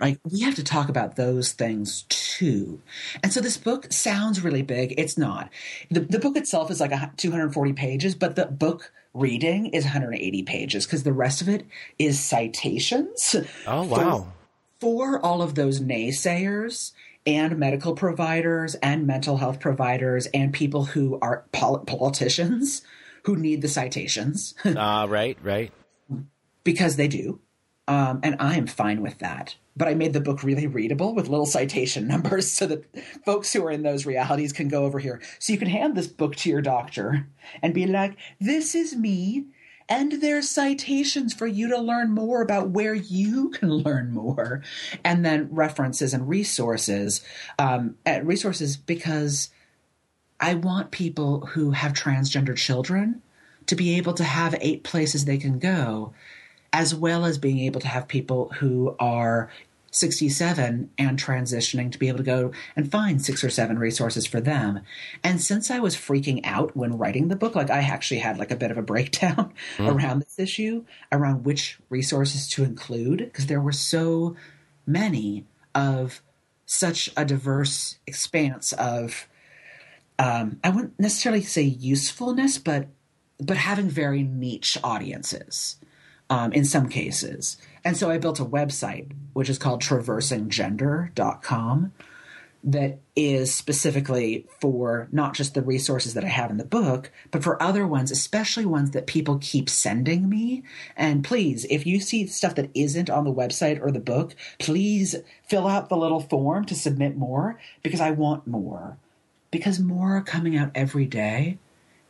Like 0.00 0.18
we 0.30 0.40
have 0.40 0.56
to 0.56 0.64
talk 0.64 0.88
about 0.88 1.16
those 1.16 1.52
things 1.52 2.02
too. 2.08 2.80
And 3.22 3.32
so 3.32 3.40
this 3.40 3.56
book 3.56 3.92
sounds 3.92 4.42
really 4.42 4.62
big. 4.62 4.94
It's 4.98 5.16
not. 5.16 5.50
The, 5.90 6.00
the 6.00 6.18
book 6.18 6.36
itself 6.36 6.70
is 6.70 6.80
like 6.80 6.92
a 6.92 7.12
240 7.16 7.72
pages, 7.74 8.14
but 8.14 8.34
the 8.34 8.46
book 8.46 8.92
reading 9.12 9.66
is 9.66 9.84
180 9.84 10.42
pages 10.42 10.84
because 10.84 11.04
the 11.04 11.12
rest 11.12 11.40
of 11.40 11.48
it 11.48 11.64
is 11.98 12.18
citations. 12.18 13.36
Oh, 13.66 13.84
wow. 13.84 14.32
For, 14.80 15.16
for 15.16 15.20
all 15.24 15.42
of 15.42 15.54
those 15.54 15.80
naysayers 15.80 16.92
and 17.26 17.56
medical 17.56 17.94
providers 17.94 18.74
and 18.76 19.06
mental 19.06 19.36
health 19.36 19.60
providers 19.60 20.26
and 20.34 20.52
people 20.52 20.84
who 20.86 21.18
are 21.22 21.44
pol- 21.52 21.78
politicians 21.78 22.82
who 23.24 23.36
need 23.36 23.62
the 23.62 23.68
citations. 23.68 24.54
Ah, 24.76 25.02
uh, 25.02 25.06
right, 25.06 25.38
right. 25.42 25.72
because 26.64 26.96
they 26.96 27.08
do. 27.08 27.40
Um, 27.86 28.20
and 28.22 28.36
I 28.40 28.56
am 28.56 28.66
fine 28.66 29.02
with 29.02 29.18
that 29.18 29.56
but 29.76 29.88
I 29.88 29.94
made 29.94 30.12
the 30.12 30.20
book 30.20 30.42
really 30.42 30.66
readable 30.66 31.14
with 31.14 31.28
little 31.28 31.46
citation 31.46 32.06
numbers 32.08 32.50
so 32.50 32.66
that 32.66 32.84
folks 33.24 33.52
who 33.52 33.64
are 33.64 33.70
in 33.70 33.82
those 33.82 34.06
realities 34.06 34.52
can 34.52 34.68
go 34.68 34.84
over 34.84 34.98
here. 34.98 35.20
So 35.38 35.52
you 35.52 35.58
can 35.58 35.68
hand 35.68 35.96
this 35.96 36.06
book 36.06 36.36
to 36.36 36.50
your 36.50 36.62
doctor 36.62 37.26
and 37.62 37.74
be 37.74 37.86
like, 37.86 38.16
this 38.40 38.74
is 38.74 38.94
me. 38.94 39.46
And 39.86 40.12
there's 40.22 40.48
citations 40.48 41.34
for 41.34 41.46
you 41.46 41.68
to 41.68 41.78
learn 41.78 42.10
more 42.10 42.40
about 42.40 42.70
where 42.70 42.94
you 42.94 43.50
can 43.50 43.70
learn 43.70 44.12
more. 44.12 44.62
And 45.04 45.24
then 45.24 45.48
references 45.50 46.14
and 46.14 46.28
resources, 46.28 47.22
um, 47.58 47.96
resources 48.22 48.76
because 48.76 49.50
I 50.40 50.54
want 50.54 50.90
people 50.90 51.46
who 51.46 51.72
have 51.72 51.92
transgender 51.92 52.56
children 52.56 53.22
to 53.66 53.76
be 53.76 53.96
able 53.96 54.14
to 54.14 54.24
have 54.24 54.56
eight 54.60 54.84
places 54.84 55.24
they 55.24 55.38
can 55.38 55.58
go 55.58 56.12
as 56.74 56.92
well 56.92 57.24
as 57.24 57.38
being 57.38 57.60
able 57.60 57.80
to 57.80 57.86
have 57.86 58.08
people 58.08 58.50
who 58.58 58.96
are 58.98 59.48
67 59.92 60.90
and 60.98 61.18
transitioning 61.18 61.92
to 61.92 61.98
be 62.00 62.08
able 62.08 62.18
to 62.18 62.24
go 62.24 62.50
and 62.74 62.90
find 62.90 63.24
six 63.24 63.44
or 63.44 63.48
seven 63.48 63.78
resources 63.78 64.26
for 64.26 64.40
them. 64.40 64.80
And 65.22 65.40
since 65.40 65.70
I 65.70 65.78
was 65.78 65.94
freaking 65.94 66.40
out 66.42 66.76
when 66.76 66.98
writing 66.98 67.28
the 67.28 67.36
book, 67.36 67.54
like 67.54 67.70
I 67.70 67.78
actually 67.78 68.18
had 68.18 68.38
like 68.38 68.50
a 68.50 68.56
bit 68.56 68.72
of 68.72 68.76
a 68.76 68.82
breakdown 68.92 69.54
mm. 69.76 69.88
around 69.88 70.18
this 70.18 70.40
issue, 70.40 70.84
around 71.12 71.44
which 71.44 71.78
resources 71.90 72.48
to 72.50 72.64
include, 72.64 73.18
because 73.18 73.46
there 73.46 73.60
were 73.60 73.72
so 73.72 74.34
many 74.84 75.44
of 75.76 76.22
such 76.66 77.08
a 77.16 77.24
diverse 77.24 77.98
expanse 78.04 78.72
of 78.72 79.28
um, 80.18 80.58
I 80.64 80.70
wouldn't 80.70 80.98
necessarily 80.98 81.42
say 81.42 81.62
usefulness, 81.62 82.58
but 82.58 82.88
but 83.38 83.56
having 83.56 83.88
very 83.88 84.24
niche 84.24 84.76
audiences 84.82 85.76
um, 86.30 86.52
in 86.52 86.64
some 86.64 86.88
cases. 86.88 87.58
And 87.84 87.96
so 87.96 88.10
I 88.10 88.18
built 88.18 88.40
a 88.40 88.44
website, 88.44 89.12
which 89.32 89.48
is 89.48 89.58
called 89.58 89.82
traversinggender.com, 89.82 91.92
that 92.66 92.98
is 93.14 93.54
specifically 93.54 94.46
for 94.58 95.06
not 95.12 95.34
just 95.34 95.52
the 95.52 95.60
resources 95.60 96.14
that 96.14 96.24
I 96.24 96.28
have 96.28 96.50
in 96.50 96.56
the 96.56 96.64
book, 96.64 97.12
but 97.30 97.44
for 97.44 97.62
other 97.62 97.86
ones, 97.86 98.10
especially 98.10 98.64
ones 98.64 98.92
that 98.92 99.06
people 99.06 99.38
keep 99.38 99.68
sending 99.68 100.30
me. 100.30 100.62
And 100.96 101.22
please, 101.22 101.66
if 101.68 101.86
you 101.86 102.00
see 102.00 102.26
stuff 102.26 102.54
that 102.54 102.70
isn't 102.72 103.10
on 103.10 103.24
the 103.24 103.34
website 103.34 103.82
or 103.82 103.92
the 103.92 104.00
book, 104.00 104.34
please 104.58 105.14
fill 105.46 105.66
out 105.66 105.90
the 105.90 105.96
little 105.96 106.20
form 106.20 106.64
to 106.64 106.74
submit 106.74 107.18
more 107.18 107.60
because 107.82 108.00
I 108.00 108.12
want 108.12 108.46
more. 108.46 108.96
Because 109.50 109.78
more 109.78 110.16
are 110.16 110.22
coming 110.22 110.56
out 110.56 110.70
every 110.74 111.04
day 111.04 111.58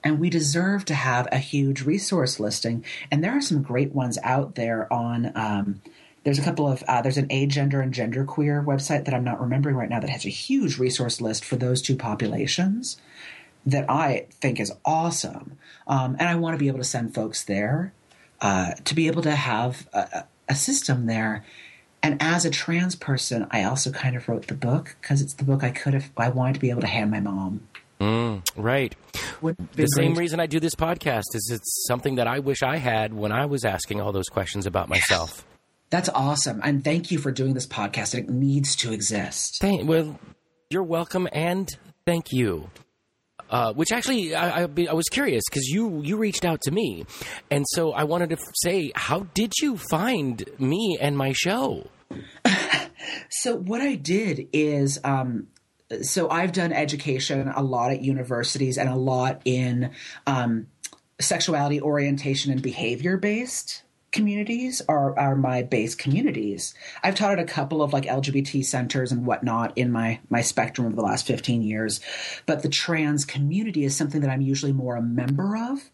and 0.05 0.21
we 0.21 0.31
deserve 0.31 0.85
to 0.85 0.95
have 0.95 1.27
a 1.33 1.39
huge 1.39 1.83
resource 1.83 2.39
listing. 2.39 2.85
And 3.11 3.25
there 3.25 3.33
are 3.33 3.41
some 3.41 3.63
great 3.63 3.93
ones 3.93 4.19
out 4.23 4.55
there 4.55 4.93
on. 4.93 5.33
Um, 5.35 5.83
there's 6.23 6.39
a 6.39 6.43
couple 6.43 6.67
of 6.67 6.83
uh, 6.89 7.03
there's 7.03 7.19
an 7.19 7.27
a 7.31 7.47
gender 7.47 7.81
and 7.81 7.93
gender 7.93 8.25
queer 8.25 8.63
website 8.63 9.05
that 9.05 9.15
I'm 9.15 9.25
not 9.25 9.41
remembering 9.41 9.77
right 9.77 9.91
now 9.91 10.01
that 10.01 10.09
has 10.11 10.25
a 10.25 10.31
huge 10.31 10.79
resource 10.79 11.21
list 11.21 11.45
for 11.45 11.57
those 11.57 11.83
two 11.83 11.97
populations 11.97 12.99
that 13.67 13.89
I 13.91 14.27
think 14.31 14.61
is 14.61 14.73
awesome. 14.85 15.59
Um, 15.87 16.17
and 16.19 16.29
I 16.29 16.35
want 16.37 16.55
to 16.55 16.59
be 16.59 16.69
able 16.69 16.79
to 16.79 16.85
send 16.85 17.15
folks 17.15 17.45
there 17.45 17.93
uh, 18.41 18.73
to 18.85 18.95
be 18.95 19.07
able 19.07 19.23
to 19.23 19.35
have 19.35 19.89
a, 19.93 20.25
a 20.49 20.55
system 20.55 21.07
there. 21.07 21.45
And 22.03 22.21
as 22.21 22.45
a 22.45 22.51
trans 22.51 22.95
person, 22.95 23.47
I 23.51 23.65
also 23.65 23.91
kind 23.91 24.17
of 24.17 24.29
wrote 24.29 24.47
the 24.47 24.55
book 24.55 24.97
because 25.01 25.23
it's 25.23 25.35
the 25.35 25.45
book 25.45 25.65
I 25.65 25.71
could 25.71 25.95
have 25.95 26.11
I 26.17 26.29
wanted 26.29 26.55
to 26.55 26.61
be 26.61 26.71
able 26.71 26.83
to 26.83 26.87
hand 26.87 27.11
my 27.11 27.21
mom. 27.21 27.67
Mm, 28.01 28.42
right. 28.57 28.95
The 29.40 29.86
same 29.86 30.14
reason 30.14 30.40
I 30.40 30.47
do 30.47 30.61
this 30.61 30.74
podcast 30.74 31.34
is 31.34 31.51
it's 31.53 31.84
something 31.86 32.16
that 32.16 32.26
I 32.26 32.40
wish 32.40 32.62
I 32.62 32.76
had 32.76 33.14
when 33.14 33.32
I 33.32 33.47
was 33.47 33.64
asking 33.64 34.01
all 34.01 34.12
those 34.12 34.28
questions 34.28 34.66
about 34.66 34.88
myself. 34.88 35.47
That's 35.90 36.09
awesome. 36.09 36.61
And 36.64 36.82
thank 36.82 37.11
you 37.11 37.18
for 37.18 37.30
doing 37.30 37.55
this 37.55 37.66
podcast. 37.66 38.14
It 38.14 38.28
needs 38.28 38.74
to 38.76 38.92
exist. 38.92 39.59
Thank, 39.61 39.88
well, 39.88 40.18
you're 40.70 40.82
welcome 40.82 41.28
and 41.32 41.68
thank 42.05 42.32
you. 42.32 42.70
Uh, 43.51 43.72
which 43.74 43.92
actually, 43.92 44.34
I, 44.34 44.64
I, 44.64 44.68
I 44.90 44.95
was 44.95 45.05
curious 45.11 45.45
because 45.49 45.68
you 45.68 46.01
you 46.03 46.16
reached 46.16 46.45
out 46.45 46.62
to 46.62 46.70
me, 46.70 47.05
and 47.51 47.64
so 47.68 47.92
I 47.92 48.05
wanted 48.05 48.30
to 48.30 48.38
say, 48.62 48.90
how 48.97 49.28
did 49.34 49.53
you 49.61 49.76
find 49.76 50.42
me 50.59 50.97
and 51.01 51.16
my 51.16 51.32
show? 51.32 51.88
so 53.30 53.55
what 53.55 53.80
I 53.80 53.95
did 53.95 54.49
is 54.53 54.99
um, 55.05 55.49
so 56.03 56.28
I've 56.30 56.53
done 56.53 56.72
education 56.72 57.49
a 57.55 57.62
lot 57.62 57.91
at 57.91 58.03
universities 58.03 58.78
and 58.78 58.89
a 58.89 58.97
lot 58.97 59.43
in 59.45 59.91
um, 60.26 60.66
sexuality 61.20 61.80
orientation 61.80 62.53
and 62.53 62.62
behavior 62.62 63.16
based 63.16 63.82
communities 64.14 64.80
are, 64.89 65.18
are 65.18 65.35
my 65.35 65.62
base 65.62 65.95
communities. 65.95 66.72
I've 67.03 67.16
taught 67.16 67.32
at 67.32 67.41
a 67.41 67.45
couple 67.45 67.82
of 67.82 67.93
like 67.93 68.05
LGBT 68.05 68.64
centers 68.64 69.11
and 69.11 69.26
whatnot 69.26 69.76
in 69.76 69.91
my 69.91 70.20
my 70.30 70.41
spectrum 70.41 70.87
over 70.87 70.97
the 70.97 71.03
last 71.03 71.26
15 71.26 71.62
years. 71.62 72.01
But 72.47 72.62
the 72.62 72.68
trans 72.68 73.24
community 73.24 73.85
is 73.85 73.95
something 73.95 74.22
that 74.22 74.30
I'm 74.30 74.41
usually 74.41 74.72
more 74.72 74.97
a 74.97 75.03
member 75.03 75.57
of, 75.57 75.91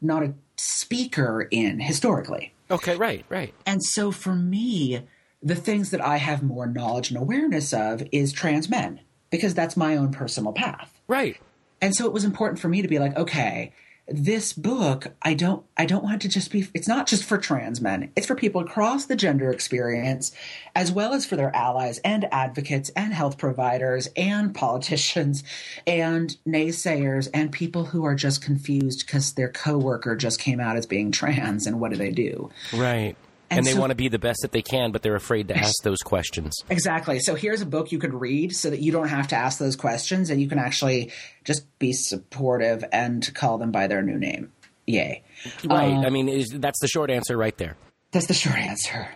not 0.00 0.22
a 0.22 0.34
speaker 0.56 1.48
in 1.50 1.80
historically. 1.80 2.52
Okay, 2.70 2.96
right, 2.96 3.24
right. 3.28 3.54
And 3.66 3.82
so 3.82 4.12
for 4.12 4.34
me, 4.34 5.02
the 5.42 5.56
things 5.56 5.90
that 5.90 6.04
I 6.04 6.18
have 6.18 6.42
more 6.42 6.66
knowledge 6.66 7.10
and 7.10 7.18
awareness 7.18 7.72
of 7.72 8.02
is 8.12 8.32
trans 8.32 8.68
men 8.68 9.00
because 9.32 9.54
that's 9.54 9.76
my 9.76 9.96
own 9.96 10.12
personal 10.12 10.52
path. 10.52 11.00
Right. 11.08 11.36
And 11.80 11.96
so 11.96 12.06
it 12.06 12.12
was 12.12 12.24
important 12.24 12.60
for 12.60 12.68
me 12.68 12.82
to 12.82 12.86
be 12.86 13.00
like, 13.00 13.16
okay, 13.16 13.72
this 14.08 14.52
book, 14.52 15.08
I 15.22 15.34
don't 15.34 15.64
I 15.76 15.86
don't 15.86 16.02
want 16.02 16.16
it 16.16 16.22
to 16.22 16.28
just 16.28 16.50
be 16.50 16.68
it's 16.74 16.88
not 16.88 17.06
just 17.06 17.24
for 17.24 17.38
trans 17.38 17.80
men. 17.80 18.12
It's 18.14 18.26
for 18.26 18.34
people 18.34 18.60
across 18.60 19.06
the 19.06 19.16
gender 19.16 19.50
experience 19.50 20.32
as 20.74 20.92
well 20.92 21.14
as 21.14 21.24
for 21.24 21.36
their 21.36 21.54
allies 21.54 21.98
and 22.04 22.28
advocates 22.32 22.90
and 22.90 23.14
health 23.14 23.38
providers 23.38 24.08
and 24.16 24.54
politicians 24.54 25.44
and 25.86 26.36
naysayers 26.46 27.28
and 27.32 27.52
people 27.52 27.86
who 27.86 28.04
are 28.04 28.14
just 28.14 28.42
confused 28.42 29.06
cuz 29.06 29.32
their 29.32 29.48
coworker 29.48 30.14
just 30.14 30.40
came 30.40 30.60
out 30.60 30.76
as 30.76 30.84
being 30.84 31.10
trans 31.10 31.66
and 31.66 31.80
what 31.80 31.92
do 31.92 31.96
they 31.96 32.10
do? 32.10 32.50
Right. 32.72 33.16
And, 33.52 33.58
and 33.58 33.66
they 33.66 33.72
so, 33.72 33.80
want 33.80 33.90
to 33.90 33.94
be 33.94 34.08
the 34.08 34.18
best 34.18 34.40
that 34.40 34.52
they 34.52 34.62
can, 34.62 34.92
but 34.92 35.02
they're 35.02 35.14
afraid 35.14 35.48
to 35.48 35.56
ask 35.56 35.82
those 35.82 35.98
questions. 35.98 36.54
Exactly. 36.70 37.18
So 37.20 37.34
here's 37.34 37.60
a 37.60 37.66
book 37.66 37.92
you 37.92 37.98
could 37.98 38.14
read 38.14 38.56
so 38.56 38.70
that 38.70 38.80
you 38.80 38.92
don't 38.92 39.08
have 39.08 39.28
to 39.28 39.36
ask 39.36 39.58
those 39.58 39.76
questions 39.76 40.30
and 40.30 40.40
you 40.40 40.48
can 40.48 40.58
actually 40.58 41.12
just 41.44 41.66
be 41.78 41.92
supportive 41.92 42.82
and 42.92 43.30
call 43.34 43.58
them 43.58 43.70
by 43.70 43.88
their 43.88 44.00
new 44.00 44.18
name. 44.18 44.50
Yay. 44.86 45.22
Right. 45.64 45.92
Um, 45.92 46.06
I 46.06 46.08
mean, 46.08 46.30
is, 46.30 46.48
that's 46.48 46.80
the 46.80 46.88
short 46.88 47.10
answer 47.10 47.36
right 47.36 47.56
there. 47.58 47.76
That's 48.10 48.26
the 48.26 48.34
short 48.34 48.56
answer. 48.56 49.08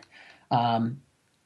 Um, 0.50 1.00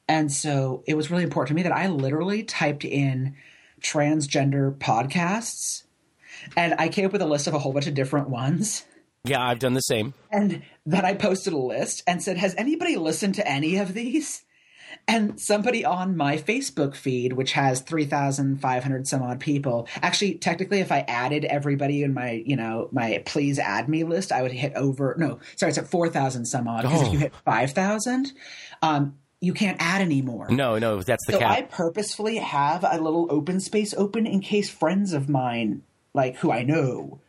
and 0.08 0.32
so 0.32 0.82
it 0.88 0.96
was 0.96 1.10
really 1.10 1.22
important 1.22 1.48
to 1.50 1.54
me 1.54 1.62
that 1.62 1.72
I 1.72 1.86
literally 1.86 2.42
typed 2.42 2.84
in 2.84 3.36
transgender 3.80 4.76
podcasts 4.76 5.84
and 6.56 6.74
I 6.78 6.88
came 6.88 7.06
up 7.06 7.12
with 7.12 7.22
a 7.22 7.26
list 7.26 7.46
of 7.46 7.54
a 7.54 7.58
whole 7.60 7.72
bunch 7.72 7.86
of 7.86 7.94
different 7.94 8.28
ones 8.28 8.84
Yeah, 9.24 9.42
I've 9.46 9.58
done 9.58 9.74
the 9.74 9.80
same. 9.80 10.14
And 10.30 10.62
then 10.86 11.04
I 11.04 11.14
posted 11.14 11.52
a 11.52 11.58
list 11.58 12.02
and 12.06 12.22
said, 12.22 12.38
Has 12.38 12.54
anybody 12.56 12.96
listened 12.96 13.34
to 13.36 13.46
any 13.46 13.76
of 13.76 13.94
these? 13.94 14.44
And 15.06 15.40
somebody 15.40 15.84
on 15.84 16.16
my 16.16 16.36
Facebook 16.36 16.94
feed, 16.96 17.34
which 17.34 17.52
has 17.52 17.80
3,500 17.80 19.06
some 19.06 19.22
odd 19.22 19.38
people, 19.40 19.86
actually, 19.96 20.34
technically, 20.34 20.80
if 20.80 20.90
I 20.90 21.00
added 21.06 21.44
everybody 21.44 22.02
in 22.02 22.12
my, 22.12 22.42
you 22.44 22.56
know, 22.56 22.88
my 22.92 23.22
please 23.24 23.58
add 23.58 23.88
me 23.88 24.04
list, 24.04 24.32
I 24.32 24.42
would 24.42 24.52
hit 24.52 24.72
over, 24.74 25.14
no, 25.18 25.38
sorry, 25.56 25.70
it's 25.70 25.78
at 25.78 25.88
4,000 25.88 26.44
some 26.46 26.66
odd. 26.66 26.82
Because 26.82 27.02
Oh. 27.02 27.06
if 27.06 27.12
you 27.12 27.18
hit 27.20 27.32
5,000, 27.44 28.32
um, 28.82 29.14
you 29.40 29.52
can't 29.54 29.76
add 29.80 30.00
anymore. 30.02 30.48
No, 30.50 30.78
no, 30.78 31.00
that's 31.02 31.24
the 31.26 31.34
So 31.34 31.38
cap. 31.38 31.50
I 31.50 31.62
purposefully 31.62 32.36
have 32.36 32.84
a 32.84 33.00
little 33.00 33.26
open 33.30 33.60
space 33.60 33.94
open 33.94 34.26
in 34.26 34.40
case 34.40 34.68
friends 34.68 35.12
of 35.12 35.28
mine, 35.28 35.82
like 36.14 36.36
who 36.38 36.50
I 36.50 36.62
know, 36.62 37.20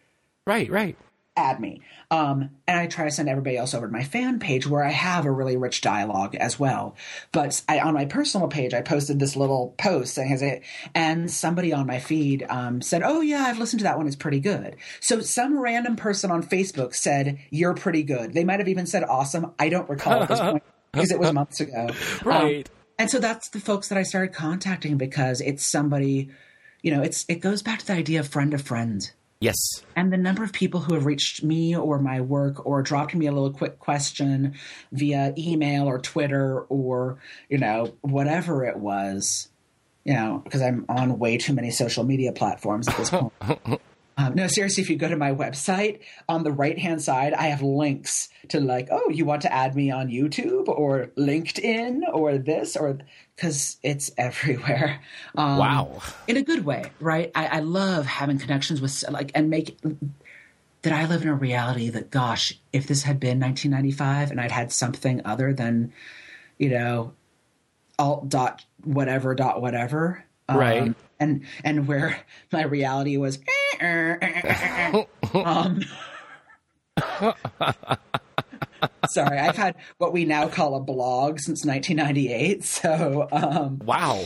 right, 0.48 0.70
right. 0.70 0.98
Add 1.38 1.60
me. 1.60 1.82
Um, 2.10 2.50
and 2.68 2.78
I 2.80 2.88
try 2.88 3.06
to 3.06 3.12
send 3.12 3.30
everybody 3.30 3.56
else 3.58 3.74
over 3.74 3.88
to 3.88 3.92
my 3.92 4.04
fan 4.04 4.40
page 4.40 4.68
where 4.68 4.84
I 4.84 4.92
have 4.92 5.26
a 5.26 5.32
really 5.32 5.56
rich 5.56 5.82
dialogue 5.82 6.36
as 6.36 6.60
well. 6.60 6.96
But 7.32 7.62
I, 7.70 7.80
on 7.80 7.94
my 7.94 8.06
personal 8.06 8.48
page, 8.48 8.74
I 8.74 8.82
posted 8.82 9.20
this 9.20 9.36
little 9.36 9.74
post 9.78 10.14
saying? 10.14 10.64
And 10.94 11.32
somebody 11.32 11.72
on 11.74 11.88
my 11.88 12.00
feed 12.00 12.46
um, 12.50 12.82
said, 12.82 13.02
"Oh 13.04 13.22
yeah, 13.22 13.44
I've 13.44 13.60
listened 13.60 13.80
to 13.80 13.84
that 13.86 13.98
one. 13.98 14.08
It's 14.08 14.16
pretty 14.16 14.40
good." 14.40 14.76
So 15.00 15.22
some 15.22 15.58
random 15.58 15.96
person 15.96 16.32
on 16.32 16.44
Facebook 16.44 16.96
said, 16.96 17.40
"You're 17.50 17.74
pretty 17.76 18.04
good." 18.04 18.34
They 18.34 18.44
might 18.44 18.60
have 18.60 18.68
even 18.68 18.86
said, 18.86 19.04
"Awesome." 19.04 19.54
I 19.58 19.70
don't 19.70 19.90
recall 19.90 20.22
at 20.24 20.30
this 20.30 20.40
point 20.42 20.64
because 20.92 21.12
it 21.12 21.20
was 21.20 21.32
months 21.34 21.62
ago. 21.62 21.88
Um, 21.90 21.96
Right. 22.26 22.70
and 23.00 23.10
so 23.10 23.20
that's 23.20 23.50
the 23.50 23.60
folks 23.60 23.88
that 23.90 23.98
I 23.98 24.04
started 24.04 24.34
contacting 24.34 24.98
because 24.98 25.40
it's 25.42 25.64
somebody, 25.66 26.30
you 26.82 26.92
know, 26.92 27.02
it's 27.02 27.26
it 27.30 27.36
goes 27.36 27.62
back 27.62 27.80
to 27.80 27.88
the 27.88 27.94
idea 27.94 28.20
of 28.20 28.28
friend 28.28 28.54
of 28.54 28.62
friend. 28.62 29.10
Yes. 29.42 29.58
And 29.96 30.14
the 30.14 30.18
number 30.18 30.44
of 30.44 30.54
people 30.54 30.82
who 30.82 30.94
have 30.94 31.08
reached 31.08 31.44
me 31.44 31.76
or 31.76 31.98
my 31.98 32.22
work 32.22 32.64
or 32.64 32.84
dropped 32.84 33.16
me 33.16 33.26
a 33.26 33.32
little 33.32 33.52
quick 33.52 33.80
question 33.80 34.54
via 34.92 35.34
email 35.36 35.86
or 35.86 35.98
Twitter 35.98 36.62
or, 36.70 37.18
you 37.50 37.58
know, 37.58 37.92
whatever 38.02 38.64
it 38.64 38.78
was, 38.78 39.50
you 40.06 40.14
know, 40.14 40.42
because 40.44 40.62
I'm 40.62 40.86
on 40.88 41.18
way 41.18 41.38
too 41.38 41.54
many 41.54 41.72
social 41.72 42.04
media 42.04 42.32
platforms 42.32 42.88
at 42.88 42.98
this 42.98 43.10
point. 43.10 43.34
Um, 44.22 44.36
no, 44.36 44.48
seriously, 44.48 44.84
if 44.84 44.90
you 44.90 44.96
go 44.98 45.08
to 45.08 45.16
my 45.16 45.32
website, 45.34 46.00
on 46.30 46.44
the 46.44 46.52
right 46.52 46.78
hand 46.78 47.02
side, 47.02 47.34
I 47.34 47.48
have 47.48 47.62
links 47.62 48.30
to 48.50 48.60
like, 48.60 48.90
oh, 48.92 49.10
you 49.10 49.26
want 49.26 49.42
to 49.44 49.54
add 49.54 49.76
me 49.76 49.92
on 49.92 50.10
YouTube 50.10 50.68
or 50.68 51.08
LinkedIn 51.18 52.02
or 52.12 52.38
this 52.38 52.76
or 52.76 53.00
because 53.36 53.78
it's 53.84 54.12
everywhere. 54.18 55.02
Um, 55.36 55.58
Wow. 55.58 56.02
In 56.28 56.38
a 56.38 56.44
good 56.44 56.66
way, 56.66 56.92
right? 57.00 57.32
I, 57.36 57.48
I 57.48 57.60
love 57.60 58.06
having 58.06 58.38
connections 58.38 58.82
with 58.82 59.04
like 59.10 59.32
and 59.36 59.50
make 59.50 59.78
that 60.84 60.94
I 60.94 61.06
live 61.06 61.22
in 61.22 61.28
a 61.28 61.36
reality 61.36 61.90
that, 61.90 62.10
gosh, 62.10 62.60
if 62.74 62.88
this 62.88 63.04
had 63.04 63.20
been 63.20 63.40
1995 63.40 64.32
and 64.32 64.42
I'd 64.42 64.52
had 64.52 64.72
something 64.72 65.22
other 65.26 65.54
than, 65.54 65.94
you 66.58 66.70
know, 66.70 67.14
alt 68.00 68.30
dot 68.30 68.66
whatever 68.84 69.36
dot 69.36 69.62
whatever, 69.62 70.26
um, 70.52 70.58
Right. 70.58 70.93
And 71.20 71.43
and 71.64 71.88
where 71.88 72.20
my 72.52 72.64
reality 72.64 73.18
was, 73.18 73.38
um, 73.82 75.82
sorry, 79.10 79.39
I've 79.39 79.56
had 79.56 79.76
what 79.97 80.14
we 80.14 80.26
now 80.26 80.47
call 80.47 80.76
a 80.76 80.80
blog 80.80 81.39
since 81.39 81.66
1998. 81.66 82.64
So, 82.64 83.28
um, 83.32 83.80
Wow. 83.86 84.26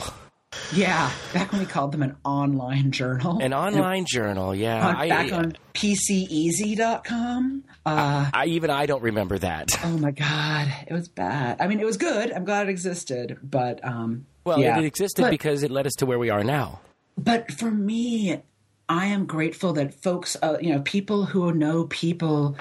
yeah, 0.73 1.11
back 1.33 1.51
when 1.51 1.59
we 1.61 1.67
called 1.67 1.91
them 1.91 2.01
an 2.01 2.15
online 2.23 2.91
journal. 2.91 3.39
An 3.41 3.53
online 3.53 4.05
journal. 4.07 4.55
Yeah. 4.55 4.87
on, 4.87 4.95
I, 4.95 5.09
back 5.09 5.33
on 5.33 5.57
PCEasy.com. 5.73 7.63
Uh, 7.85 8.29
I 8.33 8.45
even 8.47 8.69
I 8.69 8.85
don't 8.85 9.03
remember 9.03 9.37
that. 9.39 9.69
oh 9.83 9.97
my 9.97 10.11
God, 10.11 10.73
it 10.87 10.93
was 10.93 11.09
bad. 11.09 11.57
I 11.59 11.67
mean, 11.67 11.79
it 11.81 11.85
was 11.85 11.97
good. 11.97 12.31
I'm 12.31 12.45
glad 12.45 12.67
it 12.67 12.71
existed, 12.71 13.37
but 13.43 13.83
um, 13.85 14.25
Well, 14.45 14.59
yeah. 14.59 14.77
it 14.77 14.85
existed 14.85 15.23
But- 15.23 15.31
because 15.31 15.63
it 15.63 15.71
led 15.71 15.87
us 15.87 15.93
to 15.95 16.05
where 16.05 16.19
we 16.19 16.29
are 16.29 16.43
now. 16.43 16.79
But 17.17 17.51
for 17.51 17.71
me, 17.71 18.41
I 18.87 19.05
am 19.07 19.25
grateful 19.25 19.73
that 19.73 19.93
folks, 19.93 20.37
uh, 20.41 20.57
you 20.61 20.73
know, 20.73 20.81
people 20.81 21.25
who 21.25 21.51
know 21.53 21.85
people 21.85 22.55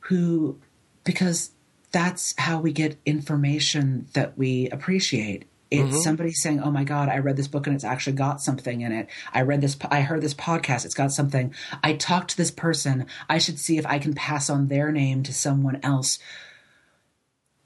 who, 0.00 0.58
because 1.04 1.50
that's 1.92 2.34
how 2.38 2.58
we 2.60 2.72
get 2.72 2.96
information 3.06 4.06
that 4.14 4.36
we 4.36 4.68
appreciate. 4.70 5.44
It's 5.70 6.04
somebody 6.04 6.32
saying, 6.32 6.60
"Oh 6.60 6.70
my 6.70 6.84
God, 6.84 7.08
I 7.08 7.18
read 7.18 7.36
this 7.38 7.48
book 7.48 7.66
and 7.66 7.74
it's 7.74 7.84
actually 7.84 8.12
got 8.14 8.42
something 8.42 8.82
in 8.82 8.92
it. 8.92 9.08
I 9.32 9.40
read 9.40 9.62
this, 9.62 9.74
I 9.90 10.02
heard 10.02 10.20
this 10.20 10.34
podcast. 10.34 10.84
It's 10.84 10.94
got 10.94 11.12
something. 11.12 11.54
I 11.82 11.94
talked 11.94 12.32
to 12.32 12.36
this 12.36 12.50
person. 12.50 13.06
I 13.30 13.38
should 13.38 13.58
see 13.58 13.78
if 13.78 13.86
I 13.86 13.98
can 13.98 14.12
pass 14.12 14.50
on 14.50 14.68
their 14.68 14.92
name 14.92 15.22
to 15.22 15.32
someone 15.32 15.80
else." 15.82 16.18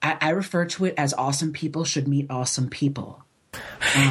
I, 0.02 0.18
I 0.20 0.30
refer 0.30 0.66
to 0.66 0.84
it 0.84 0.94
as 0.96 1.14
awesome 1.14 1.52
people 1.52 1.84
should 1.84 2.06
meet 2.06 2.30
awesome 2.30 2.68
people. 2.68 3.24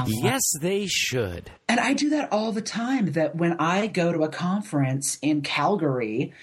Yes, 0.08 0.42
they 0.60 0.88
should. 0.88 1.52
And 1.68 1.80
I 1.80 1.94
do 1.94 2.10
that 2.12 2.32
all 2.32 2.52
the 2.52 2.62
time. 2.62 3.12
That 3.14 3.36
when 3.36 3.54
I 3.60 3.88
go 3.88 4.12
to 4.12 4.24
a 4.24 4.30
conference 4.30 5.18
in 5.22 5.42
Calgary, 5.42 6.34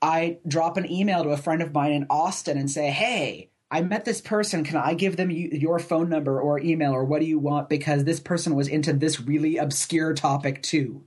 I 0.00 0.38
drop 0.46 0.76
an 0.76 0.90
email 0.90 1.24
to 1.24 1.30
a 1.30 1.36
friend 1.36 1.62
of 1.62 1.72
mine 1.72 1.92
in 1.92 2.06
Austin 2.10 2.58
and 2.58 2.70
say, 2.70 2.90
Hey, 2.90 3.50
I 3.70 3.82
met 3.82 4.04
this 4.04 4.20
person. 4.20 4.64
Can 4.64 4.76
I 4.76 4.94
give 4.94 5.16
them 5.16 5.30
you, 5.30 5.48
your 5.52 5.78
phone 5.78 6.08
number 6.08 6.40
or 6.40 6.60
email 6.60 6.92
or 6.92 7.04
what 7.04 7.20
do 7.20 7.26
you 7.26 7.38
want? 7.38 7.68
Because 7.68 8.04
this 8.04 8.20
person 8.20 8.54
was 8.54 8.68
into 8.68 8.92
this 8.92 9.20
really 9.20 9.56
obscure 9.56 10.14
topic 10.14 10.62
too. 10.62 11.02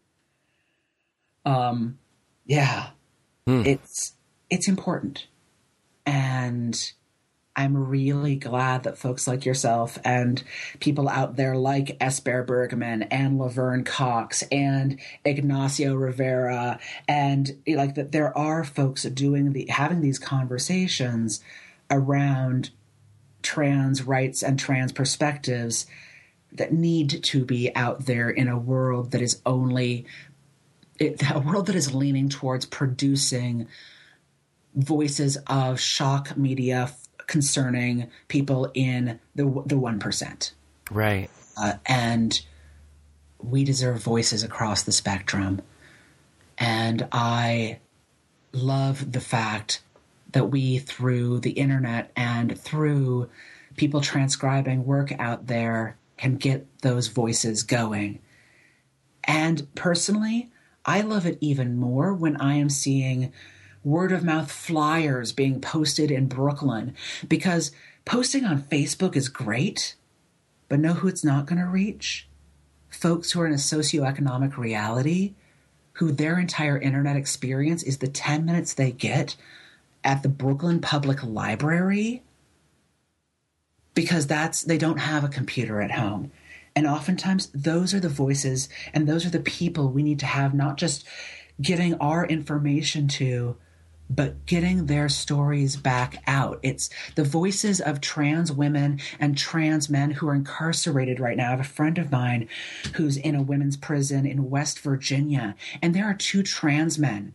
Um, 1.45 1.97
yeah, 2.45 2.89
it's 3.45 4.15
it's 4.49 4.67
important, 4.67 5.27
and 6.05 6.91
I'm 7.57 7.89
really 7.89 8.35
glad 8.35 8.83
that 8.83 8.99
folks 8.99 9.27
like 9.27 9.43
yourself 9.43 9.97
and 10.05 10.43
people 10.79 11.09
out 11.09 11.35
there 11.35 11.55
like 11.57 11.97
S. 11.99 12.19
Bear 12.19 12.43
Bergman 12.43 13.03
and 13.03 13.39
Laverne 13.39 13.83
Cox 13.83 14.43
and 14.51 14.99
Ignacio 15.25 15.95
Rivera 15.95 16.79
and 17.07 17.57
like 17.67 17.95
that 17.95 18.11
there 18.11 18.37
are 18.37 18.63
folks 18.63 19.03
doing 19.03 19.53
the 19.53 19.65
having 19.69 20.01
these 20.01 20.19
conversations 20.19 21.41
around 21.89 22.69
trans 23.41 24.03
rights 24.03 24.43
and 24.43 24.59
trans 24.59 24.91
perspectives 24.91 25.87
that 26.51 26.71
need 26.71 27.23
to 27.23 27.43
be 27.43 27.75
out 27.75 28.05
there 28.05 28.29
in 28.29 28.47
a 28.47 28.57
world 28.57 29.11
that 29.11 29.21
is 29.21 29.41
only 29.47 30.05
it, 30.99 31.21
a 31.33 31.39
world 31.39 31.65
that 31.65 31.75
is 31.75 31.95
leaning 31.95 32.29
towards 32.29 32.67
producing 32.67 33.67
voices 34.75 35.37
of 35.47 35.79
shock 35.79 36.37
media 36.37 36.91
concerning 37.27 38.09
people 38.27 38.71
in 38.73 39.19
the 39.35 39.63
the 39.65 39.77
one 39.77 39.99
percent, 39.99 40.53
Right. 40.89 41.29
uh, 41.57 41.73
and 41.85 42.41
we 43.39 43.63
deserve 43.63 44.01
voices 44.01 44.43
across 44.43 44.83
the 44.83 44.91
spectrum. 44.91 45.61
And 46.57 47.07
I 47.11 47.79
love 48.51 49.11
the 49.11 49.21
fact 49.21 49.83
that 50.31 50.45
we, 50.45 50.79
through 50.79 51.39
the 51.41 51.51
internet 51.51 52.11
and 52.15 52.59
through 52.59 53.29
people 53.75 54.01
transcribing 54.01 54.85
work 54.85 55.11
out 55.19 55.47
there, 55.47 55.97
can 56.17 56.35
get 56.37 56.65
those 56.81 57.07
voices 57.09 57.61
going. 57.61 58.19
And 59.23 59.67
personally, 59.75 60.49
I 60.85 61.01
love 61.01 61.25
it 61.25 61.37
even 61.41 61.77
more 61.77 62.13
when 62.13 62.37
I 62.37 62.55
am 62.55 62.69
seeing 62.69 63.31
word 63.87 64.11
of 64.11 64.23
mouth 64.23 64.51
flyers 64.51 65.31
being 65.31 65.61
posted 65.61 66.11
in 66.11 66.27
Brooklyn 66.27 66.93
because 67.27 67.71
posting 68.03 68.43
on 68.43 68.61
Facebook 68.61 69.15
is 69.15 69.29
great, 69.29 69.95
but 70.67 70.79
know 70.79 70.93
who 70.93 71.07
it's 71.07 71.23
not 71.23 71.45
going 71.45 71.61
to 71.61 71.67
reach? 71.67 72.27
Folks 72.89 73.31
who 73.31 73.39
are 73.39 73.47
in 73.47 73.53
a 73.53 73.55
socioeconomic 73.55 74.57
reality 74.57 75.33
who 75.93 76.11
their 76.11 76.37
entire 76.37 76.77
internet 76.77 77.15
experience 77.15 77.81
is 77.81 77.97
the 77.97 78.07
10 78.07 78.45
minutes 78.45 78.73
they 78.73 78.91
get 78.91 79.35
at 80.03 80.21
the 80.21 80.29
Brooklyn 80.29 80.79
Public 80.79 81.23
Library 81.23 82.23
because 83.93 84.27
that's 84.27 84.61
they 84.61 84.77
don't 84.77 84.99
have 84.99 85.23
a 85.23 85.29
computer 85.29 85.81
at 85.81 85.91
home. 85.91 86.31
And 86.75 86.85
oftentimes 86.85 87.47
those 87.47 87.95
are 87.95 87.99
the 87.99 88.09
voices 88.09 88.69
and 88.93 89.07
those 89.07 89.25
are 89.25 89.31
the 89.31 89.39
people 89.39 89.89
we 89.89 90.03
need 90.03 90.19
to 90.19 90.27
have 90.27 90.53
not 90.53 90.77
just 90.77 91.03
getting 91.59 91.95
our 91.95 92.25
information 92.25 93.07
to 93.07 93.55
but 94.09 94.45
getting 94.45 94.85
their 94.85 95.09
stories 95.09 95.75
back 95.75 96.21
out. 96.27 96.59
It's 96.63 96.89
the 97.15 97.23
voices 97.23 97.81
of 97.81 98.01
trans 98.01 98.51
women 98.51 98.99
and 99.19 99.37
trans 99.37 99.89
men 99.89 100.11
who 100.11 100.27
are 100.27 100.35
incarcerated 100.35 101.19
right 101.19 101.37
now. 101.37 101.47
I 101.47 101.51
have 101.51 101.59
a 101.59 101.63
friend 101.63 101.97
of 101.97 102.11
mine 102.11 102.47
who's 102.95 103.17
in 103.17 103.35
a 103.35 103.41
women's 103.41 103.77
prison 103.77 104.25
in 104.25 104.49
West 104.49 104.79
Virginia, 104.79 105.55
and 105.81 105.93
there 105.93 106.05
are 106.05 106.13
two 106.13 106.43
trans 106.43 106.97
men 106.97 107.33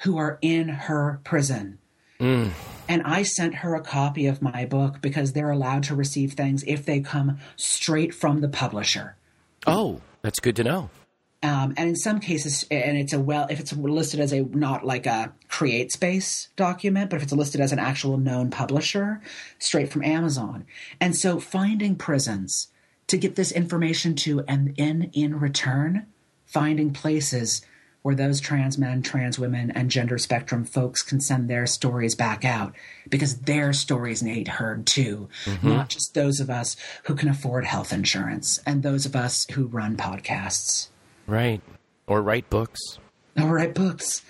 who 0.00 0.18
are 0.18 0.38
in 0.42 0.68
her 0.68 1.20
prison. 1.24 1.78
Mm. 2.20 2.50
And 2.88 3.02
I 3.02 3.22
sent 3.22 3.56
her 3.56 3.74
a 3.74 3.82
copy 3.82 4.26
of 4.26 4.40
my 4.40 4.64
book 4.64 5.00
because 5.00 5.32
they're 5.32 5.50
allowed 5.50 5.82
to 5.84 5.94
receive 5.94 6.32
things 6.32 6.64
if 6.66 6.84
they 6.84 7.00
come 7.00 7.38
straight 7.56 8.14
from 8.14 8.40
the 8.40 8.48
publisher. 8.48 9.16
Oh, 9.66 10.00
that's 10.22 10.40
good 10.40 10.56
to 10.56 10.64
know. 10.64 10.90
Um, 11.42 11.74
and 11.76 11.90
in 11.90 11.96
some 11.96 12.18
cases, 12.18 12.64
and 12.70 12.96
it's 12.96 13.12
a 13.12 13.20
well, 13.20 13.46
if 13.50 13.60
it's 13.60 13.72
listed 13.72 14.20
as 14.20 14.32
a 14.32 14.42
not 14.42 14.84
like 14.84 15.06
a 15.06 15.32
create 15.48 15.92
space 15.92 16.48
document, 16.56 17.10
but 17.10 17.16
if 17.16 17.22
it's 17.22 17.32
listed 17.32 17.60
as 17.60 17.72
an 17.72 17.78
actual 17.78 18.16
known 18.16 18.50
publisher, 18.50 19.20
straight 19.58 19.90
from 19.90 20.02
Amazon. 20.02 20.64
And 21.00 21.14
so 21.14 21.38
finding 21.38 21.94
prisons 21.96 22.68
to 23.08 23.18
get 23.18 23.36
this 23.36 23.52
information 23.52 24.14
to, 24.16 24.44
and 24.48 24.74
in 24.76 25.10
in 25.12 25.38
return, 25.38 26.06
finding 26.46 26.92
places 26.92 27.62
where 28.06 28.14
those 28.14 28.40
trans 28.40 28.78
men, 28.78 29.02
trans 29.02 29.36
women, 29.36 29.68
and 29.72 29.90
gender 29.90 30.16
spectrum 30.16 30.64
folks 30.64 31.02
can 31.02 31.20
send 31.20 31.50
their 31.50 31.66
stories 31.66 32.14
back 32.14 32.44
out 32.44 32.72
because 33.10 33.38
their 33.40 33.72
stories 33.72 34.22
need 34.22 34.46
heard 34.46 34.86
too, 34.86 35.28
mm-hmm. 35.44 35.68
not 35.68 35.88
just 35.88 36.14
those 36.14 36.38
of 36.38 36.48
us 36.48 36.76
who 37.04 37.16
can 37.16 37.28
afford 37.28 37.64
health 37.64 37.92
insurance 37.92 38.60
and 38.64 38.84
those 38.84 39.06
of 39.06 39.16
us 39.16 39.44
who 39.50 39.66
run 39.66 39.96
podcasts. 39.96 40.86
Right. 41.26 41.60
Or 42.06 42.22
write 42.22 42.48
books. 42.50 42.80
Or 43.36 43.54
write 43.54 43.74
books. 43.74 44.22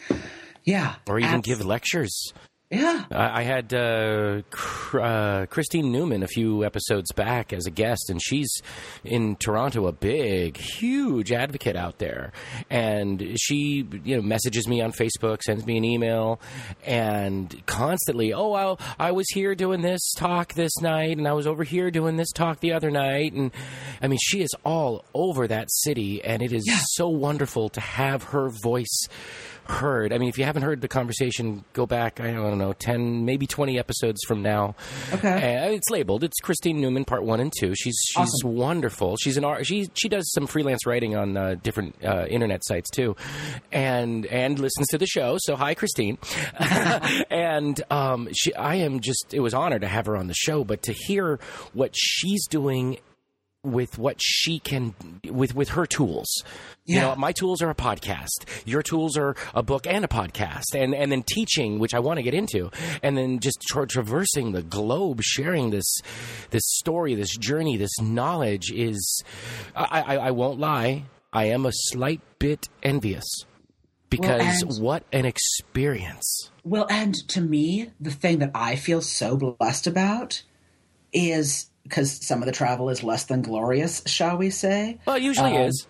Yeah. 0.64 0.94
Or 1.08 1.18
even 1.18 1.40
give 1.40 1.64
lectures. 1.64 2.32
Yeah. 2.70 3.04
I, 3.12 3.40
I 3.40 3.42
had 3.42 3.72
uh, 3.72 4.42
uh, 4.94 5.46
Christine 5.46 5.92
Newman 5.92 6.24
a 6.24 6.26
few 6.26 6.64
episodes 6.64 7.12
back 7.12 7.52
as 7.52 7.66
a 7.66 7.70
guest, 7.70 8.10
and 8.10 8.20
she's 8.20 8.60
in 9.04 9.36
Toronto, 9.36 9.86
a 9.86 9.92
big, 9.92 10.56
huge 10.56 11.30
advocate 11.30 11.76
out 11.76 11.98
there. 11.98 12.32
And 12.68 13.38
she, 13.38 13.86
you 14.02 14.16
know, 14.16 14.22
messages 14.22 14.66
me 14.66 14.80
on 14.80 14.90
Facebook, 14.90 15.42
sends 15.42 15.64
me 15.64 15.78
an 15.78 15.84
email, 15.84 16.40
and 16.84 17.54
constantly, 17.66 18.32
oh, 18.32 18.52
I, 18.54 18.76
I 19.08 19.12
was 19.12 19.26
here 19.30 19.54
doing 19.54 19.82
this 19.82 20.12
talk 20.14 20.54
this 20.54 20.76
night, 20.80 21.18
and 21.18 21.28
I 21.28 21.34
was 21.34 21.46
over 21.46 21.62
here 21.62 21.92
doing 21.92 22.16
this 22.16 22.32
talk 22.32 22.58
the 22.58 22.72
other 22.72 22.90
night. 22.90 23.32
And 23.32 23.52
I 24.02 24.08
mean, 24.08 24.18
she 24.20 24.42
is 24.42 24.50
all 24.64 25.04
over 25.14 25.46
that 25.46 25.70
city, 25.70 26.20
and 26.24 26.42
it 26.42 26.52
is 26.52 26.64
yeah. 26.66 26.80
so 26.94 27.08
wonderful 27.08 27.68
to 27.68 27.80
have 27.80 28.24
her 28.24 28.50
voice 28.64 29.06
heard. 29.68 30.12
I 30.12 30.18
mean, 30.18 30.28
if 30.28 30.38
you 30.38 30.44
haven't 30.44 30.62
heard 30.62 30.80
the 30.80 30.88
conversation, 30.88 31.64
go 31.72 31.86
back. 31.86 32.20
I 32.20 32.32
don't 32.32 32.58
know, 32.58 32.72
ten, 32.72 33.24
maybe 33.24 33.46
twenty 33.46 33.78
episodes 33.78 34.20
from 34.26 34.42
now. 34.42 34.74
Okay, 35.12 35.56
uh, 35.56 35.70
it's 35.70 35.90
labeled. 35.90 36.24
It's 36.24 36.38
Christine 36.40 36.80
Newman, 36.80 37.04
part 37.04 37.24
one 37.24 37.40
and 37.40 37.52
two. 37.58 37.74
She's 37.74 37.98
she's 38.06 38.16
awesome. 38.16 38.54
wonderful. 38.54 39.16
She's 39.16 39.36
an 39.36 39.44
art. 39.44 39.66
She 39.66 39.88
she 39.94 40.08
does 40.08 40.30
some 40.32 40.46
freelance 40.46 40.86
writing 40.86 41.16
on 41.16 41.36
uh, 41.36 41.56
different 41.62 41.96
uh, 42.04 42.26
internet 42.28 42.64
sites 42.64 42.90
too, 42.90 43.16
and 43.72 44.26
and 44.26 44.58
listens 44.58 44.86
to 44.88 44.98
the 44.98 45.06
show. 45.06 45.36
So 45.40 45.56
hi, 45.56 45.74
Christine. 45.74 46.18
and 47.30 47.80
um, 47.90 48.28
she, 48.32 48.54
I 48.54 48.76
am 48.76 49.00
just. 49.00 49.32
It 49.32 49.40
was 49.40 49.54
honor 49.54 49.78
to 49.78 49.88
have 49.88 50.06
her 50.06 50.16
on 50.16 50.26
the 50.26 50.34
show, 50.34 50.64
but 50.64 50.82
to 50.84 50.92
hear 50.92 51.38
what 51.72 51.94
she's 51.94 52.46
doing 52.46 52.98
with 53.66 53.98
what 53.98 54.16
she 54.20 54.58
can 54.58 54.94
with 55.24 55.54
with 55.54 55.70
her 55.70 55.86
tools. 55.86 56.42
Yeah. 56.84 56.94
You 56.94 57.00
know, 57.00 57.16
my 57.16 57.32
tools 57.32 57.62
are 57.62 57.70
a 57.70 57.74
podcast. 57.74 58.46
Your 58.64 58.82
tools 58.82 59.16
are 59.16 59.34
a 59.54 59.62
book 59.62 59.86
and 59.86 60.04
a 60.04 60.08
podcast, 60.08 60.74
and 60.74 60.94
and 60.94 61.10
then 61.10 61.22
teaching, 61.22 61.78
which 61.78 61.94
I 61.94 61.98
want 61.98 62.18
to 62.18 62.22
get 62.22 62.34
into, 62.34 62.70
and 63.02 63.16
then 63.16 63.40
just 63.40 63.60
tra- 63.68 63.86
traversing 63.86 64.52
the 64.52 64.62
globe, 64.62 65.20
sharing 65.22 65.70
this 65.70 65.98
this 66.50 66.62
story, 66.64 67.14
this 67.14 67.36
journey, 67.36 67.76
this 67.76 68.00
knowledge 68.00 68.70
is. 68.70 69.22
I, 69.74 70.00
I, 70.00 70.16
I 70.16 70.30
won't 70.30 70.58
lie. 70.58 71.04
I 71.32 71.46
am 71.46 71.66
a 71.66 71.72
slight 71.72 72.20
bit 72.38 72.68
envious 72.82 73.24
because 74.08 74.62
well, 74.62 74.72
and, 74.74 74.82
what 74.82 75.02
an 75.12 75.24
experience. 75.26 76.50
Well, 76.64 76.86
and 76.88 77.14
to 77.28 77.40
me, 77.40 77.90
the 78.00 78.10
thing 78.10 78.38
that 78.38 78.52
I 78.54 78.76
feel 78.76 79.02
so 79.02 79.36
blessed 79.36 79.86
about 79.86 80.42
is 81.12 81.70
because 81.88 82.26
some 82.26 82.42
of 82.42 82.46
the 82.46 82.52
travel 82.52 82.88
is 82.90 83.02
less 83.02 83.24
than 83.24 83.42
glorious, 83.42 84.02
shall 84.06 84.36
we 84.36 84.50
say? 84.50 84.98
Well, 85.06 85.16
it 85.16 85.22
usually 85.22 85.56
um, 85.56 85.62
is. 85.62 85.86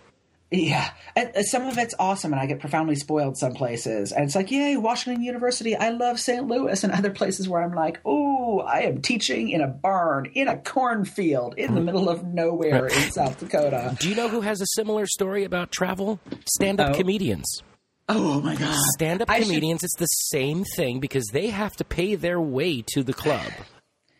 Yeah, 0.49 0.91
and 1.13 1.45
some 1.45 1.67
of 1.67 1.77
it's 1.77 1.93
awesome, 1.99 2.31
and 2.31 2.39
I 2.39 2.45
get 2.45 2.61
profoundly 2.61 2.95
spoiled 2.95 3.37
some 3.37 3.53
places. 3.53 4.13
And 4.13 4.23
it's 4.23 4.35
like, 4.35 4.49
yay, 4.49 4.77
Washington 4.77 5.21
University! 5.21 5.75
I 5.75 5.89
love 5.89 6.21
St. 6.21 6.47
Louis, 6.47 6.81
and 6.85 6.93
other 6.93 7.09
places 7.09 7.49
where 7.49 7.61
I'm 7.61 7.73
like, 7.73 7.99
oh, 8.05 8.59
I 8.61 8.83
am 8.83 9.01
teaching 9.01 9.49
in 9.49 9.59
a 9.59 9.67
barn 9.67 10.31
in 10.33 10.47
a 10.47 10.57
cornfield 10.57 11.55
in 11.57 11.75
the 11.75 11.81
middle 11.81 12.07
of 12.07 12.23
nowhere 12.23 12.87
in 12.87 13.11
South 13.11 13.39
Dakota. 13.39 13.97
Do 13.99 14.07
you 14.07 14.15
know 14.15 14.29
who 14.29 14.39
has 14.39 14.61
a 14.61 14.67
similar 14.67 15.05
story 15.05 15.43
about 15.43 15.71
travel? 15.71 16.21
Stand-up 16.45 16.91
oh. 16.91 16.97
comedians. 16.97 17.61
Oh 18.07 18.39
my 18.39 18.55
god! 18.55 18.73
Stand-up 18.93 19.29
I 19.29 19.41
comedians. 19.41 19.81
Should... 19.81 19.85
It's 19.87 19.97
the 19.97 20.05
same 20.05 20.63
thing 20.63 21.01
because 21.01 21.25
they 21.33 21.47
have 21.47 21.75
to 21.75 21.83
pay 21.83 22.15
their 22.15 22.39
way 22.39 22.83
to 22.93 23.03
the 23.03 23.13
club. 23.13 23.51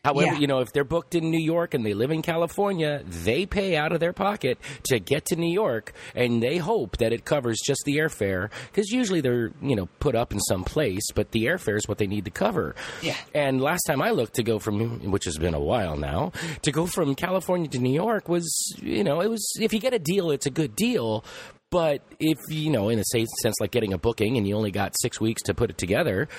However, 0.03 0.33
yeah. 0.33 0.39
you 0.39 0.47
know, 0.47 0.59
if 0.59 0.71
they're 0.73 0.83
booked 0.83 1.15
in 1.15 1.29
New 1.31 1.39
York 1.39 1.73
and 1.73 1.85
they 1.85 1.93
live 1.93 2.11
in 2.11 2.21
California, 2.21 3.03
they 3.05 3.45
pay 3.45 3.75
out 3.75 3.91
of 3.91 3.99
their 3.99 4.13
pocket 4.13 4.57
to 4.83 4.99
get 4.99 5.25
to 5.25 5.35
New 5.35 5.51
York, 5.51 5.93
and 6.15 6.41
they 6.41 6.57
hope 6.57 6.97
that 6.97 7.11
it 7.11 7.25
covers 7.25 7.59
just 7.65 7.81
the 7.85 7.97
airfare 7.97 8.49
because 8.71 8.89
usually 8.91 9.21
they're 9.21 9.51
you 9.61 9.75
know 9.75 9.87
put 9.99 10.15
up 10.15 10.31
in 10.31 10.39
some 10.41 10.63
place, 10.63 11.11
but 11.13 11.31
the 11.31 11.45
airfare 11.45 11.77
is 11.77 11.87
what 11.87 11.97
they 11.97 12.07
need 12.07 12.25
to 12.25 12.31
cover. 12.31 12.75
Yeah. 13.01 13.15
And 13.33 13.61
last 13.61 13.83
time 13.83 14.01
I 14.01 14.11
looked 14.11 14.35
to 14.35 14.43
go 14.43 14.59
from, 14.59 15.11
which 15.11 15.25
has 15.25 15.37
been 15.37 15.53
a 15.53 15.59
while 15.59 15.97
now, 15.97 16.31
to 16.61 16.71
go 16.71 16.85
from 16.85 17.15
California 17.15 17.67
to 17.69 17.79
New 17.79 17.93
York 17.93 18.29
was 18.29 18.47
you 18.81 19.03
know 19.03 19.21
it 19.21 19.29
was 19.29 19.45
if 19.59 19.73
you 19.73 19.79
get 19.79 19.93
a 19.93 19.99
deal, 19.99 20.31
it's 20.31 20.45
a 20.45 20.51
good 20.51 20.75
deal, 20.75 21.23
but 21.69 22.01
if 22.19 22.37
you 22.49 22.71
know, 22.71 22.89
in 22.89 22.99
a 22.99 23.03
sense, 23.03 23.55
like 23.59 23.71
getting 23.71 23.91
a 23.91 23.97
booking 23.97 24.37
and 24.37 24.47
you 24.47 24.55
only 24.55 24.71
got 24.71 24.95
six 24.99 25.19
weeks 25.19 25.41
to 25.43 25.53
put 25.53 25.69
it 25.69 25.77
together. 25.77 26.29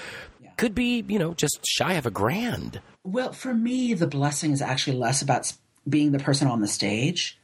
Could 0.59 0.75
be 0.75 1.03
you 1.09 1.19
know 1.19 1.33
just 1.33 1.61
shy 1.67 1.95
of 1.95 2.05
a 2.05 2.11
grand. 2.11 2.83
Well, 3.05 3.33
for 3.33 3.55
me, 3.55 3.95
the 3.95 4.07
blessing 4.07 4.53
is 4.53 4.61
actually 4.61 4.99
less 4.99 5.23
about 5.23 5.51
being 5.89 6.13
the 6.13 6.19
person 6.19 6.49
on 6.49 6.61
the 6.61 6.69
stage. 6.69 7.39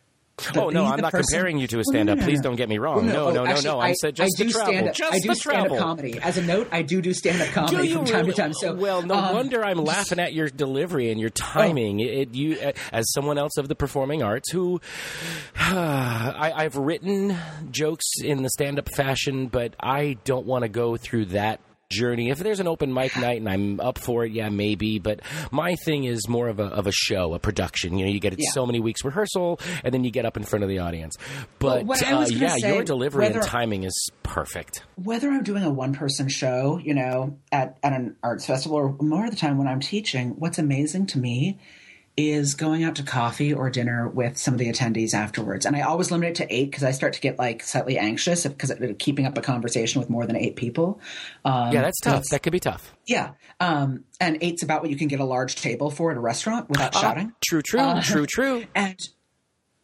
Oh 0.57 0.69
no, 0.69 0.85
I'm 0.85 1.01
not 1.01 1.13
person... 1.13 1.29
comparing 1.31 1.59
you 1.59 1.69
to 1.69 1.79
a 1.79 1.85
stand-up. 1.85 2.17
Well, 2.17 2.17
no, 2.17 2.21
no, 2.21 2.21
no, 2.21 2.27
Please 2.27 2.41
don't 2.41 2.57
get 2.57 2.69
me 2.69 2.79
wrong. 2.79 3.07
no, 3.07 3.31
no, 3.31 3.45
no, 3.45 3.47
actually, 3.47 3.65
no, 3.67 3.79
I, 3.79 3.91
I, 3.91 3.93
said 3.93 4.17
just 4.17 4.35
I 4.35 4.43
do 4.43 4.49
the 4.49 4.53
travel. 4.53 4.93
Just 4.93 5.13
I 5.13 5.19
do 5.21 5.29
the 5.29 5.35
stand-up 5.37 5.67
travel. 5.69 5.79
comedy. 5.79 6.19
As 6.21 6.39
a 6.39 6.43
note, 6.43 6.69
I 6.73 6.83
do 6.83 7.01
do 7.01 7.15
stand-up 7.15 7.49
comedy 7.51 7.93
from 7.93 8.05
time 8.05 8.17
really? 8.17 8.33
to 8.33 8.37
time. 8.37 8.53
So, 8.53 8.75
well, 8.75 9.03
no 9.03 9.15
um, 9.15 9.33
wonder 9.33 9.65
I'm 9.65 9.79
laughing 9.79 10.19
at 10.19 10.33
your 10.33 10.49
delivery 10.49 11.13
and 11.13 11.21
your 11.21 11.31
oh. 11.31 11.37
timing. 11.37 12.01
Oh. 12.01 12.05
It, 12.05 12.35
you, 12.35 12.73
as 12.93 13.13
someone 13.13 13.39
else 13.39 13.57
of 13.59 13.69
the 13.69 13.77
performing 13.77 14.25
arts, 14.25 14.51
who 14.51 14.81
I, 15.57 16.53
I've 16.53 16.77
written 16.77 17.37
jokes 17.71 18.07
in 18.21 18.43
the 18.43 18.51
stand-up 18.51 18.89
fashion, 18.97 19.47
but 19.47 19.75
I 19.79 20.19
don't 20.25 20.47
want 20.47 20.65
to 20.65 20.69
go 20.69 20.97
through 20.97 21.27
that 21.27 21.61
journey. 21.95 22.31
If 22.31 22.39
there's 22.39 22.61
an 22.61 22.69
open 22.69 22.93
mic 22.93 23.17
night 23.17 23.39
and 23.39 23.49
I'm 23.49 23.81
up 23.81 23.99
for 23.99 24.25
it, 24.25 24.33
yeah, 24.33 24.49
maybe. 24.49 24.99
But 24.99 25.21
my 25.51 25.77
thing 25.77 26.05
is 26.05 26.29
more 26.29 26.49
of 26.49 26.61
a 26.61 26.65
of 26.65 26.87
a 26.87 26.93
show, 26.93 27.35
a 27.35 27.39
production. 27.39 27.99
You 27.99 28.07
know, 28.07 28.13
you 28.13 28.21
get 28.21 28.35
yeah. 28.39 28.51
so 28.53 28.67
many 28.67 28.81
weeks 28.81 29.05
rehearsal, 29.05 29.61
and 29.83 29.95
then 29.95 30.05
you 30.05 30.11
get 30.11 30.27
up 30.27 30.37
in 30.37 30.45
front 30.45 30.63
of 30.63 30.69
the 30.69 30.81
audience. 30.81 31.17
But 31.59 31.87
well, 31.87 31.99
uh, 32.05 32.27
yeah, 32.27 32.57
say, 32.57 32.75
your 32.75 32.85
delivery 32.85 33.27
whether, 33.27 33.41
and 33.41 33.49
timing 33.49 33.85
is 33.85 34.11
perfect. 34.23 34.83
Whether 34.97 35.31
I'm 35.31 35.43
doing 35.43 35.63
a 35.63 35.71
one 35.71 35.95
person 35.95 36.29
show, 36.29 36.79
you 36.83 36.95
know, 36.95 37.39
at 37.53 37.79
at 37.83 37.93
an 37.93 38.17
arts 38.23 38.47
festival, 38.47 38.77
or 38.77 38.97
more 39.01 39.25
of 39.25 39.31
the 39.31 39.37
time 39.37 39.59
when 39.59 39.69
I'm 39.69 39.81
teaching, 39.81 40.31
what's 40.39 40.59
amazing 40.59 41.07
to 41.09 41.19
me 41.19 41.59
is 42.17 42.55
going 42.55 42.85
out 42.85 42.97
to 42.97 43.03
coffee 43.03 43.53
or 43.53 43.69
dinner 43.71 44.09
with 44.09 44.37
some 44.37 44.55
of 44.55 44.59
the 44.59 44.71
attendees 44.71 45.15
afterwards. 45.15 45.67
And 45.67 45.75
I 45.75 45.81
always 45.81 46.13
limit 46.13 46.31
it 46.31 46.35
to 46.37 46.55
eight 46.55 46.71
because 46.71 46.85
I 46.85 46.93
start 46.93 47.15
to 47.15 47.21
get 47.21 47.39
like 47.39 47.63
slightly 47.63 47.99
anxious 47.99 48.47
because 48.47 48.71
of 48.71 48.99
keeping 48.99 49.27
up 49.27 49.37
a 49.37 49.41
conversation 49.41 50.01
with 50.01 50.09
more 50.09 50.25
than 50.25 50.37
eight 50.37 50.55
people. 50.55 51.01
Um, 51.45 51.73
yeah, 51.73 51.83
that's 51.83 52.01
tough. 52.01 52.23
That 52.31 52.43
could 52.45 52.53
be 52.53 52.61
tough. 52.61 52.95
Yeah. 53.07 53.33
Um, 53.59 54.05
and 54.21 54.39
eight's 54.41 54.63
about 54.63 54.83
what 54.83 54.91
you 54.91 54.97
can 54.97 55.09
get 55.09 55.19
a 55.19 55.25
large 55.25 55.57
table 55.57 55.91
for 55.91 56.13
at 56.13 56.17
a 56.17 56.21
restaurant 56.21 56.69
without 56.69 56.95
uh, 56.95 57.01
shouting. 57.01 57.33
True, 57.45 57.63
true, 57.63 57.81
uh, 57.81 58.01
true, 58.01 58.27
true. 58.27 58.65
And 58.77 59.01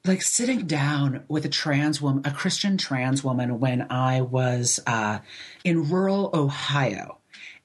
like 0.07 0.23
sitting 0.23 0.67
down 0.67 1.25
with 1.29 1.45
a 1.45 1.49
trans 1.49 2.01
woman, 2.01 2.23
a 2.25 2.31
Christian 2.31 2.79
trans 2.79 3.23
woman, 3.23 3.61
when 3.61 3.87
I 3.91 4.23
was 4.23 4.81
uh, 4.87 5.19
in 5.65 5.91
rural 5.91 6.31
Ohio, 6.33 7.19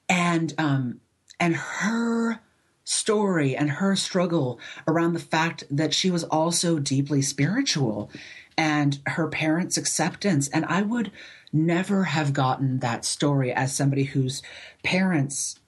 and 0.08 0.52
um, 0.58 1.00
and 1.40 1.56
her 1.56 2.40
story 2.86 3.56
and 3.56 3.68
her 3.68 3.96
struggle 3.96 4.60
around 4.86 5.12
the 5.12 5.18
fact 5.18 5.64
that 5.70 5.92
she 5.92 6.08
was 6.08 6.22
also 6.24 6.78
deeply 6.78 7.20
spiritual 7.20 8.10
and 8.56 9.00
her 9.06 9.28
parents' 9.28 9.76
acceptance. 9.76 10.48
And 10.48 10.64
I 10.66 10.82
would 10.82 11.10
never 11.52 12.04
have 12.04 12.32
gotten 12.32 12.78
that 12.78 13.04
story 13.04 13.52
as 13.52 13.74
somebody 13.74 14.04
whose 14.04 14.40
parents, 14.84 15.58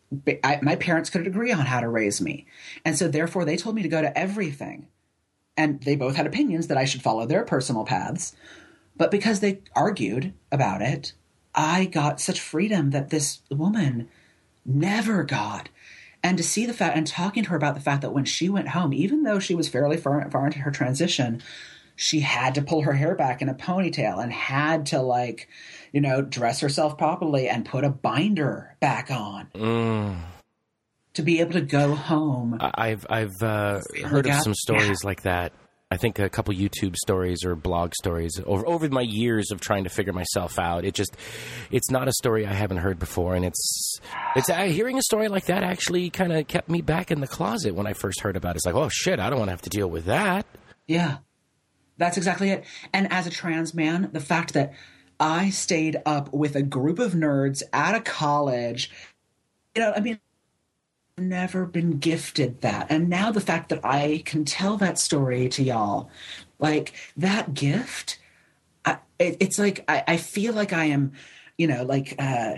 I, 0.45 0.61
my 0.63 0.77
parents 0.77 1.11
couldn't 1.11 1.27
agree 1.27 1.53
on 1.53 1.67
how 1.67 1.81
to 1.81 1.89
raise 1.89 2.21
me. 2.21 2.47
And 2.85 2.97
so 2.97 3.09
therefore 3.09 3.45
they 3.45 3.57
told 3.57 3.75
me 3.75 3.83
to 3.83 3.89
go 3.89 4.01
to 4.01 4.17
everything. 4.17 4.87
And 5.57 5.83
they 5.83 5.97
both 5.97 6.15
had 6.15 6.27
opinions 6.27 6.69
that 6.69 6.79
I 6.79 6.85
should 6.85 7.03
follow 7.03 7.27
their 7.27 7.45
personal 7.45 7.85
paths. 7.85 8.35
But 8.97 9.11
because 9.11 9.41
they 9.41 9.61
argued 9.75 10.35
about 10.53 10.83
it, 10.83 11.15
I 11.53 11.87
got 11.87 12.21
such 12.21 12.41
freedom 12.41 12.91
that 12.91 13.11
this 13.11 13.41
woman 13.51 14.09
never 14.65 15.25
got 15.25 15.69
and 16.23 16.37
to 16.39 16.45
see 16.45 16.67
the 16.67 16.73
fact 16.73 16.97
and 16.97 17.07
talking 17.07 17.43
to 17.45 17.51
her 17.51 17.57
about 17.57 17.75
the 17.75 17.81
fact 17.81 18.03
that 18.03 18.13
when 18.13 18.25
she 18.25 18.49
went 18.49 18.69
home, 18.69 18.93
even 18.93 19.23
though 19.23 19.39
she 19.39 19.55
was 19.55 19.69
fairly 19.69 19.97
far, 19.97 20.29
far 20.31 20.47
into 20.47 20.59
her 20.61 20.71
transition, 20.71 21.43
she 21.97 22.21
had 22.21 22.55
to 22.55 22.63
pull 22.63 22.83
her 22.83 22.93
hair 22.93 23.15
back 23.15 23.43
in 23.43 23.49
a 23.49 23.55
ponytail 23.55 24.23
and 24.23 24.33
had 24.33 24.87
to 24.87 25.01
like, 25.01 25.49
you 25.93 26.01
know, 26.01 26.23
dress 26.23 26.61
herself 26.61 26.99
properly 26.99 27.49
and 27.49 27.65
put 27.65 27.85
a 27.85 27.91
binder 27.91 28.77
back 28.81 29.11
on. 29.11 29.49
Mm. 29.55 30.17
To 31.15 31.23
be 31.23 31.41
able 31.41 31.55
to 31.55 31.61
go 31.61 31.97
home, 31.97 32.59
I've 32.61 33.05
I've 33.11 33.43
uh, 33.43 33.81
heard 34.05 34.29
of 34.29 34.35
some 34.35 34.55
stories 34.55 35.01
yeah. 35.03 35.07
like 35.07 35.23
that 35.23 35.53
I 35.91 35.97
think 35.97 36.19
a 36.19 36.29
couple 36.29 36.53
YouTube 36.53 36.97
stories 36.97 37.45
or 37.45 37.57
blog 37.57 37.95
stories 37.95 38.39
over 38.45 38.67
over 38.67 38.89
my 38.91 39.01
years 39.01 39.51
of 39.51 39.61
trying 39.61 39.85
to 39.85 39.91
figure 39.91 40.13
myself 40.13 40.59
out. 40.59 40.85
It 40.85 40.95
just 40.95 41.17
it's 41.71 41.91
not 41.91 42.09
a 42.09 42.13
story 42.13 42.47
I 42.47 42.53
haven't 42.53 42.79
heard 42.79 42.99
before, 42.99 43.35
and 43.35 43.45
it's 43.45 43.99
it's 44.37 44.51
uh, 44.51 44.65
hearing 44.65 44.99
a 44.99 45.03
story 45.03 45.29
like 45.29 45.47
that 45.47 45.63
actually 45.63 46.11
kind 46.11 46.33
of 46.33 46.47
kept 46.47 46.69
me 46.69 46.83
back 46.83 47.11
in 47.11 47.21
the 47.21 47.27
closet 47.27 47.75
when 47.75 47.87
I 47.87 47.95
first 47.95 48.21
heard 48.21 48.37
about 48.37 48.51
it. 48.51 48.57
It's 48.57 48.67
like, 48.67 48.75
oh 48.75 48.91
shit, 48.91 49.19
I 49.19 49.31
don't 49.31 49.39
want 49.39 49.49
to 49.49 49.53
have 49.53 49.63
to 49.63 49.71
deal 49.71 49.89
with 49.89 50.05
that. 50.05 50.45
Yeah, 50.87 51.19
that's 51.97 52.19
exactly 52.19 52.51
it. 52.51 52.65
And 52.93 53.11
as 53.11 53.27
a 53.27 53.31
trans 53.31 53.73
man, 53.73 54.11
the 54.13 54.21
fact 54.21 54.53
that 54.53 54.75
I 55.19 55.49
stayed 55.49 55.97
up 56.05 56.35
with 56.35 56.55
a 56.55 56.63
group 56.63 56.99
of 56.99 57.13
nerds 57.13 57.63
at 57.73 57.95
a 57.95 58.01
college, 58.01 58.91
you 59.75 59.81
know, 59.81 59.93
I 59.97 60.01
mean, 60.01 60.21
never 61.21 61.67
been 61.67 61.99
gifted 61.99 62.61
that. 62.63 62.87
And 62.91 63.09
now 63.09 63.31
the 63.31 63.41
fact 63.41 63.69
that 63.69 63.85
I 63.85 64.23
can 64.25 64.45
tell 64.45 64.77
that 64.79 64.99
story 64.99 65.49
to 65.51 65.63
y'all, 65.63 66.11
like 66.59 66.93
that 67.17 67.55
gift, 67.55 68.19
I, 68.85 68.99
it, 69.19 69.37
it's 69.41 69.59
like 69.59 69.85
I, 69.89 70.05
I, 70.07 70.17
feel 70.17 70.55
like 70.55 70.73
I 70.73 70.87
am, 70.87 71.13
you 71.57 71.67
know, 71.67 71.85
like 71.85 72.15
uh, 72.19 72.57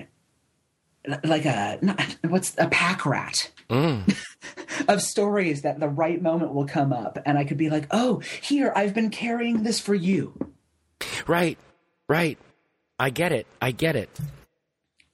like 1.24 1.44
a 1.44 1.78
not, 1.82 2.16
what's 2.28 2.54
a 2.58 2.68
pack 2.68 3.04
rat. 3.06 3.50
Mm. 3.68 4.12
of 4.88 5.00
stories 5.00 5.62
that 5.62 5.78
the 5.78 5.88
right 5.88 6.20
moment 6.20 6.52
will 6.52 6.66
come 6.66 6.92
up 6.92 7.18
and 7.24 7.38
I 7.38 7.44
could 7.44 7.56
be 7.56 7.70
like, 7.70 7.86
"Oh, 7.90 8.18
here 8.40 8.72
I've 8.74 8.94
been 8.94 9.11
carrying 9.11 9.62
this 9.62 9.78
for 9.78 9.94
you." 9.94 10.52
Right. 11.26 11.58
Right. 12.08 12.38
I 12.98 13.11
get 13.11 13.32
it. 13.32 13.46
I 13.62 13.70
get 13.70 13.96
it. 13.96 14.11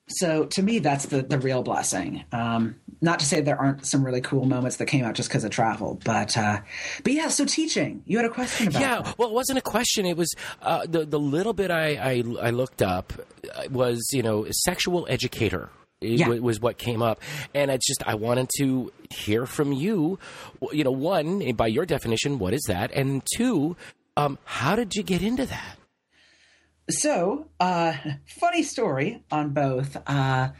So 0.08 0.44
to 0.46 0.62
me, 0.62 0.78
that's 0.78 1.06
the 1.06 1.22
the 1.22 1.38
real 1.38 1.62
blessing. 1.62 2.24
Um, 2.30 2.76
not 3.00 3.18
to 3.18 3.26
say 3.26 3.40
there 3.40 3.60
aren't 3.60 3.84
some 3.84 4.04
really 4.04 4.20
cool 4.20 4.44
moments 4.44 4.76
that 4.76 4.86
came 4.86 5.04
out 5.04 5.14
just 5.14 5.28
because 5.28 5.42
of 5.42 5.50
travel, 5.50 6.00
but 6.04 6.36
uh, 6.36 6.60
but 7.02 7.12
yeah. 7.12 7.28
So 7.28 7.44
teaching, 7.44 8.02
you 8.06 8.16
had 8.16 8.26
a 8.26 8.30
question 8.30 8.68
about? 8.68 8.80
Yeah, 8.80 9.02
that. 9.02 9.18
well, 9.18 9.28
it 9.28 9.34
wasn't 9.34 9.58
a 9.58 9.62
question. 9.62 10.06
It 10.06 10.16
was 10.16 10.32
uh, 10.62 10.86
the 10.88 11.04
the 11.04 11.18
little 11.18 11.52
bit 11.52 11.70
I, 11.70 11.96
I, 11.96 12.22
I 12.40 12.50
looked 12.50 12.82
up 12.82 13.12
was 13.70 14.00
you 14.12 14.22
know 14.22 14.46
sexual 14.50 15.06
educator. 15.10 15.70
It 16.00 16.20
yeah. 16.20 16.28
was 16.28 16.60
what 16.60 16.78
came 16.78 17.02
up, 17.02 17.20
and 17.54 17.70
it's 17.70 17.86
just 17.86 18.02
I 18.06 18.14
wanted 18.14 18.48
to 18.58 18.92
hear 19.10 19.44
from 19.44 19.72
you. 19.72 20.18
You 20.70 20.84
know, 20.84 20.92
one 20.92 21.52
by 21.54 21.66
your 21.66 21.86
definition, 21.86 22.38
what 22.38 22.54
is 22.54 22.62
that? 22.68 22.92
And 22.92 23.22
two, 23.34 23.76
um, 24.16 24.38
how 24.44 24.76
did 24.76 24.94
you 24.94 25.02
get 25.02 25.22
into 25.22 25.46
that? 25.46 25.78
So, 26.88 27.48
uh, 27.58 27.94
funny 28.26 28.62
story 28.62 29.22
on 29.30 29.50
both. 29.50 29.96
Uh, 30.06 30.50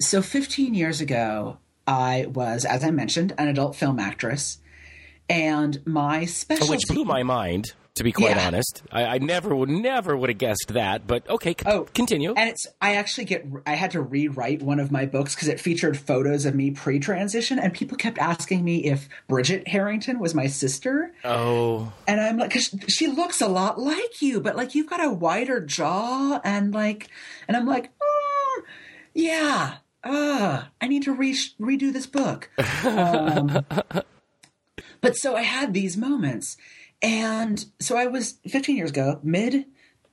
so, 0.00 0.20
15 0.20 0.74
years 0.74 1.00
ago, 1.00 1.58
I 1.86 2.26
was, 2.26 2.64
as 2.64 2.82
I 2.82 2.90
mentioned, 2.90 3.34
an 3.38 3.48
adult 3.48 3.76
film 3.76 4.00
actress, 4.00 4.58
and 5.28 5.80
my 5.86 6.24
specialty, 6.24 6.70
which 6.72 6.82
blew 6.88 7.04
my 7.04 7.22
mind. 7.22 7.72
To 7.96 8.04
be 8.04 8.12
quite 8.12 8.36
yeah. 8.36 8.46
honest, 8.46 8.82
I, 8.92 9.04
I, 9.04 9.18
never 9.18 9.56
would 9.56 9.70
never 9.70 10.14
would 10.14 10.28
have 10.28 10.36
guessed 10.36 10.68
that. 10.68 11.06
But 11.06 11.26
okay, 11.30 11.52
c- 11.52 11.64
oh, 11.64 11.88
continue. 11.94 12.34
And 12.34 12.50
it's 12.50 12.66
I 12.78 12.96
actually 12.96 13.24
get 13.24 13.46
I 13.64 13.74
had 13.74 13.92
to 13.92 14.02
rewrite 14.02 14.60
one 14.60 14.80
of 14.80 14.92
my 14.92 15.06
books 15.06 15.34
because 15.34 15.48
it 15.48 15.58
featured 15.58 15.98
photos 15.98 16.44
of 16.44 16.54
me 16.54 16.72
pre-transition, 16.72 17.58
and 17.58 17.72
people 17.72 17.96
kept 17.96 18.18
asking 18.18 18.62
me 18.62 18.84
if 18.84 19.08
Bridget 19.28 19.66
Harrington 19.68 20.18
was 20.18 20.34
my 20.34 20.46
sister. 20.46 21.14
Oh, 21.24 21.90
and 22.06 22.20
I'm 22.20 22.36
like, 22.36 22.50
cause 22.50 22.74
she 22.86 23.06
looks 23.06 23.40
a 23.40 23.48
lot 23.48 23.78
like 23.78 24.20
you, 24.20 24.42
but 24.42 24.56
like 24.56 24.74
you've 24.74 24.90
got 24.90 25.02
a 25.02 25.10
wider 25.10 25.60
jaw, 25.60 26.38
and 26.44 26.74
like, 26.74 27.08
and 27.48 27.56
I'm 27.56 27.66
like, 27.66 27.84
mm, 27.84 28.62
yeah, 29.14 29.76
ah, 30.04 30.68
I 30.82 30.86
need 30.86 31.04
to 31.04 31.14
re- 31.14 31.32
redo 31.32 31.92
this 31.92 32.06
book. 32.06 32.50
Um, 32.84 33.64
but 35.00 35.16
so 35.16 35.34
I 35.34 35.42
had 35.42 35.72
these 35.72 35.96
moments, 35.96 36.56
and 37.02 37.64
so 37.80 37.96
I 37.96 38.06
was 38.06 38.38
15 38.48 38.76
years 38.76 38.90
ago, 38.90 39.20
mid 39.22 39.66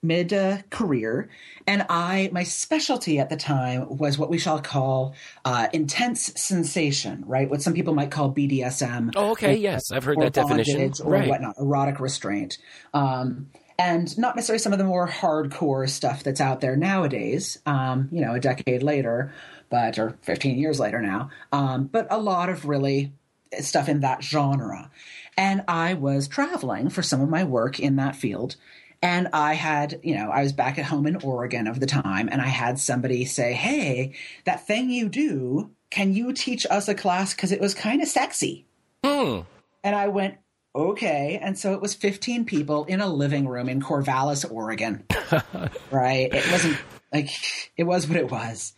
mid 0.04 0.34
uh, 0.34 0.58
career, 0.70 1.30
and 1.66 1.86
I 1.90 2.30
my 2.32 2.44
specialty 2.44 3.20
at 3.20 3.30
the 3.30 3.38
time 3.38 3.98
was 3.98 4.18
what 4.18 4.30
we 4.30 4.38
shall 4.38 4.62
call 4.62 5.16
uh, 5.46 5.68
intense 5.74 6.34
sensation, 6.40 7.24
right? 7.26 7.50
What 7.50 7.62
some 7.62 7.74
people 7.74 7.96
might 7.96 8.12
call 8.12 8.32
BDSM. 8.32 9.14
Oh, 9.16 9.32
okay, 9.32 9.54
or, 9.54 9.58
yes, 9.58 9.92
I've 9.92 10.04
heard 10.04 10.20
that 10.20 10.34
definition. 10.34 10.94
Or 11.04 11.12
right. 11.12 11.28
whatnot, 11.28 11.56
erotic 11.58 12.00
restraint. 12.00 12.58
Um, 12.94 13.50
and 13.80 14.16
not 14.20 14.36
necessarily 14.36 14.60
some 14.60 14.72
of 14.72 14.78
the 14.78 14.86
more 14.86 15.08
hardcore 15.08 15.90
stuff 15.90 16.24
that's 16.24 16.42
out 16.42 16.62
there 16.62 16.76
nowadays. 16.76 17.58
Um, 17.66 18.10
you 18.12 18.22
know, 18.22 18.36
a 18.36 18.40
decade 18.40 18.84
later, 18.84 19.34
but 19.70 19.98
or 19.98 20.18
15 20.22 20.60
years 20.60 20.80
later 20.80 21.02
now. 21.02 21.30
Um, 21.52 21.86
but 21.86 22.08
a 22.12 22.20
lot 22.20 22.50
of 22.50 22.66
really 22.66 23.14
stuff 23.62 23.90
in 23.90 24.02
that 24.02 24.24
genre. 24.24 24.92
And 25.38 25.64
I 25.68 25.94
was 25.94 26.28
traveling 26.28 26.90
for 26.90 27.02
some 27.02 27.22
of 27.22 27.30
my 27.30 27.44
work 27.44 27.80
in 27.80 27.96
that 27.98 28.16
field. 28.16 28.56
And 29.02 29.28
I 29.34 29.56
had, 29.56 30.00
you 30.02 30.16
know, 30.16 30.30
I 30.30 30.44
was 30.44 30.54
back 30.54 30.80
at 30.80 30.86
home 30.86 31.06
in 31.08 31.18
Oregon 31.18 31.68
of 31.68 31.80
the 31.82 31.86
time, 31.86 32.30
and 32.32 32.42
I 32.42 32.48
had 32.48 32.80
somebody 32.80 33.26
say, 33.26 33.52
Hey, 33.52 34.14
that 34.46 34.66
thing 34.66 34.90
you 34.90 35.10
do, 35.10 35.72
can 35.90 36.14
you 36.14 36.32
teach 36.32 36.66
us 36.70 36.88
a 36.88 36.96
class? 36.96 37.34
Because 37.34 37.52
it 37.52 37.60
was 37.60 37.74
kind 37.74 38.02
of 38.02 38.08
sexy. 38.08 38.66
Mm. 39.04 39.46
And 39.84 39.96
I 39.96 40.08
went, 40.08 40.38
Okay. 40.76 41.40
And 41.42 41.58
so 41.58 41.74
it 41.74 41.82
was 41.82 41.94
15 41.94 42.46
people 42.46 42.86
in 42.86 43.00
a 43.00 43.08
living 43.08 43.48
room 43.48 43.70
in 43.70 43.82
Corvallis, 43.82 44.50
Oregon. 44.50 45.06
right. 45.92 46.34
It 46.34 46.52
wasn't 46.52 46.78
like, 47.14 47.30
it 47.78 47.84
was 47.84 48.08
what 48.08 48.18
it 48.18 48.32
was. 48.32 48.74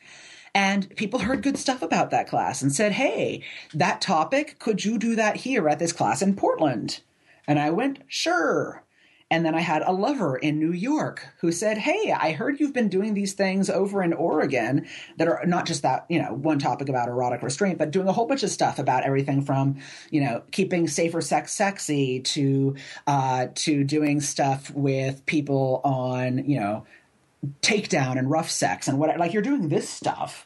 And 0.55 0.95
people 0.95 1.19
heard 1.19 1.43
good 1.43 1.57
stuff 1.57 1.81
about 1.81 2.11
that 2.11 2.29
class 2.29 2.61
and 2.61 2.73
said, 2.73 2.93
Hey, 2.93 3.43
that 3.73 3.99
topic, 3.99 4.57
could 4.57 4.85
you 4.85 4.97
do 4.97 5.13
that 5.15 5.35
here 5.35 5.67
at 5.67 5.79
this 5.79 5.91
class 5.91 6.21
in 6.21 6.33
Portland? 6.33 7.01
And 7.45 7.59
I 7.59 7.71
went, 7.71 7.99
Sure. 8.07 8.81
And 9.29 9.43
then 9.43 9.55
I 9.55 9.59
had 9.59 9.81
a 9.81 9.91
lover 9.91 10.37
in 10.37 10.59
New 10.59 10.71
York 10.71 11.27
who 11.41 11.51
said, 11.51 11.79
Hey, 11.79 12.13
I 12.17 12.31
heard 12.31 12.59
you've 12.59 12.73
been 12.73 12.87
doing 12.87 13.15
these 13.15 13.33
things 13.33 13.69
over 13.69 14.01
in 14.01 14.13
Oregon 14.13 14.87
that 15.17 15.27
are 15.27 15.43
not 15.45 15.65
just 15.65 15.81
that, 15.81 16.05
you 16.07 16.21
know, 16.21 16.31
one 16.33 16.59
topic 16.59 16.87
about 16.87 17.09
erotic 17.09 17.43
restraint, 17.43 17.77
but 17.77 17.91
doing 17.91 18.07
a 18.07 18.13
whole 18.13 18.27
bunch 18.27 18.43
of 18.43 18.49
stuff 18.49 18.79
about 18.79 19.03
everything 19.03 19.41
from, 19.41 19.75
you 20.09 20.21
know, 20.21 20.41
keeping 20.51 20.87
safer 20.87 21.19
sex 21.19 21.51
sexy 21.51 22.21
to, 22.21 22.75
uh, 23.07 23.47
to 23.55 23.83
doing 23.83 24.21
stuff 24.21 24.71
with 24.71 25.25
people 25.25 25.81
on, 25.83 26.47
you 26.49 26.61
know, 26.61 26.85
takedown 27.61 28.17
and 28.17 28.29
rough 28.29 28.49
sex 28.49 28.87
and 28.87 28.99
what 28.99 29.17
like 29.17 29.33
you're 29.33 29.41
doing 29.41 29.69
this 29.69 29.89
stuff. 29.89 30.45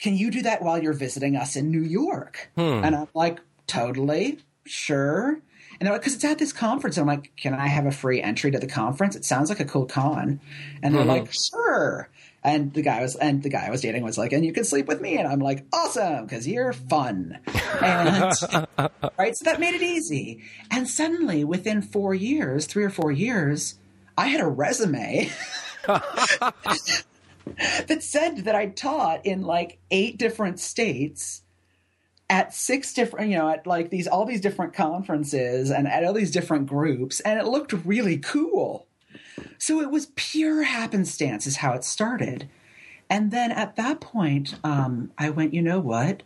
Can 0.00 0.16
you 0.16 0.30
do 0.30 0.42
that 0.42 0.62
while 0.62 0.82
you're 0.82 0.92
visiting 0.92 1.36
us 1.36 1.56
in 1.56 1.70
new 1.70 1.82
york? 1.82 2.50
Hmm. 2.56 2.84
and 2.84 2.96
i'm 2.96 3.08
like 3.14 3.40
totally 3.66 4.38
sure. 4.64 5.40
And 5.78 5.86
they're 5.86 5.92
like 5.92 6.02
because 6.02 6.14
it's 6.14 6.24
at 6.24 6.38
this 6.38 6.52
conference. 6.52 6.96
And 6.96 7.08
i'm 7.08 7.16
like 7.16 7.34
can 7.36 7.54
i 7.54 7.66
have 7.66 7.86
a 7.86 7.92
free 7.92 8.22
entry 8.22 8.50
to 8.50 8.58
the 8.58 8.66
conference? 8.66 9.16
It 9.16 9.24
sounds 9.24 9.48
like 9.48 9.60
a 9.60 9.64
cool 9.64 9.86
con 9.86 10.40
and 10.82 10.94
they're 10.94 11.02
mm-hmm. 11.02 11.10
like 11.10 11.32
sure. 11.32 12.08
And 12.42 12.72
the 12.72 12.80
guy 12.80 13.02
was 13.02 13.16
and 13.16 13.42
the 13.42 13.50
guy 13.50 13.66
I 13.66 13.70
was 13.70 13.82
dating 13.82 14.02
was 14.02 14.16
like, 14.16 14.32
and 14.32 14.44
you 14.44 14.52
can 14.54 14.64
sleep 14.64 14.86
with 14.86 15.00
me, 15.00 15.18
and 15.18 15.28
I'm 15.28 15.40
like, 15.40 15.66
awesome, 15.74 16.24
because 16.24 16.48
you're 16.48 16.72
fun. 16.72 17.38
And 17.82 18.32
right, 19.18 19.36
so 19.36 19.44
that 19.44 19.60
made 19.60 19.74
it 19.74 19.82
easy. 19.82 20.42
And 20.70 20.88
suddenly, 20.88 21.44
within 21.44 21.82
four 21.82 22.14
years, 22.14 22.64
three 22.64 22.84
or 22.84 22.88
four 22.88 23.12
years, 23.12 23.78
I 24.16 24.28
had 24.28 24.40
a 24.40 24.46
resume 24.46 25.30
that 27.88 28.02
said 28.02 28.44
that 28.44 28.54
I 28.54 28.66
taught 28.66 29.26
in 29.26 29.42
like 29.42 29.78
eight 29.90 30.18
different 30.18 30.60
states 30.60 31.42
at 32.28 32.54
six 32.54 32.94
different, 32.94 33.30
you 33.30 33.38
know, 33.38 33.48
at 33.48 33.66
like 33.66 33.90
these, 33.90 34.06
all 34.06 34.24
these 34.24 34.40
different 34.40 34.72
conferences 34.72 35.70
and 35.70 35.88
at 35.88 36.04
all 36.04 36.12
these 36.12 36.30
different 36.30 36.66
groups. 36.66 37.20
And 37.20 37.38
it 37.40 37.46
looked 37.46 37.72
really 37.84 38.18
cool. 38.18 38.86
So 39.58 39.80
it 39.80 39.90
was 39.90 40.12
pure 40.14 40.62
happenstance, 40.62 41.46
is 41.46 41.56
how 41.56 41.72
it 41.72 41.84
started. 41.84 42.48
And 43.08 43.32
then 43.32 43.50
at 43.50 43.74
that 43.76 44.00
point, 44.00 44.54
um, 44.62 45.10
I 45.18 45.30
went, 45.30 45.52
you 45.52 45.62
know 45.62 45.80
what? 45.80 46.22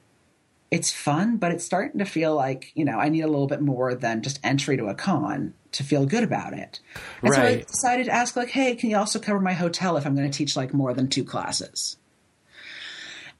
It's 0.75 0.93
fun, 0.93 1.37
but 1.37 1.53
it's 1.53 1.65
starting 1.65 1.99
to 1.99 2.05
feel 2.05 2.35
like, 2.35 2.73
you 2.75 2.85
know, 2.85 2.99
I 2.99 3.09
need 3.09 3.23
a 3.23 3.29
little 3.29 3.47
bit 3.47 3.61
more 3.61 3.95
than 3.95 4.23
just 4.23 4.41
entry 4.43 4.77
to 4.77 4.87
a 4.87 4.95
con 4.95 5.55
to 5.73 5.83
feel 5.83 6.07
good 6.07 6.25
about 6.25 6.53
it. 6.53 6.81
And 7.23 7.31
right. 7.31 7.37
so 7.37 7.43
I 7.43 7.57
decided 7.57 8.07
to 8.07 8.13
ask, 8.13 8.37
like, 8.37 8.51
hey, 8.51 8.75
can 8.75 8.91
you 8.91 8.97
also 8.97 9.19
cover 9.19 9.41
my 9.41 9.53
hotel 9.53 9.97
if 9.97 10.07
I'm 10.07 10.15
going 10.15 10.31
to 10.31 10.37
teach 10.37 10.57
like 10.57 10.75
more 10.75 10.93
than 10.95 11.09
two 11.09 11.25
classes? 11.25 11.97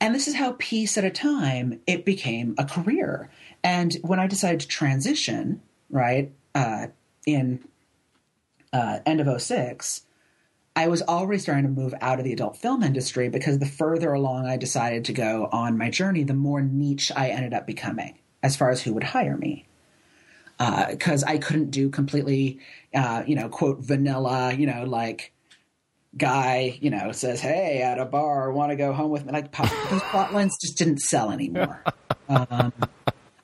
And 0.01 0.15
this 0.15 0.29
is 0.29 0.35
how 0.35 0.57
piece 0.59 0.99
at 0.99 1.05
a 1.05 1.11
time 1.11 1.81
it 1.87 2.05
became 2.05 2.55
a 2.59 2.65
career. 2.65 3.31
And 3.63 3.95
when 4.03 4.21
I 4.21 4.27
decided 4.27 4.61
to 4.61 4.69
transition, 4.69 5.63
right, 5.91 6.33
uh, 6.55 6.89
in 7.27 7.65
uh, 8.73 8.99
end 9.07 9.21
of 9.21 9.41
06, 9.41 10.04
I 10.77 10.89
was 10.89 11.03
already 11.03 11.39
starting 11.39 11.65
to 11.65 11.71
move 11.71 11.95
out 12.01 12.19
of 12.19 12.25
the 12.25 12.33
adult 12.33 12.57
film 12.57 12.83
industry 12.83 13.29
because 13.29 13.59
the 13.59 13.67
further 13.67 14.13
along 14.13 14.47
I 14.47 14.57
decided 14.57 15.05
to 15.05 15.13
go 15.13 15.49
on 15.53 15.79
my 15.79 15.89
journey, 15.89 16.25
the 16.25 16.35
more 16.35 16.63
niche 16.63 17.13
I 17.15 17.29
ended 17.29 17.55
up 17.55 17.67
becoming 17.67 18.19
as 18.43 18.57
far 18.57 18.71
as 18.71 18.83
who 18.83 18.93
would 18.95 19.05
hire 19.05 19.37
me 19.37 19.67
because 20.59 21.23
uh, 21.23 21.29
I 21.29 21.39
couldn't 21.39 21.71
do 21.71 21.91
completely, 21.91 22.61
uh, 22.95 23.25
you 23.27 23.35
know, 23.35 23.49
quote 23.49 23.81
vanilla, 23.81 24.53
you 24.53 24.67
know, 24.67 24.85
like 24.85 25.33
guy, 26.17 26.79
you 26.81 26.91
know, 26.91 27.13
says, 27.13 27.41
"Hey, 27.41 27.83
at 27.83 27.99
a 27.99 28.05
bar, 28.05 28.53
want 28.53 28.71
to 28.71 28.77
go 28.77 28.93
home 28.93 29.11
with 29.11 29.25
me?" 29.25 29.33
Like 29.33 29.53
those 29.53 30.03
plot 30.03 30.33
lines 30.33 30.57
just 30.63 30.79
didn't 30.79 31.01
sell 31.01 31.31
anymore. 31.31 31.83
um, 32.29 32.73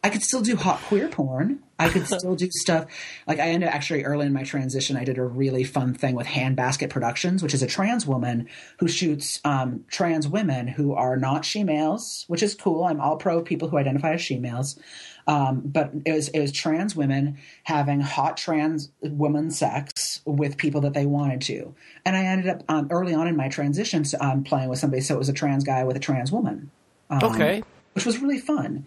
I 0.02 0.09
could 0.09 0.22
still 0.22 0.40
do 0.40 0.56
hot 0.56 0.81
queer 0.82 1.09
porn. 1.09 1.62
I 1.78 1.89
could 1.90 2.06
still 2.06 2.35
do 2.35 2.48
stuff 2.51 2.86
like 3.27 3.39
I 3.39 3.48
ended 3.48 3.68
actually 3.68 4.05
early 4.05 4.27
in 4.27 4.32
my 4.32 4.44
transition. 4.44 4.97
I 4.97 5.05
did 5.05 5.18
a 5.18 5.24
really 5.24 5.64
fun 5.64 5.94
thing 5.94 6.14
with 6.14 6.27
Handbasket 6.27 6.89
Productions, 6.89 7.43
which 7.43 7.52
is 7.52 7.62
a 7.62 7.66
trans 7.66 8.06
woman 8.06 8.48
who 8.78 8.89
shoots 8.89 9.40
um, 9.44 9.85
trans 9.90 10.27
women 10.27 10.68
who 10.68 10.94
are 10.94 11.16
not 11.16 11.44
she 11.44 11.64
males, 11.64 12.24
which 12.28 12.43
is 12.43 12.55
cool. 12.55 12.85
I'm 12.85 13.01
all 13.01 13.16
pro 13.16 13.43
people 13.43 13.68
who 13.68 13.77
identify 13.77 14.14
as 14.14 14.22
she 14.22 14.39
males. 14.39 14.78
Um, 15.27 15.62
but 15.64 15.93
it 16.06 16.12
was 16.12 16.28
it 16.28 16.40
was 16.40 16.51
trans 16.51 16.97
women 16.97 17.39
having 17.64 18.01
hot 18.01 18.36
trans 18.39 18.90
woman 19.02 19.51
sex 19.51 20.22
with 20.24 20.56
people 20.56 20.81
that 20.81 20.94
they 20.94 21.06
wanted 21.06 21.43
to, 21.43 21.74
and 22.05 22.16
I 22.16 22.24
ended 22.24 22.48
up 22.48 22.62
um, 22.68 22.89
early 22.90 23.14
on 23.14 23.28
in 23.28 23.36
my 23.36 23.48
transition 23.48 24.05
um, 24.18 24.44
playing 24.44 24.70
with 24.70 24.78
somebody. 24.78 25.02
So 25.02 25.14
it 25.14 25.18
was 25.18 25.28
a 25.28 25.35
trans 25.35 25.62
guy 25.62 25.85
with 25.85 25.97
a 25.97 26.01
trans 26.01 26.32
woman. 26.32 26.70
Um, 27.10 27.20
okay, 27.22 27.62
which 27.93 28.06
was 28.06 28.18
really 28.18 28.39
fun. 28.39 28.86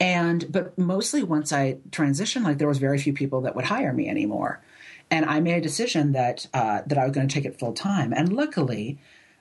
And 0.00 0.50
but 0.50 0.76
mostly 0.78 1.22
once 1.22 1.52
I 1.52 1.76
transitioned, 1.90 2.44
like 2.44 2.56
there 2.56 2.66
was 2.66 2.78
very 2.78 2.98
few 2.98 3.12
people 3.12 3.42
that 3.42 3.54
would 3.54 3.66
hire 3.66 3.92
me 3.92 4.08
anymore, 4.08 4.62
and 5.10 5.26
I 5.26 5.40
made 5.40 5.58
a 5.58 5.60
decision 5.60 6.12
that 6.12 6.46
uh, 6.54 6.80
that 6.86 6.96
I 6.96 7.04
was 7.04 7.12
going 7.12 7.28
to 7.28 7.34
take 7.34 7.44
it 7.44 7.58
full 7.58 7.74
time. 7.74 8.14
And 8.14 8.32
luckily, 8.32 8.98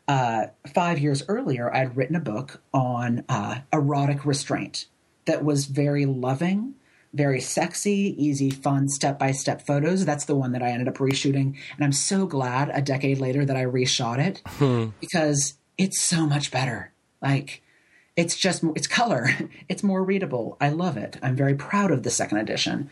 uh, 0.09 0.47
five 0.73 0.99
years 0.99 1.23
earlier, 1.29 1.73
I 1.73 1.79
had 1.79 1.95
written 1.95 2.17
a 2.17 2.19
book 2.19 2.61
on 2.73 3.23
uh, 3.29 3.59
erotic 3.71 4.25
restraint 4.25 4.87
that 5.25 5.45
was 5.45 5.65
very 5.65 6.05
loving, 6.05 6.75
very 7.13 7.39
sexy, 7.39 8.13
easy, 8.17 8.49
fun, 8.49 8.89
step 8.89 9.17
by 9.17 9.31
step 9.31 9.65
photos. 9.65 10.05
That's 10.05 10.25
the 10.25 10.35
one 10.35 10.51
that 10.51 10.61
I 10.61 10.71
ended 10.71 10.89
up 10.89 10.97
reshooting, 10.97 11.55
and 11.77 11.85
I'm 11.85 11.93
so 11.93 12.25
glad 12.25 12.69
a 12.73 12.81
decade 12.81 13.19
later 13.19 13.45
that 13.45 13.55
I 13.55 13.63
reshot 13.63 14.19
it 14.19 14.41
hmm. 14.45 14.87
because 14.99 15.53
it's 15.77 16.01
so 16.01 16.25
much 16.25 16.51
better. 16.51 16.91
Like 17.21 17.61
it's 18.19 18.35
just 18.35 18.63
it's 18.75 18.87
color. 18.87 19.29
It's 19.69 19.83
more 19.83 20.03
readable. 20.03 20.57
I 20.59 20.69
love 20.69 20.97
it. 20.97 21.17
I'm 21.21 21.35
very 21.35 21.53
proud 21.53 21.91
of 21.91 22.03
the 22.03 22.09
second 22.09 22.39
edition. 22.39 22.89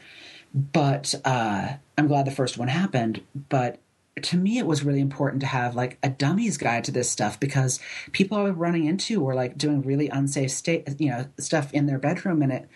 But 0.53 1.13
uh, 1.25 1.73
i'm 1.97 2.07
glad 2.07 2.25
the 2.25 2.31
first 2.31 2.57
one 2.57 2.69
happened. 2.69 3.21
But 3.49 3.79
to 4.21 4.37
me 4.37 4.57
it 4.57 4.65
was 4.65 4.83
really 4.83 5.01
important 5.01 5.41
to 5.41 5.47
have 5.47 5.75
like 5.75 5.97
a 6.01 6.09
dummy's 6.09 6.57
guide 6.57 6.83
to 6.85 6.91
this 6.91 7.07
stuff 7.07 7.39
because 7.39 7.79
people 8.13 8.35
i 8.35 8.41
was 8.41 8.55
running 8.55 8.85
into 8.85 9.19
were 9.19 9.35
like 9.35 9.59
doing 9.59 9.83
really 9.83 10.09
unsafe 10.09 10.49
state 10.49 10.87
you 10.97 11.09
know 11.09 11.27
stuff 11.37 11.71
in 11.71 11.85
their 11.85 11.99
bedroom 11.99 12.41
and 12.41 12.51
it 12.51 12.67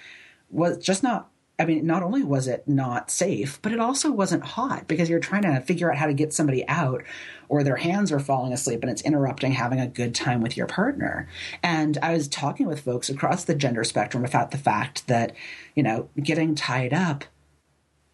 was 0.51 0.77
just 0.77 1.01
not 1.01 1.30
I 1.59 1.65
mean, 1.65 1.85
not 1.85 2.01
only 2.01 2.23
was 2.23 2.47
it 2.47 2.67
not 2.67 3.11
safe, 3.11 3.61
but 3.61 3.71
it 3.71 3.79
also 3.79 4.11
wasn't 4.11 4.43
hot 4.43 4.87
because 4.87 5.09
you're 5.09 5.19
trying 5.19 5.43
to 5.43 5.61
figure 5.61 5.91
out 5.91 5.97
how 5.97 6.07
to 6.07 6.13
get 6.13 6.33
somebody 6.33 6.67
out 6.67 7.03
or 7.49 7.63
their 7.63 7.75
hands 7.75 8.11
are 8.11 8.19
falling 8.19 8.51
asleep 8.51 8.81
and 8.81 8.89
it's 8.89 9.03
interrupting 9.03 9.51
having 9.51 9.79
a 9.79 9.87
good 9.87 10.15
time 10.15 10.41
with 10.41 10.57
your 10.57 10.65
partner. 10.65 11.27
And 11.61 11.99
I 12.01 12.13
was 12.13 12.27
talking 12.27 12.65
with 12.65 12.81
folks 12.81 13.09
across 13.09 13.43
the 13.43 13.53
gender 13.53 13.83
spectrum 13.83 14.25
about 14.25 14.51
the 14.51 14.57
fact 14.57 15.05
that, 15.07 15.35
you 15.75 15.83
know, 15.83 16.09
getting 16.21 16.55
tied 16.55 16.93
up, 16.93 17.25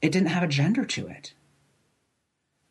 it 0.01 0.11
didn't 0.11 0.29
have 0.29 0.43
a 0.43 0.47
gender 0.47 0.83
to 0.83 1.07
it 1.07 1.33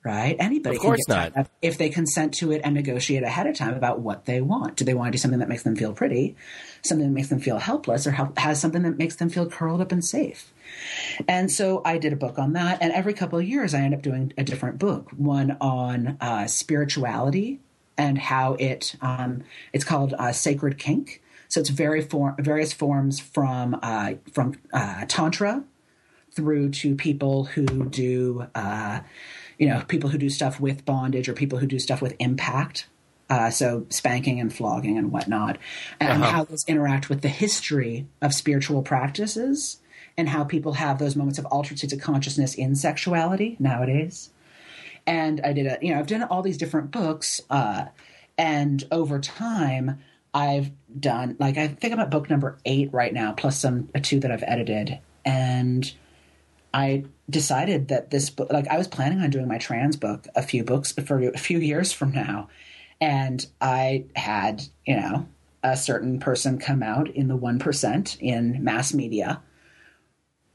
right? 0.07 0.37
Anybody 0.39 0.77
of 0.77 0.83
course 0.83 1.09
not. 1.09 1.49
if 1.61 1.79
they 1.79 1.89
consent 1.89 2.33
to 2.35 2.53
it 2.53 2.61
and 2.63 2.77
negotiate 2.77 3.25
ahead 3.25 3.49
of 3.49 3.57
time 3.57 3.75
about 3.75 3.99
what 3.99 4.25
they 4.25 4.41
want. 4.41 4.77
Do 4.77 4.85
they 4.85 4.95
want 4.95 5.09
to 5.09 5.13
do 5.13 5.19
something 5.19 5.41
that 5.41 5.49
makes 5.49 5.65
them 5.65 5.75
feel 5.75 5.93
pretty, 5.93 6.37
something 6.83 7.09
that 7.09 7.13
makes 7.13 7.27
them 7.27 7.41
feel 7.41 7.59
helpless, 7.59 8.07
or 8.07 8.13
help, 8.13 8.39
has 8.39 8.61
something 8.61 8.83
that 8.83 8.99
makes 8.99 9.17
them 9.17 9.29
feel 9.29 9.51
curled 9.51 9.81
up 9.81 9.91
and 9.91 10.05
safe? 10.05 10.53
And 11.27 11.51
so 11.51 11.83
I 11.85 11.99
did 11.99 12.13
a 12.13 12.17
book 12.17 12.39
on 12.39 12.53
that, 12.53 12.79
and 12.81 12.93
every 12.93 13.15
couple 13.15 13.41
of 13.41 13.45
years 13.45 13.75
I 13.75 13.81
end 13.81 13.95
up 13.95 14.03
doing 14.03 14.33
a 14.39 14.45
different 14.45 14.79
book. 14.79 15.11
One 15.11 15.57
on 15.61 16.17
uh, 16.21 16.47
spirituality 16.47 17.59
and 17.99 18.17
how 18.17 18.55
it 18.55 18.95
um, 19.03 19.43
it's 19.73 19.85
called 19.85 20.15
uh, 20.17 20.31
Sacred 20.31 20.79
Kink. 20.79 21.21
So 21.49 21.61
it's 21.61 21.71
very 21.71 22.03
for, 22.03 22.37
various 22.39 22.73
forms 22.73 23.19
from 23.19 23.77
uh, 23.83 24.15
from 24.33 24.55
uh, 24.73 25.05
tantra 25.09 25.65
through 26.31 26.71
to 26.71 26.95
people 26.95 27.45
who 27.45 27.87
do 27.87 28.47
uh, 28.55 29.01
you 29.59 29.69
know, 29.69 29.83
people 29.89 30.11
who 30.11 30.19
do 30.19 30.29
stuff 30.29 30.61
with 30.61 30.85
bondage 30.85 31.29
or 31.29 31.33
people 31.33 31.59
who 31.59 31.67
do 31.67 31.79
stuff 31.79 32.03
with 32.03 32.15
impact. 32.19 32.87
Uh, 33.29 33.51
so 33.51 33.85
spanking 33.91 34.39
and 34.39 34.55
flogging 34.55 34.97
and 34.97 35.11
whatnot, 35.11 35.59
and 35.99 36.23
uh-huh. 36.23 36.31
how 36.31 36.45
those 36.45 36.65
interact 36.69 37.09
with 37.09 37.23
the 37.23 37.29
history 37.29 38.07
of 38.23 38.33
spiritual 38.33 38.83
practices 38.83 39.81
and 40.17 40.29
how 40.29 40.45
people 40.45 40.75
have 40.75 41.01
those 41.01 41.17
moments 41.17 41.37
of 41.37 41.45
altered 41.47 41.77
states 41.77 41.93
of 41.93 42.01
consciousness 42.01 42.55
in 42.55 42.77
sexuality 42.77 43.57
nowadays. 43.59 44.31
And 45.09 45.41
I 45.43 45.53
did 45.53 45.67
a, 45.67 45.79
you 45.83 45.93
know, 45.93 45.99
I've 45.99 46.07
done 46.07 46.23
all 46.23 46.43
these 46.43 46.57
different 46.57 46.93
books, 46.93 47.41
uh, 47.51 47.87
and 48.39 48.85
over 48.93 49.19
time, 49.19 49.99
I've 50.33 50.71
done 51.01 51.37
like 51.41 51.57
I 51.57 51.69
think 51.69 51.95
I'm 51.95 52.01
at 52.01 52.11
book 52.11 52.29
number 52.29 52.59
eight 52.65 52.93
right 52.93 53.13
now, 53.13 53.33
plus 53.33 53.59
some 53.59 53.89
two 54.03 54.21
that 54.21 54.31
I've 54.31 54.45
edited, 54.47 54.99
and 55.25 55.93
I 56.73 57.05
decided 57.29 57.89
that 57.89 58.11
this 58.11 58.31
book, 58.31 58.53
like 58.53 58.69
I 58.69 58.79
was 58.79 58.89
planning 58.89 59.21
on 59.21 59.31
doing 59.31 59.49
my 59.49 59.59
trans 59.59 59.97
book 59.97 60.27
a 60.35 60.43
few 60.43 60.63
books 60.63 60.93
for 60.93 61.29
a 61.29 61.39
few 61.39 61.59
years 61.59 61.93
from 61.93 62.13
now. 62.13 62.49
And 63.01 63.47
I 63.61 64.05
had, 64.15 64.63
you 64.87 64.97
know, 64.97 65.29
a 65.63 65.77
certain 65.77 66.21
person 66.21 66.59
come 66.59 66.83
out 66.83 67.09
in 67.09 67.29
the 67.29 67.37
1% 67.37 68.17
in 68.21 68.63
mass 68.63 68.95
media. 68.95 69.43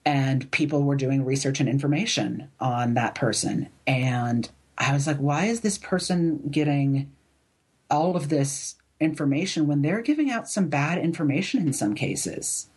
And 0.05 0.49
people 0.51 0.83
were 0.83 0.95
doing 0.95 1.25
research 1.25 1.59
and 1.59 1.69
information 1.69 2.49
on 2.59 2.95
that 2.95 3.13
person. 3.13 3.69
And 3.85 4.49
I 4.77 4.93
was 4.93 5.05
like, 5.05 5.17
why 5.17 5.45
is 5.45 5.61
this 5.61 5.77
person 5.77 6.49
getting 6.49 7.11
all 7.89 8.15
of 8.15 8.29
this 8.29 8.75
information 8.99 9.67
when 9.67 9.81
they're 9.81 10.01
giving 10.01 10.31
out 10.31 10.49
some 10.49 10.69
bad 10.69 10.97
information 10.97 11.67
in 11.67 11.73
some 11.73 11.93
cases? 11.93 12.67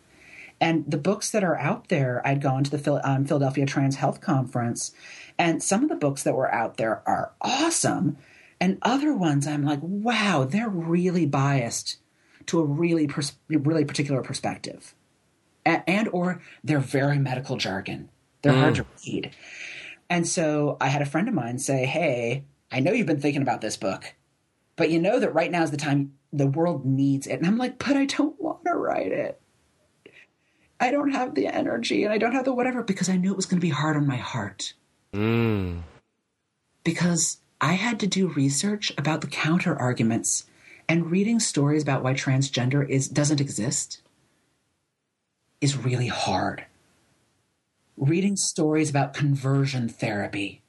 And 0.61 0.89
the 0.89 0.97
books 0.97 1.31
that 1.31 1.43
are 1.43 1.57
out 1.57 1.89
there, 1.89 2.25
I'd 2.25 2.41
gone 2.41 2.63
to 2.63 2.77
the 2.77 3.09
um, 3.09 3.25
Philadelphia 3.25 3.65
Trans 3.65 3.97
Health 3.97 4.21
Conference, 4.21 4.93
and 5.37 5.61
some 5.61 5.83
of 5.83 5.89
the 5.89 5.95
books 5.95 6.23
that 6.23 6.35
were 6.35 6.53
out 6.53 6.77
there 6.77 7.03
are 7.05 7.33
awesome. 7.41 8.17
And 8.59 8.77
other 8.81 9.13
ones, 9.13 9.47
I'm 9.47 9.63
like, 9.63 9.79
wow, 9.81 10.45
they're 10.45 10.69
really 10.69 11.25
biased 11.25 11.97
to 12.47 12.59
a 12.59 12.63
really, 12.63 13.07
pers- 13.07 13.35
really 13.49 13.83
particular 13.83 14.21
perspective, 14.21 14.95
and, 15.65 15.83
and, 15.87 16.07
or 16.09 16.41
they're 16.63 16.79
very 16.79 17.19
medical 17.19 17.57
jargon. 17.57 18.09
They're 18.41 18.53
mm. 18.53 18.59
hard 18.59 18.75
to 18.75 18.85
read. 19.05 19.31
And 20.09 20.27
so 20.27 20.77
I 20.79 20.87
had 20.87 21.01
a 21.01 21.05
friend 21.05 21.27
of 21.27 21.33
mine 21.33 21.59
say, 21.59 21.85
"Hey, 21.85 22.45
I 22.71 22.79
know 22.79 22.91
you've 22.91 23.07
been 23.07 23.19
thinking 23.19 23.41
about 23.41 23.61
this 23.61 23.75
book, 23.75 24.13
but 24.75 24.89
you 24.89 25.01
know 25.01 25.19
that 25.19 25.33
right 25.33 25.51
now 25.51 25.63
is 25.63 25.71
the 25.71 25.77
time 25.77 26.13
the 26.31 26.47
world 26.47 26.85
needs 26.85 27.27
it." 27.27 27.39
And 27.39 27.47
I'm 27.47 27.57
like, 27.57 27.79
"But 27.79 27.97
I 27.97 28.05
don't 28.05 28.39
want 28.39 28.63
to 28.65 28.73
write 28.75 29.11
it." 29.11 29.41
I 30.85 30.91
don't 30.91 31.13
have 31.13 31.33
the 31.33 31.47
energy 31.47 32.03
and 32.03 32.13
I 32.13 32.19
don't 32.19 32.33
have 32.33 32.45
the 32.45 32.53
whatever 32.53 32.83
because 32.83 33.09
I 33.09 33.17
knew 33.17 33.31
it 33.31 33.35
was 33.35 33.47
going 33.47 33.59
to 33.59 33.65
be 33.65 33.71
hard 33.71 33.97
on 33.97 34.05
my 34.05 34.17
heart. 34.17 34.73
Mm. 35.13 35.81
Because 36.83 37.39
I 37.59 37.73
had 37.73 37.99
to 38.01 38.07
do 38.07 38.27
research 38.27 38.93
about 38.95 39.21
the 39.21 39.27
counter 39.27 39.75
arguments 39.75 40.45
and 40.87 41.09
reading 41.09 41.39
stories 41.39 41.81
about 41.81 42.03
why 42.03 42.13
transgender 42.13 42.87
is 42.87 43.09
doesn't 43.09 43.41
exist 43.41 44.03
is 45.59 45.75
really 45.75 46.05
hard. 46.05 46.65
Reading 47.97 48.35
stories 48.35 48.91
about 48.91 49.15
conversion 49.15 49.89
therapy 49.89 50.61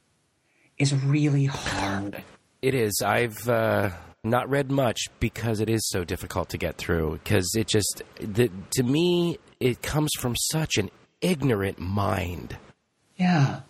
is 0.78 0.94
really 0.94 1.44
hard. 1.44 2.22
It 2.62 2.74
is. 2.74 3.02
I've 3.05 3.47
uh, 3.47 3.90
not 4.24 4.48
read 4.48 4.70
much 4.70 5.09
because 5.20 5.60
it 5.60 5.68
is 5.68 5.86
so 5.90 6.05
difficult 6.05 6.48
to 6.51 6.59
get 6.59 6.78
through. 6.78 7.20
Because 7.22 7.51
it 7.55 7.68
just, 7.68 8.02
the, 8.18 8.51
to 8.70 8.82
me, 8.82 9.38
it 9.60 9.82
comes 9.82 10.10
from 10.18 10.34
such 10.36 10.76
an 10.76 10.90
ignorant 11.20 11.78
mind. 11.78 12.56
Yeah. 13.16 13.60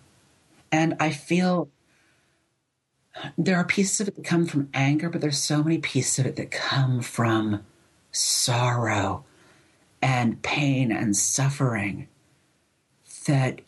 And 0.72 0.96
I 0.98 1.10
feel 1.10 1.68
there 3.38 3.56
are 3.56 3.64
pieces 3.64 4.00
of 4.00 4.08
it 4.08 4.16
that 4.16 4.24
come 4.24 4.46
from 4.46 4.68
anger, 4.74 5.08
but 5.08 5.20
there's 5.20 5.38
so 5.38 5.62
many 5.62 5.78
pieces 5.78 6.18
of 6.18 6.26
it 6.26 6.36
that 6.36 6.50
come 6.50 7.00
from 7.00 7.64
sorrow 8.12 9.24
and 10.02 10.42
pain 10.42 10.92
and 10.92 11.16
suffering 11.16 12.08
that 13.26 13.60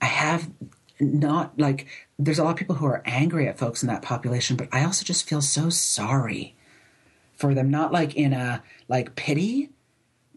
I 0.00 0.06
have 0.06 0.50
not 1.00 1.58
like 1.58 1.86
there's 2.18 2.38
a 2.38 2.44
lot 2.44 2.50
of 2.50 2.56
people 2.56 2.76
who 2.76 2.86
are 2.86 3.02
angry 3.04 3.48
at 3.48 3.58
folks 3.58 3.82
in 3.82 3.88
that 3.88 4.02
population, 4.02 4.56
but 4.56 4.68
I 4.72 4.84
also 4.84 5.04
just 5.04 5.28
feel 5.28 5.40
so 5.40 5.70
sorry 5.70 6.56
for 7.34 7.54
them, 7.54 7.70
not 7.70 7.92
like 7.92 8.16
in 8.16 8.32
a 8.32 8.62
like 8.88 9.14
pity, 9.14 9.70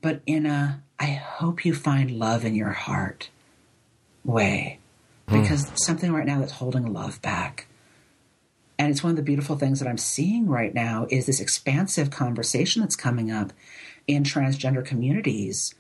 but 0.02 0.22
in 0.26 0.46
a 0.46 0.84
I 1.00 1.06
hope 1.14 1.66
you 1.66 1.74
find 1.74 2.12
love 2.12 2.46
in 2.46 2.54
your 2.54 2.72
heart 2.72 3.30
way. 4.24 4.80
Hmm. 5.28 5.42
Because 5.42 5.66
mm. 5.66 5.80
something 5.80 6.12
right 6.14 6.28
now 6.28 6.40
that's 6.40 6.52
holding 6.54 6.94
love 6.94 7.22
back. 7.22 7.68
And 8.78 8.92
it's 8.92 9.04
one 9.04 9.12
of 9.12 9.18
the 9.18 9.24
beautiful 9.24 9.58
things 9.58 9.80
that 9.80 9.88
I'm 9.88 9.98
seeing 9.98 10.48
right 10.48 10.74
now 10.74 11.08
is 11.10 11.26
this 11.26 11.40
expansive 11.40 12.10
conversation 12.10 12.82
that's 12.82 12.96
coming 12.96 13.32
up 13.32 13.54
in 14.08 14.24
transgender 14.24 14.86
communities 14.86 15.74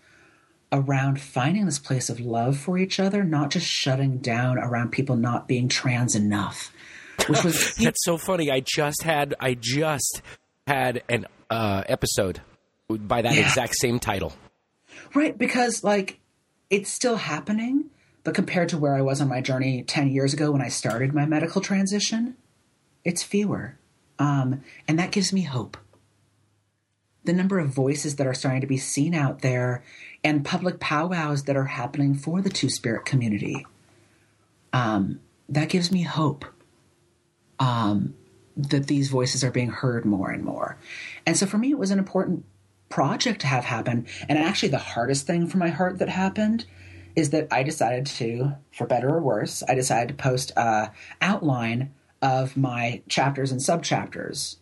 around 0.72 1.20
finding 1.20 1.66
this 1.66 1.80
place 1.80 2.10
of 2.10 2.20
love 2.20 2.58
for 2.58 2.78
each 2.78 3.00
other, 3.00 3.24
not 3.24 3.50
just 3.50 3.66
shutting 3.66 4.18
down 4.20 4.58
around 4.58 4.92
people 4.92 5.16
not 5.16 5.48
being 5.48 5.68
trans 5.68 6.16
enough. 6.16 6.72
Which 7.28 7.44
was 7.44 7.76
That's 7.80 8.04
so 8.04 8.18
funny. 8.18 8.50
I 8.52 8.62
just 8.62 9.04
had 9.04 9.36
I 9.40 9.56
just 9.56 10.22
had 10.66 11.04
an 11.10 11.26
uh, 11.50 11.84
episode 11.88 12.42
by 12.98 13.22
that 13.22 13.36
yeah. 13.36 13.42
exact 13.42 13.76
same 13.76 14.00
title. 14.00 14.34
Right, 15.14 15.38
because 15.38 15.84
like 15.84 16.20
it's 16.70 16.92
still 16.92 17.18
happening, 17.18 17.90
but 18.24 18.34
compared 18.34 18.70
to 18.70 18.78
where 18.78 18.96
I 18.96 19.02
was 19.02 19.22
on 19.22 19.28
my 19.28 19.42
journey 19.42 19.84
10 19.84 20.10
years 20.10 20.34
ago 20.34 20.52
when 20.52 20.62
I 20.62 20.70
started 20.70 21.14
my 21.14 21.26
medical 21.26 21.62
transition, 21.62 22.36
it's 23.04 23.24
fewer. 23.24 23.78
Um, 24.20 24.62
and 24.88 25.00
that 25.00 25.12
gives 25.12 25.34
me 25.34 25.42
hope. 25.42 25.78
The 27.24 27.34
number 27.34 27.60
of 27.60 27.70
voices 27.70 28.16
that 28.16 28.28
are 28.28 28.34
starting 28.34 28.62
to 28.62 28.68
be 28.68 28.78
seen 28.78 29.14
out 29.14 29.42
there 29.42 29.84
and 30.24 30.46
public 30.46 30.80
powwows 30.80 31.44
that 31.44 31.56
are 31.56 31.66
happening 31.66 32.16
for 32.16 32.42
the 32.42 32.50
Two 32.50 32.70
Spirit 32.70 33.06
community, 33.06 33.66
um, 34.74 35.20
that 35.50 35.70
gives 35.70 35.92
me 35.92 36.04
hope 36.04 36.46
um, 37.60 38.16
that 38.56 38.88
these 38.88 39.10
voices 39.10 39.44
are 39.44 39.52
being 39.52 39.70
heard 39.70 40.06
more 40.06 40.30
and 40.30 40.44
more. 40.44 40.78
And 41.26 41.38
so 41.38 41.46
for 41.46 41.58
me, 41.58 41.72
it 41.72 41.78
was 41.78 41.92
an 41.92 42.00
important 42.00 42.46
project 42.92 43.42
to 43.42 43.48
have 43.48 43.66
happen. 43.66 44.06
And 44.30 44.38
actually, 44.38 44.70
the 44.70 44.78
hardest 44.78 45.26
thing 45.26 45.48
for 45.48 45.58
my 45.58 45.70
heart 45.70 45.98
that 46.00 46.10
happened 46.10 46.66
is 47.16 47.32
that 47.32 47.48
I 47.52 47.64
decided 47.64 48.06
to, 48.06 48.54
for 48.72 48.86
better 48.86 49.10
or 49.10 49.22
worse, 49.22 49.64
I 49.68 49.74
decided 49.74 50.10
to 50.10 50.24
post 50.24 50.52
a 50.56 50.92
outline 51.22 51.92
of 52.22 52.56
my 52.56 53.02
chapters 53.10 53.52
and 53.52 53.60
subchapters 53.60 54.58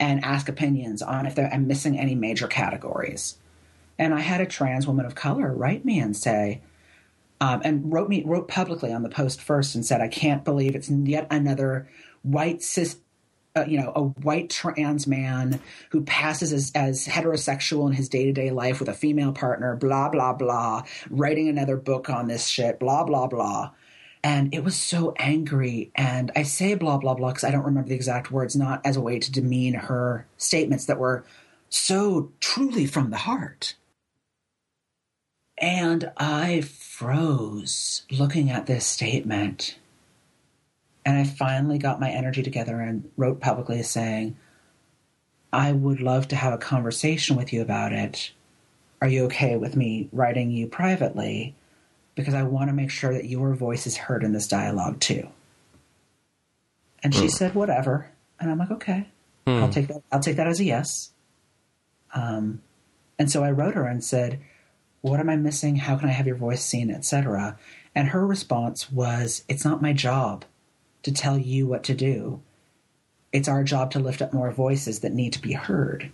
and 0.00 0.24
ask 0.24 0.48
opinions 0.48 1.02
on 1.02 1.26
if 1.26 1.38
I'm 1.38 1.66
missing 1.66 1.98
any 1.98 2.14
major 2.14 2.46
categories. 2.46 3.38
And 3.98 4.14
I 4.14 4.20
had 4.20 4.40
a 4.40 4.46
trans 4.46 4.86
woman 4.86 5.06
of 5.06 5.14
color 5.14 5.52
write 5.52 5.84
me 5.84 5.98
and 5.98 6.16
say, 6.16 6.60
um, 7.40 7.62
and 7.64 7.92
wrote 7.92 8.08
me 8.08 8.22
wrote 8.24 8.48
publicly 8.48 8.92
on 8.92 9.02
the 9.02 9.08
post 9.08 9.40
first 9.40 9.74
and 9.74 9.84
said, 9.84 10.00
"I 10.00 10.08
can't 10.08 10.44
believe 10.44 10.74
it's 10.74 10.90
yet 10.90 11.26
another 11.30 11.88
white 12.22 12.62
cis 12.62 12.98
you 13.66 13.80
know, 13.80 13.92
a 13.94 14.02
white 14.02 14.50
trans 14.50 15.06
man 15.06 15.60
who 15.90 16.02
passes 16.02 16.52
as, 16.52 16.72
as 16.74 17.06
heterosexual 17.06 17.86
in 17.86 17.92
his 17.92 18.08
day 18.08 18.24
to 18.26 18.32
day 18.32 18.50
life 18.50 18.80
with 18.80 18.88
a 18.88 18.94
female 18.94 19.32
partner, 19.32 19.76
blah, 19.76 20.08
blah, 20.08 20.32
blah, 20.32 20.82
writing 21.10 21.48
another 21.48 21.76
book 21.76 22.10
on 22.10 22.28
this 22.28 22.46
shit, 22.46 22.78
blah, 22.78 23.04
blah, 23.04 23.26
blah. 23.26 23.70
And 24.22 24.52
it 24.52 24.64
was 24.64 24.76
so 24.76 25.14
angry. 25.16 25.90
And 25.94 26.30
I 26.34 26.42
say 26.42 26.74
blah, 26.74 26.98
blah, 26.98 27.14
blah 27.14 27.28
because 27.28 27.44
I 27.44 27.50
don't 27.50 27.64
remember 27.64 27.88
the 27.88 27.94
exact 27.94 28.30
words, 28.30 28.56
not 28.56 28.80
as 28.84 28.96
a 28.96 29.00
way 29.00 29.18
to 29.18 29.32
demean 29.32 29.74
her 29.74 30.26
statements 30.36 30.86
that 30.86 30.98
were 30.98 31.24
so 31.68 32.32
truly 32.40 32.86
from 32.86 33.10
the 33.10 33.16
heart. 33.16 33.74
And 35.60 36.10
I 36.16 36.60
froze 36.62 38.02
looking 38.10 38.50
at 38.50 38.66
this 38.66 38.86
statement 38.86 39.78
and 41.08 41.16
I 41.16 41.24
finally 41.24 41.78
got 41.78 42.00
my 42.00 42.10
energy 42.10 42.42
together 42.42 42.78
and 42.82 43.10
wrote 43.16 43.40
publicly 43.40 43.82
saying, 43.82 44.36
I 45.50 45.72
would 45.72 46.00
love 46.00 46.28
to 46.28 46.36
have 46.36 46.52
a 46.52 46.58
conversation 46.58 47.34
with 47.34 47.50
you 47.50 47.62
about 47.62 47.94
it. 47.94 48.32
Are 49.00 49.08
you 49.08 49.24
okay 49.24 49.56
with 49.56 49.74
me 49.74 50.10
writing 50.12 50.50
you 50.50 50.66
privately? 50.66 51.54
Because 52.14 52.34
I 52.34 52.42
want 52.42 52.68
to 52.68 52.74
make 52.74 52.90
sure 52.90 53.14
that 53.14 53.24
your 53.24 53.54
voice 53.54 53.86
is 53.86 53.96
heard 53.96 54.22
in 54.22 54.34
this 54.34 54.46
dialogue 54.46 55.00
too. 55.00 55.26
And 57.02 57.14
she 57.14 57.24
mm. 57.24 57.30
said, 57.30 57.54
whatever. 57.54 58.10
And 58.38 58.50
I'm 58.50 58.58
like, 58.58 58.72
okay, 58.72 59.08
mm. 59.46 59.62
I'll 59.62 59.70
take 59.70 59.88
that. 59.88 60.02
I'll 60.12 60.20
take 60.20 60.36
that 60.36 60.46
as 60.46 60.60
a 60.60 60.64
yes. 60.64 61.12
Um, 62.12 62.60
and 63.18 63.30
so 63.30 63.42
I 63.42 63.50
wrote 63.50 63.76
her 63.76 63.86
and 63.86 64.04
said, 64.04 64.40
what 65.00 65.20
am 65.20 65.30
I 65.30 65.36
missing? 65.36 65.76
How 65.76 65.96
can 65.96 66.10
I 66.10 66.12
have 66.12 66.26
your 66.26 66.36
voice 66.36 66.62
seen, 66.62 66.90
etc. 66.90 67.56
And 67.94 68.08
her 68.08 68.26
response 68.26 68.92
was, 68.92 69.42
it's 69.48 69.64
not 69.64 69.80
my 69.80 69.94
job 69.94 70.44
to 71.08 71.14
tell 71.14 71.38
you 71.38 71.66
what 71.66 71.82
to 71.84 71.94
do. 71.94 72.40
It's 73.32 73.48
our 73.48 73.64
job 73.64 73.90
to 73.92 73.98
lift 73.98 74.20
up 74.20 74.34
more 74.34 74.50
voices 74.50 75.00
that 75.00 75.14
need 75.14 75.32
to 75.32 75.42
be 75.42 75.52
heard. 75.54 76.10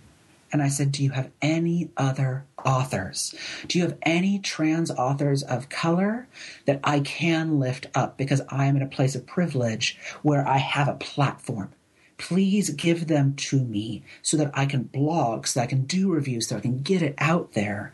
And 0.51 0.61
I 0.61 0.69
said, 0.69 0.91
Do 0.91 1.03
you 1.03 1.09
have 1.09 1.31
any 1.41 1.89
other 1.97 2.45
authors? 2.63 3.35
Do 3.67 3.77
you 3.77 3.83
have 3.83 3.97
any 4.03 4.39
trans 4.39 4.89
authors 4.91 5.43
of 5.43 5.67
color 5.67 6.27
that 6.65 6.79
I 6.83 7.01
can 7.01 7.59
lift 7.59 7.87
up 7.93 8.17
because 8.17 8.41
I 8.47 8.67
am 8.67 8.77
in 8.77 8.81
a 8.81 8.87
place 8.87 9.15
of 9.15 9.25
privilege 9.25 9.97
where 10.21 10.47
I 10.47 10.57
have 10.57 10.87
a 10.87 10.93
platform? 10.93 11.71
Please 12.17 12.69
give 12.69 13.07
them 13.07 13.33
to 13.35 13.59
me 13.59 14.03
so 14.21 14.37
that 14.37 14.51
I 14.53 14.65
can 14.65 14.83
blog, 14.83 15.47
so 15.47 15.59
that 15.59 15.65
I 15.65 15.69
can 15.69 15.83
do 15.83 16.09
reviews, 16.09 16.47
so 16.47 16.55
I 16.55 16.61
can 16.61 16.81
get 16.81 17.01
it 17.01 17.15
out 17.17 17.51
there. 17.51 17.93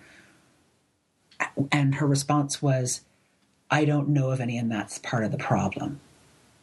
And 1.71 1.95
her 1.95 2.05
response 2.05 2.61
was, 2.61 3.01
I 3.71 3.85
don't 3.85 4.09
know 4.09 4.29
of 4.29 4.39
any, 4.39 4.57
and 4.59 4.71
that's 4.71 4.99
part 4.99 5.23
of 5.23 5.31
the 5.31 5.39
problem. 5.39 5.99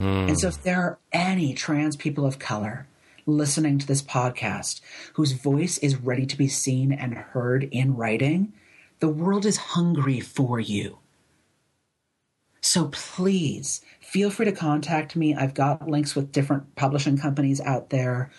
Mm. 0.01 0.29
And 0.29 0.39
so, 0.39 0.49
if 0.49 0.63
there 0.63 0.81
are 0.81 0.99
any 1.13 1.55
trans 1.55 1.97
people 1.97 2.25
of 2.25 2.39
color 2.39 2.87
listening 3.27 3.79
to 3.79 3.87
this 3.87 4.03
podcast 4.03 4.81
whose 5.15 5.33
voice 5.33 5.79
is 5.79 5.97
ready 5.97 6.27
to 6.27 6.37
be 6.37 6.49
seen 6.49 6.93
and 6.93 7.15
heard 7.15 7.65
in 7.65 7.95
writing, 7.95 8.53
the 9.01 9.09
world 9.09 9.45
is 9.45 9.57
hungry 9.57 10.21
for 10.21 10.59
you. 10.59 10.99
So 12.61 12.89
please 12.89 13.83
feel 14.01 14.31
free 14.31 14.47
to 14.47 14.53
contact 14.53 15.15
me. 15.15 15.35
I've 15.35 15.55
got 15.55 15.89
links 15.89 16.17
with 16.17 16.33
different 16.33 16.75
publishing 16.75 17.17
companies 17.17 17.61
out 17.61 17.91
there. 17.91 18.31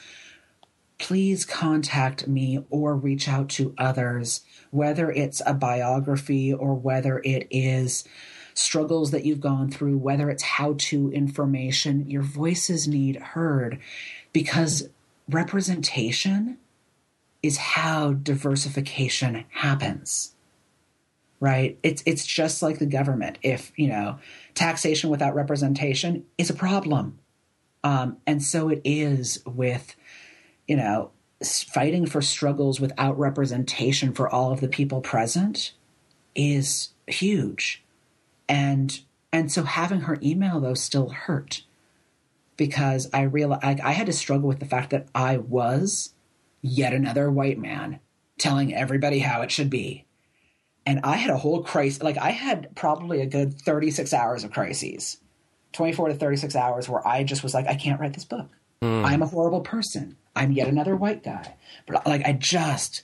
Please 0.98 1.45
contact 1.45 2.27
me 2.27 2.64
or 2.69 2.95
reach 2.95 3.30
out 3.30 3.48
to 3.49 3.73
others, 3.77 4.41
whether 4.72 5.10
it's 5.10 5.41
a 5.45 5.53
biography 5.53 6.53
or 6.53 6.76
whether 6.76 7.19
it 7.19 7.48
is 7.49 8.03
struggles 8.60 9.11
that 9.11 9.26
you've 9.26 9.40
gone 9.40 9.72
through, 9.72 9.98
whether 9.98 10.30
it's 10.30 10.44
how 10.44 10.76
to 10.77 11.11
information, 11.11 12.10
your 12.10 12.22
voices 12.22 12.88
need 12.88 13.15
heard 13.18 13.80
because 14.34 14.90
representation 15.30 16.57
is 17.41 17.57
how 17.57 18.14
diversification 18.14 19.45
happens. 19.49 20.34
Right? 21.40 21.80
It's 21.84 22.03
it's 22.06 22.26
just 22.26 22.61
like 22.61 22.80
the 22.80 22.86
government. 22.86 23.38
If, 23.41 23.72
you 23.77 23.88
know, 23.88 24.19
taxation 24.56 25.10
without 25.10 25.36
representation 25.36 26.26
is 26.38 26.49
a 26.49 26.53
problem. 26.53 27.18
Um, 27.81 28.18
and 28.27 28.44
so 28.44 28.68
it 28.68 28.81
is 28.84 29.41
with, 29.45 29.95
you 30.68 30.76
know, 30.76 31.11
fighting 31.41 32.06
for 32.06 32.22
struggles 32.22 32.81
without 32.81 33.18
representation 33.18 34.11
for 34.11 34.30
all 34.30 34.52
of 34.52 34.60
the 34.60 34.68
people 34.68 34.99
present 34.99 35.72
is 36.36 36.90
huge 37.07 37.81
and 38.50 39.00
and 39.32 39.52
so 39.52 39.64
having 39.64 40.02
her 40.02 40.18
email 40.22 40.60
though 40.60 40.74
still 40.74 41.10
hurt 41.10 41.62
because 42.58 43.10
I 43.14 43.22
realized 43.22 43.64
I, 43.64 43.80
I 43.82 43.92
had 43.94 44.08
to 44.08 44.14
struggle 44.14 44.50
with 44.50 44.60
the 44.60 44.66
fact 44.66 44.90
that 44.90 45.08
I 45.16 45.38
was 45.38 46.14
yet 46.62 46.94
another 46.94 47.32
white 47.32 47.58
man 47.58 48.02
telling 48.38 48.74
everybody 48.74 49.20
how 49.20 49.42
it 49.42 49.52
should 49.52 49.70
be. 49.70 50.06
And 50.86 51.02
I 51.04 51.16
had 51.16 51.30
a 51.30 51.38
whole 51.38 51.64
crisis. 51.64 52.02
Like 52.02 52.18
I 52.18 52.32
had 52.32 52.76
probably 52.76 53.22
a 53.22 53.26
good 53.26 53.54
36 53.62 54.14
hours 54.14 54.44
of 54.44 54.52
crises, 54.52 55.18
24 55.74 56.10
to 56.10 56.14
36 56.16 56.56
hours 56.56 56.90
where 56.90 57.08
I 57.08 57.24
just 57.24 57.44
was 57.44 57.54
like, 57.54 57.68
I 57.68 57.76
can't 57.76 58.00
write 58.00 58.14
this 58.14 58.26
book. 58.26 58.50
Mm. 58.82 59.06
I'm 59.06 59.22
a 59.22 59.28
horrible 59.28 59.62
person. 59.62 60.18
I'm 60.36 60.52
yet 60.52 60.68
another 60.68 60.96
white 60.96 61.24
guy. 61.24 61.56
But 61.86 62.06
like, 62.08 62.26
I 62.26 62.34
just, 62.34 63.04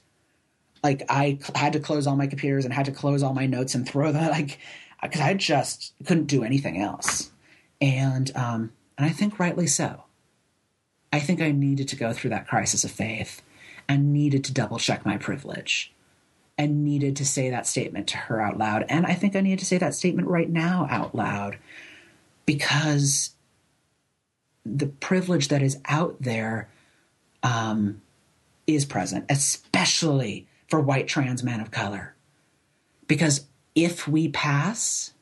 like, 0.84 1.04
I 1.10 1.40
had 1.54 1.74
to 1.74 1.80
close 1.80 2.08
all 2.08 2.16
my 2.16 2.28
computers 2.28 2.66
and 2.66 2.74
had 2.74 2.86
to 2.86 2.92
close 2.92 3.24
all 3.24 3.34
my 3.34 3.46
notes 3.46 3.76
and 3.76 3.88
throw 3.88 4.12
them. 4.12 4.32
Like, 4.32 4.60
because 5.02 5.22
I 5.22 5.34
just 5.34 5.94
couldn't 6.06 6.26
do 6.26 6.44
anything 6.44 6.82
else. 6.82 7.32
And 7.82 8.32
um, 8.36 8.72
and 8.98 9.06
I 9.06 9.10
think 9.10 9.40
rightly 9.40 9.68
so. 9.68 10.04
I 11.12 11.20
think 11.20 11.42
I 11.42 11.52
needed 11.52 11.88
to 11.90 11.96
go 11.96 12.14
through 12.14 12.32
that 12.32 12.48
crisis 12.48 12.84
of 12.84 12.92
faith 12.92 13.42
and 13.88 14.12
needed 14.12 14.44
to 14.46 14.54
double 14.54 14.80
check 14.80 15.06
my 15.06 15.18
privilege 15.18 15.94
and 16.58 16.84
needed 16.84 17.16
to 17.18 17.26
say 17.26 17.50
that 17.50 17.68
statement 17.68 18.08
to 18.08 18.18
her 18.18 18.42
out 18.42 18.58
loud. 18.58 18.86
And 18.90 19.06
I 19.06 19.14
think 19.14 19.36
I 19.36 19.42
need 19.42 19.60
to 19.60 19.66
say 19.66 19.78
that 19.78 19.94
statement 19.94 20.28
right 20.28 20.50
now 20.50 20.88
out 20.90 21.14
loud 21.14 21.58
because 22.46 23.32
the 24.66 24.88
privilege 24.88 25.50
that 25.50 25.62
is 25.62 25.80
out 25.86 26.16
there 26.20 26.70
um, 27.44 28.02
is 28.66 28.86
present, 28.86 29.26
especially 29.30 30.48
for 30.68 30.80
white 30.80 31.08
trans 31.08 31.44
men 31.44 31.60
of 31.60 31.72
color. 31.72 32.16
Because 33.08 33.46
if 33.76 34.08
we 34.08 34.30
pass, 34.30 35.14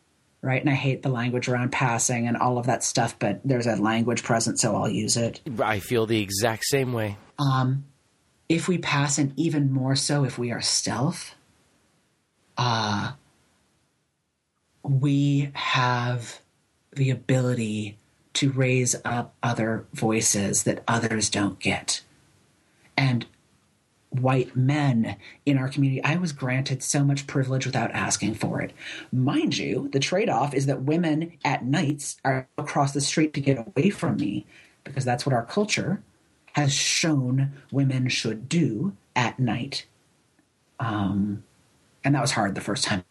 right? 0.42 0.62
And 0.62 0.70
I 0.70 0.76
hate 0.76 1.02
the 1.02 1.10
language 1.10 1.50
around 1.50 1.72
passing 1.72 2.28
and 2.28 2.38
all 2.38 2.58
of 2.58 2.68
that 2.68 2.84
stuff, 2.84 3.18
but 3.18 3.42
there's 3.44 3.68
a 3.68 3.76
language 3.76 4.24
present, 4.24 4.60
so 4.60 4.76
I'll 4.76 4.90
use 4.90 5.18
it. 5.18 5.42
I 5.60 5.80
feel 5.80 6.06
the 6.06 6.22
exact 6.22 6.66
same 6.66 6.94
way. 6.94 7.18
Um, 7.40 7.86
if 8.48 8.68
we 8.68 8.78
pass, 8.78 9.18
and 9.18 9.34
even 9.38 9.72
more 9.72 9.96
so 9.96 10.24
if 10.24 10.38
we 10.38 10.52
are 10.52 10.62
stealth, 10.62 11.34
uh, 12.58 13.14
we 14.84 15.50
have 15.54 16.40
the 16.92 17.10
ability 17.10 17.98
to 18.34 18.52
raise 18.52 18.96
up 19.06 19.34
other 19.42 19.86
voices 19.94 20.64
that 20.64 20.84
others 20.88 21.30
don't 21.30 21.60
get. 21.60 22.02
And 22.98 23.26
white 24.20 24.56
men 24.56 25.16
in 25.46 25.58
our 25.58 25.68
community, 25.70 26.04
I 26.04 26.16
was 26.16 26.32
granted 26.32 26.84
so 26.84 27.04
much 27.04 27.28
privilege 27.28 27.66
without 27.66 27.92
asking 27.92 28.36
for 28.36 28.62
it. 28.62 28.74
Mind 29.12 29.58
you, 29.58 29.90
the 29.92 30.00
trade 30.00 30.30
off 30.30 30.54
is 30.54 30.66
that 30.68 30.84
women 30.84 31.38
at 31.44 31.66
nights 31.66 32.18
are 32.24 32.48
across 32.58 32.94
the 32.94 33.02
street 33.02 33.34
to 33.34 33.42
get 33.42 33.58
away 33.58 33.90
from 33.90 34.18
me 34.18 34.46
because 34.84 35.06
that's 35.06 35.26
what 35.26 35.34
our 35.34 35.46
culture 35.46 36.02
has 36.54 36.74
shown 36.74 37.52
women 37.72 38.08
should 38.08 38.48
do 38.48 38.96
at 39.16 39.40
night. 39.40 39.86
Um, 40.80 41.44
and 42.04 42.16
that 42.16 42.22
was 42.22 42.32
hard 42.32 42.56
the 42.56 42.62
first 42.62 42.84
time. 42.84 43.04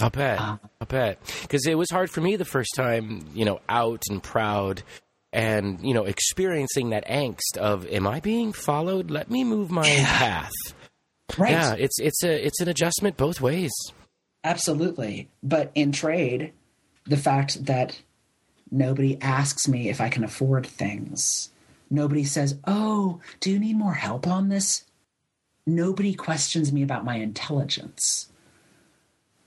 I'll 0.00 0.10
bet. 0.10 0.40
Uh, 0.40 0.56
I'll 0.80 0.86
bet. 0.86 1.18
Because 1.42 1.66
it 1.66 1.76
was 1.76 1.90
hard 1.90 2.10
for 2.10 2.20
me 2.20 2.36
the 2.36 2.44
first 2.44 2.74
time, 2.74 3.26
you 3.34 3.44
know, 3.44 3.60
out 3.68 4.02
and 4.08 4.22
proud 4.22 4.82
and, 5.32 5.80
you 5.86 5.94
know, 5.94 6.04
experiencing 6.04 6.90
that 6.90 7.06
angst 7.08 7.56
of, 7.58 7.86
am 7.86 8.06
I 8.06 8.20
being 8.20 8.52
followed? 8.52 9.10
Let 9.10 9.30
me 9.30 9.44
move 9.44 9.70
my 9.70 9.86
Yeah. 9.86 10.04
path. 10.18 10.52
Right. 11.38 11.52
Yeah, 11.52 11.74
it's 11.78 11.98
it's 11.98 12.22
a 12.22 12.46
it's 12.46 12.60
an 12.60 12.68
adjustment 12.68 13.16
both 13.16 13.40
ways. 13.40 13.70
Absolutely. 14.44 15.28
But 15.42 15.70
in 15.74 15.92
trade, 15.92 16.52
the 17.04 17.16
fact 17.16 17.64
that 17.64 18.00
nobody 18.70 19.18
asks 19.22 19.66
me 19.68 19.88
if 19.88 20.00
I 20.00 20.08
can 20.10 20.24
afford 20.24 20.66
things, 20.66 21.50
nobody 21.88 22.24
says, 22.24 22.58
Oh, 22.66 23.20
do 23.40 23.50
you 23.50 23.58
need 23.58 23.76
more 23.78 23.94
help 23.94 24.26
on 24.26 24.48
this? 24.50 24.84
Nobody 25.66 26.12
questions 26.12 26.72
me 26.72 26.82
about 26.82 27.04
my 27.04 27.16
intelligence. 27.16 28.28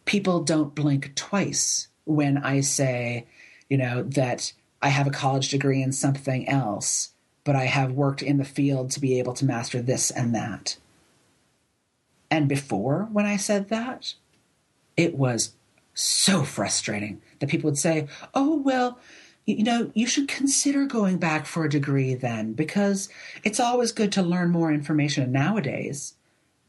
People 0.05 0.41
don't 0.43 0.73
blink 0.73 1.13
twice 1.15 1.87
when 2.05 2.37
I 2.37 2.61
say, 2.61 3.25
you 3.69 3.77
know, 3.77 4.03
that 4.03 4.53
I 4.85 4.89
have 4.89 5.07
a 5.07 5.11
college 5.11 5.49
degree 5.49 5.81
in 5.81 5.91
something 5.91 6.47
else, 6.47 7.15
but 7.43 7.55
I 7.55 7.65
have 7.65 7.93
worked 7.93 8.21
in 8.21 8.37
the 8.37 8.45
field 8.45 8.91
to 8.91 8.99
be 8.99 9.17
able 9.17 9.33
to 9.33 9.43
master 9.43 9.81
this 9.81 10.11
and 10.11 10.35
that. 10.35 10.77
And 12.29 12.47
before, 12.47 13.09
when 13.11 13.25
I 13.25 13.35
said 13.35 13.69
that, 13.69 14.13
it 14.95 15.15
was 15.15 15.53
so 15.95 16.43
frustrating 16.43 17.19
that 17.39 17.49
people 17.49 17.67
would 17.67 17.79
say, 17.79 18.07
"Oh, 18.35 18.57
well, 18.57 18.99
you 19.47 19.63
know, 19.63 19.89
you 19.95 20.05
should 20.05 20.27
consider 20.27 20.85
going 20.85 21.17
back 21.17 21.47
for 21.47 21.65
a 21.65 21.69
degree 21.69 22.13
then 22.13 22.53
because 22.53 23.09
it's 23.43 23.59
always 23.59 23.91
good 23.91 24.11
to 24.11 24.21
learn 24.21 24.51
more 24.51 24.71
information." 24.71 25.23
And 25.23 25.33
nowadays, 25.33 26.13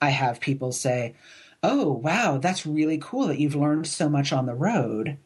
I 0.01 0.09
have 0.09 0.41
people 0.41 0.73
say, 0.73 1.15
"Oh, 1.63 1.93
wow, 1.93 2.39
that's 2.39 2.65
really 2.65 2.97
cool 2.97 3.27
that 3.27 3.41
you've 3.41 3.55
learned 3.55 3.87
so 3.87 4.09
much 4.09 4.33
on 4.33 4.47
the 4.47 4.55
road. 4.55 5.19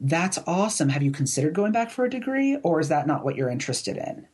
That's 0.00 0.38
awesome. 0.46 0.90
Have 0.90 1.02
you 1.02 1.10
considered 1.10 1.54
going 1.54 1.72
back 1.72 1.90
for 1.90 2.04
a 2.04 2.10
degree 2.10 2.56
or 2.62 2.80
is 2.80 2.88
that 2.88 3.06
not 3.06 3.24
what 3.24 3.36
you're 3.36 3.50
interested 3.50 3.96
in?" 3.96 4.28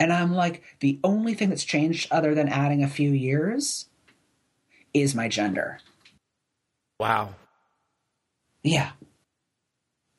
And 0.00 0.12
I'm 0.12 0.34
like, 0.34 0.62
the 0.80 0.98
only 1.02 1.34
thing 1.34 1.48
that's 1.48 1.64
changed 1.64 2.08
other 2.10 2.34
than 2.34 2.48
adding 2.48 2.82
a 2.82 2.88
few 2.88 3.10
years 3.10 3.86
is 4.92 5.14
my 5.14 5.28
gender. 5.28 5.78
Wow. 6.98 7.34
Yeah. 8.62 8.90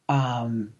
Um 0.10 0.74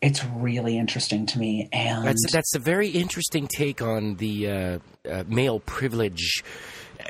it's 0.00 0.22
really 0.24 0.76
interesting 0.76 1.24
to 1.24 1.38
me 1.38 1.68
and 1.72 2.06
That's 2.06 2.32
that's 2.32 2.54
a 2.54 2.58
very 2.58 2.88
interesting 2.88 3.48
take 3.48 3.80
on 3.80 4.16
the 4.16 4.50
uh, 4.50 4.78
uh, 5.10 5.24
male 5.26 5.60
privilege 5.60 6.42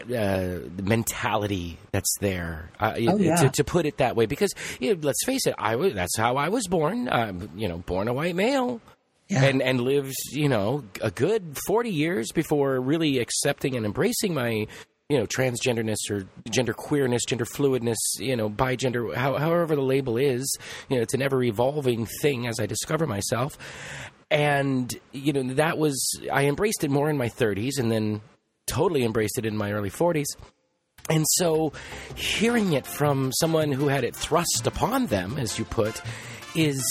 uh, 0.03 0.83
mentality 0.83 1.79
that's 1.93 2.15
there. 2.21 2.71
Uh, 2.81 2.95
Oh, 2.97 3.17
yeah. 3.17 3.37
to, 3.37 3.49
to 3.51 3.65
put 3.65 3.87
it 3.87 3.99
that 3.99 4.17
way, 4.17 4.27
because 4.27 4.53
you 4.81 4.95
know, 4.95 5.01
let's 5.03 5.25
face 5.25 5.47
it, 5.47 5.55
I 5.59 5.77
was 5.77 5.95
that's 5.95 6.17
how 6.17 6.37
I 6.37 6.49
was 6.49 6.67
born. 6.67 7.09
You 7.57 7.69
know, 7.69 7.79
born 7.79 8.09
a 8.09 8.13
white 8.15 8.35
male. 8.37 8.81
Yeah. 9.29 9.45
And 9.45 9.63
and 9.63 9.81
lived, 9.81 10.15
you 10.33 10.51
know, 10.51 10.85
a 11.01 11.11
good 11.11 11.57
forty 11.67 11.89
years 11.91 12.31
before 12.33 12.79
really 12.79 13.21
accepting 13.21 13.75
and 13.75 13.87
embracing 13.87 14.35
my, 14.35 14.67
you 15.09 15.19
know, 15.19 15.25
transgenderness 15.27 15.97
or 16.11 16.27
gender 16.51 16.75
queerness, 16.75 17.25
gender 17.25 17.47
fluidness, 17.47 17.97
you 18.19 18.37
know, 18.37 18.51
bigender, 18.51 19.15
how, 19.15 19.39
however 19.39 19.77
the 19.77 19.83
label 19.83 20.19
is. 20.19 20.59
You 20.91 20.97
know, 20.97 21.03
it's 21.03 21.15
an 21.15 21.23
ever 21.23 21.43
evolving 21.43 22.07
thing 22.21 22.47
as 22.47 22.61
I 22.61 22.67
discover 22.67 23.07
myself. 23.07 23.57
And 24.31 24.95
you 25.13 25.33
know, 25.33 25.55
that 25.55 25.79
was 25.79 26.21
I 26.31 26.45
embraced 26.45 26.85
it 26.85 26.91
more 26.91 27.09
in 27.09 27.17
my 27.17 27.31
thirties, 27.31 27.79
and 27.79 27.91
then 27.91 28.21
totally 28.67 29.05
embraced 29.05 29.39
it 29.39 29.47
in 29.47 29.57
my 29.57 29.73
early 29.73 29.91
forties. 29.91 30.29
And 31.11 31.27
so, 31.37 31.73
hearing 32.15 32.73
it 32.73 32.87
from 32.87 33.31
someone 33.33 33.73
who 33.73 33.89
had 33.89 34.05
it 34.05 34.17
thrust 34.17 34.67
upon 34.67 35.07
them, 35.07 35.39
as 35.39 35.59
you 35.59 35.67
put, 35.67 36.01
is 36.55 36.83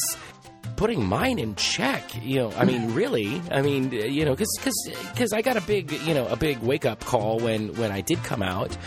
putting 0.75 1.05
mine 1.05 1.39
in 1.39 1.55
check. 1.55 2.03
You 2.23 2.41
know, 2.41 2.51
I 2.51 2.65
mean, 2.65 2.93
really, 2.93 3.41
I 3.51 3.61
mean, 3.61 3.91
you 3.91 4.25
know, 4.25 4.35
because 4.35 5.33
I 5.33 5.41
got 5.41 5.57
a 5.57 5.61
big 5.61 5.91
you 5.91 6.13
know 6.13 6.27
a 6.27 6.35
big 6.35 6.59
wake 6.59 6.85
up 6.85 6.99
call 7.05 7.39
when 7.39 7.73
when 7.75 7.91
I 7.91 8.01
did 8.01 8.23
come 8.23 8.43
out, 8.43 8.77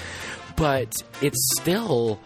but 0.57 0.95
it's 1.23 1.51
still 1.61 2.21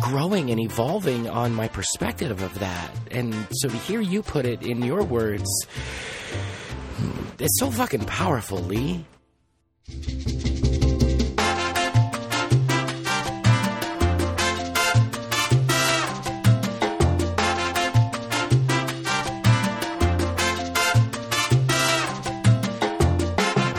growing 0.00 0.50
and 0.50 0.60
evolving 0.60 1.28
on 1.28 1.54
my 1.54 1.68
perspective 1.68 2.42
of 2.42 2.58
that. 2.58 2.90
And 3.10 3.34
so 3.52 3.68
to 3.68 3.76
hear 3.76 4.00
you 4.00 4.22
put 4.22 4.44
it 4.44 4.62
in 4.62 4.82
your 4.82 5.02
words, 5.02 5.48
it's 7.38 7.58
so 7.58 7.70
fucking 7.70 8.04
powerful, 8.04 8.58
Lee. 8.58 9.04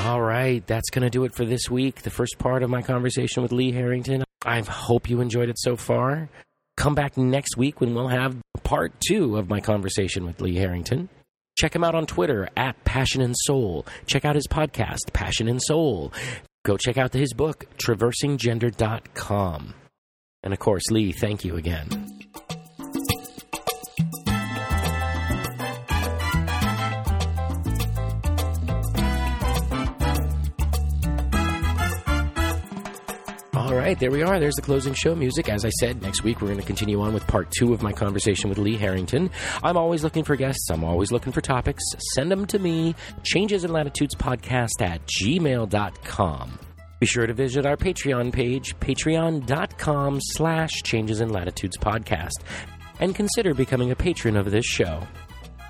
All 0.06 0.22
right, 0.22 0.66
that's 0.68 0.90
going 0.92 1.04
to 1.04 1.10
do 1.10 1.24
it 1.26 1.34
for 1.34 1.46
this 1.46 1.70
week. 1.70 2.04
The 2.04 2.10
first 2.10 2.38
part 2.38 2.64
of 2.64 2.70
my 2.70 2.82
conversation 2.82 3.42
with 3.42 3.52
Lee 3.52 3.72
Harrington. 3.72 4.24
I 4.46 4.62
hope 4.62 5.10
you 5.10 5.22
enjoyed 5.22 5.50
it 5.50 5.58
so 5.58 5.76
far. 5.76 6.30
Come 6.78 6.94
back 6.94 7.18
next 7.18 7.58
week 7.58 7.82
when 7.82 7.96
we'll 7.96 8.10
have 8.10 8.38
part 8.64 8.94
two 9.00 9.38
of 9.38 9.50
my 9.50 9.60
conversation 9.60 10.26
with 10.26 10.40
Lee 10.42 10.56
Harrington. 10.56 11.10
Check 11.56 11.76
him 11.76 11.84
out 11.84 11.95
on 11.95 12.06
Twitter 12.06 12.49
at 12.57 12.84
Passion 12.84 13.22
and 13.22 13.36
Soul. 13.38 13.86
Check 14.07 14.26
out 14.26 14.36
his 14.36 14.48
podcast, 14.48 15.14
Passion 15.14 15.48
and 15.48 15.61
Soul. 15.61 16.11
Go 16.65 16.77
check 16.77 16.98
out 16.98 17.14
his 17.14 17.34
book, 17.34 17.65
traversinggender.com. 17.77 19.73
And 20.44 20.53
of 20.53 20.60
course, 20.60 20.91
Lee, 20.91 21.11
thank 21.11 21.45
you 21.45 21.56
again. 21.56 22.15
All 33.66 33.74
right, 33.74 33.98
there 34.00 34.12
we 34.12 34.22
are. 34.22 34.40
There's 34.40 34.54
the 34.54 34.62
closing 34.62 34.94
show 34.94 35.16
music. 35.16 35.50
As 35.50 35.66
I 35.66 35.70
said, 35.70 36.00
next 36.04 36.24
week 36.24 36.40
we're 36.40 36.50
going 36.50 36.60
to 36.60 36.66
continue 36.66 37.02
on 37.02 37.16
with 37.16 37.26
part 37.26 37.50
two 37.50 37.74
of 37.74 37.82
my 37.82 37.92
conversation 37.92 38.48
with 38.48 38.60
Lee 38.60 38.78
Harrington. 38.78 39.32
I'm 39.64 39.76
always 39.76 40.04
looking 40.04 40.24
for 40.24 40.36
guests. 40.36 40.70
I'm 40.70 40.84
always 40.84 41.12
looking 41.12 41.34
for 41.34 41.42
topics. 41.42 41.84
Send 42.14 42.30
them 42.32 42.46
to 42.46 42.60
me. 42.60 42.94
Changes 43.24 43.64
in 43.64 43.72
Latitudes 43.74 44.14
Podcast 44.14 44.82
at 44.82 45.02
gmail.com. 45.08 46.60
Be 47.00 47.08
sure 47.08 47.26
to 47.26 47.34
visit 47.34 47.66
our 47.66 47.76
Patreon 47.76 48.32
page, 48.32 48.78
patreon.com 48.80 50.20
slash 50.22 50.84
changes 50.84 51.20
in 51.20 51.30
latitudes 51.30 51.78
podcast, 51.78 52.44
and 53.00 53.16
consider 53.16 53.56
becoming 53.56 53.90
a 53.90 53.96
patron 53.96 54.38
of 54.38 54.52
this 54.52 54.66
show. 54.66 55.02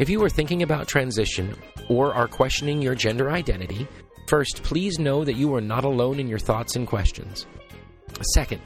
If 0.00 0.08
you 0.08 0.20
are 0.24 0.28
thinking 0.28 0.64
about 0.64 0.88
transition 0.88 1.54
or 1.88 2.12
are 2.12 2.26
questioning 2.26 2.82
your 2.82 2.96
gender 2.96 3.30
identity, 3.30 3.86
first, 4.28 4.62
please 4.62 4.98
know 4.98 5.24
that 5.24 5.36
you 5.36 5.54
are 5.54 5.60
not 5.60 5.84
alone 5.84 6.20
in 6.20 6.28
your 6.28 6.38
thoughts 6.38 6.76
and 6.76 6.86
questions. 6.86 7.46
Second, 8.34 8.60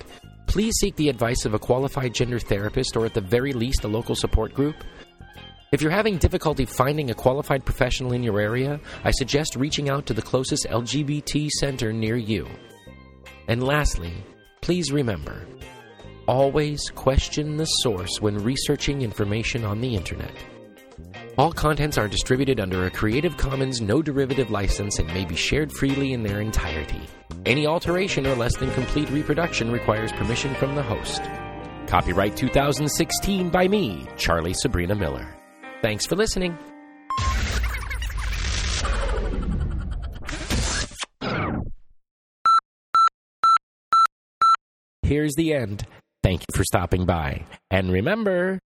please 0.46 0.74
seek 0.80 0.96
the 0.96 1.08
advice 1.08 1.44
of 1.44 1.54
a 1.54 1.58
qualified 1.58 2.14
gender 2.14 2.38
therapist 2.38 2.96
or 2.96 3.06
at 3.06 3.14
the 3.14 3.20
very 3.20 3.52
least 3.52 3.84
a 3.84 3.88
local 3.88 4.14
support 4.14 4.54
group. 4.54 4.76
If 5.72 5.80
you're 5.80 5.90
having 5.90 6.18
difficulty 6.18 6.66
finding 6.66 7.10
a 7.10 7.14
qualified 7.14 7.64
professional 7.64 8.12
in 8.12 8.22
your 8.22 8.40
area, 8.40 8.78
I 9.04 9.10
suggest 9.10 9.56
reaching 9.56 9.88
out 9.88 10.04
to 10.06 10.14
the 10.14 10.20
closest 10.20 10.66
LGBT 10.68 11.48
center 11.48 11.92
near 11.92 12.16
you. 12.16 12.46
And 13.48 13.62
lastly, 13.62 14.12
please 14.60 14.92
remember 14.92 15.46
always 16.28 16.90
question 16.90 17.56
the 17.56 17.64
source 17.64 18.20
when 18.20 18.36
researching 18.44 19.02
information 19.02 19.64
on 19.64 19.80
the 19.80 19.94
internet. 19.94 20.32
All 21.38 21.50
contents 21.50 21.96
are 21.96 22.08
distributed 22.08 22.60
under 22.60 22.84
a 22.84 22.90
Creative 22.90 23.34
Commons 23.38 23.80
no 23.80 24.02
derivative 24.02 24.50
license 24.50 24.98
and 24.98 25.08
may 25.14 25.24
be 25.24 25.34
shared 25.34 25.72
freely 25.72 26.12
in 26.12 26.22
their 26.22 26.42
entirety. 26.42 27.00
Any 27.46 27.66
alteration 27.66 28.26
or 28.26 28.34
less 28.34 28.54
than 28.58 28.70
complete 28.72 29.08
reproduction 29.08 29.72
requires 29.72 30.12
permission 30.12 30.54
from 30.56 30.74
the 30.74 30.82
host. 30.82 31.22
Copyright 31.86 32.36
2016 32.36 33.48
by 33.48 33.66
me, 33.66 34.06
Charlie 34.18 34.52
Sabrina 34.52 34.94
Miller. 34.94 35.26
Thanks 35.80 36.04
for 36.04 36.16
listening. 36.16 36.58
Here's 45.02 45.34
the 45.34 45.54
end. 45.54 45.86
Thank 46.22 46.42
you 46.42 46.54
for 46.54 46.64
stopping 46.64 47.06
by. 47.06 47.46
And 47.70 47.90
remember, 47.90 48.58